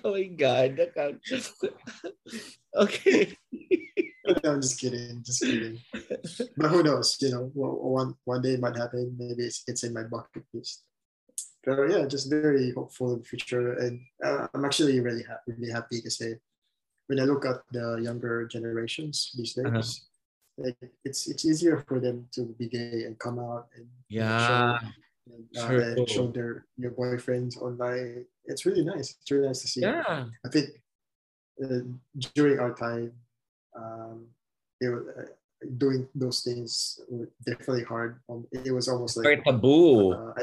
oh 0.05 0.13
my 0.13 0.25
god. 0.25 0.77
that 0.77 0.95
can't- 0.95 1.21
okay. 2.77 3.37
no, 4.45 4.53
I'm 4.53 4.61
just 4.63 4.81
kidding. 4.81 5.23
Just 5.25 5.43
kidding. 5.43 5.79
But 6.57 6.71
who 6.71 6.83
knows? 6.83 7.17
You 7.21 7.31
know, 7.31 7.51
one 7.55 8.15
one 8.25 8.43
day 8.43 8.55
it 8.55 8.61
might 8.61 8.77
happen. 8.77 9.17
Maybe 9.19 9.45
it's, 9.45 9.63
it's 9.67 9.85
in 9.85 9.93
my 9.95 10.05
bucket 10.05 10.45
list. 10.53 10.85
But 11.65 11.91
yeah, 11.91 12.07
just 12.07 12.31
very 12.31 12.73
hopeful 12.73 13.15
in 13.15 13.19
the 13.21 13.25
future, 13.25 13.75
and 13.75 14.01
uh, 14.25 14.47
I'm 14.55 14.65
actually 14.65 14.99
really 15.01 15.23
happy, 15.23 15.53
really 15.59 15.71
happy 15.73 16.01
to 16.01 16.11
say, 16.11 16.37
when 17.07 17.21
I 17.21 17.25
look 17.25 17.45
at 17.45 17.61
the 17.71 17.97
younger 18.01 18.47
generations 18.49 19.31
these 19.37 19.53
days, 19.53 19.67
Uh-huh. 19.67 19.83
like 20.57 20.77
it's 21.05 21.29
it's 21.29 21.45
easier 21.45 21.85
for 21.87 22.01
them 22.01 22.29
to 22.33 22.47
be 22.59 22.67
gay 22.69 23.05
and 23.05 23.19
come 23.19 23.39
out 23.39 23.69
and 23.77 23.87
you 24.09 24.21
know, 24.21 24.27
Yeah. 24.27 24.79
show, 24.81 24.89
and, 25.27 25.45
uh, 25.57 26.07
show 26.07 26.27
their 26.29 26.67
your 26.77 26.93
boyfriends 26.93 27.57
online. 27.61 28.25
It's 28.47 28.65
really 28.67 28.85
nice. 28.85 29.17
It's 29.21 29.31
really 29.31 29.47
nice 29.49 29.61
to 29.63 29.69
see. 29.69 29.81
Yeah. 29.83 30.27
I 30.45 30.49
think 30.49 30.69
uh, 31.63 31.85
during 32.35 32.59
our 32.59 32.73
time, 32.75 33.13
um, 33.77 34.27
it 34.81 34.89
was, 34.89 35.05
uh, 35.13 35.29
doing 35.77 36.09
those 36.15 36.41
things 36.41 36.99
were 37.09 37.29
definitely 37.45 37.85
hard. 37.85 38.21
Um, 38.29 38.47
it 38.51 38.73
was 38.73 38.89
almost 38.89 39.21
Very 39.23 39.37
like 39.37 39.45
taboo. 39.45 40.13
uh, 40.13 40.33
I, 40.41 40.43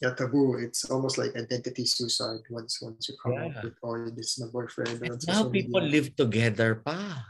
yeah, 0.00 0.14
taboo. 0.14 0.54
It's 0.62 0.86
almost 0.86 1.18
like 1.18 1.34
identity 1.34 1.84
suicide 1.84 2.46
once 2.48 2.78
once 2.80 3.08
you 3.10 3.16
come 3.18 3.32
Yeah. 3.34 3.44
out 3.50 3.64
with 3.64 3.74
oh 3.82 3.98
this 4.14 4.38
is 4.38 4.46
my 4.46 4.50
boyfriend. 4.54 5.02
Now 5.26 5.50
people 5.50 5.82
media. 5.82 5.90
live 5.98 6.08
together 6.14 6.76
pa. 6.78 7.26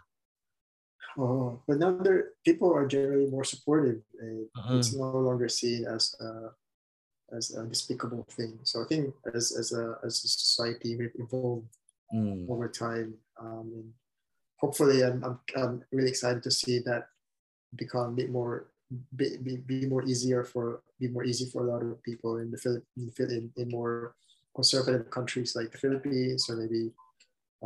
Oh, 1.19 1.61
but 1.67 1.79
now 1.79 1.97
there 1.97 2.33
people 2.45 2.73
are 2.73 2.87
generally 2.87 3.27
more 3.31 3.45
supportive. 3.45 4.03
And 4.21 4.49
Uh-huh. 4.57 4.77
It's 4.79 4.93
no 4.95 5.11
longer 5.11 5.49
seen 5.49 5.87
as 5.87 6.15
a, 6.21 6.53
as 7.33 7.55
a 7.57 7.65
despicable 7.67 8.25
thing. 8.31 8.59
So 8.65 8.83
I 8.83 8.87
think 8.87 9.15
as 9.35 9.57
as 9.57 9.73
a 9.73 9.99
as 10.05 10.25
a 10.25 10.29
society 10.29 10.97
we've 10.97 11.17
evolved 11.17 11.69
Mm. 12.15 12.47
over 12.49 12.69
time. 12.71 13.19
Um, 13.35 13.67
and 13.75 13.89
hopefully, 14.63 15.03
I'm, 15.03 15.19
I'm, 15.27 15.41
I'm 15.59 15.75
really 15.91 16.09
excited 16.15 16.41
to 16.47 16.53
see 16.55 16.79
that 16.87 17.09
become 17.75 18.13
a 18.13 18.17
bit 18.17 18.31
more 18.31 18.71
be, 19.17 19.37
be, 19.43 19.57
be 19.57 19.87
more 19.91 20.05
easier 20.07 20.45
for 20.45 20.83
be 21.01 21.09
more 21.09 21.25
easy 21.27 21.51
for 21.51 21.67
a 21.67 21.71
lot 21.73 21.83
of 21.83 22.01
people 22.07 22.39
in 22.39 22.53
the 22.53 22.59
Philip 22.63 22.85
in, 22.97 23.11
in, 23.19 23.51
in 23.57 23.69
more 23.69 24.15
conservative 24.55 25.11
countries 25.11 25.57
like 25.57 25.73
the 25.73 25.79
Philippines 25.79 26.47
or 26.49 26.55
maybe 26.63 26.95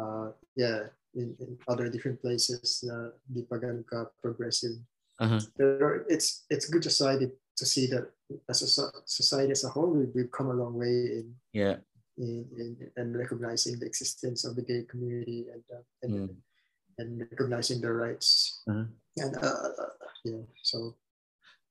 uh, 0.01 0.32
yeah 0.56 0.89
in, 1.15 1.35
in 1.41 1.59
other 1.69 1.89
different 1.91 2.20
places 2.23 2.85
na 2.87 3.11
di 3.27 3.43
pa 3.43 3.57
ganun 3.59 3.82
ka 3.87 4.07
progressive. 4.23 4.78
Uh-huh. 5.20 5.41
Pero 5.59 6.01
it's 6.09 6.47
it's 6.49 6.70
good 6.70 6.85
society 6.85 7.28
to 7.61 7.65
see 7.69 7.85
that 7.93 8.09
as 8.49 8.62
a 8.65 8.69
society 9.05 9.53
as 9.53 9.65
a 9.66 9.70
whole 9.73 9.91
we've, 9.93 10.12
we've 10.16 10.32
come 10.32 10.49
a 10.49 10.57
long 10.57 10.74
way 10.78 11.20
in 11.20 11.35
Yeah. 11.53 11.82
in, 12.20 12.45
in, 12.57 12.69
and 13.01 13.16
recognizing 13.16 13.77
the 13.81 13.89
existence 13.89 14.45
of 14.45 14.57
the 14.57 14.65
gay 14.65 14.85
community 14.89 15.49
and 15.53 15.65
uh, 15.73 15.85
and, 16.05 16.12
Mm. 16.12 16.31
and 17.01 17.09
recognizing 17.32 17.81
their 17.81 17.97
rights 17.97 18.61
Uh-huh. 18.69 18.85
and 19.20 19.32
uh, 19.41 19.69
uh, 19.77 19.93
yeah 20.24 20.45
so 20.65 20.97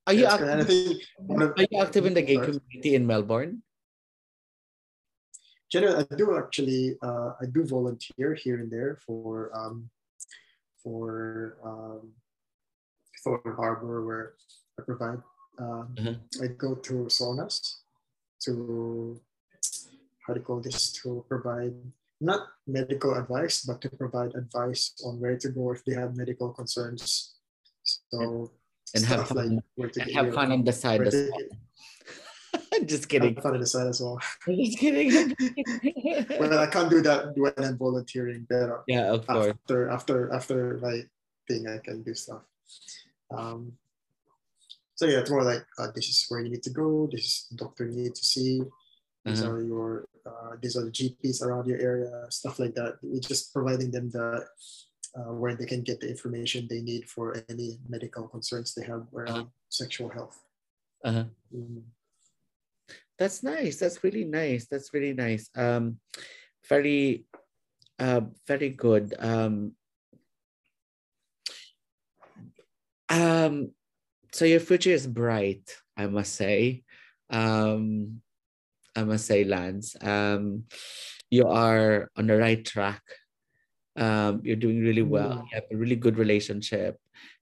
Are 0.09 0.13
you 0.17 0.25
that's 0.25 0.41
good. 0.41 0.49
and 0.49 0.61
I 0.61 0.65
active? 0.65 0.97
one 1.29 1.41
of, 1.45 1.49
Are 1.57 1.67
you 1.69 1.77
active 1.81 2.05
in 2.09 2.13
the 2.17 2.25
gay 2.25 2.37
community 2.41 2.91
in 2.97 3.05
Melbourne? 3.05 3.61
Generally 5.69 6.05
I 6.11 6.15
do 6.15 6.37
actually 6.37 6.97
uh, 7.01 7.33
I 7.41 7.45
do 7.45 7.63
volunteer 7.65 8.33
here 8.33 8.57
and 8.59 8.69
there 8.71 8.97
for 9.05 9.51
um, 9.55 9.89
for 10.83 11.57
um, 11.63 12.11
Thornton 13.23 13.53
Harbor 13.53 14.05
where 14.05 14.33
I 14.79 14.81
provide 14.83 15.21
um, 15.59 15.95
Mhm. 15.97 16.15
I 16.43 16.47
go 16.65 16.75
to 16.87 16.93
saunas 17.09 17.83
to 18.45 19.19
how 20.25 20.33
do 20.33 20.39
you 20.39 20.45
call 20.45 20.61
this 20.61 20.91
to 21.03 21.25
provide 21.27 21.75
not 22.21 22.47
medical 22.67 23.13
advice 23.15 23.63
but 23.67 23.81
to 23.81 23.89
provide 23.89 24.35
advice 24.35 24.93
on 25.05 25.19
where 25.19 25.37
to 25.37 25.49
go 25.49 25.71
if 25.71 25.83
they 25.85 25.93
have 25.95 26.15
medical 26.15 26.49
concerns 26.53 27.35
so 27.83 28.51
And 28.95 29.03
have 29.05 29.27
stuff 29.27 29.37
like 29.37 29.47
fun. 29.53 29.63
where 29.75 29.89
to 29.89 29.99
have 30.17 30.33
fun 30.33 30.49
on 30.51 30.63
the 30.63 30.73
side 30.73 31.01
as 31.05 31.13
well. 31.29 31.45
Just 32.85 33.09
kidding. 33.09 33.35
fun 33.41 33.53
on 33.53 33.59
the 33.59 33.65
side 33.67 33.87
as 33.87 34.01
well 34.03 34.19
Just 34.47 34.77
kidding. 34.79 35.35
well 36.39 36.59
I 36.59 36.67
can't 36.67 36.89
do 36.89 37.01
that 37.01 37.35
when 37.37 37.53
I'm 37.57 37.77
volunteering 37.77 38.45
but 38.49 38.83
yeah, 38.87 39.11
of 39.13 39.25
course. 39.27 39.53
after 39.53 39.89
after 39.89 40.33
after 40.33 40.77
my 40.81 41.03
thing 41.47 41.67
I 41.67 41.77
can 41.79 42.03
do 42.03 42.13
stuff. 42.13 42.41
Um, 43.35 43.73
so 44.95 45.05
yeah, 45.05 45.19
it's 45.19 45.31
more 45.31 45.43
like 45.43 45.65
uh, 45.77 45.87
this 45.95 46.09
is 46.09 46.25
where 46.29 46.41
you 46.41 46.49
need 46.49 46.63
to 46.63 46.69
go. 46.71 47.07
This 47.11 47.21
is 47.25 47.47
the 47.51 47.57
doctor 47.57 47.85
you 47.85 47.95
need 48.03 48.15
to 48.15 48.25
see. 48.25 48.61
These 49.25 49.41
Uh-huh. 49.43 49.51
are 49.51 49.61
your 49.63 50.05
uh, 50.25 50.55
these 50.61 50.75
are 50.77 50.85
the 50.85 50.91
GPs 50.91 51.41
around 51.41 51.65
your 51.67 51.79
area, 51.79 52.25
stuff 52.29 52.59
like 52.59 52.75
that. 52.75 52.97
We're 53.01 53.19
just 53.21 53.53
providing 53.53 53.91
them 53.91 54.09
the 54.11 54.45
uh, 55.17 55.33
where 55.33 55.55
they 55.55 55.65
can 55.65 55.81
get 55.81 55.99
the 55.99 56.09
information 56.09 56.67
they 56.67 56.81
need 56.81 57.09
for 57.09 57.35
any 57.49 57.79
medical 57.87 58.27
concerns 58.27 58.73
they 58.73 58.85
have 58.85 59.07
around 59.13 59.29
uh-huh. 59.29 59.45
sexual 59.69 60.09
health. 60.09 60.37
Uh-huh. 61.03 61.25
Mm. 61.55 61.81
That's 63.19 63.43
nice. 63.43 63.77
That's 63.77 64.01
really 64.01 64.23
nice. 64.23 64.67
That's 64.71 64.93
really 64.93 65.13
nice. 65.13 65.49
Um, 65.55 65.99
very, 66.67 67.25
uh, 67.99 68.21
very 68.47 68.69
good. 68.69 69.13
Um, 69.19 69.73
um, 73.09 73.71
so 74.31 74.45
your 74.45 74.61
future 74.61 74.91
is 74.91 75.05
bright, 75.05 75.69
I 75.97 76.07
must 76.07 76.33
say. 76.33 76.83
Um, 77.29 78.21
I 78.95 79.03
must 79.03 79.25
say, 79.25 79.43
Lance. 79.43 79.95
Um, 80.01 80.63
you 81.29 81.47
are 81.47 82.09
on 82.15 82.27
the 82.27 82.37
right 82.37 82.63
track. 82.63 83.03
Um, 83.97 84.41
you're 84.43 84.55
doing 84.55 84.79
really 84.81 85.03
well. 85.03 85.29
Mm. 85.29 85.43
You 85.43 85.55
have 85.55 85.63
a 85.71 85.75
really 85.75 85.97
good 85.97 86.17
relationship. 86.17 86.97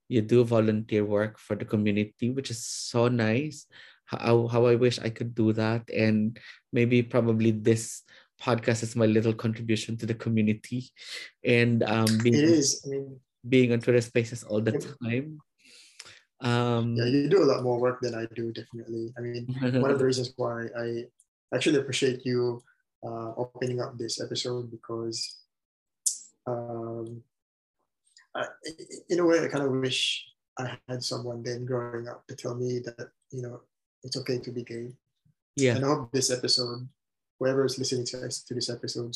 You 0.10 0.22
do 0.22 0.44
volunteer 0.44 1.06
work 1.06 1.38
for 1.38 1.56
the 1.56 1.66
community, 1.66 2.32
which 2.32 2.50
is 2.50 2.66
so 2.66 3.10
nice. 3.10 3.68
How, 4.08 4.48
how 4.48 4.66
I 4.66 4.76
wish 4.76 5.00
I 5.00 5.10
could 5.10 5.36
do 5.36 5.54
that. 5.54 5.90
And 5.94 6.40
maybe 6.74 7.04
probably 7.04 7.52
this 7.52 8.04
podcast 8.42 8.84
is 8.84 8.96
my 8.96 9.06
little 9.06 9.34
contribution 9.34 9.98
to 9.98 10.06
the 10.06 10.16
community. 10.16 10.90
And 11.44 11.84
um, 11.84 12.08
being, 12.24 12.36
it 12.36 12.44
is. 12.44 12.84
I 12.86 12.90
mean, 12.90 13.20
being 13.48 13.72
on 13.72 13.80
Twitter 13.80 14.02
spaces 14.02 14.44
all 14.44 14.62
the 14.62 14.80
time. 15.02 15.40
Um, 16.40 16.96
yeah, 16.96 17.06
you 17.06 17.30
do 17.30 17.44
a 17.44 17.50
lot 17.50 17.64
more 17.64 17.80
work 17.80 18.00
than 18.02 18.14
I 18.14 18.28
do, 18.36 18.52
definitely. 18.52 19.14
I 19.18 19.22
mean, 19.22 19.48
one 19.82 19.92
of 19.92 20.00
the 20.00 20.06
reasons 20.06 20.34
why 20.36 20.68
I 20.78 21.06
actually 21.54 21.80
appreciate 21.80 22.26
you 22.26 22.62
uh, 23.04 23.34
opening 23.38 23.82
up 23.82 23.98
this 23.98 24.22
episode 24.22 24.70
because 24.70 25.38
um, 26.46 27.22
I, 28.36 28.46
in 29.10 29.20
a 29.20 29.26
way, 29.26 29.44
I 29.44 29.48
kind 29.48 29.66
of 29.66 29.72
wish 29.72 30.26
I 30.60 30.78
had 30.88 31.04
someone 31.04 31.44
then 31.44 31.66
growing 31.66 32.08
up 32.08 32.26
to 32.28 32.36
tell 32.36 32.56
me 32.56 32.80
that, 32.80 33.10
you 33.32 33.42
know, 33.42 33.62
it's 34.08 34.18
okay 34.18 34.40
to 34.40 34.52
be 34.52 34.64
gay. 34.64 34.88
Yeah. 35.56 35.76
And 35.76 35.86
I 35.86 35.90
hope 35.90 36.12
this 36.12 36.32
episode, 36.32 36.88
whoever 37.40 37.66
is 37.66 37.78
listening 37.78 38.06
to, 38.06 38.26
us, 38.26 38.42
to 38.44 38.54
this 38.54 38.70
episode, 38.70 39.14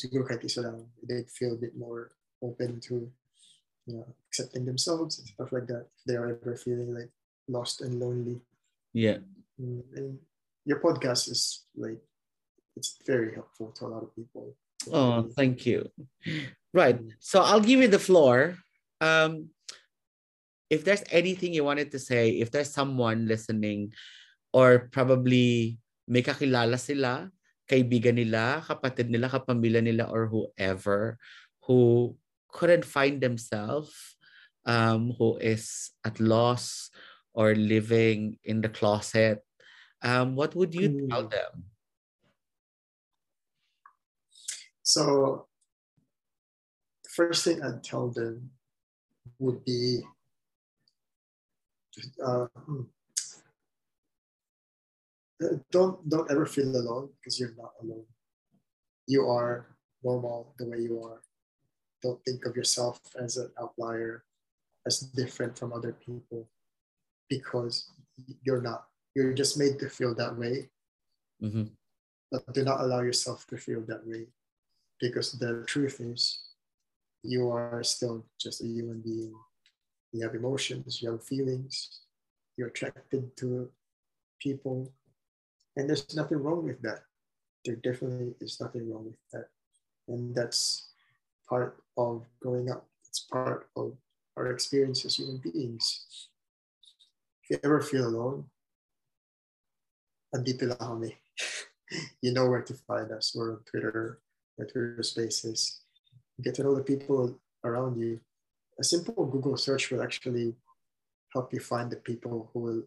they 1.08 1.22
feel 1.24 1.54
a 1.54 1.56
bit 1.56 1.76
more 1.76 2.10
open 2.42 2.78
to, 2.80 3.10
you 3.86 3.96
know, 3.96 4.06
accepting 4.28 4.64
themselves 4.66 5.18
and 5.18 5.28
stuff 5.28 5.50
like 5.50 5.66
that. 5.66 5.86
If 5.96 6.04
they 6.06 6.16
are 6.16 6.28
ever 6.28 6.56
feeling 6.56 6.94
like 6.94 7.10
lost 7.48 7.80
and 7.80 7.98
lonely. 7.98 8.40
Yeah. 8.92 9.18
Mm, 9.60 9.82
and 9.96 10.18
your 10.64 10.78
podcast 10.80 11.30
is 11.30 11.64
like 11.74 12.00
it's 12.76 12.98
very 13.06 13.34
helpful 13.34 13.72
to 13.72 13.86
a 13.86 13.88
lot 13.88 14.02
of 14.02 14.14
people. 14.14 14.54
Oh, 14.92 15.22
thank 15.36 15.64
you. 15.64 15.88
Right. 16.74 16.98
So 17.20 17.40
I'll 17.42 17.60
give 17.60 17.80
you 17.80 17.88
the 17.88 17.98
floor. 17.98 18.56
Um, 19.00 19.50
if 20.70 20.84
there's 20.84 21.04
anything 21.10 21.52
you 21.52 21.64
wanted 21.64 21.92
to 21.92 21.98
say, 21.98 22.30
if 22.30 22.50
there's 22.50 22.72
someone 22.72 23.26
listening, 23.28 23.92
or 24.52 24.92
probably 24.92 25.80
may 26.06 26.22
kakilala 26.22 26.78
sila, 26.78 27.32
kaibigan 27.68 28.20
nila, 28.20 28.60
kapatid 28.62 29.08
nila, 29.08 29.32
kapamilya 29.32 29.80
nila, 29.82 30.08
or 30.12 30.28
whoever 30.28 31.18
who 31.64 32.12
couldn't 32.52 32.84
find 32.84 33.20
themselves, 33.20 34.16
um, 34.66 35.14
who 35.18 35.38
is 35.38 35.90
at 36.04 36.20
loss 36.20 36.90
or 37.32 37.54
living 37.54 38.36
in 38.44 38.60
the 38.60 38.68
closet, 38.68 39.40
um, 40.02 40.36
what 40.36 40.54
would 40.54 40.74
you 40.74 40.88
mm. 40.88 41.08
tell 41.08 41.26
them? 41.28 41.64
So 44.82 45.46
the 47.04 47.10
first 47.10 47.44
thing 47.44 47.62
I'd 47.62 47.82
tell 47.82 48.10
them 48.10 48.50
would 49.38 49.64
be 49.64 50.02
uh, 52.24 52.46
hmm, 52.66 52.82
don't 55.70 56.08
don't 56.08 56.30
ever 56.30 56.46
feel 56.46 56.74
alone 56.76 57.10
because 57.18 57.38
you're 57.38 57.54
not 57.56 57.72
alone. 57.82 58.04
You 59.06 59.28
are 59.28 59.76
normal 60.02 60.54
the 60.58 60.68
way 60.68 60.78
you 60.78 61.02
are. 61.02 61.22
Don't 62.02 62.22
think 62.24 62.46
of 62.46 62.56
yourself 62.56 63.00
as 63.18 63.36
an 63.36 63.50
outlier, 63.60 64.24
as 64.86 65.00
different 65.00 65.56
from 65.56 65.72
other 65.72 65.92
people, 65.92 66.48
because 67.28 67.90
you're 68.42 68.62
not. 68.62 68.86
You're 69.14 69.34
just 69.34 69.58
made 69.58 69.78
to 69.78 69.88
feel 69.88 70.14
that 70.14 70.36
way. 70.36 70.70
Mm-hmm. 71.42 71.64
But 72.30 72.52
do 72.54 72.64
not 72.64 72.80
allow 72.80 73.02
yourself 73.02 73.46
to 73.48 73.56
feel 73.56 73.82
that 73.82 74.06
way 74.06 74.26
because 75.02 75.32
the 75.32 75.64
truth 75.66 76.00
is 76.00 76.38
you 77.22 77.50
are 77.50 77.82
still 77.82 78.24
just 78.40 78.62
a 78.62 78.66
human 78.66 79.00
being 79.00 79.34
you 80.12 80.22
have 80.22 80.34
emotions 80.34 81.02
you 81.02 81.10
have 81.10 81.24
feelings 81.24 82.00
you're 82.56 82.68
attracted 82.68 83.36
to 83.36 83.68
people 84.40 84.90
and 85.76 85.88
there's 85.88 86.14
nothing 86.14 86.38
wrong 86.38 86.64
with 86.64 86.80
that. 86.82 87.02
There 87.64 87.76
definitely 87.76 88.34
is 88.40 88.60
nothing 88.60 88.90
wrong 88.90 89.06
with 89.06 89.20
that. 89.32 89.48
And 90.08 90.34
that's 90.34 90.90
part 91.48 91.76
of 91.96 92.26
growing 92.40 92.70
up. 92.70 92.86
It's 93.08 93.20
part 93.20 93.68
of 93.76 93.94
our 94.36 94.50
experience 94.50 95.04
as 95.04 95.16
human 95.16 95.38
beings. 95.38 96.28
If 97.42 97.50
you 97.50 97.58
ever 97.62 97.80
feel 97.80 98.08
alone 98.08 98.50
andito 100.34 100.66
lang 100.68 100.80
kami. 100.80 101.12
You 102.24 102.32
know 102.32 102.48
where 102.48 102.64
to 102.64 102.72
find 102.88 103.12
us. 103.12 103.36
We're 103.36 103.52
on 103.52 103.68
twitter 103.68 104.16
Twitter 104.56 104.96
spaces, 105.02 105.84
get 106.40 106.54
to 106.56 106.62
know 106.62 106.74
the 106.74 106.80
people 106.80 107.36
around 107.64 108.00
you. 108.00 108.20
A 108.80 108.84
simple 108.84 109.26
Google 109.26 109.56
search 109.56 109.90
will 109.90 110.00
actually 110.00 110.56
help 111.32 111.52
you 111.52 111.60
find 111.60 111.90
the 111.90 112.00
people 112.00 112.48
who 112.52 112.60
will 112.60 112.82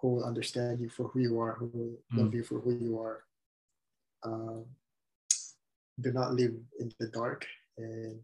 who 0.00 0.08
will 0.08 0.24
understand 0.24 0.80
you 0.80 0.88
for 0.88 1.08
who 1.08 1.20
you 1.20 1.38
are, 1.38 1.54
who 1.54 1.70
will 1.72 1.98
mm. 2.12 2.24
love 2.24 2.34
you 2.34 2.42
for 2.42 2.60
who 2.60 2.72
you 2.72 2.98
are. 2.98 3.24
Um, 4.22 4.64
do 6.00 6.12
not 6.12 6.32
live 6.32 6.54
in 6.78 6.92
the 6.98 7.08
dark 7.08 7.46
and 7.76 8.18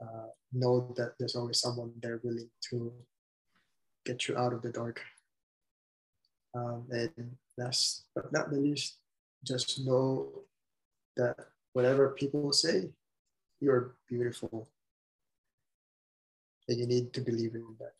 uh, 0.00 0.28
know 0.52 0.92
that 0.96 1.14
there's 1.18 1.36
always 1.36 1.60
someone 1.60 1.92
there 2.02 2.20
willing 2.22 2.50
to 2.70 2.92
get 4.04 4.28
you 4.28 4.36
out 4.36 4.52
of 4.52 4.62
the 4.62 4.70
dark. 4.70 5.00
Um, 6.54 6.86
and 6.90 7.36
last 7.56 8.04
but 8.14 8.32
not 8.32 8.50
the 8.50 8.56
least, 8.56 8.96
just 9.44 9.84
know 9.84 10.28
that 11.16 11.36
whatever 11.72 12.10
people 12.10 12.52
say, 12.52 12.90
you're 13.60 13.94
beautiful. 14.08 14.68
And 16.68 16.78
you 16.78 16.86
need 16.86 17.12
to 17.12 17.20
believe 17.20 17.54
in 17.54 17.64
that. 17.78 17.94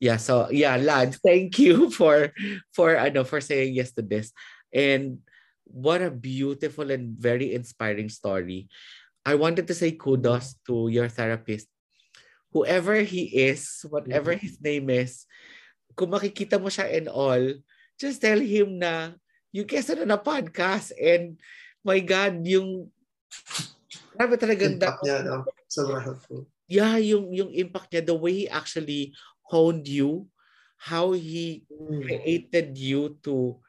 Yeah, 0.00 0.16
so 0.16 0.48
yeah, 0.48 0.76
lad, 0.76 1.16
thank 1.20 1.58
you 1.58 1.90
for 1.98 2.32
for 2.72 2.96
I 2.96 3.12
know 3.12 3.24
for 3.24 3.40
saying 3.40 3.76
yes 3.76 3.92
to 3.96 4.02
this. 4.02 4.32
And 4.72 5.20
what 5.64 6.00
a 6.00 6.10
beautiful 6.10 6.90
and 6.90 7.16
very 7.16 7.52
inspiring 7.52 8.08
story. 8.08 8.68
I 9.24 9.36
wanted 9.36 9.68
to 9.68 9.74
say 9.76 9.92
kudos 9.96 10.56
to 10.68 10.88
your 10.88 11.08
therapist. 11.08 11.68
Whoever 12.52 13.00
he 13.02 13.28
is, 13.50 13.84
whatever 13.88 14.32
mm-hmm. 14.32 14.46
his 14.46 14.60
name 14.60 14.88
is, 14.92 15.26
kung 15.96 16.12
makikita 16.12 16.60
mo 16.60 16.68
siya 16.68 16.86
and 16.92 17.08
all, 17.08 17.42
just 17.98 18.20
tell 18.20 18.38
him 18.38 18.78
na 18.78 19.16
you 19.50 19.64
guested 19.64 19.98
on 19.98 20.12
a 20.12 20.20
podcast 20.20 20.92
and 20.98 21.40
my 21.82 21.98
God, 21.98 22.42
yung 22.46 22.92
grabe 24.14 24.36
talaga 24.38 24.66
impact 24.66 25.02
niya, 25.02 25.24
no? 25.26 25.42
Sobrang 25.66 26.04
helpful. 26.04 26.46
Yeah, 26.70 26.96
yung, 26.98 27.34
yung 27.34 27.50
impact 27.50 27.90
niya, 27.90 28.06
the 28.06 28.14
way 28.14 28.44
he 28.44 28.46
actually 28.46 29.14
honed 29.54 29.86
you, 29.86 30.26
how 30.74 31.14
he 31.14 31.62
mm. 31.70 32.02
created 32.02 32.74
you 32.74 33.14
to 33.22 33.62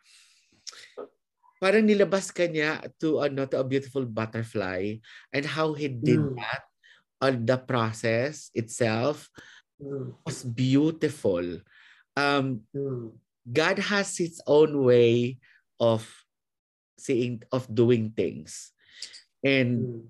parang 1.62 1.86
nilabas 1.86 2.34
ka 2.34 2.50
niya 2.50 2.82
to 2.98 3.22
ano 3.22 3.46
to 3.46 3.62
a 3.62 3.66
beautiful 3.66 4.04
butterfly 4.04 4.98
and 5.30 5.46
how 5.46 5.78
he 5.78 5.86
did 5.88 6.20
mm. 6.20 6.36
that 6.42 6.66
on 7.22 7.46
the 7.46 7.56
process 7.56 8.50
itself 8.58 9.30
mm. 9.80 10.12
was 10.26 10.44
beautiful 10.44 11.46
um 12.18 12.66
mm. 12.76 13.14
God 13.46 13.78
has 13.78 14.18
his 14.18 14.42
own 14.50 14.82
way 14.84 15.38
of 15.80 16.10
seeing 16.98 17.44
of 17.52 17.70
doing 17.70 18.12
things. 18.16 18.72
And 19.44 19.86
mm. 19.86 20.02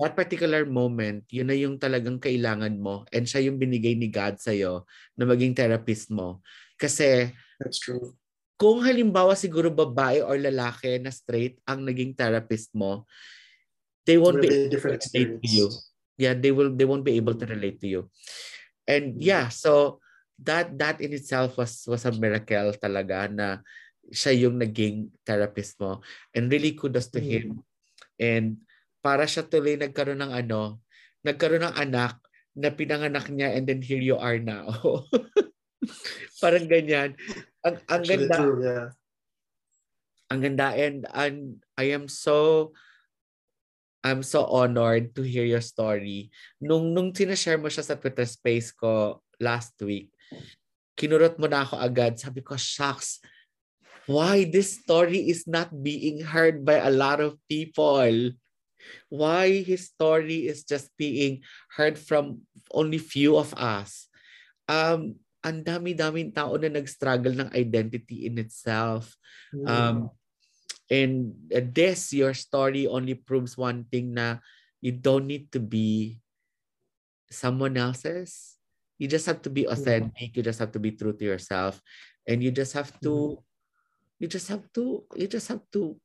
That 0.00 0.16
particular 0.16 0.64
moment, 0.64 1.28
yun 1.28 1.48
na 1.48 1.56
yung 1.56 1.76
talagang 1.76 2.16
kailangan 2.16 2.72
mo 2.80 3.04
and 3.12 3.28
siya 3.28 3.48
yung 3.48 3.60
binigay 3.60 3.92
ni 3.92 4.08
God 4.08 4.40
sa 4.40 4.52
iyo 4.52 4.88
na 5.12 5.28
maging 5.28 5.52
therapist 5.52 6.08
mo. 6.08 6.40
Kasi 6.80 7.32
That's 7.60 7.78
true. 7.82 8.16
Kung 8.58 8.82
halimbawa 8.82 9.38
siguro 9.38 9.70
babae 9.70 10.24
or 10.24 10.34
lalaki 10.34 10.98
na 10.98 11.14
straight 11.14 11.62
ang 11.62 11.86
naging 11.86 12.16
therapist 12.16 12.74
mo, 12.74 13.06
they 14.02 14.18
won't 14.18 14.42
be 14.42 14.50
able 14.50 14.72
to 14.72 14.80
relate 14.82 15.38
to 15.38 15.46
you. 15.46 15.66
Yeah, 16.18 16.34
they 16.34 16.50
will 16.50 16.74
they 16.74 16.82
won't 16.88 17.06
be 17.06 17.14
able 17.14 17.38
to 17.38 17.46
relate 17.46 17.78
to 17.84 17.88
you. 17.88 18.02
And 18.82 19.14
mm. 19.14 19.22
yeah, 19.22 19.54
so 19.54 20.02
that 20.42 20.74
that 20.82 20.98
in 20.98 21.14
itself 21.14 21.54
was 21.54 21.86
was 21.86 22.02
a 22.02 22.10
miracle 22.10 22.74
talaga 22.82 23.30
na 23.30 23.62
siya 24.10 24.48
yung 24.48 24.58
naging 24.58 25.14
therapist 25.22 25.78
mo. 25.78 26.02
And 26.34 26.50
really 26.50 26.74
kudos 26.74 27.06
to 27.14 27.22
him 27.22 27.62
And 28.18 28.58
para 29.08 29.24
siya 29.24 29.48
tuloy 29.48 29.80
nagkaroon 29.80 30.20
ng 30.20 30.36
ano, 30.36 30.84
nagkaroon 31.24 31.64
ng 31.64 31.76
anak 31.80 32.20
na 32.52 32.68
pinanganak 32.68 33.32
niya 33.32 33.56
and 33.56 33.64
then 33.64 33.80
here 33.80 34.04
you 34.04 34.20
are 34.20 34.36
now. 34.36 34.68
Parang 36.44 36.68
ganyan. 36.68 37.16
Ang, 37.64 37.80
ang 37.88 38.04
ganda. 38.04 38.36
True, 38.36 38.60
yeah. 38.60 38.86
Ang 40.28 40.40
ganda 40.44 40.76
and, 40.76 41.08
and 41.16 41.64
I 41.80 41.96
am 41.96 42.04
so 42.04 42.68
I'm 44.04 44.20
so 44.20 44.44
honored 44.44 45.16
to 45.16 45.24
hear 45.24 45.48
your 45.48 45.64
story. 45.64 46.28
Nung 46.60 46.92
nung 46.92 47.16
sinashare 47.16 47.56
mo 47.56 47.72
siya 47.72 47.88
sa 47.88 47.96
Twitter 47.96 48.28
space 48.28 48.76
ko 48.76 49.24
last 49.40 49.72
week, 49.80 50.12
kinurot 51.00 51.40
mo 51.40 51.48
na 51.48 51.64
ako 51.64 51.80
agad. 51.80 52.20
Sabi 52.20 52.44
ko, 52.44 52.60
shucks, 52.60 53.24
why 54.04 54.44
this 54.44 54.84
story 54.84 55.32
is 55.32 55.48
not 55.48 55.72
being 55.72 56.20
heard 56.20 56.60
by 56.60 56.76
a 56.78 56.92
lot 56.92 57.24
of 57.24 57.40
people? 57.48 58.36
Why 59.08 59.62
his 59.62 59.90
story 59.90 60.46
is 60.46 60.64
just 60.64 60.90
being 60.96 61.42
heard 61.76 61.98
from 61.98 62.42
only 62.72 62.98
few 62.98 63.36
of 63.36 63.54
us? 63.54 64.08
Um, 64.68 65.16
ang 65.44 65.62
dami-daming 65.62 66.34
tao 66.34 66.58
na 66.58 66.68
nag-struggle 66.68 67.32
ng 67.46 67.50
identity 67.54 68.26
in 68.26 68.36
itself. 68.42 69.14
Um, 69.64 70.10
and 70.90 71.32
this, 71.72 72.12
your 72.12 72.34
story 72.34 72.88
only 72.88 73.14
proves 73.14 73.56
one 73.56 73.84
thing 73.86 74.14
na 74.14 74.42
you 74.80 74.92
don't 74.92 75.26
need 75.26 75.52
to 75.52 75.60
be 75.60 76.20
someone 77.30 77.76
else's. 77.76 78.56
You 78.98 79.06
just 79.06 79.26
have 79.26 79.42
to 79.46 79.50
be 79.50 79.68
authentic. 79.68 80.34
You 80.34 80.42
just 80.42 80.58
have 80.58 80.72
to 80.72 80.82
be 80.82 80.90
true 80.90 81.14
to 81.14 81.24
yourself. 81.24 81.80
And 82.26 82.42
you 82.42 82.50
just 82.50 82.74
have 82.74 82.90
to, 83.06 83.38
you 84.18 84.26
just 84.26 84.48
have 84.48 84.66
to, 84.74 85.06
you 85.14 85.28
just 85.28 85.48
have 85.48 85.62
to 85.72 85.96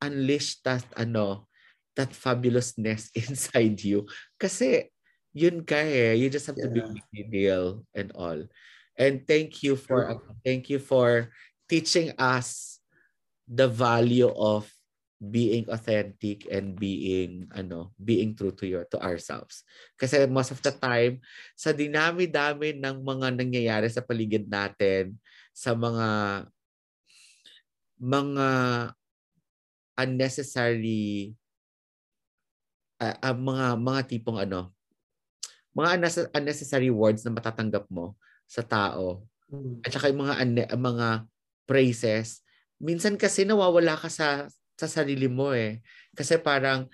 unleash 0.00 0.62
that, 0.64 0.82
ano, 0.96 1.49
that 1.96 2.10
fabulousness 2.14 3.10
inside 3.18 3.82
you. 3.82 4.06
Kasi, 4.38 4.90
yun 5.32 5.62
ka 5.62 5.78
eh. 5.78 6.14
You 6.18 6.30
just 6.30 6.46
have 6.50 6.58
to 6.58 6.70
Yeah. 6.70 6.90
be 7.12 7.22
real 7.30 7.86
and 7.94 8.10
all. 8.14 8.46
And 8.98 9.24
thank 9.26 9.62
you 9.62 9.76
for, 9.76 10.20
thank 10.44 10.68
you 10.68 10.78
for 10.78 11.30
teaching 11.70 12.12
us 12.18 12.80
the 13.46 13.66
value 13.66 14.30
of 14.30 14.70
being 15.20 15.68
authentic 15.68 16.48
and 16.48 16.80
being 16.80 17.44
ano 17.52 17.92
being 18.00 18.32
true 18.32 18.56
to 18.56 18.64
your 18.64 18.88
to 18.88 18.96
ourselves 19.04 19.68
kasi 20.00 20.24
most 20.24 20.48
of 20.48 20.64
the 20.64 20.72
time 20.72 21.20
sa 21.52 21.76
dinami-dami 21.76 22.80
ng 22.80 23.04
mga 23.04 23.36
nangyayari 23.36 23.92
sa 23.92 24.00
paligid 24.00 24.48
natin 24.48 25.12
sa 25.52 25.76
mga 25.76 26.08
mga 28.00 28.48
unnecessary 30.00 31.36
ah, 33.00 33.16
ah, 33.18 33.36
mga 33.36 33.66
mga 33.80 34.00
tipong 34.06 34.38
ano 34.38 34.70
mga 35.72 35.96
unnecess- 35.96 36.32
unnecessary 36.36 36.90
words 36.92 37.24
na 37.24 37.32
matatanggap 37.32 37.86
mo 37.88 38.14
sa 38.44 38.62
tao. 38.62 39.24
Mm. 39.50 39.82
at 39.82 39.90
saka 39.90 40.14
yung 40.14 40.22
mga 40.22 40.36
ane- 40.38 40.70
mga 40.78 41.08
praises 41.66 42.46
minsan 42.78 43.18
kasi 43.18 43.42
nawawala 43.42 43.98
ka 43.98 44.06
sa 44.06 44.46
sa 44.80 44.88
sarili 44.88 45.28
mo 45.28 45.52
eh. 45.52 45.84
Kasi 46.16 46.40
parang 46.40 46.88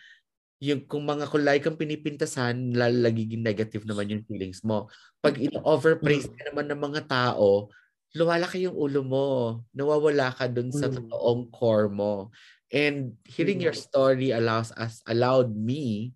yung 0.59 0.83
kung 0.89 1.07
mga 1.07 1.31
kulay 1.31 1.63
kang 1.63 1.79
pinipintasan 1.79 2.75
lalagiging 2.75 3.45
negative 3.45 3.87
naman 3.87 4.11
yung 4.11 4.27
feelings 4.27 4.67
mo. 4.67 4.91
Pag 5.23 5.39
in-overpraise 5.39 6.27
ka 6.27 6.43
naman 6.51 6.67
ng 6.67 6.81
mga 6.81 7.03
tao 7.07 7.71
lumalaki 8.17 8.65
yung 8.65 8.73
ulo 8.75 9.05
mo. 9.05 9.29
Nawawala 9.77 10.33
ka 10.33 10.49
dun 10.49 10.73
sa 10.73 10.89
totoong 10.89 11.53
core 11.53 11.93
mo 11.93 12.33
and 12.73 13.15
hearing 13.25 13.63
your 13.63 13.75
story 13.77 14.31
allows 14.35 14.73
us 14.75 15.03
allowed 15.07 15.55
me 15.55 16.13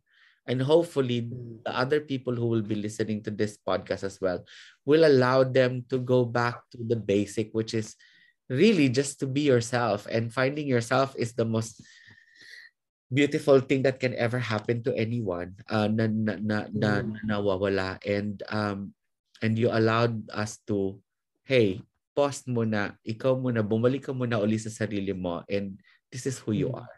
and 0.48 0.58
hopefully 0.58 1.30
Mm. 1.30 1.62
the 1.62 1.70
other 1.70 2.00
people 2.02 2.34
who 2.34 2.50
will 2.50 2.64
be 2.64 2.74
listening 2.74 3.22
to 3.22 3.30
this 3.30 3.54
podcast 3.60 4.02
as 4.02 4.18
well 4.18 4.42
will 4.82 5.06
allow 5.06 5.44
them 5.46 5.86
to 5.86 6.00
go 6.02 6.24
back 6.26 6.58
to 6.74 6.80
the 6.82 6.96
basic, 6.98 7.54
which 7.54 7.70
is 7.76 7.94
really 8.50 8.90
just 8.90 9.20
to 9.22 9.30
be 9.30 9.46
yourself. 9.46 10.10
And 10.10 10.32
finding 10.34 10.66
yourself 10.66 11.14
is 11.14 11.38
the 11.38 11.46
most 11.46 11.78
beautiful 13.12 13.60
thing 13.60 13.82
that 13.86 14.00
can 14.02 14.14
ever 14.18 14.38
happen 14.38 14.82
to 14.82 14.94
anyone 14.94 15.54
uh, 15.70 15.86
na, 15.86 16.06
na, 16.10 16.34
na, 16.40 16.58
na, 16.74 16.90
Mm. 17.02 17.14
na 17.14 17.38
nawawala. 17.38 17.90
And, 18.02 18.42
um, 18.50 18.94
and 19.42 19.54
you 19.54 19.70
allowed 19.70 20.26
us 20.34 20.58
to, 20.66 20.98
hey, 21.46 21.82
pause 22.14 22.42
muna, 22.50 22.98
ikaw 23.06 23.38
muna, 23.38 23.62
bumalik 23.62 24.10
ka 24.10 24.12
muna 24.12 24.38
uli 24.42 24.58
sa 24.58 24.70
sarili 24.70 25.14
mo. 25.14 25.42
And 25.46 25.78
this 26.10 26.26
is 26.26 26.38
who 26.42 26.52
you 26.52 26.68
Mm. 26.74 26.82
are. 26.82 26.94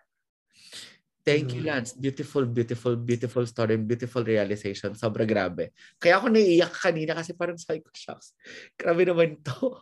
Thank 1.22 1.54
you, 1.54 1.62
Mm. 1.62 1.66
Lance. 1.70 1.94
Beautiful, 1.94 2.44
beautiful, 2.50 2.96
beautiful 2.98 3.46
story 3.46 3.78
beautiful 3.78 4.26
realization. 4.26 4.98
Sobra 4.98 5.22
grabe. 5.22 5.70
Kaya 6.02 6.18
ako 6.18 6.34
naiiyak 6.34 6.74
kanina 6.74 7.14
kasi 7.14 7.30
parang 7.36 7.54
sabi 7.54 7.78
ko, 7.78 7.94
shucks, 7.94 8.34
grabe 8.74 9.06
naman 9.06 9.38
to. 9.46 9.78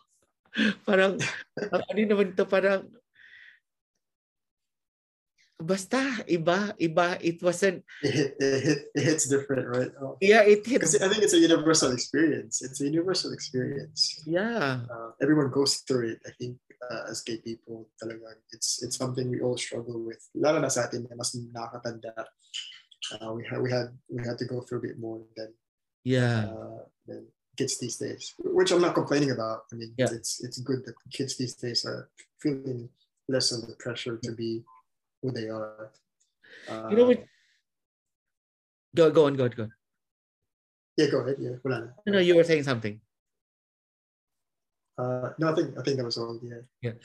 parang, 0.89 1.17
ang 1.73 1.83
ano 1.89 2.01
naman 2.05 2.37
to, 2.37 2.45
parang, 2.45 2.85
basta, 5.61 6.01
iba, 6.29 6.73
iba, 6.77 7.17
it 7.21 7.41
wasn't, 7.41 7.85
It, 8.05 8.37
it, 8.41 8.91
it 8.97 9.01
hits 9.01 9.29
different, 9.29 9.65
right? 9.69 9.93
Oh. 10.01 10.17
yeah, 10.21 10.41
it 10.45 10.65
hit, 10.65 10.81
Because 10.81 10.97
I 11.01 11.09
think 11.09 11.23
it's 11.25 11.37
a 11.37 11.41
universal 11.41 11.93
experience. 11.93 12.61
It's 12.61 12.81
a 12.81 12.89
universal 12.89 13.33
experience. 13.33 14.25
yeah, 14.27 14.85
Uh, 14.89 15.13
everyone 15.21 15.49
goes 15.53 15.81
through 15.85 16.17
it. 16.17 16.21
I 16.27 16.33
think 16.37 16.57
uh, 16.89 17.11
as 17.11 17.21
gay 17.21 17.37
people, 17.39 17.89
talagang 18.01 18.41
it's 18.53 18.83
it's 18.83 18.97
something 18.97 19.29
we 19.29 19.41
all 19.41 19.57
struggle 19.57 20.01
with. 20.01 20.21
Lalo 20.35 20.61
na 20.61 20.69
sa 20.73 20.89
atin 20.89 21.05
na 21.11 21.17
mas 21.17 21.37
nakakatanda. 21.37 22.15
Uh, 23.17 23.33
we 23.33 23.45
had 23.45 23.61
we 23.61 23.69
had 23.71 23.89
we 24.09 24.21
had 24.25 24.39
to 24.39 24.47
go 24.47 24.61
through 24.61 24.79
a 24.79 24.87
bit 24.89 24.99
more 25.01 25.21
than 25.37 25.53
yeah, 26.05 26.49
uh, 26.49 26.85
than 27.07 27.27
kids 27.57 27.77
these 27.81 27.97
days, 27.97 28.33
which 28.41 28.73
I'm 28.73 28.81
not 28.81 28.95
complaining 28.95 29.33
about. 29.33 29.69
I 29.73 29.77
mean, 29.77 29.93
Yeah. 29.97 30.13
it's 30.13 30.41
it's 30.45 30.61
good 30.61 30.85
that 30.89 30.97
kids 31.13 31.37
these 31.37 31.57
days 31.57 31.85
are 31.85 32.09
feeling 32.41 32.89
less 33.29 33.53
of 33.53 33.67
the 33.69 33.77
pressure 33.77 34.17
to 34.23 34.33
be 34.33 34.65
who 35.23 35.33
they 35.33 35.49
are. 35.49 35.93
Uh, 36.69 36.89
You 36.93 36.97
know 36.97 37.09
what? 37.09 37.25
Go, 38.97 39.11
go 39.11 39.27
on, 39.27 39.37
go 39.37 39.45
on, 39.45 39.53
go 39.55 39.63
on. 39.69 39.73
Yeah, 40.97 41.09
go 41.09 41.21
ahead. 41.23 41.37
Yeah, 41.39 41.57
wala 41.63 41.77
na. 41.81 42.13
No, 42.13 42.19
you 42.19 42.35
were 42.37 42.45
saying 42.45 42.65
something. 42.65 43.01
Uh, 45.01 45.33
no, 45.41 45.49
I 45.49 45.55
think 45.57 45.69
I 45.79 45.81
think 45.81 45.97
that 45.97 46.05
was 46.05 46.21
all. 46.21 46.37
Yeah. 46.45 46.63
Yeah. 46.85 46.97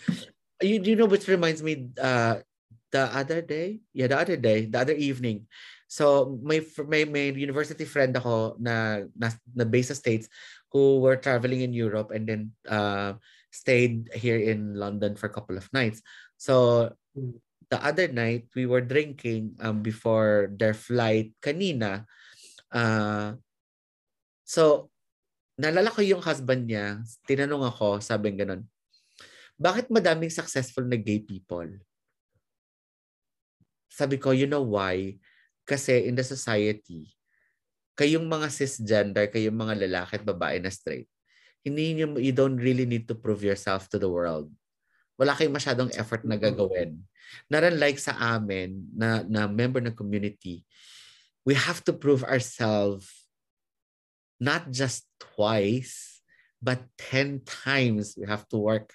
You, 0.59 0.84
you 0.84 0.95
know, 0.99 1.07
which 1.07 1.31
reminds 1.31 1.63
me, 1.63 1.95
uh, 1.95 2.43
the 2.91 3.07
other 3.11 3.39
day, 3.39 3.80
yeah, 3.95 4.07
the 4.07 4.19
other 4.19 4.35
day, 4.35 4.67
the 4.67 4.80
other 4.80 4.95
evening. 4.95 5.47
So 5.88 6.35
my 6.43 6.59
may 6.84 7.07
may 7.07 7.31
university 7.31 7.88
friend 7.88 8.11
ako 8.15 8.59
na 8.59 9.07
na, 9.15 9.31
na 9.55 9.63
based 9.63 9.95
sa 9.95 9.99
States 9.99 10.27
who 10.76 10.99
were 10.99 11.15
traveling 11.15 11.63
in 11.63 11.72
Europe 11.72 12.11
and 12.11 12.27
then 12.27 12.41
uh, 12.67 13.15
stayed 13.51 14.11
here 14.11 14.39
in 14.39 14.76
London 14.76 15.15
for 15.15 15.31
a 15.31 15.35
couple 15.35 15.55
of 15.55 15.72
nights. 15.72 16.03
So 16.35 16.91
Mm. 17.15 17.39
the 17.72 17.80
other 17.80 18.11
night 18.11 18.51
we 18.53 18.67
were 18.67 18.84
drinking 18.84 19.55
um, 19.63 19.80
before 19.80 20.51
their 20.51 20.76
flight 20.76 21.31
kanina. 21.39 22.03
Uh, 22.67 23.39
so 24.43 24.91
nalala 25.56 25.88
ko 25.91 26.03
yung 26.03 26.19
husband 26.19 26.68
niya, 26.68 26.99
tinanong 27.23 27.68
ako, 27.72 28.03
sabi 28.03 28.36
ganun, 28.36 28.68
bakit 29.56 29.88
madaming 29.88 30.32
successful 30.32 30.84
na 30.84 30.99
gay 30.99 31.23
people? 31.23 31.68
Sabi 33.88 34.19
ko, 34.19 34.36
you 34.36 34.52
know 34.52 34.68
why? 34.68 35.15
Kasi 35.64 36.11
in 36.11 36.19
the 36.19 36.27
society, 36.27 37.15
kayong 37.95 38.27
mga 38.27 38.52
cisgender, 38.52 39.32
kayong 39.32 39.56
mga 39.56 39.88
lalaki 39.88 40.19
at 40.19 40.27
babae 40.27 40.60
na 40.60 40.68
straight, 40.68 41.07
hindi 41.64 41.95
nyo, 41.95 42.19
you 42.19 42.36
don't 42.36 42.60
really 42.60 42.84
need 42.84 43.07
to 43.07 43.15
prove 43.15 43.41
yourself 43.41 43.88
to 43.88 43.95
the 43.95 44.11
world. 44.11 44.52
Wala 45.15 45.32
kayong 45.32 45.56
masyadong 45.56 45.90
effort 45.95 46.27
na 46.27 46.36
gagawin. 46.36 46.99
Not 47.48 47.64
unlike 47.64 47.98
sa 47.98 48.14
amin, 48.36 48.91
na, 48.91 49.23
na 49.23 49.48
member 49.48 49.80
ng 49.80 49.95
community, 49.95 50.68
we 51.48 51.56
have 51.56 51.80
to 51.88 51.95
prove 51.95 52.27
ourselves 52.27 53.24
not 54.40 54.72
just 54.72 55.07
twice, 55.20 56.22
but 56.60 56.84
10 56.98 57.45
times 57.45 58.16
we 58.18 58.26
have 58.28 58.48
to 58.49 58.57
work 58.57 58.94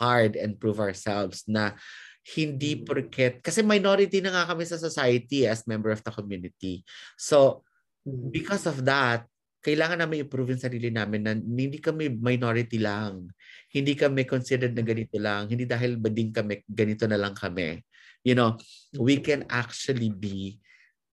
hard 0.00 0.34
and 0.36 0.58
prove 0.58 0.80
ourselves 0.80 1.44
na 1.46 1.76
hindi 2.22 2.78
Mm. 2.78 2.86
porket, 2.86 3.34
kasi 3.42 3.66
minority 3.66 4.22
na 4.22 4.30
nga 4.30 4.54
kami 4.54 4.62
sa 4.62 4.78
society 4.78 5.44
as 5.44 5.66
member 5.66 5.90
of 5.90 6.00
the 6.06 6.12
community. 6.14 6.86
So, 7.18 7.66
Mm. 8.06 8.30
because 8.30 8.64
of 8.66 8.82
that, 8.86 9.26
kailangan 9.62 10.02
namin 10.02 10.26
i-prove 10.26 10.54
yung 10.54 10.62
sarili 10.62 10.90
namin 10.90 11.22
na 11.22 11.38
hindi 11.38 11.78
kami 11.78 12.10
minority 12.10 12.82
lang. 12.82 13.30
Hindi 13.70 13.94
kami 13.94 14.26
considered 14.26 14.74
na 14.74 14.82
ganito 14.82 15.14
lang. 15.22 15.46
Hindi 15.46 15.70
dahil 15.70 16.02
bading 16.02 16.34
kami, 16.34 16.66
ganito 16.66 17.06
na 17.06 17.14
lang 17.14 17.34
kami. 17.38 17.78
You 18.26 18.34
know, 18.34 18.58
we 18.98 19.22
can 19.22 19.46
actually 19.46 20.10
be 20.10 20.58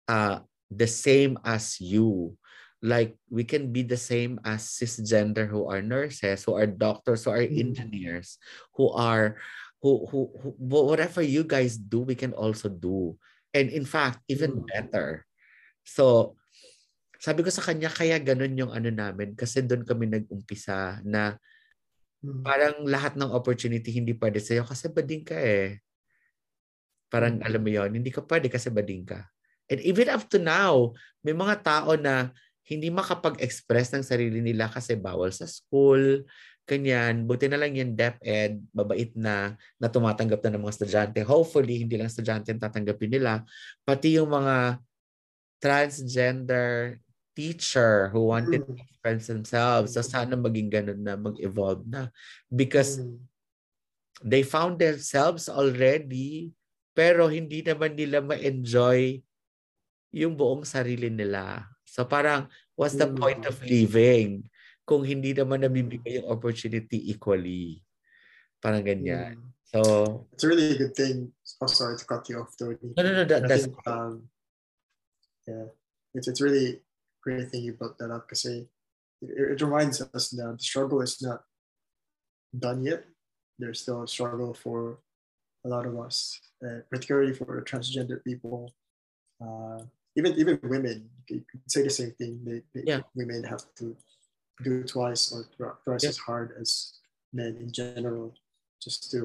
uh, 0.08 0.40
the 0.72 0.88
same 0.88 1.36
as 1.44 1.76
you. 1.76 2.36
Like, 2.78 3.18
we 3.26 3.42
can 3.42 3.74
be 3.74 3.82
the 3.82 3.98
same 3.98 4.38
as 4.46 4.70
cisgender 4.70 5.50
who 5.50 5.66
are 5.66 5.82
nurses, 5.82 6.46
who 6.46 6.54
are 6.54 6.66
doctors, 6.66 7.26
who 7.26 7.34
are 7.34 7.42
Mm. 7.42 7.74
engineers, 7.74 8.38
who 8.78 8.94
are, 8.94 9.34
who, 9.82 10.06
who, 10.06 10.30
who, 10.38 10.48
whatever 10.58 11.18
you 11.18 11.42
guys 11.42 11.74
do, 11.74 12.06
we 12.06 12.14
can 12.14 12.30
also 12.34 12.70
do. 12.70 13.18
And 13.50 13.66
in 13.70 13.82
fact, 13.82 14.22
even 14.30 14.62
Mm. 14.62 14.66
better. 14.70 15.26
So, 15.82 16.36
sabi 17.18 17.42
ko 17.42 17.50
sa 17.50 17.66
kanya, 17.66 17.90
kaya 17.90 18.22
ganun 18.22 18.54
yung 18.54 18.70
ano 18.70 18.94
namin 18.94 19.34
kasi 19.34 19.58
doon 19.66 19.82
kami 19.82 20.06
nag-umpisa 20.06 21.02
na 21.02 21.34
Mm. 22.22 22.42
parang 22.46 22.76
lahat 22.86 23.18
ng 23.18 23.30
opportunity 23.30 23.90
hindi 23.90 24.14
pwede 24.14 24.38
sa'yo 24.38 24.62
kasi 24.62 24.86
bading 24.90 25.26
ka 25.26 25.34
eh. 25.34 25.82
Parang 27.10 27.42
alam 27.42 27.62
mo 27.62 27.70
yon 27.70 27.90
hindi 27.90 28.14
ka 28.14 28.22
pwede 28.22 28.46
kasi 28.46 28.70
bading 28.70 29.02
ka. 29.02 29.26
And 29.68 29.80
even 29.84 30.08
up 30.08 30.26
to 30.32 30.38
now, 30.40 30.94
may 31.22 31.34
mga 31.36 31.60
tao 31.62 31.92
na 31.98 32.30
hindi 32.68 32.92
makapag-express 32.92 33.96
ng 33.96 34.04
sarili 34.04 34.44
nila 34.44 34.68
kasi 34.68 34.92
bawal 34.94 35.32
sa 35.32 35.48
school, 35.48 36.28
kanyan. 36.68 37.24
Buti 37.24 37.48
na 37.48 37.56
lang 37.56 37.72
yung 37.72 37.96
DepEd, 37.96 38.60
mabait 38.76 39.08
na, 39.16 39.56
na 39.80 39.88
tumatanggap 39.88 40.44
na 40.44 40.52
ng 40.52 40.62
mga 40.68 40.74
estudyante. 40.76 41.18
Hopefully, 41.24 41.80
hindi 41.80 41.96
lang 41.96 42.12
estudyante 42.12 42.52
ang 42.52 42.60
tatanggapin 42.60 43.08
nila, 43.08 43.40
pati 43.88 44.20
yung 44.20 44.28
mga 44.28 44.84
transgender 45.64 47.00
teacher 47.32 48.10
who 48.12 48.28
wanted 48.34 48.66
to 48.66 48.74
Mm. 48.74 48.82
express 48.84 49.30
themselves. 49.30 49.94
So 49.94 50.02
sana 50.02 50.34
maging 50.34 50.68
ganun 50.74 51.00
na, 51.06 51.14
mag-evolve 51.14 51.86
na. 51.86 52.10
Because 52.50 52.98
Mm. 52.98 53.24
they 54.26 54.42
found 54.42 54.82
themselves 54.82 55.46
already, 55.46 56.50
pero 56.98 57.30
hindi 57.30 57.62
naman 57.62 57.94
nila 57.94 58.18
ma-enjoy 58.18 59.22
yung 60.10 60.34
buong 60.34 60.66
sarili 60.66 61.06
nila. 61.06 61.62
So 61.88 62.04
parang, 62.04 62.52
what's 62.76 62.94
the 62.94 63.08
Mm. 63.08 63.16
point 63.16 63.42
of 63.48 63.56
living 63.64 64.46
kung 64.84 65.04
hindi 65.04 65.32
naman 65.32 65.64
nabibigay 65.64 66.20
yung 66.20 66.28
opportunity 66.28 67.00
equally? 67.10 67.80
Parang 68.60 68.84
ganyan. 68.84 69.40
Mm. 69.40 69.48
So, 69.68 69.80
It's 70.32 70.44
a 70.44 70.48
really 70.48 70.76
good 70.76 70.96
thing. 70.96 71.32
Oh, 71.60 71.68
sorry 71.68 71.96
to 71.96 72.04
cut 72.04 72.28
you 72.28 72.40
off, 72.40 72.56
Tony. 72.56 72.76
no, 72.96 73.00
no, 73.04 73.12
no, 73.20 73.24
that, 73.24 73.48
that's 73.48 73.68
think, 73.68 73.76
um, 73.84 74.28
yeah, 75.44 75.68
it's 76.16 76.24
it's 76.28 76.40
really 76.40 76.80
great 77.20 77.48
thing 77.52 77.64
you 77.64 77.76
brought 77.76 77.98
that 78.00 78.08
up 78.08 78.24
because 78.28 78.44
it, 78.48 78.64
it 79.20 79.60
reminds 79.60 80.00
us 80.00 80.32
that 80.32 80.56
the 80.56 80.62
struggle 80.62 81.00
is 81.04 81.20
not 81.20 81.44
done 82.56 82.80
yet. 82.80 83.04
There's 83.60 83.82
still 83.84 84.02
a 84.04 84.08
struggle 84.08 84.54
for 84.56 85.04
a 85.64 85.68
lot 85.68 85.84
of 85.84 85.98
us, 86.00 86.40
uh, 86.64 86.80
particularly 86.88 87.34
for 87.36 87.60
transgender 87.60 88.24
people. 88.24 88.72
Uh, 89.36 89.84
even 90.18 90.32
even 90.40 90.58
women, 90.74 90.98
you 91.30 91.42
could 91.48 91.62
say 91.74 91.82
the 91.82 91.94
same 92.00 92.12
thing. 92.18 92.32
They, 92.46 92.58
they, 92.74 92.82
Yeah. 92.90 93.00
Women 93.14 93.42
have 93.44 93.64
to 93.80 93.86
do 94.66 94.72
twice 94.94 95.32
or 95.32 95.40
thrice 95.84 96.02
Yeah. 96.04 96.10
as 96.14 96.18
hard 96.28 96.48
as 96.60 96.70
men 97.32 97.52
in 97.62 97.70
general, 97.80 98.34
just 98.84 99.10
to 99.12 99.20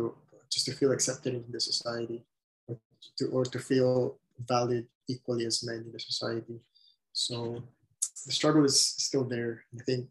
just 0.53 0.65
to 0.67 0.73
feel 0.79 0.91
accepted 0.97 1.33
in 1.33 1.45
the 1.49 1.59
society, 1.71 2.19
or 2.67 2.77
to 3.17 3.23
or 3.35 3.43
to 3.53 3.59
feel 3.59 4.17
valid 4.53 4.85
equally 5.13 5.45
as 5.45 5.63
men 5.67 5.79
in 5.87 5.91
the 5.91 5.99
society. 5.99 6.57
So 7.13 7.35
the 8.25 8.33
struggle 8.39 8.63
is 8.71 8.77
still 9.07 9.25
there. 9.35 9.53
I 9.79 9.81
think, 9.83 10.03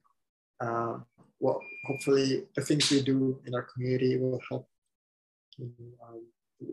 um, 0.61 1.07
well, 1.41 1.59
hopefully 1.89 2.29
the 2.57 2.63
things 2.69 2.91
we 2.91 3.01
do 3.03 3.19
in 3.47 3.55
our 3.55 3.67
community 3.73 4.17
will 4.23 4.41
help 4.51 4.67
you 5.59 5.71
know, 5.79 6.07
um, 6.07 6.23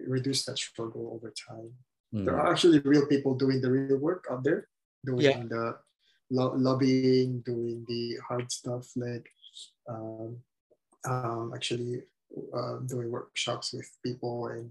reduce 0.07 0.45
that 0.45 0.57
struggle 0.57 1.05
over 1.15 1.29
time. 1.49 1.71
Mm, 2.13 2.25
There 2.25 2.37
are 2.39 2.51
actually 2.51 2.79
real 2.79 3.05
people 3.07 3.35
doing 3.35 3.61
the 3.61 3.71
real 3.71 3.97
work 3.97 4.25
out 4.31 4.43
there, 4.43 4.67
doing 5.05 5.25
Yeah. 5.25 5.43
the 5.43 5.77
lo- 6.31 6.55
lobbying, 6.57 7.41
doing 7.41 7.85
the 7.87 8.17
hard 8.27 8.51
stuff 8.51 8.91
like 8.95 9.29
um, 9.87 10.37
um, 11.05 11.53
actually 11.55 12.03
uh, 12.53 12.77
doing 12.85 13.09
workshops 13.09 13.73
with 13.73 13.89
people 14.03 14.47
and 14.53 14.69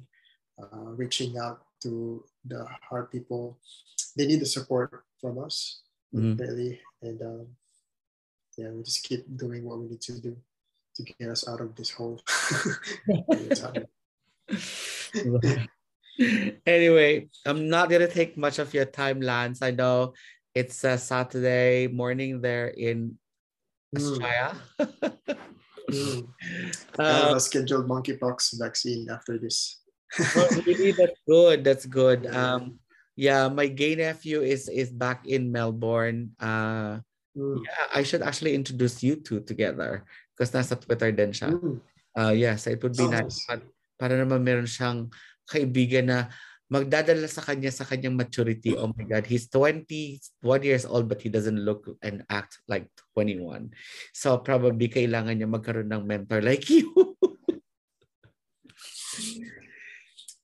uh, 0.61 0.95
reaching 0.95 1.39
out 1.39 1.63
to 1.83 2.25
the 2.45 2.67
hard 2.89 3.11
people. 3.11 3.59
They 4.17 4.27
need 4.27 4.41
the 4.41 4.47
support 4.51 5.05
from 5.21 5.39
us 5.39 5.83
Mhm. 6.15 6.39
really, 6.41 6.81
and 7.03 7.21
um, 7.23 7.47
yeah, 8.57 8.71
we 8.71 8.83
just 8.83 9.05
keep 9.05 9.23
doing 9.37 9.63
what 9.65 9.79
we 9.79 9.87
need 9.89 10.01
to 10.03 10.19
do 10.21 10.35
to 10.97 11.01
get 11.03 11.29
us 11.31 11.47
out 11.47 11.61
of 11.61 11.75
this 11.77 11.91
hole. 11.91 12.19
Anyway, 16.67 17.31
I'm 17.47 17.69
not 17.71 17.89
gonna 17.91 18.11
take 18.11 18.37
much 18.37 18.59
of 18.59 18.75
your 18.75 18.85
time, 18.87 19.21
Lance. 19.23 19.63
I 19.63 19.71
know 19.71 20.15
it's 20.55 20.83
a 20.83 20.99
Saturday 20.99 21.87
morning 21.87 22.41
there 22.43 22.69
in 22.69 23.19
Mm. 23.89 24.21
Australia. 24.21 24.51
Mm. 25.89 26.29
I 27.01 27.03
Uh, 27.09 27.25
have 27.33 27.37
a 27.39 27.41
scheduled 27.41 27.89
monkeypox 27.89 28.61
vaccine 28.61 29.09
after 29.09 29.39
this. 29.41 29.81
oh, 30.37 30.45
really, 30.67 30.93
that's 30.93 31.21
good. 31.25 31.59
That's 31.65 31.87
good. 31.89 32.29
Yeah. 32.29 32.37
Um, 32.37 32.63
yeah, 33.17 33.49
my 33.49 33.65
gay 33.71 33.97
nephew 33.97 34.45
is 34.45 34.69
is 34.69 34.93
back 34.93 35.25
in 35.25 35.49
Melbourne. 35.55 36.37
Uh, 36.37 37.01
Mm. 37.39 37.63
yeah, 37.63 37.87
I 37.95 38.03
should 38.03 38.21
actually 38.27 38.53
introduce 38.59 38.99
you 39.01 39.15
two 39.15 39.39
together 39.47 40.03
because 40.35 40.51
nasa 40.51 40.75
Twitter 40.75 41.15
din 41.15 41.31
siya. 41.31 41.55
Mm. 41.55 41.79
Uh, 42.19 42.35
yes, 42.35 42.67
it 42.67 42.83
would 42.83 42.99
be 42.99 43.07
Oh, 43.07 43.15
nice. 43.15 43.47
nice. 43.47 43.63
Para 43.95 44.19
naman 44.19 44.43
meron 44.43 44.67
siyang 44.67 45.07
kaibigan 45.49 46.13
na 46.13 46.29
magdadala 46.69 47.25
sa 47.27 47.41
kanya 47.41 47.73
sa 47.73 47.89
kanyang 47.89 48.15
maturity. 48.15 48.77
Oh 48.77 48.93
my 48.93 49.05
God, 49.09 49.25
he's 49.25 49.49
21 49.49 50.21
years 50.63 50.85
old 50.85 51.09
but 51.09 51.25
he 51.25 51.33
doesn't 51.33 51.65
look 51.65 51.89
and 52.05 52.23
act 52.29 52.61
like 52.69 52.87
21. 53.17 53.73
So 54.13 54.37
probably 54.45 54.93
kailangan 54.93 55.41
niya 55.41 55.49
magkaroon 55.49 55.89
ng 55.89 56.05
mentor 56.05 56.45
like 56.45 56.69
you. 56.69 56.93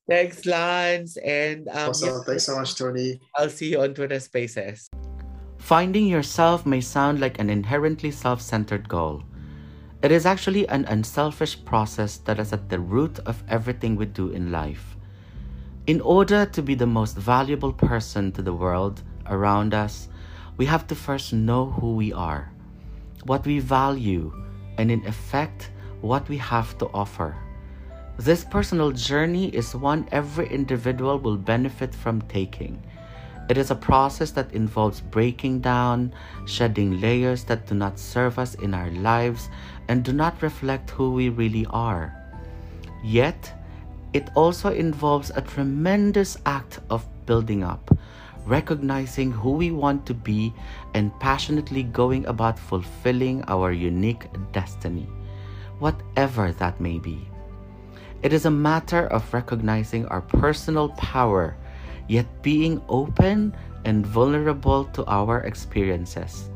Thanks, 0.09 0.45
Lance. 0.45 1.17
And 1.17 1.67
um, 1.69 1.89
Awesome. 1.89 2.21
Thanks 2.25 2.45
so 2.45 2.57
much, 2.57 2.75
Tony. 2.77 3.19
I'll 3.35 3.49
see 3.49 3.73
you 3.73 3.81
on 3.81 3.93
Twitter 3.93 4.19
Spaces. 4.19 4.89
Finding 5.57 6.05
yourself 6.05 6.65
may 6.65 6.81
sound 6.81 7.19
like 7.19 7.39
an 7.39 7.49
inherently 7.49 8.11
self 8.11 8.41
centered 8.41 8.87
goal. 8.87 9.23
It 10.03 10.11
is 10.11 10.27
actually 10.27 10.67
an 10.69 10.85
unselfish 10.85 11.57
process 11.65 12.17
that 12.29 12.37
is 12.37 12.53
at 12.53 12.69
the 12.69 12.79
root 12.79 13.17
of 13.25 13.41
everything 13.49 13.95
we 13.95 14.05
do 14.05 14.29
in 14.29 14.51
life. 14.51 14.94
In 15.87 16.01
order 16.01 16.47
to 16.47 16.63
be 16.63 16.73
the 16.73 16.87
most 16.87 17.15
valuable 17.15 17.71
person 17.71 18.31
to 18.31 18.41
the 18.41 18.53
world 18.53 19.03
around 19.27 19.75
us, 19.75 20.07
we 20.57 20.65
have 20.65 20.87
to 20.87 20.95
first 20.95 21.31
know 21.31 21.67
who 21.67 21.93
we 21.93 22.11
are, 22.11 22.49
what 23.25 23.45
we 23.45 23.59
value, 23.59 24.33
and 24.79 24.89
in 24.89 25.05
effect, 25.05 25.69
what 26.01 26.27
we 26.27 26.37
have 26.37 26.75
to 26.79 26.87
offer. 26.91 27.37
This 28.17 28.43
personal 28.43 28.93
journey 28.93 29.49
is 29.49 29.75
one 29.75 30.09
every 30.11 30.47
individual 30.49 31.19
will 31.19 31.37
benefit 31.37 31.93
from 31.93 32.19
taking. 32.23 32.81
It 33.47 33.59
is 33.59 33.69
a 33.69 33.75
process 33.75 34.31
that 34.31 34.53
involves 34.53 35.01
breaking 35.01 35.59
down, 35.59 36.15
shedding 36.47 36.99
layers 36.99 37.43
that 37.43 37.67
do 37.67 37.75
not 37.75 37.99
serve 37.99 38.39
us 38.39 38.55
in 38.55 38.73
our 38.73 38.89
lives 38.89 39.49
and 39.87 40.03
do 40.03 40.13
not 40.13 40.41
reflect 40.41 40.89
who 40.89 41.11
we 41.11 41.29
really 41.29 41.67
are. 41.69 42.11
Yet, 43.03 43.53
it 44.15 44.31
also 44.33 44.71
involves 44.71 45.29
a 45.35 45.41
tremendous 45.41 46.37
act 46.45 46.79
of 46.89 47.03
building 47.25 47.67
up, 47.67 47.91
recognizing 48.45 49.29
who 49.29 49.51
we 49.51 49.71
want 49.71 50.05
to 50.05 50.13
be, 50.13 50.53
and 50.93 51.11
passionately 51.19 51.83
going 51.83 52.25
about 52.25 52.57
fulfilling 52.57 53.43
our 53.51 53.73
unique 53.73 54.23
destiny, 54.53 55.05
whatever 55.79 56.53
that 56.53 56.79
may 56.79 56.97
be. 56.97 57.27
It 58.23 58.31
is 58.31 58.45
a 58.45 58.51
matter 58.51 59.07
of 59.07 59.33
recognizing 59.33 60.07
our 60.07 60.21
personal 60.21 60.95
power, 60.95 61.57
yet 62.07 62.25
being 62.41 62.81
open 62.87 63.53
and 63.83 64.07
vulnerable 64.07 64.85
to 64.95 65.03
our 65.07 65.41
experiences. 65.41 66.49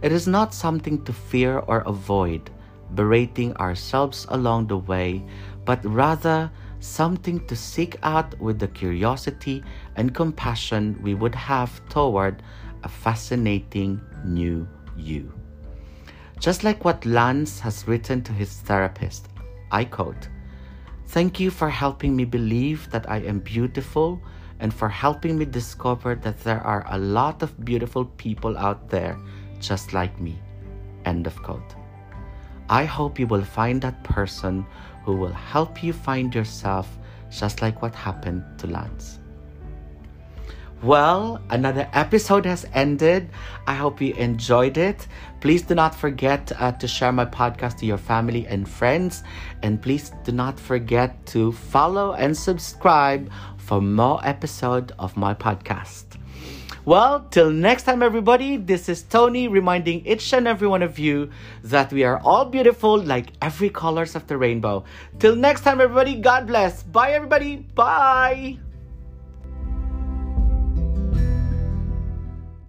It 0.00 0.12
is 0.12 0.28
not 0.28 0.54
something 0.54 1.02
to 1.04 1.12
fear 1.12 1.58
or 1.58 1.80
avoid, 1.90 2.50
berating 2.94 3.56
ourselves 3.56 4.26
along 4.30 4.68
the 4.68 4.78
way, 4.78 5.24
but 5.64 5.84
rather 5.84 6.52
something 6.84 7.44
to 7.46 7.56
seek 7.56 7.96
out 8.02 8.38
with 8.40 8.58
the 8.58 8.68
curiosity 8.68 9.64
and 9.96 10.14
compassion 10.14 10.98
we 11.02 11.14
would 11.14 11.34
have 11.34 11.80
toward 11.88 12.42
a 12.82 12.88
fascinating 12.88 14.00
new 14.24 14.68
you. 14.96 15.32
Just 16.38 16.62
like 16.62 16.84
what 16.84 17.06
Lance 17.06 17.58
has 17.60 17.88
written 17.88 18.22
to 18.22 18.32
his 18.32 18.52
therapist, 18.60 19.28
I 19.70 19.84
quote, 19.84 20.28
Thank 21.06 21.40
you 21.40 21.50
for 21.50 21.70
helping 21.70 22.14
me 22.14 22.24
believe 22.24 22.90
that 22.90 23.08
I 23.08 23.18
am 23.18 23.38
beautiful 23.38 24.20
and 24.60 24.72
for 24.72 24.88
helping 24.88 25.38
me 25.38 25.44
discover 25.44 26.14
that 26.16 26.40
there 26.44 26.60
are 26.60 26.84
a 26.90 26.98
lot 26.98 27.42
of 27.42 27.64
beautiful 27.64 28.04
people 28.04 28.56
out 28.58 28.88
there 28.88 29.18
just 29.58 29.92
like 29.92 30.20
me. 30.20 30.38
End 31.04 31.26
of 31.26 31.42
quote. 31.42 31.74
I 32.68 32.84
hope 32.84 33.18
you 33.18 33.26
will 33.26 33.44
find 33.44 33.80
that 33.82 34.02
person 34.04 34.66
who 35.04 35.16
will 35.16 35.32
help 35.32 35.82
you 35.82 35.92
find 35.92 36.34
yourself 36.34 36.98
just 37.30 37.62
like 37.62 37.82
what 37.82 37.94
happened 37.94 38.42
to 38.58 38.66
Lance. 38.66 39.18
Well, 40.82 41.40
another 41.48 41.88
episode 41.94 42.44
has 42.44 42.66
ended. 42.74 43.30
I 43.66 43.74
hope 43.74 44.02
you 44.02 44.12
enjoyed 44.14 44.76
it. 44.76 45.06
Please 45.40 45.62
do 45.62 45.74
not 45.74 45.94
forget 45.94 46.52
uh, 46.58 46.72
to 46.72 46.86
share 46.86 47.10
my 47.10 47.24
podcast 47.24 47.78
to 47.78 47.86
your 47.86 47.96
family 47.96 48.46
and 48.46 48.68
friends. 48.68 49.22
And 49.62 49.80
please 49.80 50.12
do 50.24 50.32
not 50.32 50.60
forget 50.60 51.24
to 51.26 51.52
follow 51.52 52.12
and 52.12 52.36
subscribe 52.36 53.30
for 53.56 53.80
more 53.80 54.20
episode 54.24 54.92
of 54.98 55.16
my 55.16 55.32
podcast. 55.32 56.18
Well, 56.84 57.26
till 57.30 57.50
next 57.50 57.84
time, 57.84 58.02
everybody, 58.02 58.58
this 58.58 58.90
is 58.90 59.02
Tony 59.02 59.48
reminding 59.48 60.06
each 60.06 60.34
and 60.34 60.46
every 60.46 60.68
one 60.68 60.82
of 60.82 60.98
you 60.98 61.30
that 61.62 61.90
we 61.90 62.04
are 62.04 62.20
all 62.20 62.44
beautiful 62.44 62.98
like 63.00 63.28
every 63.40 63.70
colors 63.70 64.14
of 64.14 64.26
the 64.26 64.36
rainbow. 64.36 64.84
Till 65.18 65.34
next 65.34 65.62
time, 65.62 65.80
everybody, 65.80 66.16
God 66.16 66.46
bless. 66.46 66.82
Bye, 66.82 67.12
everybody. 67.12 67.56
Bye. 67.56 68.58